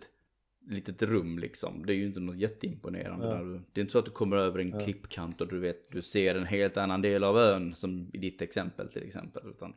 litet 0.70 1.02
rum 1.02 1.38
liksom. 1.38 1.86
Det 1.86 1.92
är 1.92 1.96
ju 1.96 2.06
inte 2.06 2.20
något 2.20 2.36
jätteimponerande. 2.36 3.26
Ja. 3.26 3.34
Du, 3.42 3.60
det 3.72 3.80
är 3.80 3.82
inte 3.82 3.92
så 3.92 3.98
att 3.98 4.04
du 4.04 4.10
kommer 4.10 4.36
över 4.36 4.58
en 4.58 4.68
Ja. 4.70 4.80
klippkant 4.80 5.40
och 5.40 5.48
du 5.48 5.58
vet, 5.58 5.90
du 5.90 6.02
ser 6.02 6.34
en 6.34 6.46
helt 6.46 6.76
annan 6.76 7.02
del 7.02 7.24
av 7.24 7.36
ön 7.38 7.74
som 7.74 8.10
i 8.12 8.18
ditt 8.18 8.42
exempel 8.42 8.88
till 8.88 9.02
exempel. 9.02 9.42
Utan 9.50 9.74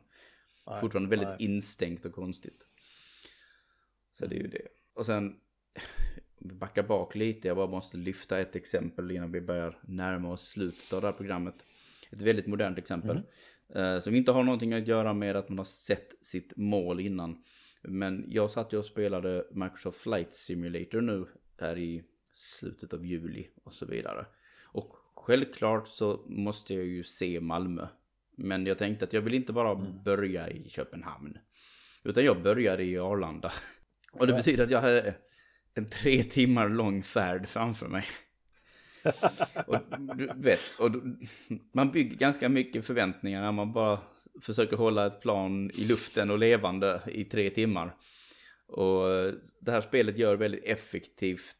Nej, 0.66 0.80
fortfarande 0.80 1.10
väldigt 1.10 1.28
nej. 1.28 1.36
instängt 1.38 2.04
och 2.06 2.12
konstigt. 2.12 2.66
Så 4.18 4.26
det 4.26 4.36
är 4.36 4.40
ju 4.40 4.48
det. 4.48 4.68
Och 4.94 5.06
sen, 5.06 5.36
vi 6.38 6.54
backar 6.54 6.82
bak 6.82 7.14
lite, 7.14 7.48
jag 7.48 7.56
bara 7.56 7.66
måste 7.70 7.96
lyfta 7.96 8.38
ett 8.38 8.56
exempel 8.56 9.10
innan 9.10 9.32
vi 9.32 9.40
börjar 9.40 9.78
närma 9.82 10.32
oss 10.32 10.48
slutet 10.48 10.92
av 10.92 11.00
det 11.00 11.06
här 11.06 11.12
programmet. 11.14 11.54
Ett 12.12 12.20
väldigt 12.22 12.46
modernt 12.46 12.78
exempel. 12.78 13.20
eh, 13.74 13.98
Som 13.98 14.14
inte 14.14 14.32
har 14.32 14.44
någonting 14.44 14.72
att 14.72 14.86
göra 14.88 15.12
med 15.12 15.36
att 15.36 15.48
man 15.48 15.58
har 15.58 15.64
sett 15.64 16.14
sitt 16.20 16.56
mål 16.56 17.00
innan. 17.00 17.42
Men 17.84 18.24
jag 18.28 18.50
satt 18.50 18.72
ju 18.72 18.78
och 18.78 18.84
spelade 18.84 19.46
Microsoft 19.50 20.00
Flight 20.00 20.34
Simulator 20.34 21.00
nu 21.00 21.26
här 21.60 21.78
i 21.78 22.04
slutet 22.32 22.94
av 22.94 23.06
juli 23.06 23.48
och 23.64 23.72
så 23.72 23.86
vidare. 23.86 24.26
Och 24.64 24.96
självklart 25.14 25.88
så 25.88 26.24
måste 26.26 26.74
jag 26.74 26.84
ju 26.84 27.04
se 27.04 27.40
Malmö. 27.40 27.86
Men 28.36 28.66
jag 28.66 28.78
tänkte 28.78 29.04
att 29.04 29.12
jag 29.12 29.20
vill 29.20 29.34
inte 29.34 29.52
bara 29.52 29.74
börja 30.04 30.50
i 30.50 30.68
Köpenhamn. 30.68 31.38
Utan 32.02 32.24
jag 32.24 32.42
började 32.42 32.84
i 32.84 32.98
Arlanda. 32.98 33.52
Och 34.12 34.26
det 34.26 34.32
betyder 34.32 34.64
att 34.64 34.70
jag 34.70 34.80
hade 34.80 35.14
en 35.74 35.90
tre 35.90 36.22
timmar 36.22 36.68
lång 36.68 37.02
färd 37.02 37.48
framför 37.48 37.88
mig. 37.88 38.04
och 39.66 39.76
du 40.16 40.30
vet, 40.36 40.60
och 40.80 40.90
man 41.72 41.92
bygger 41.92 42.16
ganska 42.16 42.48
mycket 42.48 42.86
förväntningar 42.86 43.42
när 43.42 43.52
man 43.52 43.72
bara 43.72 43.98
försöker 44.42 44.76
hålla 44.76 45.06
ett 45.06 45.20
plan 45.20 45.70
i 45.74 45.84
luften 45.84 46.30
och 46.30 46.38
levande 46.38 47.00
i 47.06 47.24
tre 47.24 47.50
timmar. 47.50 47.96
Och 48.66 49.06
det 49.60 49.70
här 49.72 49.80
spelet 49.80 50.18
gör 50.18 50.36
väldigt 50.36 50.64
effektivt 50.64 51.56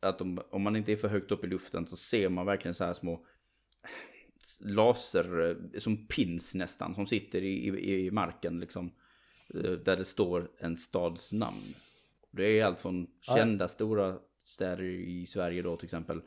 att 0.00 0.20
om, 0.20 0.40
om 0.50 0.62
man 0.62 0.76
inte 0.76 0.92
är 0.92 0.96
för 0.96 1.08
högt 1.08 1.30
upp 1.32 1.44
i 1.44 1.46
luften 1.46 1.86
så 1.86 1.96
ser 1.96 2.28
man 2.28 2.46
verkligen 2.46 2.74
så 2.74 2.84
här 2.84 2.92
små 2.94 3.26
laser, 4.60 5.56
som 5.78 6.06
pins 6.06 6.54
nästan, 6.54 6.94
som 6.94 7.06
sitter 7.06 7.42
i, 7.42 7.68
i, 7.68 8.06
i 8.06 8.10
marken 8.10 8.60
liksom. 8.60 8.92
eh, 9.54 9.70
Där 9.70 9.96
det 9.96 10.04
står 10.04 10.50
en 10.58 10.76
stads 10.76 11.32
namn. 11.32 11.74
Det 12.30 12.60
är 12.60 12.64
allt 12.64 12.80
från 12.80 13.06
Ja. 13.26 13.36
kända 13.36 13.68
stora 13.68 14.18
städer 14.40 14.82
i 14.82 15.26
Sverige 15.26 15.62
då 15.62 15.76
till 15.76 15.86
exempel. 15.86 16.20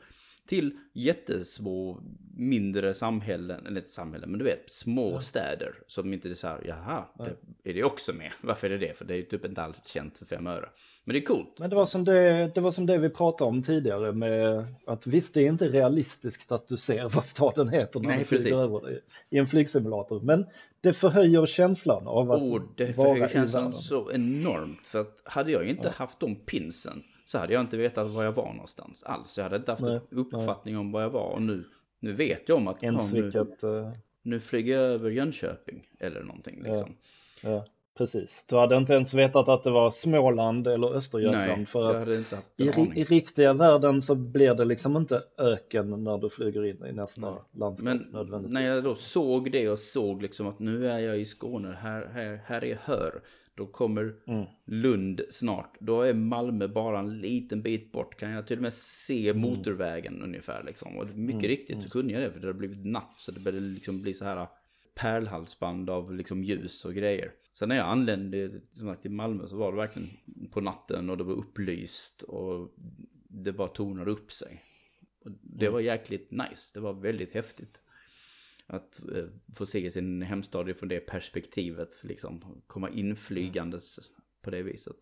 Till 0.50 0.72
jättesmå, 0.92 2.00
mindre 2.36 2.94
samhällen, 2.94 3.66
eller 3.66 3.76
inte 3.80 3.90
samhällen, 3.90 4.30
men 4.30 4.38
du 4.38 4.44
vet, 4.44 4.70
små 4.72 5.12
Ja. 5.12 5.20
städer. 5.20 5.74
Som 5.86 6.12
inte 6.12 6.28
är 6.30 6.34
så 6.34 6.46
här, 6.46 6.60
jaha, 6.66 7.04
Ja. 7.18 7.24
det, 7.62 7.70
är 7.70 7.74
det 7.74 7.84
också 7.84 8.12
med? 8.12 8.32
Varför 8.42 8.66
är 8.70 8.78
det 8.78 8.86
det? 8.86 8.98
För 8.98 9.04
det 9.04 9.14
är 9.14 9.16
ju 9.16 9.22
typ 9.24 9.44
inte 9.44 9.62
alls 9.62 9.80
känt 9.86 10.18
för 10.18 10.26
fem 10.26 10.46
öre. 10.46 10.68
Men 11.04 11.12
det 11.14 11.18
är 11.20 11.24
coolt. 11.24 11.58
Men 11.58 11.70
det 11.70 11.76
var, 11.76 11.84
som 11.86 12.04
det, 12.04 12.50
det 12.54 12.60
var 12.60 12.70
som 12.70 12.86
det 12.86 12.98
vi 12.98 13.08
pratade 13.10 13.48
om 13.48 13.62
tidigare 13.62 14.12
med 14.12 14.64
att 14.86 15.06
visst 15.06 15.34
det 15.34 15.42
är 15.42 15.48
inte 15.48 15.68
realistiskt 15.68 16.52
att 16.52 16.68
du 16.68 16.76
ser 16.76 17.08
vad 17.08 17.24
staden 17.24 17.68
heter 17.68 18.00
när 18.00 18.08
Nej, 18.08 18.18
du 18.18 18.24
flyger 18.24 18.56
över 18.56 18.80
det 18.90 19.00
i 19.36 19.38
en 19.38 19.46
flygsimulator. 19.46 20.20
Men 20.20 20.46
det 20.80 20.92
förhöjer 20.92 21.46
känslan 21.46 22.06
av 22.06 22.32
att 22.32 22.42
Och 22.42 22.60
det 22.76 22.92
förhöjer 22.92 23.28
känslan 23.28 23.72
så 23.72 24.12
enormt. 24.12 24.80
För 24.86 25.00
att 25.00 25.20
hade 25.24 25.50
jag 25.52 25.68
inte 25.68 25.88
haft 25.90 26.20
de 26.20 26.36
pinsen 26.36 27.02
så 27.30 27.38
hade 27.38 27.52
jag 27.52 27.60
inte 27.60 27.76
vetat 27.76 28.10
var 28.10 28.24
jag 28.24 28.32
var 28.32 28.52
någonstans 28.52 29.02
alls. 29.02 29.38
Jag 29.38 29.44
hade 29.44 29.56
inte 29.56 29.72
haft 29.72 29.82
Nej, 29.82 30.00
en 30.10 30.18
uppfattning 30.18 30.78
om 30.78 30.92
var 30.92 31.02
jag 31.02 31.10
var. 31.10 31.32
Och 31.32 31.42
nu, 31.42 31.64
nu 32.00 32.12
vet 32.12 32.48
jag 32.48 32.58
om 32.58 32.68
att 32.68 32.82
Ens 32.82 33.12
ja, 33.12 33.16
nu, 33.16 33.22
vilket, 33.22 33.62
eh, 33.62 33.90
nu 34.22 34.40
flyger 34.40 34.74
jag 34.74 34.82
över 34.82 35.10
Jönköping 35.10 35.88
eller 36.00 36.22
någonting 36.22 36.62
liksom. 36.62 36.96
ja, 37.42 37.66
precis. 37.98 38.44
Du 38.48 38.56
hade 38.56 38.76
inte 38.76 38.92
ens 38.92 39.14
vetat 39.14 39.48
att 39.48 39.62
det 39.62 39.70
var 39.70 39.90
Småland 39.90 40.66
eller 40.66 40.94
Östergötland 40.94 41.56
Nej, 41.56 41.66
för 41.66 41.94
att 41.94 42.08
i, 42.08 43.00
i 43.00 43.04
riktiga 43.04 43.52
världen 43.52 44.02
så 44.02 44.14
blir 44.14 44.54
det 44.54 44.64
liksom 44.64 44.96
inte 44.96 45.22
öken 45.38 46.04
när 46.04 46.18
du 46.18 46.30
flyger 46.30 46.64
in 46.64 46.84
i 46.86 46.92
nästa 46.92 47.20
Nej. 47.20 47.40
landskap 47.52 47.84
Men 47.84 47.98
nödvändigtvis. 48.12 48.54
när 48.54 48.66
jag 48.66 48.84
då 48.84 48.94
såg 48.94 49.52
det 49.52 49.68
och 49.68 49.78
såg 49.78 50.22
liksom 50.22 50.46
att 50.46 50.58
nu 50.58 50.88
är 50.88 50.98
jag 50.98 51.20
i 51.20 51.24
Skåne, 51.24 51.72
här, 51.80 52.10
här, 52.12 52.42
här 52.46 52.64
är 52.64 52.78
Hör. 52.84 53.22
Då 53.60 53.66
kommer 53.66 54.14
Mm. 54.26 54.46
Lund 54.66 55.20
snart. 55.30 55.76
Då 55.80 56.02
är 56.02 56.14
Malmö 56.14 56.68
bara 56.68 56.98
en 56.98 57.20
liten 57.20 57.62
bit 57.62 57.92
bort. 57.92 58.16
Kan 58.20 58.30
jag 58.30 58.46
till 58.46 58.56
och 58.58 58.62
med 58.62 58.72
se 58.72 59.34
motorvägen 59.34 60.22
ungefär 60.22 60.64
liksom. 60.64 60.96
Och 60.96 61.06
mycket 61.06 61.44
Mm, 61.44 61.48
riktigt 61.48 61.82
så 61.82 61.90
kunde 61.90 62.12
jag 62.12 62.22
det. 62.22 62.32
För 62.32 62.40
det 62.40 62.46
har 62.46 62.54
blivit 62.54 62.86
natt 62.86 63.10
så 63.10 63.32
det 63.32 63.40
började 63.40 63.66
liksom 63.66 64.02
bli 64.02 64.14
så 64.14 64.24
här 64.24 64.48
pärlhalsband 64.94 65.90
av 65.90 66.14
liksom 66.14 66.44
ljus 66.44 66.84
och 66.84 66.94
grejer. 66.94 67.32
Sen 67.52 67.68
när 67.68 67.76
jag 67.76 67.86
anlände 67.86 68.60
som 68.72 68.88
sagt, 68.88 69.02
till 69.02 69.10
Malmö 69.10 69.48
så 69.48 69.56
var 69.56 69.72
det 69.72 69.76
verkligen 69.76 70.08
på 70.50 70.60
natten 70.60 71.10
och 71.10 71.16
det 71.18 71.24
var 71.24 71.34
upplyst 71.34 72.22
och 72.22 72.74
det 73.28 73.52
bara 73.52 73.68
tornade 73.68 74.10
upp 74.10 74.32
sig. 74.32 74.62
Och 75.24 75.30
det 75.42 75.68
var 75.68 75.80
jäkligt 75.80 76.30
nice. 76.30 76.70
Det 76.74 76.80
var 76.80 76.92
väldigt 76.92 77.32
häftigt. 77.32 77.82
Att 78.72 79.00
eh, 79.16 79.24
få 79.54 79.66
se 79.66 79.90
sin 79.90 80.22
hemstad 80.22 80.76
från 80.76 80.88
det 80.88 81.00
perspektivet. 81.00 81.98
Liksom 82.04 82.62
komma 82.66 82.90
inflygandes 82.90 83.98
på 84.42 84.50
det 84.50 84.62
viset. 84.62 84.96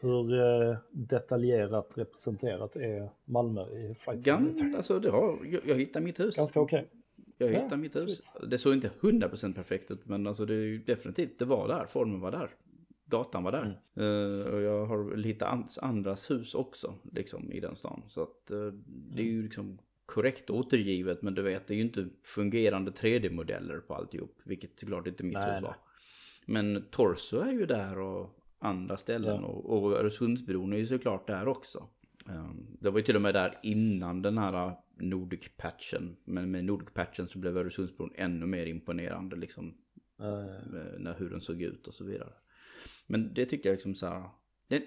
Hur 0.00 0.40
eh, 0.40 0.76
detaljerat 0.90 1.92
representerat 1.98 2.76
är 2.76 3.10
Malmö 3.24 3.60
i 3.62 3.94
Flight 3.94 4.24
Simulator? 4.24 4.76
Alltså 4.76 4.98
det 5.00 5.10
har, 5.10 5.38
jag, 5.44 5.60
jag 5.66 5.74
hittade 5.74 6.04
mitt 6.04 6.20
hus. 6.20 6.36
Ganska 6.36 6.60
okej. 6.60 6.88
Jag 7.38 7.52
Ja, 7.52 7.62
hittade 7.62 7.76
mitt 7.82 7.96
hus. 7.96 8.16
sweet. 8.24 8.50
Det 8.50 8.58
såg 8.58 8.72
inte 8.74 8.90
100% 9.00 9.54
perfekt 9.54 9.90
ut 9.90 10.06
men 10.06 10.26
alltså 10.26 10.46
det 10.46 10.54
är 10.54 10.58
ju 10.66 10.78
definitivt, 10.78 11.38
det 11.38 11.44
var 11.44 11.68
där. 11.68 11.86
Formen 11.86 12.20
var 12.20 12.30
där. 12.32 12.50
Gatan 13.04 13.42
var 13.44 13.52
där. 13.52 13.80
Mm. 13.96 14.40
Eh, 14.40 14.46
och 14.54 14.60
jag 14.60 14.86
har 14.86 15.16
lite 15.16 15.46
an- 15.46 15.68
andras 15.80 16.30
hus 16.30 16.54
också 16.54 16.94
liksom 17.12 17.52
i 17.52 17.60
den 17.60 17.76
stan. 17.76 18.02
Så 18.08 18.22
att 18.22 18.50
eh, 18.50 18.66
det 18.86 19.22
är 19.22 19.26
ju 19.26 19.42
liksom 19.42 19.78
korrekt 20.06 20.50
återgivet 20.50 21.22
men 21.22 21.34
du 21.34 21.42
vet 21.42 21.66
det 21.66 21.74
är 21.74 21.76
ju 21.76 21.82
inte 21.82 22.08
fungerande 22.24 22.90
3D-modeller 22.90 23.80
på 23.80 23.94
alltihop. 23.94 24.40
Vilket 24.44 24.78
såklart 24.80 25.06
inte 25.06 25.24
mitt 25.24 25.34
Nej, 25.34 25.52
hus 25.52 25.62
nej. 25.62 25.62
var. 25.62 25.76
Men 26.46 26.84
Torso 26.90 27.36
är 27.40 27.52
ju 27.52 27.66
där 27.66 27.98
och 27.98 28.38
andra 28.58 28.96
ställen 28.96 29.40
Ja. 29.42 29.46
och, 29.46 29.82
och 29.84 29.92
Öresundsbron 29.92 30.72
är 30.72 30.76
ju 30.76 30.86
såklart 30.86 31.26
där 31.26 31.48
också. 31.48 31.88
Um, 32.28 32.76
det 32.80 32.90
var 32.90 32.98
ju 32.98 33.04
till 33.04 33.16
och 33.16 33.22
med 33.22 33.34
där 33.34 33.58
innan 33.62 34.22
den 34.22 34.38
här 34.38 34.76
Nordic-patchen. 34.98 36.16
Men 36.24 36.50
med 36.50 36.64
Nordic-patchen 36.64 37.28
så 37.28 37.38
blev 37.38 37.58
Öresundsbron 37.58 38.12
ännu 38.14 38.46
mer 38.46 38.66
imponerande 38.66 39.36
liksom. 39.36 39.74
Eh, 40.20 40.68
När, 40.98 41.14
hur 41.18 41.30
den 41.30 41.40
såg 41.40 41.62
ut 41.62 41.88
och 41.88 41.94
så 41.94 42.04
vidare. 42.04 42.32
Men 43.06 43.34
det 43.34 43.46
tycker 43.46 43.68
jag 43.68 43.74
liksom 43.74 43.94
så 43.94 44.06
här. 44.06 44.22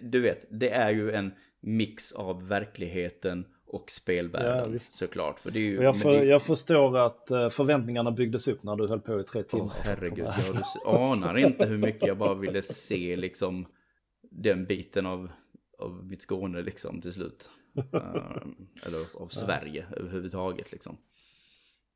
Du 0.02 0.20
vet, 0.22 0.46
det 0.52 0.70
är 0.70 0.90
ju 0.92 1.12
en 1.12 1.32
mix 1.60 2.12
av 2.12 2.48
verkligheten 2.48 3.46
och 3.70 3.84
Ja, 3.86 3.92
spelvärlden 3.92 4.72
visst. 4.72 4.96
såklart. 4.96 5.40
För 5.40 5.52
det 5.52 5.60
är 5.60 5.64
ju, 5.64 5.82
jag, 5.84 6.00
för, 6.00 6.12
det- 6.12 6.26
jag 6.26 6.42
förstår 6.42 6.98
att 6.98 7.32
eh, 7.32 7.50
förväntningarna 7.50 8.12
byggdes 8.12 8.48
upp 8.48 8.64
när 8.64 8.76
du 8.76 8.88
höll 8.88 9.00
på 9.02 9.20
i 9.20 9.24
tre 9.24 9.44
timmar. 9.44 9.66
Att 9.80 9.86
herregud, 9.86 10.20
ja, 10.26 10.32
här. 10.32 10.54
du 10.54 10.90
anar 10.90 11.38
inte 11.38 11.66
hur 11.66 11.78
mycket 11.78 12.08
jag 12.08 12.18
bara 12.18 12.34
ville 12.34 12.62
se 12.62 13.16
liksom 13.16 13.66
den 14.32 14.66
biten 14.66 15.06
av, 15.06 15.32
av 15.78 16.06
mitt 16.06 16.22
Skåne 16.22 16.62
liksom 16.62 17.02
till 17.02 17.14
slut. 17.14 17.50
Ehm, 17.78 18.56
eller 18.86 19.22
av 19.24 19.28
Sverige 19.28 19.86
överhuvudtaget 19.98 20.72
liksom. 20.72 20.98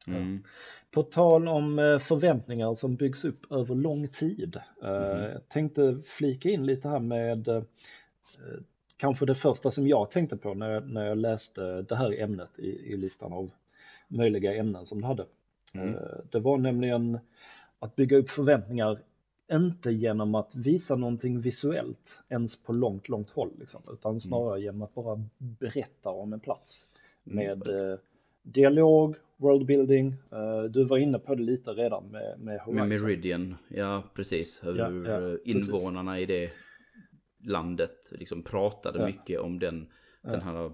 Mm. 0.08 0.44
På 0.92 1.04
tal 1.04 1.48
om 1.48 1.80
eh, 1.80 1.98
förväntningar 2.00 2.74
som 2.74 2.96
byggs 2.96 3.26
upp 3.26 3.52
över 3.52 3.76
lång 3.76 4.08
tid. 4.08 4.58
Mhm. 4.82 4.92
Jag 4.92 5.50
tänkte 5.50 5.98
flika 6.06 6.50
in 6.50 6.66
lite 6.66 6.88
här 6.90 7.00
med 7.00 7.48
kanske 8.98 9.26
det 9.26 9.36
första 9.36 9.72
som 9.72 9.88
jag 9.88 10.12
tänkte 10.12 10.38
på 10.38 10.54
när 10.54 10.72
jag, 10.72 10.90
när 10.90 11.06
jag 11.06 11.18
läste 11.18 11.82
det 11.82 11.96
här 11.96 12.22
ämnet 12.22 12.60
i, 12.60 12.70
i 12.94 12.98
listan 12.98 13.34
av 13.34 13.52
möjliga 14.08 14.56
ämnen 14.56 14.86
som 14.86 15.02
du 15.02 15.08
hade. 15.08 15.26
Mm. 15.74 15.90
Eh, 15.96 16.02
Det 16.32 16.40
var 16.40 16.58
nämligen 16.58 17.20
att 17.80 17.96
bygga 17.96 18.18
upp 18.18 18.30
förväntningar 18.30 19.00
inte 19.52 19.92
genom 19.92 20.36
att 20.36 20.56
visa 20.56 20.96
någonting 20.96 21.40
visuellt 21.40 22.20
ens 22.30 22.64
på 22.64 22.74
långt, 22.74 23.10
långt 23.10 23.30
håll, 23.30 23.52
liksom, 23.60 23.82
utan 23.94 24.20
snarare 24.20 24.62
genom 24.62 24.82
att 24.82 24.94
bara 24.96 25.24
berätta 25.38 26.10
om 26.10 26.34
en 26.34 26.40
plats 26.40 26.90
med 27.24 27.68
eh, 27.68 27.98
dialog, 28.44 29.16
worldbuilding. 29.38 30.16
Eh, 30.32 30.64
du 30.64 30.84
var 30.84 30.98
inne 30.98 31.20
på 31.20 31.36
det 31.36 31.44
lite 31.44 31.72
redan 31.72 32.04
med, 32.12 32.40
med 32.40 32.60
Horizon. 32.62 32.88
Med 32.90 33.02
Meridian, 33.02 33.56
ja 33.68 34.04
precis. 34.14 34.60
Hur 34.64 34.78
Ja, 34.78 34.92
ja, 34.92 35.30
eh, 35.30 35.36
precis. 35.38 35.70
invånarna 35.70 36.20
i 36.20 36.26
det 36.26 36.50
landet 37.44 38.12
liksom 38.12 38.44
pratade 38.44 39.00
Ja. 39.00 39.06
mycket 39.06 39.40
om 39.40 39.60
den, 39.60 39.88
den 40.22 40.42
här 40.42 40.72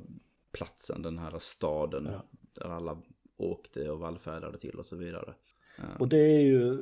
platsen, 0.51 1.01
den 1.01 1.17
här 1.17 1.39
staden. 1.39 2.07
Ja. 2.11 2.24
Där 2.53 2.70
alla 2.70 2.97
åkte 3.38 3.89
och 3.89 3.99
vallfärdade 3.99 4.57
till 4.57 4.80
och 4.80 4.86
så 4.86 4.95
vidare. 4.95 5.34
Och 5.99 6.07
det 6.07 6.17
är 6.17 6.39
ju 6.39 6.78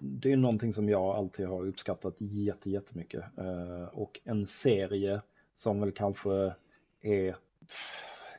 det 0.00 0.32
är 0.32 0.36
någonting 0.36 0.72
som 0.72 0.88
jag 0.88 1.16
alltid 1.16 1.46
har 1.46 1.66
uppskattat 1.66 2.16
jätte, 2.18 2.70
jättemycket. 2.70 3.24
Uh, 3.38 3.84
och 3.84 4.20
en 4.24 4.46
serie 4.46 5.22
som 5.54 5.80
väl 5.80 5.92
kanske 5.92 6.54
är 7.00 7.36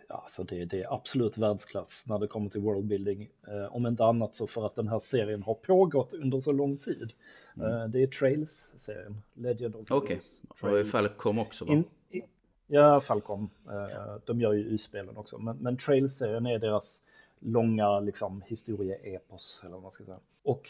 alltså 0.09 0.43
det, 0.43 0.65
det 0.65 0.81
är 0.81 0.93
absolut 0.93 1.37
världsklass 1.37 2.05
när 2.07 2.19
det 2.19 2.27
kommer 2.27 2.49
till 2.49 2.61
worldbuilding. 2.61 3.29
Uh, 3.47 3.75
om 3.75 3.85
inte 3.85 4.05
annat 4.05 4.35
så 4.35 4.47
för 4.47 4.65
att 4.65 4.75
den 4.75 4.87
här 4.87 4.99
serien 4.99 5.43
har 5.43 5.53
pågått 5.53 6.13
under 6.13 6.39
så 6.39 6.51
lång 6.51 6.77
tid. 6.77 7.13
Mm. 7.55 7.71
Uh, 7.71 7.87
det 7.87 8.03
är 8.03 8.07
Trails-serien, 8.07 9.21
Legend 9.33 9.75
of 9.75 9.91
Okej, 9.91 10.21
okay. 10.49 10.81
och 10.81 10.87
Falcom 10.87 11.39
också 11.39 11.65
va? 11.65 11.73
In, 11.73 11.83
in, 12.09 12.23
ja, 12.67 13.01
Falcom. 13.01 13.49
Uh, 13.67 14.15
de 14.25 14.41
gör 14.41 14.53
ju 14.53 14.63
U-spelen 14.63 15.17
också. 15.17 15.39
Men, 15.39 15.57
men 15.57 15.77
Trails-serien 15.77 16.45
är 16.45 16.59
deras 16.59 17.01
långa 17.39 17.99
liksom, 17.99 18.41
historieepos, 18.45 19.61
eller 19.63 19.73
vad 19.73 19.81
man 19.81 19.91
ska 19.91 20.03
säga. 20.03 20.19
Och 20.43 20.69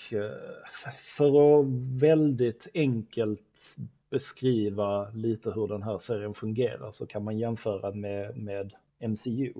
för 0.97 1.59
att 1.59 1.65
väldigt 2.01 2.67
enkelt 2.73 3.77
beskriva 4.09 5.09
lite 5.09 5.51
hur 5.51 5.67
den 5.67 5.83
här 5.83 5.97
serien 5.97 6.33
fungerar 6.33 6.91
så 6.91 7.05
kan 7.05 7.23
man 7.23 7.37
jämföra 7.37 7.91
med, 7.91 8.37
med 8.37 8.73
MCU. 8.99 9.53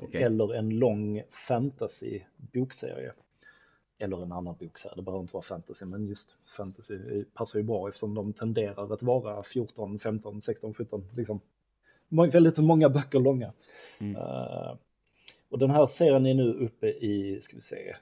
Okay. 0.00 0.22
Eller 0.22 0.54
en 0.54 0.70
lång 0.70 1.22
fantasy 1.48 2.20
bokserie. 2.36 3.12
Eller 3.98 4.22
en 4.22 4.32
annan 4.32 4.56
bokserie, 4.60 4.94
det 4.96 5.02
behöver 5.02 5.22
inte 5.22 5.34
vara 5.34 5.42
fantasy, 5.42 5.84
men 5.84 6.06
just 6.06 6.34
fantasy 6.56 7.24
passar 7.34 7.58
ju 7.58 7.62
bra 7.62 7.88
eftersom 7.88 8.14
de 8.14 8.32
tenderar 8.32 8.92
att 8.92 9.02
vara 9.02 9.42
14, 9.42 9.98
15, 9.98 10.40
16, 10.40 10.74
17, 10.74 11.08
liksom 11.16 11.40
väldigt 12.08 12.58
många 12.58 12.88
böcker 12.88 13.18
långa. 13.20 13.52
Mm. 13.98 14.16
Uh, 14.16 14.76
och 15.48 15.58
den 15.58 15.70
här 15.70 15.86
serien 15.86 16.26
är 16.26 16.34
nu 16.34 16.52
uppe 16.52 16.86
i, 16.86 17.40
ska 17.42 17.56
vi 17.56 17.60
se, 17.60 17.96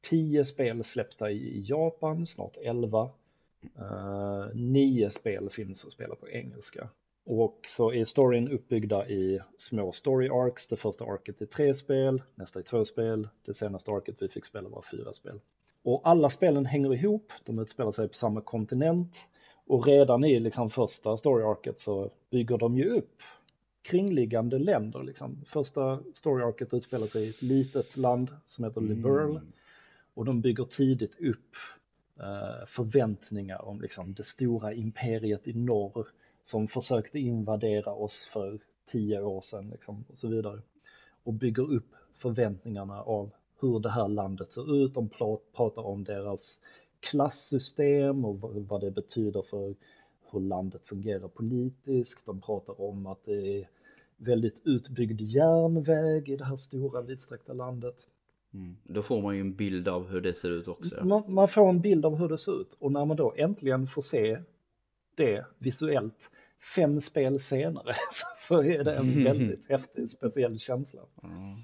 10 0.00 0.44
spel 0.44 0.84
släppta 0.84 1.30
i 1.30 1.64
Japan, 1.66 2.26
snart 2.26 2.56
11. 2.56 3.10
Uh, 3.78 3.82
eh, 3.82 4.54
nio 4.54 5.10
spel 5.10 5.50
finns 5.50 5.84
att 5.84 5.92
spela 5.92 6.14
på 6.14 6.28
engelska. 6.28 6.88
Och 7.24 7.60
så 7.66 7.92
är 7.92 8.04
storyn 8.04 8.48
uppbyggda 8.48 9.08
i 9.08 9.40
små 9.56 9.92
story 9.92 10.28
arcs. 10.28 10.68
Det 10.68 10.76
första 10.76 11.04
arket 11.04 11.40
är 11.40 11.46
tre 11.46 11.74
spel, 11.74 12.22
nästa 12.34 12.58
är 12.58 12.62
två 12.62 12.84
spel, 12.84 13.28
det 13.44 13.54
senaste 13.54 13.90
arket 13.90 14.22
vi 14.22 14.28
fick 14.28 14.44
spela 14.44 14.68
var 14.68 14.82
fyra 14.90 15.12
spel. 15.12 15.40
Och 15.82 16.00
alla 16.04 16.30
spelen 16.30 16.66
hänger 16.66 16.94
ihop, 16.94 17.32
de 17.44 17.58
utspelar 17.58 17.92
sig 17.92 18.08
på 18.08 18.14
samma 18.14 18.40
kontinent 18.40 19.26
och 19.66 19.86
redan 19.86 20.24
i 20.24 20.40
liksom 20.40 20.70
första 20.70 21.16
story 21.16 21.44
arket 21.44 21.78
så 21.78 22.10
bygger 22.30 22.58
de 22.58 22.78
ju 22.78 22.84
upp 22.84 23.22
kringliggande 23.82 24.58
länder. 24.58 25.02
Liksom. 25.02 25.44
Första 25.46 26.00
story 26.14 26.42
arket 26.42 26.74
utspelar 26.74 27.06
sig 27.06 27.26
i 27.26 27.28
ett 27.28 27.42
litet 27.42 27.96
land 27.96 28.30
som 28.44 28.64
heter 28.64 28.80
Liberl 28.80 29.30
mm. 29.30 29.52
och 30.14 30.24
de 30.24 30.40
bygger 30.40 30.64
tidigt 30.64 31.20
upp 31.20 31.56
eh, 32.20 32.66
förväntningar 32.66 33.64
om 33.64 33.80
liksom, 33.80 34.14
det 34.14 34.24
stora 34.24 34.72
imperiet 34.72 35.48
i 35.48 35.52
norr 35.52 36.06
som 36.42 36.68
försökte 36.68 37.18
invadera 37.18 37.92
oss 37.92 38.28
för 38.32 38.58
tio 38.86 39.22
år 39.22 39.40
sedan 39.40 39.70
liksom, 39.70 40.04
och 40.08 40.18
så 40.18 40.28
vidare. 40.28 40.62
Och 41.22 41.32
bygger 41.32 41.72
upp 41.72 41.94
förväntningarna 42.14 43.02
av 43.02 43.30
hur 43.60 43.80
det 43.80 43.90
här 43.90 44.08
landet 44.08 44.52
ser 44.52 44.84
ut. 44.84 44.94
De 44.94 45.08
pratar 45.56 45.86
om 45.86 46.04
deras 46.04 46.60
klassystem 47.00 48.24
och 48.24 48.40
vad 48.40 48.80
det 48.80 48.90
betyder 48.90 49.42
för 49.42 49.74
hur 50.32 50.40
landet 50.40 50.86
fungerar 50.86 51.28
politiskt. 51.28 52.26
De 52.26 52.40
pratar 52.40 52.80
om 52.80 53.06
att 53.06 53.24
det 53.24 53.58
är 53.58 53.68
väldigt 54.16 54.62
utbyggd 54.64 55.20
järnväg 55.20 56.28
i 56.28 56.36
det 56.36 56.44
här 56.44 56.56
stora 56.56 57.02
vidsträckta 57.02 57.52
landet. 57.52 57.96
Mm. 58.54 58.76
Då 58.84 59.02
får 59.02 59.22
man 59.22 59.34
ju 59.34 59.40
en 59.40 59.54
bild 59.54 59.88
av 59.88 60.08
hur 60.08 60.20
det 60.20 60.32
ser 60.32 60.50
ut 60.50 60.68
också. 60.68 61.04
Man, 61.04 61.22
man, 61.34 61.48
får 61.48 61.68
en 61.68 61.80
bild 61.80 62.04
av 62.06 62.16
hur 62.16 62.28
det 62.28 62.38
ser 62.38 62.60
ut 62.60 62.76
och 62.78 62.92
när 62.92 63.04
man 63.04 63.16
då 63.16 63.34
äntligen 63.36 63.86
får 63.86 64.02
se 64.02 64.38
det 65.20 65.44
visuellt 65.58 66.30
fem 66.74 67.00
spel 67.00 67.40
senare 67.40 67.94
så 68.36 68.62
är 68.62 68.84
det 68.84 68.94
en 68.94 69.24
väldigt 69.24 69.68
häftig 69.68 70.08
speciell 70.08 70.58
känsla. 70.58 71.00
Mm. 71.22 71.56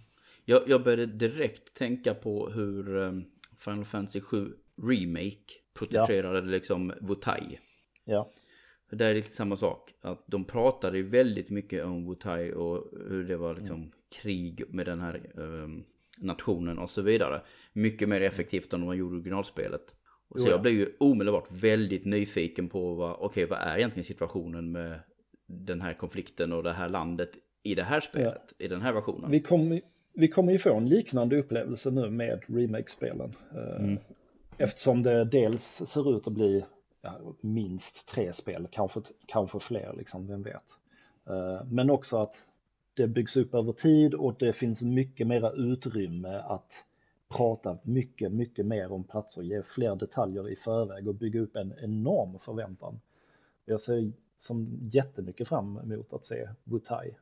Jag, 0.45 0.63
jag 0.67 0.85
började 0.85 1.07
direkt 1.07 1.75
tänka 1.75 2.15
på 2.15 2.51
hur 2.51 2.97
um, 2.97 3.25
Final 3.59 3.85
Fantasy 3.85 4.21
7 4.21 4.53
Remake 4.83 5.53
porträtterade 5.75 6.39
ja. 6.39 6.45
liksom 6.45 6.93
Wutai. 7.01 7.59
Ja. 8.05 8.33
Det 8.91 9.05
är 9.05 9.15
lite 9.15 9.31
samma 9.31 9.57
sak. 9.57 9.95
Att 10.01 10.25
de 10.27 10.45
pratade 10.45 11.03
väldigt 11.03 11.51
mycket 11.51 11.85
om 11.85 12.07
Wutai 12.07 12.53
och 12.53 12.85
hur 13.09 13.25
det 13.25 13.37
var 13.37 13.55
liksom 13.55 13.77
mm. 13.77 13.91
krig 14.23 14.65
med 14.69 14.87
den 14.87 15.01
här 15.01 15.31
um, 15.35 15.85
nationen 16.19 16.79
och 16.79 16.91
så 16.91 17.03
vidare. 17.03 17.41
Mycket 17.73 18.09
mer 18.09 18.21
effektivt 18.21 18.73
än 18.73 18.81
de 18.81 18.97
gjorde 18.97 19.17
originalspelet. 19.17 19.95
Och 20.29 20.41
så 20.41 20.49
jag 20.49 20.63
blev 20.63 20.75
ju 20.75 20.89
omedelbart 21.01 21.47
väldigt 21.51 22.05
nyfiken 22.05 22.69
på 22.69 22.95
vad, 22.95 23.13
okej, 23.13 23.27
okay, 23.27 23.47
vad 23.47 23.59
är 23.59 23.77
egentligen 23.77 24.05
situationen 24.05 24.73
med 24.73 25.01
den 25.47 25.81
här 25.81 25.95
konflikten 25.95 26.53
och 26.53 26.63
det 26.63 26.73
här 26.73 26.89
landet 26.89 27.31
i 27.63 27.75
det 27.75 27.83
här 27.83 28.01
spelet, 28.01 28.43
ja. 28.59 28.65
i 28.65 28.69
den 28.69 28.83
här 28.83 28.93
versionen. 28.93 29.31
Vi 29.31 29.41
kommer, 29.41 29.81
vi 30.13 30.29
kommer 30.29 30.53
ju 30.53 30.59
få 30.59 30.75
en 30.75 30.89
liknande 30.89 31.39
upplevelse 31.39 31.91
nu 31.91 32.11
med 32.11 32.43
remake-spelen. 32.47 33.35
Eh, 33.55 33.85
mm. 33.85 33.99
Eftersom 34.59 35.03
det 35.03 35.25
dels 35.25 35.63
ser 35.87 36.17
ut 36.17 36.27
att 36.27 36.33
bli 36.33 36.65
ja, 37.03 37.21
minst 37.41 38.09
tre 38.09 38.33
spel, 38.33 38.69
kanske, 38.71 39.01
kanske 39.27 39.61
fler, 39.61 39.95
liksom, 39.97 40.27
vem 40.27 40.43
vet. 40.43 40.77
Eh, 41.29 41.65
men 41.71 41.91
också 41.91 42.19
att 42.19 42.47
det 42.95 43.07
byggs 43.07 43.37
upp 43.37 43.55
över 43.55 43.73
tid 43.73 44.15
och 44.15 44.35
det 44.39 44.53
finns 44.53 44.83
mycket 44.83 45.27
mera 45.27 45.53
utrymme 45.53 46.43
att 46.49 46.85
prata 47.37 47.79
mycket, 47.83 48.33
mycket 48.33 48.67
mer 48.67 48.93
om 48.93 49.05
platser, 49.05 49.43
ge 49.43 49.63
fler 49.63 49.97
detaljer 49.97 50.49
i 50.49 50.57
förväg 50.57 51.09
och 51.09 51.15
bygga 51.15 51.41
upp 51.41 51.57
en 51.57 51.75
enorm 51.83 52.39
förväntan. 52.39 53.01
Jag 53.65 53.81
ser 53.81 54.13
som 54.37 54.89
jättemycket 54.93 55.49
fram 55.49 55.79
emot 55.79 56.13
att 56.13 56.25
se 56.25 56.49
Wutai. 56.65 57.17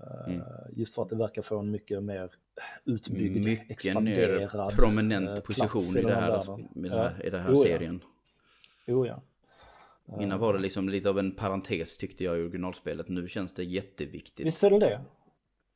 Eh, 0.00 0.34
mm. 0.34 0.42
Just 0.76 0.94
för 0.94 1.02
att 1.02 1.08
det 1.08 1.16
verkar 1.16 1.42
få 1.42 1.58
en 1.58 1.70
mycket 1.70 2.02
mer 2.02 2.30
utbyggd, 2.84 3.44
mycket 3.44 3.70
expanderad 3.70 4.72
prominent 4.76 5.28
eh, 5.28 5.40
position 5.40 5.98
i, 5.98 6.02
det 6.02 6.14
här, 6.14 6.60
i, 6.74 6.88
det 6.88 6.96
här, 6.96 7.26
i 7.26 7.30
den 7.30 7.42
här 7.42 7.50
jo, 7.50 7.62
serien. 7.62 8.00
Jo, 8.86 9.06
ja. 9.06 9.22
Innan 10.20 10.38
var 10.38 10.54
det 10.54 10.58
liksom 10.58 10.88
lite 10.88 11.10
av 11.10 11.18
en 11.18 11.32
parentes 11.32 11.98
tyckte 11.98 12.24
jag 12.24 12.38
i 12.38 12.40
originalspelet. 12.40 13.08
Nu 13.08 13.28
känns 13.28 13.54
det 13.54 13.64
jätteviktigt. 13.64 14.46
Visst 14.46 14.64
är 14.64 14.70
det 14.70 14.78
det. 14.78 15.00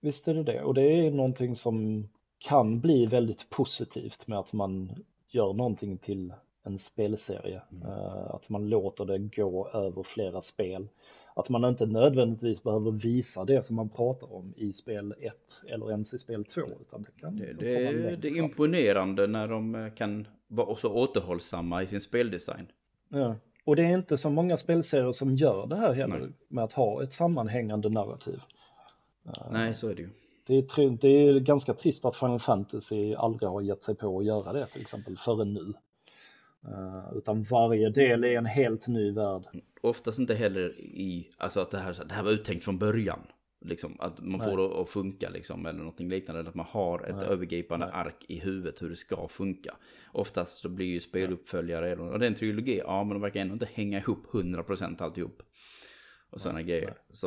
Visst 0.01 0.29
är 0.29 0.35
det 0.35 0.43
det. 0.43 0.63
Och 0.63 0.75
det 0.75 0.83
är 0.83 1.11
någonting 1.11 1.55
som 1.55 2.09
kan 2.49 2.81
bli 2.81 3.07
väldigt 3.07 3.51
positivt 3.51 4.29
med 4.29 4.39
att 4.39 4.53
man 4.53 5.05
gör 5.29 5.53
någonting 5.53 5.99
till 5.99 6.33
en 6.63 6.79
spelserie. 6.79 7.63
Mm. 7.73 7.89
Uh, 7.89 8.35
att 8.35 8.51
man 8.51 8.69
låter 8.69 9.05
det 9.05 9.19
gå 9.19 9.69
över 9.69 10.03
flera 10.03 10.41
spel. 10.41 10.89
Att 11.35 11.49
man 11.49 11.65
inte 11.65 11.87
nödvändigtvis 11.87 12.63
behöver 12.63 12.91
visa 12.91 13.45
det 13.45 13.63
som 13.63 13.77
man 13.77 13.89
pratar 13.89 14.33
om 14.35 14.55
i 14.57 14.73
spel 14.73 15.15
1 15.21 15.35
eller 15.69 15.91
ens 15.91 16.15
i 16.15 16.19
spel 16.19 16.45
2. 16.45 16.61
Utan 16.81 17.03
det, 17.03 17.21
kan 17.21 17.37
det, 17.37 17.47
liksom 17.47 17.65
det, 17.65 18.17
det 18.17 18.29
är 18.29 18.37
imponerande 18.37 19.27
när 19.27 19.49
de 19.49 19.75
eh, 19.75 19.93
kan 19.93 20.27
vara 20.49 20.77
så 20.77 20.95
återhållsamma 20.95 21.83
i 21.83 21.87
sin 21.87 22.01
speldesign. 22.01 22.67
Ja. 23.09 23.37
Och 23.65 23.77
det 23.77 23.83
är 23.83 23.95
inte 23.95 24.19
så 24.19 24.31
många 24.31 24.57
spelserier 24.57 25.13
som 25.13 25.37
gör 25.37 25.67
det 25.67 25.77
här 25.77 25.93
heller, 25.93 26.19
Nej. 26.19 26.33
med 26.49 26.65
att 26.65 26.73
ha 26.73 27.03
ett 27.03 27.13
sammanhängande 27.13 27.89
narrativ. 27.89 28.41
Nej, 29.51 29.75
så 29.75 29.89
är 29.89 29.95
det 29.95 30.03
ju. 30.03 30.09
Det 30.47 30.55
är, 30.55 30.91
det 31.01 31.09
är 31.09 31.41
ganska 31.41 31.75
trist 31.75 32.05
att 32.05 32.17
Final 32.17 32.41
Fantasy 32.41 33.15
aldrig 33.15 33.49
har 33.49 33.61
gett 33.61 33.83
sig 33.83 33.95
på 33.95 34.19
att 34.19 34.25
göra 34.25 34.53
det 34.53 34.67
till 34.67 34.81
exempel 34.81 35.17
förrän 35.17 35.55
nu. 35.55 35.75
Uh, 36.69 37.17
utan 37.17 37.43
varje 37.43 37.91
del 37.91 38.25
är 38.25 38.39
en 38.39 38.47
helt 38.47 38.89
ny 38.89 39.13
värld. 39.13 39.43
Oftast 39.81 40.19
inte 40.19 40.35
heller 40.35 40.81
i, 40.81 41.31
alltså 41.37 41.61
att 41.61 41.71
det 41.71 41.79
här, 41.79 42.05
det 42.09 42.15
här 42.15 42.23
var 42.23 42.31
uttänkt 42.31 42.65
från 42.65 42.79
början. 42.79 43.21
Liksom, 43.65 43.97
att 43.99 44.21
man 44.21 44.41
Nej. 44.41 44.51
får 44.51 44.57
det 44.57 44.83
att 44.83 44.89
funka 44.89 45.31
liksom, 45.31 45.67
eller 45.67 45.79
någonting 45.79 46.09
liknande. 46.09 46.49
Att 46.49 46.55
man 46.55 46.67
har 46.69 47.03
ett 47.09 47.17
Nej. 47.17 47.27
övergripande 47.27 47.87
Nej. 47.87 47.95
ark 47.95 48.25
i 48.29 48.39
huvudet 48.39 48.83
hur 48.83 48.91
det 48.91 48.97
ska 48.97 49.29
funka. 49.29 49.77
Oftast 50.13 50.61
så 50.61 50.69
blir 50.69 50.87
ju 50.87 51.01
speluppföljare, 51.01 51.97
och 51.97 52.19
det 52.19 52.27
är 52.27 52.31
en 52.31 52.35
trilogi, 52.35 52.81
ja 52.85 53.05
men 53.05 53.13
de 53.15 53.23
verkar 53.23 53.41
ändå 53.41 53.53
inte 53.53 53.69
hänga 53.75 53.99
ihop 53.99 54.27
100% 54.27 55.03
alltihop 55.03 55.43
och 56.33 56.41
sådana 56.41 56.61
ja, 56.61 56.67
grejer. 56.67 56.95
Så 57.11 57.27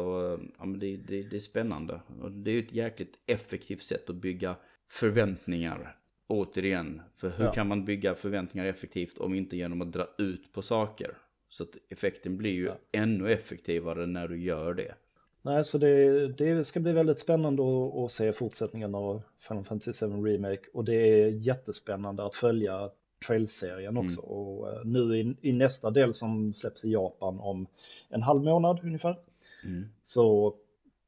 ja, 0.58 0.66
men 0.66 0.80
det, 0.80 0.98
det, 0.98 1.24
det, 1.24 1.36
är 1.36 1.40
spännande. 1.40 2.00
Och 2.22 2.32
det 2.32 2.52
är 2.52 2.60
ett 2.60 2.74
jäkligt 2.74 3.20
effektivt 3.26 3.82
sätt 3.82 4.10
att 4.10 4.16
bygga 4.16 4.56
förväntningar. 4.88 5.98
Återigen, 6.28 7.02
för 7.18 7.30
hur 7.30 7.46
ja. 7.46 7.52
kan 7.52 7.68
man 7.68 7.86
bygga 7.86 8.16
förväntningar 8.16 8.68
effektivt 8.68 9.18
om 9.18 9.34
inte 9.34 9.58
genom 9.58 9.82
att 9.82 9.92
dra 9.92 10.08
ut 10.18 10.54
på 10.54 10.62
saker? 10.62 11.18
Så 11.50 11.64
att 11.64 11.70
effekten 11.90 12.38
blir 12.38 12.54
ju 12.54 12.66
ja. 12.66 12.78
ännu 12.92 13.32
effektivare 13.32 14.06
när 14.06 14.28
du 14.28 14.38
gör 14.38 14.74
det. 14.74 14.96
Nej, 15.42 15.64
så 15.64 15.78
det, 15.78 16.28
det 16.28 16.64
ska 16.64 16.80
bli 16.80 16.92
väldigt 16.92 17.20
spännande 17.20 17.64
att, 17.64 17.96
att 17.96 18.12
se 18.12 18.34
fortsättningen 18.34 18.96
av 18.96 19.24
Final 19.48 19.64
Fantasy 19.64 20.08
7 20.08 20.14
Remake 20.14 20.64
och 20.74 20.86
det 20.86 20.96
är 20.96 21.28
jättespännande 21.28 22.26
att 22.26 22.36
följa 22.36 22.90
Trail-serien 23.28 23.98
också. 23.98 24.22
Mm. 24.22 24.32
Och 24.32 24.68
uh, 24.68 24.86
nu 24.86 25.18
i, 25.18 25.50
i, 25.50 25.54
nästa 25.54 25.92
del 25.92 26.14
som 26.14 26.54
släpps 26.54 26.86
i 26.86 26.92
Japan 26.92 27.40
om 27.40 27.68
en 28.10 28.24
halv 28.24 28.44
månad 28.44 28.80
ungefär 28.84 29.20
mm. 29.64 29.86
så 30.04 30.56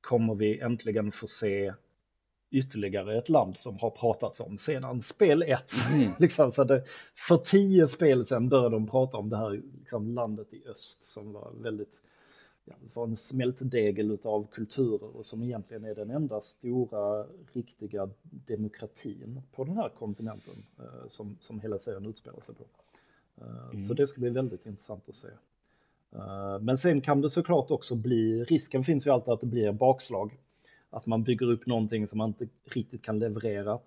kommer 0.02 0.36
vi 0.36 0.60
äntligen 0.60 1.12
få 1.12 1.28
se 1.28 1.74
ytterligare 2.52 3.18
ett 3.18 3.30
land 3.30 3.58
som 3.58 3.80
har 3.80 3.90
pratats 3.90 4.40
om 4.40 4.58
sedan 4.58 5.02
spel 5.02 5.44
1. 5.44 5.74
Mm. 5.92 6.12
liksom, 6.20 6.52
så 6.52 6.64
det, 6.64 6.84
för 7.16 7.38
tio 7.38 7.88
spel 7.88 8.26
sedan 8.26 8.50
började 8.50 8.76
de 8.76 8.88
prata 8.88 9.18
om 9.18 9.30
det 9.30 9.38
här 9.38 9.62
liksom, 9.80 10.14
landet 10.14 10.54
i 10.54 10.64
öst 10.68 11.04
som 11.04 11.34
var 11.34 11.52
väldigt 11.62 12.02
ja, 12.68 12.76
var 12.96 13.08
en 13.08 13.18
smältdegel 13.18 14.18
av 14.24 14.48
kulturer 14.52 15.18
och 15.18 15.26
som 15.26 15.44
egentligen 15.44 15.84
är 15.84 15.96
den 15.96 16.10
enda 16.10 16.42
stora 16.42 17.26
riktiga 17.54 18.10
demokratin 18.22 19.42
på 19.52 19.64
den 19.64 19.78
här 19.78 19.90
kontinenten 19.90 20.66
eh, 20.80 21.08
som, 21.08 21.38
som 21.40 21.60
hela 21.60 21.80
serien 21.80 22.06
utspelar 22.06 22.42
sig 22.42 22.56
på. 22.56 22.64
Eh, 23.38 23.70
mm. 23.70 23.80
Så 23.80 23.94
det 23.94 24.08
ska 24.08 24.22
bli 24.22 24.30
väldigt 24.30 24.66
intressant 24.66 25.10
att 25.10 25.16
se. 25.16 25.28
Eh, 26.16 26.60
men 26.62 26.78
sen 26.78 27.02
kan 27.02 27.22
det 27.22 27.30
såklart 27.30 27.72
också 27.72 27.96
bli, 27.96 28.44
risken 28.44 28.84
finns 28.84 29.08
ju 29.08 29.12
alltid 29.12 29.34
att 29.34 29.42
det 29.42 29.48
blir 29.48 29.72
bakslag. 29.72 30.38
Att 30.90 31.06
man 31.06 31.24
bygger 31.24 31.52
upp 31.52 31.66
någonting 31.66 32.08
som 32.08 32.18
man 32.18 32.30
inte 32.30 32.48
riktigt 32.64 33.02
kan 33.02 33.20
leverera. 33.20 33.80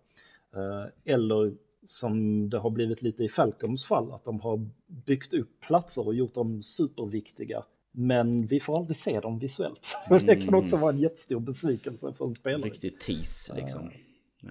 Eh, 0.54 0.84
eller 1.04 1.54
som 1.84 2.50
det 2.50 2.58
har 2.58 2.70
blivit 2.70 3.02
lite 3.02 3.24
i 3.24 3.28
Falcoms 3.28 3.86
fall, 3.86 4.12
att 4.12 4.24
de 4.24 4.40
har 4.40 4.68
byggt 4.86 5.34
upp 5.34 5.60
platser 5.60 6.06
och 6.06 6.14
gjort 6.14 6.34
dem 6.34 6.62
superviktiga. 6.62 7.64
Men 7.92 8.46
vi 8.46 8.60
får 8.60 8.78
aldrig 8.78 8.96
se 8.96 9.20
dem 9.20 9.38
visuellt. 9.38 9.96
Mm. 10.10 10.22
det 10.26 10.36
kan 10.36 10.54
också 10.54 10.76
vara 10.76 10.92
en 10.92 11.00
jättestor 11.00 11.40
besvikelse 11.40 12.12
för 12.12 12.24
en 12.24 12.34
spelare. 12.34 12.70
Riktigt 12.70 13.00
tease 13.00 13.54
liksom. 13.54 13.90
Ja. 14.42 14.50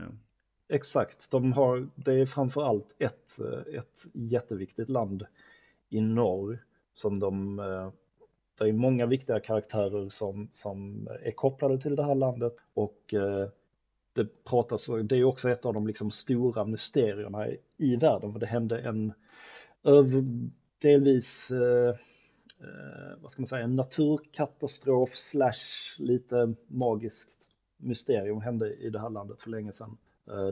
Exakt, 0.72 1.32
de 1.32 1.54
har, 1.54 1.90
det 1.96 2.14
är 2.14 2.26
framförallt 2.26 2.96
ett, 3.00 3.40
ett 3.74 4.00
jätteviktigt 4.14 4.90
land 4.90 5.26
i 5.90 6.02
norr 6.02 6.64
som 6.94 7.20
de, 7.20 7.60
eh, 7.60 7.92
det 8.58 8.70
är 8.70 8.74
många 8.74 9.06
viktiga 9.06 9.40
karaktärer 9.40 10.10
som, 10.10 10.50
som 10.52 11.08
är 11.24 11.32
kopplade 11.32 11.82
till 11.82 11.96
det 11.96 12.04
här 12.04 12.16
landet 12.16 12.56
och 12.74 13.14
eh, 13.14 13.50
det 14.14 14.44
pratas, 14.44 14.90
det 15.04 15.18
är 15.18 15.24
också 15.24 15.50
ett 15.50 15.66
av 15.66 15.74
de 15.74 15.88
liksom 15.88 16.12
stora 16.12 16.66
mysterierna 16.66 17.48
i 17.78 17.96
världen, 17.96 18.34
för 18.34 18.40
det 18.40 18.46
hände 18.46 18.80
en 18.80 19.14
över, 19.84 20.24
delvis 20.82 21.52
eh, 21.52 21.96
vad 23.22 23.32
ska 23.32 23.41
man 23.41 23.47
säga, 23.47 23.64
en 23.64 23.76
naturkatastrof 23.76 25.10
slash 25.10 25.99
lite 25.99 26.53
magiskt 26.68 27.51
mysterium 27.78 28.41
hände 28.41 28.74
i 28.74 28.89
det 28.89 28.99
här 28.99 29.10
landet 29.10 29.41
för 29.41 29.49
länge 29.49 29.72
sedan. 29.72 29.97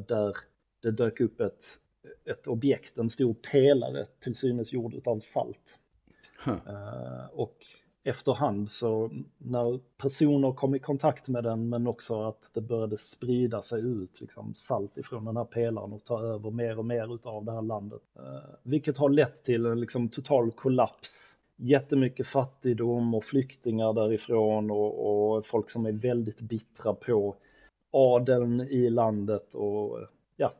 Där 0.07 0.37
det 0.81 0.91
dök 0.91 1.21
upp 1.21 1.41
ett, 1.41 1.63
ett 2.25 2.47
objekt, 2.47 2.97
en 2.97 3.09
stor 3.09 3.33
pelare 3.33 4.05
till 4.19 4.35
synes 4.35 4.73
gjord 4.73 5.07
av 5.07 5.19
salt. 5.19 5.79
Uh, 6.47 7.25
och 7.31 7.57
efterhand 8.03 8.71
så 8.71 9.11
när 9.37 9.79
personer 9.97 10.51
kom 10.51 10.75
i 10.75 10.79
kontakt 10.79 11.27
med 11.27 11.43
den 11.43 11.69
men 11.69 11.87
också 11.87 12.21
att 12.21 12.51
det 12.53 12.61
började 12.61 12.97
sprida 12.97 13.61
sig 13.61 13.81
ut 13.81 14.21
liksom 14.21 14.53
salt 14.53 14.97
ifrån 14.97 15.25
den 15.25 15.37
här 15.37 15.45
pelaren 15.45 15.93
och 15.93 16.03
ta 16.03 16.23
över 16.23 16.51
mer 16.51 16.79
och 16.79 16.85
mer 16.85 17.15
utav 17.15 17.45
det 17.45 17.51
här 17.51 17.61
landet. 17.61 18.01
Vilket 18.63 18.97
har 18.97 19.09
lett 19.09 19.43
till 19.43 19.65
en 19.65 19.79
liksom 19.79 20.09
total 20.09 20.51
kollaps. 20.51 21.37
Jättemycket 21.59 22.27
fattigdom 22.27 23.13
och 23.13 23.23
flyktingar 23.23 23.93
därifrån 23.93 24.71
och, 24.71 25.35
och 25.35 25.45
folk 25.45 25.69
som 25.69 25.85
är 25.85 25.91
väldigt 25.91 26.41
bittra 26.41 26.93
på 26.93 27.35
adeln 27.91 28.61
i 28.61 28.89
landet 28.89 29.53
och 29.53 29.99
ja, 30.35 30.51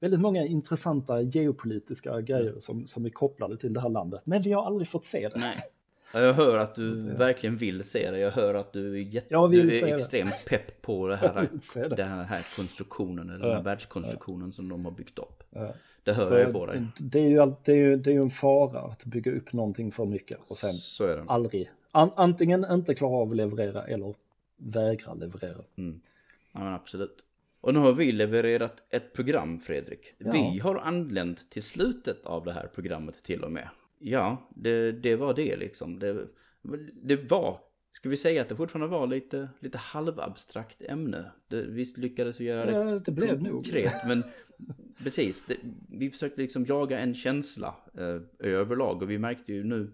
väldigt 0.00 0.20
många 0.20 0.46
intressanta 0.46 1.22
geopolitiska 1.22 2.20
grejer 2.20 2.48
mm. 2.48 2.60
som, 2.60 2.86
som 2.86 3.04
är 3.04 3.10
kopplade 3.10 3.56
till 3.56 3.72
det 3.72 3.80
här 3.80 3.88
landet. 3.88 4.22
Men 4.26 4.42
vi 4.42 4.52
har 4.52 4.66
aldrig 4.66 4.88
fått 4.88 5.04
se 5.04 5.28
det. 5.28 5.38
Nej. 5.38 5.54
Jag 6.14 6.34
hör 6.34 6.58
att 6.58 6.74
du 6.74 6.94
verkligen 7.00 7.56
vill 7.56 7.84
se 7.84 8.10
det. 8.10 8.18
Jag 8.18 8.30
hör 8.30 8.54
att 8.54 8.72
du 8.72 8.94
är, 8.94 9.02
jätte, 9.02 9.48
du 9.50 9.78
är 9.78 9.94
extremt 9.94 10.44
pepp 10.48 10.82
på 10.82 11.08
det 11.08 11.16
här. 11.16 11.48
Den 11.96 12.08
här 12.08 12.46
konstruktionen, 12.56 13.30
eller 13.30 13.46
den 13.46 13.56
här 13.56 13.62
världskonstruktionen 13.62 14.52
som 14.52 14.68
de 14.68 14.84
har 14.84 14.92
byggt 14.92 15.18
upp. 15.18 15.42
Ja. 15.50 15.74
Det 16.04 16.12
hör 16.12 16.24
Så 16.24 16.34
jag 16.34 16.52
på 16.52 16.66
dig. 16.66 16.86
Det, 17.00 17.18
är 17.18 17.28
ju, 17.28 17.54
det, 17.64 17.72
är 17.72 17.76
ju, 17.76 17.96
det 17.96 18.10
är 18.10 18.14
ju 18.14 18.20
en 18.20 18.30
fara 18.30 18.80
att 18.80 19.04
bygga 19.04 19.32
upp 19.32 19.52
någonting 19.52 19.92
för 19.92 20.04
mycket 20.04 20.38
och 20.48 20.56
sen 20.56 20.74
aldrig, 21.26 21.70
an, 21.90 22.10
antingen 22.16 22.66
inte 22.70 22.94
klara 22.94 23.16
av 23.16 23.30
att 23.30 23.36
leverera 23.36 23.84
eller 23.84 24.14
vägra 24.56 25.14
leverera. 25.14 25.64
Mm. 25.76 26.00
Ja 26.52 26.60
men 26.60 26.74
absolut. 26.74 27.16
Och 27.60 27.74
nu 27.74 27.80
har 27.80 27.92
vi 27.92 28.12
levererat 28.12 28.82
ett 28.90 29.12
program 29.12 29.60
Fredrik. 29.60 30.14
Ja. 30.18 30.30
Vi 30.32 30.58
har 30.58 30.76
anlänt 30.76 31.50
till 31.50 31.62
slutet 31.62 32.26
av 32.26 32.44
det 32.44 32.52
här 32.52 32.70
programmet 32.74 33.22
till 33.22 33.44
och 33.44 33.52
med. 33.52 33.68
Ja, 33.98 34.50
det, 34.56 34.92
det 34.92 35.16
var 35.16 35.34
det 35.34 35.56
liksom. 35.56 35.98
Det, 35.98 36.26
det 37.02 37.16
var, 37.16 37.60
ska 37.92 38.08
vi 38.08 38.16
säga 38.16 38.42
att 38.42 38.48
det 38.48 38.56
fortfarande 38.56 38.98
var 38.98 39.06
lite, 39.06 39.48
lite 39.60 39.78
halvabstrakt 39.78 40.82
ämne. 40.82 41.32
Det, 41.48 41.62
visst 41.62 41.96
lyckades 41.96 42.40
vi 42.40 42.44
göra 42.44 42.66
det, 42.66 42.72
ja, 42.72 42.98
det 42.98 43.12
blev 43.12 43.44
konkret, 43.44 43.92
nog. 43.92 44.08
men 44.08 44.22
precis. 45.02 45.46
Det, 45.46 45.56
vi 45.88 46.10
försökte 46.10 46.40
liksom 46.40 46.64
jaga 46.64 46.98
en 46.98 47.14
känsla 47.14 47.74
eh, 47.98 48.50
överlag 48.52 49.02
och 49.02 49.10
vi 49.10 49.18
märkte 49.18 49.52
ju 49.52 49.64
nu 49.64 49.92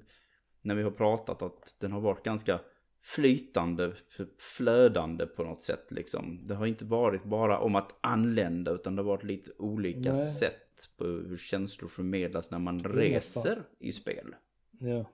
när 0.63 0.75
vi 0.75 0.83
har 0.83 0.91
pratat 0.91 1.43
att 1.43 1.77
den 1.79 1.93
har 1.93 2.01
varit 2.01 2.25
ganska 2.25 2.61
flytande, 3.03 3.93
flödande 4.39 5.27
på 5.27 5.45
något 5.45 5.63
sätt 5.63 5.91
liksom. 5.91 6.45
Det 6.45 6.55
har 6.55 6.67
inte 6.67 6.85
varit 6.85 7.25
bara 7.25 7.59
om 7.59 7.75
att 7.75 7.99
anlända 8.01 8.71
utan 8.71 8.97
det 8.97 9.03
har 9.03 9.09
varit 9.09 9.25
lite 9.25 9.51
olika 9.59 10.13
Nej. 10.13 10.27
sätt 10.27 10.70
på 10.97 11.05
hur 11.05 11.37
känslor 11.37 11.89
förmedlas 11.89 12.51
när 12.51 12.59
man 12.59 12.85
reser 12.85 13.63
i 13.79 13.93
spel. 13.93 14.35
Ja. 14.79 15.05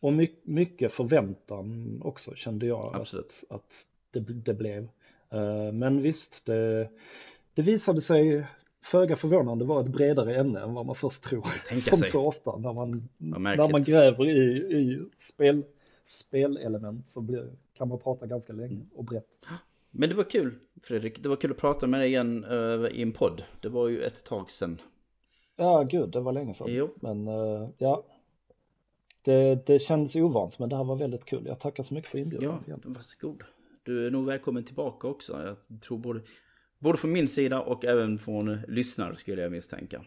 Och 0.00 0.12
mycket 0.42 0.92
förväntan 0.92 2.00
också 2.04 2.34
kände 2.34 2.66
jag 2.66 2.96
Absolut. 2.96 3.44
att, 3.48 3.56
att 3.56 3.86
det, 4.10 4.20
det 4.20 4.54
blev. 4.54 4.88
Eh, 5.30 5.72
men 5.72 6.00
visst, 6.00 6.46
det, 6.46 6.90
det 7.54 7.62
visade 7.62 8.00
sig 8.00 8.46
föga 8.84 9.16
förvånande 9.16 9.64
vara 9.64 9.82
ett 9.82 9.92
bredare 9.92 10.36
ämne 10.36 10.60
än 10.60 10.74
vad 10.74 10.86
man 10.86 10.94
först 10.94 11.24
tror. 11.24 11.46
Som 11.74 11.98
sig. 11.98 12.06
så 12.06 12.26
ofta 12.26 12.56
när 12.56 12.72
man, 12.72 13.08
när 13.16 13.70
man 13.70 13.82
gräver 13.82 14.28
i, 14.28 14.56
i 14.76 15.06
spel 15.16 15.64
spelelement 16.04 17.08
så 17.08 17.20
blir, 17.20 17.50
kan 17.74 17.88
man 17.88 17.98
prata 17.98 18.26
ganska 18.26 18.52
länge 18.52 18.86
och 18.94 19.04
brett. 19.04 19.26
Men 19.90 20.08
det 20.08 20.14
var 20.14 20.24
kul 20.24 20.58
Fredrik, 20.82 21.22
det 21.22 21.28
var 21.28 21.36
kul 21.36 21.50
att 21.50 21.56
prata 21.56 21.86
med 21.86 22.00
dig 22.00 22.08
igen 22.08 22.44
uh, 22.44 22.88
i 22.88 23.02
en 23.02 23.12
podd. 23.12 23.44
Det 23.60 23.68
var 23.68 23.88
ju 23.88 24.02
ett 24.02 24.24
tag 24.24 24.50
sedan. 24.50 24.80
Ja, 25.60 25.82
gud, 25.82 26.10
det 26.10 26.20
var 26.20 26.32
länge 26.32 26.54
sedan. 26.54 26.66
Jo. 26.70 26.94
Men 27.00 27.28
uh, 27.28 27.68
ja, 27.78 28.04
det, 29.22 29.66
det 29.66 29.78
kändes 29.78 30.16
ovant, 30.16 30.58
men 30.58 30.68
det 30.68 30.76
här 30.76 30.84
var 30.84 30.96
väldigt 30.96 31.24
kul. 31.24 31.46
Jag 31.46 31.60
tackar 31.60 31.82
så 31.82 31.94
mycket 31.94 32.10
för 32.10 32.18
inbjudan. 32.18 32.64
Ja, 32.66 32.76
varsågod. 32.84 33.42
Du 33.82 34.06
är 34.06 34.10
nog 34.10 34.26
välkommen 34.26 34.64
tillbaka 34.64 35.08
också. 35.08 35.56
Jag 35.70 35.80
tror 35.82 35.98
både, 35.98 36.20
både 36.78 36.98
från 36.98 37.12
min 37.12 37.28
sida 37.28 37.60
och 37.60 37.84
även 37.84 38.18
från 38.18 38.58
lyssnare 38.68 39.16
skulle 39.16 39.42
jag 39.42 39.52
misstänka. 39.52 40.04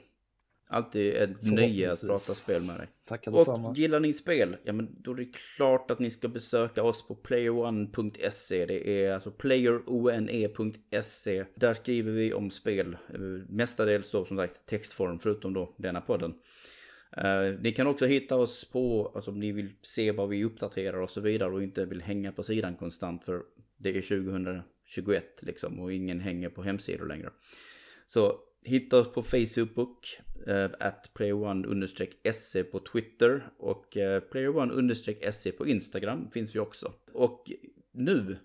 Alltid 0.74 1.14
ett 1.14 1.44
nöje 1.52 1.92
att 1.92 2.02
prata 2.02 2.34
spel 2.34 2.62
med 2.62 2.78
dig. 2.78 2.88
Tackar 3.06 3.32
detsamma. 3.32 3.70
Och 3.70 3.78
gillar 3.78 4.00
ni 4.00 4.14
spel? 4.14 4.58
Ja 4.64 4.74
men 4.74 5.02
då 5.02 5.12
är 5.12 5.16
det 5.16 5.26
klart 5.56 5.92
att 5.92 6.00
ni 6.00 6.10
ska 6.10 6.28
besöka 6.28 6.84
oss 6.84 7.08
på 7.08 7.16
playerone.se. 7.16 8.66
Det 8.66 9.06
är 9.06 9.14
alltså 9.14 9.32
playerone.se. 9.32 10.66
Där 11.56 11.74
skriver 11.74 12.12
vi 12.12 12.34
om 12.34 12.52
spel. 12.52 12.98
Mestadels 13.50 14.12
då 14.12 14.26
som 14.26 14.38
sagt 14.38 14.66
textform 14.66 15.20
förutom 15.20 15.54
då 15.54 15.76
denna 15.78 16.02
podden. 16.02 16.34
Uh, 17.18 17.60
ni 17.62 17.72
kan 17.72 17.88
också 17.88 18.06
hitta 18.06 18.36
oss 18.36 18.72
på, 18.72 19.12
alltså 19.16 19.32
om 19.32 19.40
ni 19.40 19.52
vill 19.52 19.70
se 19.82 20.12
vad 20.12 20.30
vi 20.30 20.44
uppdaterar 20.44 20.98
och 20.98 21.10
så 21.10 21.22
vidare 21.22 21.52
och 21.52 21.64
inte 21.64 21.86
vill 21.86 22.02
hänga 22.02 22.32
på 22.32 22.44
sidan 22.44 22.76
konstant 22.76 23.24
för 23.26 23.42
det 23.78 23.90
är 23.90 24.02
2021 24.02 25.26
liksom 25.42 25.80
och 25.80 25.94
ingen 25.94 26.20
hänger 26.20 26.50
på 26.50 26.64
hemsidor 26.64 27.08
längre. 27.08 27.30
Så 28.08 28.40
hitta 28.64 28.98
oss 28.98 29.14
på 29.14 29.24
Facebook, 29.24 30.22
uh, 30.48 30.70
at 30.80 31.14
playerone-se 31.14 32.64
på 32.64 32.80
Twitter 32.80 33.50
och 33.58 33.98
uh, 33.98 34.20
playerone-se 34.20 35.52
på 35.52 35.68
Instagram 35.68 36.32
finns 36.32 36.56
vi 36.56 36.60
också. 36.60 36.94
Och 37.14 37.52
nu 37.94 38.38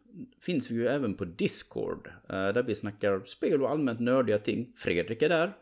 finns 0.42 0.70
vi 0.70 0.74
ju 0.74 0.86
även 0.86 1.14
på 1.14 1.24
Discord, 1.24 2.06
uh, 2.06 2.30
där 2.30 2.62
vi 2.62 2.74
snackar 2.74 3.24
spel 3.24 3.62
och 3.62 3.70
allmänt 3.70 4.00
nördiga 4.00 4.38
ting. 4.38 4.72
Fredrik 4.76 5.22
är 5.22 5.28
där, 5.28 5.52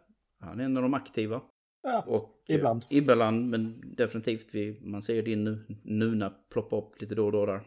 han 0.41 0.61
är 0.61 0.65
en 0.65 0.77
av 0.77 0.83
de 0.83 0.95
aktiva. 0.95 1.43
Ja, 1.83 2.05
och, 2.07 2.45
ibland. 2.49 2.85
Ibland, 2.91 3.51
men 3.51 3.95
definitivt, 3.97 4.49
vi, 4.53 4.81
man 4.83 5.03
ser 5.03 5.23
din 5.23 5.45
nu, 5.45 5.65
Nuna 5.83 6.31
ploppa 6.31 6.77
upp 6.77 7.01
lite 7.01 7.15
då 7.15 7.27
och 7.27 7.33
då 7.33 7.47
där. 7.47 7.61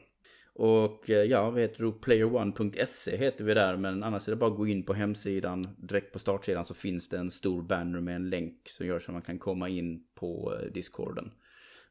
Och 0.58 1.10
eh, 1.10 1.24
ja, 1.24 1.50
vi 1.50 1.62
heter 1.62 1.84
då 1.84 1.92
playerone.se 1.92 3.18
heter 3.18 3.44
vi 3.44 3.54
där, 3.54 3.78
men 3.78 4.04
annars 4.04 4.28
är 4.28 4.32
det 4.32 4.36
bara 4.36 4.52
att 4.52 4.58
gå 4.58 4.68
in 4.68 4.84
på 4.84 4.94
hemsidan. 4.94 5.64
Direkt 5.78 6.14
på 6.14 6.20
startsidan 6.20 6.66
så 6.66 6.74
finns 6.74 7.10
det 7.10 7.18
en 7.18 7.32
stor 7.32 7.62
banner 7.62 8.02
med 8.02 8.16
en 8.16 8.30
länk 8.30 8.70
som 8.70 8.86
gör 8.86 9.00
så 9.00 9.12
att 9.12 9.14
man 9.14 9.22
kan 9.22 9.40
komma 9.40 9.70
in 9.70 10.04
på 10.16 10.54
eh, 10.60 10.72
discorden. 10.72 11.32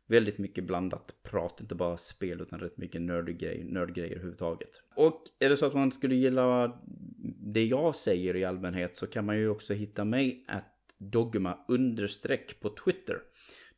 Väldigt 0.06 0.38
mycket 0.38 0.64
blandat 0.64 1.14
prat, 1.22 1.60
inte 1.60 1.74
bara 1.74 1.96
spel 1.96 2.40
utan 2.40 2.60
rätt 2.60 2.76
mycket 2.76 3.02
nördgrejer, 3.02 3.64
nördgrejer 3.64 4.12
överhuvudtaget. 4.12 4.82
Och 4.96 5.22
är 5.38 5.48
det 5.48 5.56
så 5.56 5.66
att 5.66 5.74
man 5.74 5.92
skulle 5.92 6.14
gilla 6.14 6.78
det 7.52 7.64
jag 7.64 7.96
säger 7.96 8.36
i 8.36 8.44
allmänhet 8.44 8.96
så 8.96 9.06
kan 9.06 9.26
man 9.26 9.38
ju 9.38 9.48
också 9.48 9.74
hitta 9.74 10.04
mig 10.04 10.44
att 10.48 10.72
dogma 10.98 11.58
understreck 11.68 12.60
på 12.60 12.68
Twitter. 12.68 13.18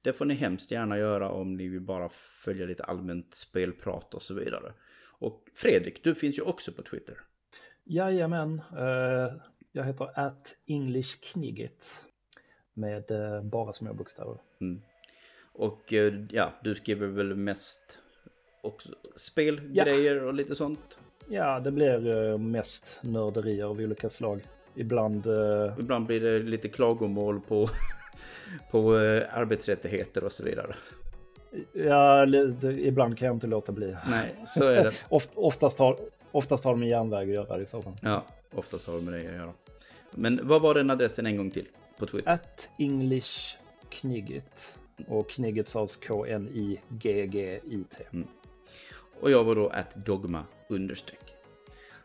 Det 0.03 0.13
får 0.13 0.25
ni 0.25 0.35
hemskt 0.35 0.71
gärna 0.71 0.99
göra 0.99 1.31
om 1.31 1.57
ni 1.57 1.69
vill 1.69 1.81
bara 1.81 2.09
följa 2.09 2.67
lite 2.67 2.85
allmänt 2.85 3.35
spelprat 3.35 4.15
och 4.15 4.23
så 4.23 4.35
vidare. 4.35 4.73
Och 5.19 5.45
Fredrik, 5.55 6.05
du 6.05 6.15
finns 6.15 6.39
ju 6.39 6.43
också 6.43 6.73
på 6.73 6.83
Twitter. 6.83 7.17
Jajamän, 7.85 8.63
eh, 8.79 9.33
jag 9.73 9.85
heter 9.85 10.11
at 10.15 10.57
English 10.67 11.21
Knigget 11.21 12.05
med 12.75 13.11
eh, 13.11 13.43
bara 13.43 13.73
små 13.73 13.95
bokstäver. 13.95 14.39
Mm. 14.61 14.83
Och 15.53 15.93
eh, 15.93 16.15
ja, 16.31 16.53
du 16.63 16.75
skriver 16.75 17.07
väl 17.07 17.35
mest 17.35 17.99
också 18.63 18.93
spelgrejer 19.17 20.17
ja. 20.17 20.23
och 20.23 20.35
lite 20.35 20.55
sånt? 20.55 20.99
Ja, 21.29 21.61
det 21.61 21.71
blir 21.71 22.39
mest 22.39 23.01
nörderier 23.03 23.65
av 23.65 23.81
olika 23.81 24.09
slag. 24.09 24.41
Ibland... 24.75 25.27
Ibland 25.79 26.07
blir 26.07 26.21
det 26.21 26.39
lite 26.39 26.69
klagomål 26.69 27.41
på, 27.41 27.69
på 28.71 28.95
arbetsrättigheter 29.33 30.25
och 30.25 30.33
så 30.33 30.45
vidare. 30.45 30.75
Ja, 31.73 32.27
ibland 32.63 33.19
kan 33.19 33.27
jag 33.27 33.37
inte 33.37 33.47
låta 33.47 33.73
bli. 33.73 33.97
Nej, 34.11 34.35
så 34.47 34.65
är 34.65 34.85
det. 34.85 34.93
oftast, 35.35 35.79
har, 35.79 35.99
oftast 36.33 36.65
har 36.65 36.71
de 36.71 36.81
med 36.81 36.89
järnväg 36.89 37.23
att 37.23 37.35
göra 37.35 37.61
i 37.61 37.67
så 37.67 37.83
fall. 37.83 37.95
Ja, 38.03 38.25
oftast 38.55 38.87
har 38.87 38.95
de 38.95 39.05
med 39.05 39.15
det 39.15 39.29
att 39.29 39.37
göra. 39.37 39.53
Men 40.11 40.41
vad 40.43 40.63
var 40.63 40.75
den 40.75 40.91
adressen 40.91 41.27
en 41.27 41.37
gång 41.37 41.51
till 41.51 41.67
på 41.99 42.07
Twitter? 42.07 42.33
At 42.33 42.71
English 42.79 43.57
Knigget. 43.89 44.75
Och 45.09 45.31
Knigget 45.31 45.69
sades 45.69 45.97
K-N-I-G-G-I-T. 45.97 48.05
Mm. 48.13 48.29
Och 49.21 49.31
jag 49.31 49.45
var 49.45 49.55
då 49.55 49.69
at 49.69 49.95
Dogma 49.95 50.45
understreck. 50.69 51.28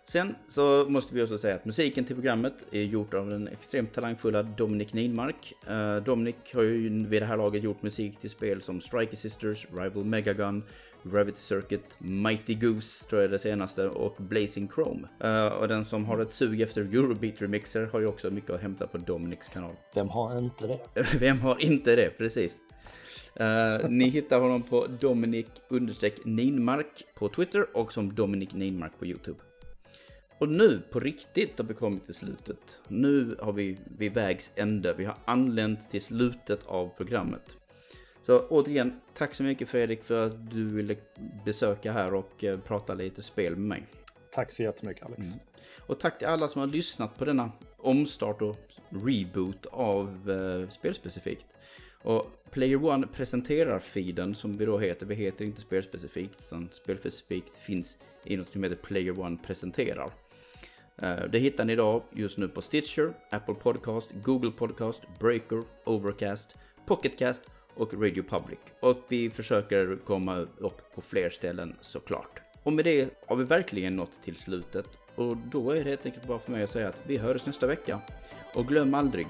Sen 0.06 0.36
så 0.46 0.86
måste 0.90 1.16
vi 1.16 1.24
också 1.24 1.38
säga 1.38 1.56
att 1.56 1.66
musiken 1.66 2.06
till 2.06 2.16
programmet 2.16 2.54
är 2.72 2.82
gjort 2.82 3.14
av 3.14 3.30
den 3.30 3.48
extremt 3.48 3.94
talangfulla 3.94 4.44
Dominic 4.44 4.94
Ninmark. 4.94 5.54
Uh, 5.70 5.96
Dominic 5.96 6.36
har 6.54 6.62
ju 6.62 7.08
vid 7.08 7.22
det 7.22 7.26
här 7.26 7.38
laget 7.38 7.64
gjort 7.64 7.82
musik 7.82 8.20
till 8.20 8.30
spel 8.30 8.62
som 8.62 8.82
Striker 8.82 9.18
Sisters, 9.18 9.68
Rival 9.72 10.06
Megagun, 10.06 10.64
Gravity 11.04 11.40
Circuit, 11.40 11.96
Mighty 11.98 12.54
Goose 12.54 13.10
tror 13.10 13.22
jag 13.22 13.28
är 13.28 13.32
det 13.32 13.40
senaste 13.40 13.88
och 13.88 14.16
Blazing 14.20 14.70
Chrome. 14.76 15.08
Uh, 15.24 15.54
och 15.54 15.68
den 15.68 15.86
som 15.86 16.06
har 16.06 16.20
ett 16.20 16.34
sug 16.34 16.62
efter 16.62 16.82
Eurobeat 16.82 17.42
remixer 17.42 17.86
har 17.86 18.00
ju 18.00 18.06
också 18.06 18.32
mycket 18.32 18.50
att 18.50 18.62
hämta 18.62 18.88
på 18.88 18.98
Dominics 18.98 19.50
kanal. 19.50 19.76
Vem 19.96 20.10
har 20.10 20.38
inte 20.38 20.68
det? 20.68 20.80
Vem 21.20 21.40
har 21.40 21.62
inte 21.62 21.96
det, 21.96 22.10
precis. 22.18 22.60
Uh, 23.40 23.90
ni 23.90 24.10
hittar 24.10 24.40
honom 24.40 24.64
på 24.64 24.88
Dominic 25.00 25.48
Ninmark 26.26 27.04
på 27.16 27.30
Twitter 27.30 27.78
och 27.78 27.94
som 27.94 28.16
Dominic 28.16 28.54
Ninmark 28.54 29.00
på 29.00 29.06
YouTube. 29.06 29.40
Och 30.44 30.50
nu 30.50 30.82
på 30.92 31.00
riktigt 31.00 31.58
har 31.58 31.66
vi 31.66 31.74
kommit 31.74 32.06
till 32.06 32.14
slutet. 32.14 32.80
Nu 32.88 33.36
har 33.40 33.54
vi 33.54 33.78
vid 33.98 34.14
vägs 34.14 34.52
ände. 34.56 34.94
Vi 34.94 35.06
har 35.06 35.18
anlänt 35.26 35.90
till 35.90 36.02
slutet 36.02 36.66
av 36.66 36.90
programmet. 36.98 37.58
Så 38.22 38.48
återigen, 38.48 39.02
tack 39.14 39.34
så 39.34 39.44
mycket 39.44 39.70
Fredrik 39.70 40.04
för 40.04 40.28
att 40.28 40.52
du 40.52 40.66
ville 40.66 40.96
besöka 41.46 41.92
här 41.92 42.14
och 42.14 42.44
eh, 42.44 42.60
prata 42.60 42.94
lite 42.94 43.22
spel 43.22 43.56
med 43.56 43.68
mig. 43.68 43.88
Tack 44.32 44.52
så 44.52 44.64
jättemycket 44.64 45.06
Alex. 45.06 45.28
Mm. 45.28 45.40
Och 45.88 46.00
tack 46.00 46.18
till 46.18 46.28
alla 46.28 46.48
som 46.48 46.62
har 46.62 46.68
lyssnat 46.68 47.18
på 47.18 47.26
denna 47.26 47.52
omstart 47.78 48.42
och 48.42 48.58
reboot 48.90 49.66
av 49.66 50.32
eh, 50.32 50.70
Spelspecifikt. 50.70 51.46
Och 52.02 52.32
Player 52.52 52.86
One 52.86 53.08
presenterar 53.08 53.80
feeden 53.80 54.36
som 54.36 54.58
vi 54.58 54.66
då 54.66 54.80
heter. 54.80 55.06
Vi 55.06 55.16
heter 55.16 55.46
inte 55.46 55.62
Spelspecifikt 55.62 56.40
utan 56.48 56.70
Spelspecifikt 56.72 57.58
finns 57.58 57.98
i 58.24 58.38
något 58.38 58.52
som 58.52 58.64
heter 58.64 58.76
Player 58.76 59.20
One 59.20 59.38
presenterar. 59.38 60.12
Eh, 61.02 61.26
det 61.32 61.40
hittar 61.40 61.66
ni 61.66 61.74
idag 61.74 62.04
just 62.12 62.38
nu 62.38 62.48
på 62.48 62.62
Stitcher, 62.62 63.14
Apple 63.30 63.56
Podcast, 63.56 64.12
Google 64.24 64.52
Podcast, 64.52 65.02
Breaker, 65.20 65.64
Overcast, 65.86 66.56
Pocketcast 66.86 67.42
och 67.76 67.94
Radio 67.94 68.24
Public. 68.24 68.60
Och 68.80 68.98
vi 69.08 69.30
försöker 69.30 69.98
komma 70.06 70.38
upp 70.58 70.96
på 70.96 71.02
fler 71.02 71.30
ställen 71.30 71.76
såklart. 71.82 72.42
Och 72.64 72.74
med 72.74 72.86
det 72.86 73.10
har 73.28 73.36
vi 73.36 73.44
verkligen 73.44 73.96
nått 73.96 74.24
till 74.24 74.36
slutet. 74.36 74.86
Och 75.16 75.38
då 75.38 75.72
är 75.72 75.76
det 75.76 75.90
helt 75.90 76.06
enkelt 76.06 76.28
bara 76.28 76.40
för 76.40 76.52
mig 76.52 76.64
att 76.64 76.70
säga 76.70 76.90
att 76.90 77.02
vi 77.08 77.18
hörs 77.18 77.46
nästa 77.46 77.68
vecka. 77.68 78.02
Och 78.56 78.68
glöm 78.68 78.94
aldrig 78.94 79.28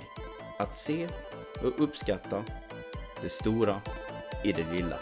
att 0.60 0.76
se 0.76 1.08
och 1.64 1.84
uppskatta 1.84 2.44
det 3.22 3.30
stora 3.30 3.82
i 4.44 4.52
det 4.52 4.72
lilla. 4.72 5.00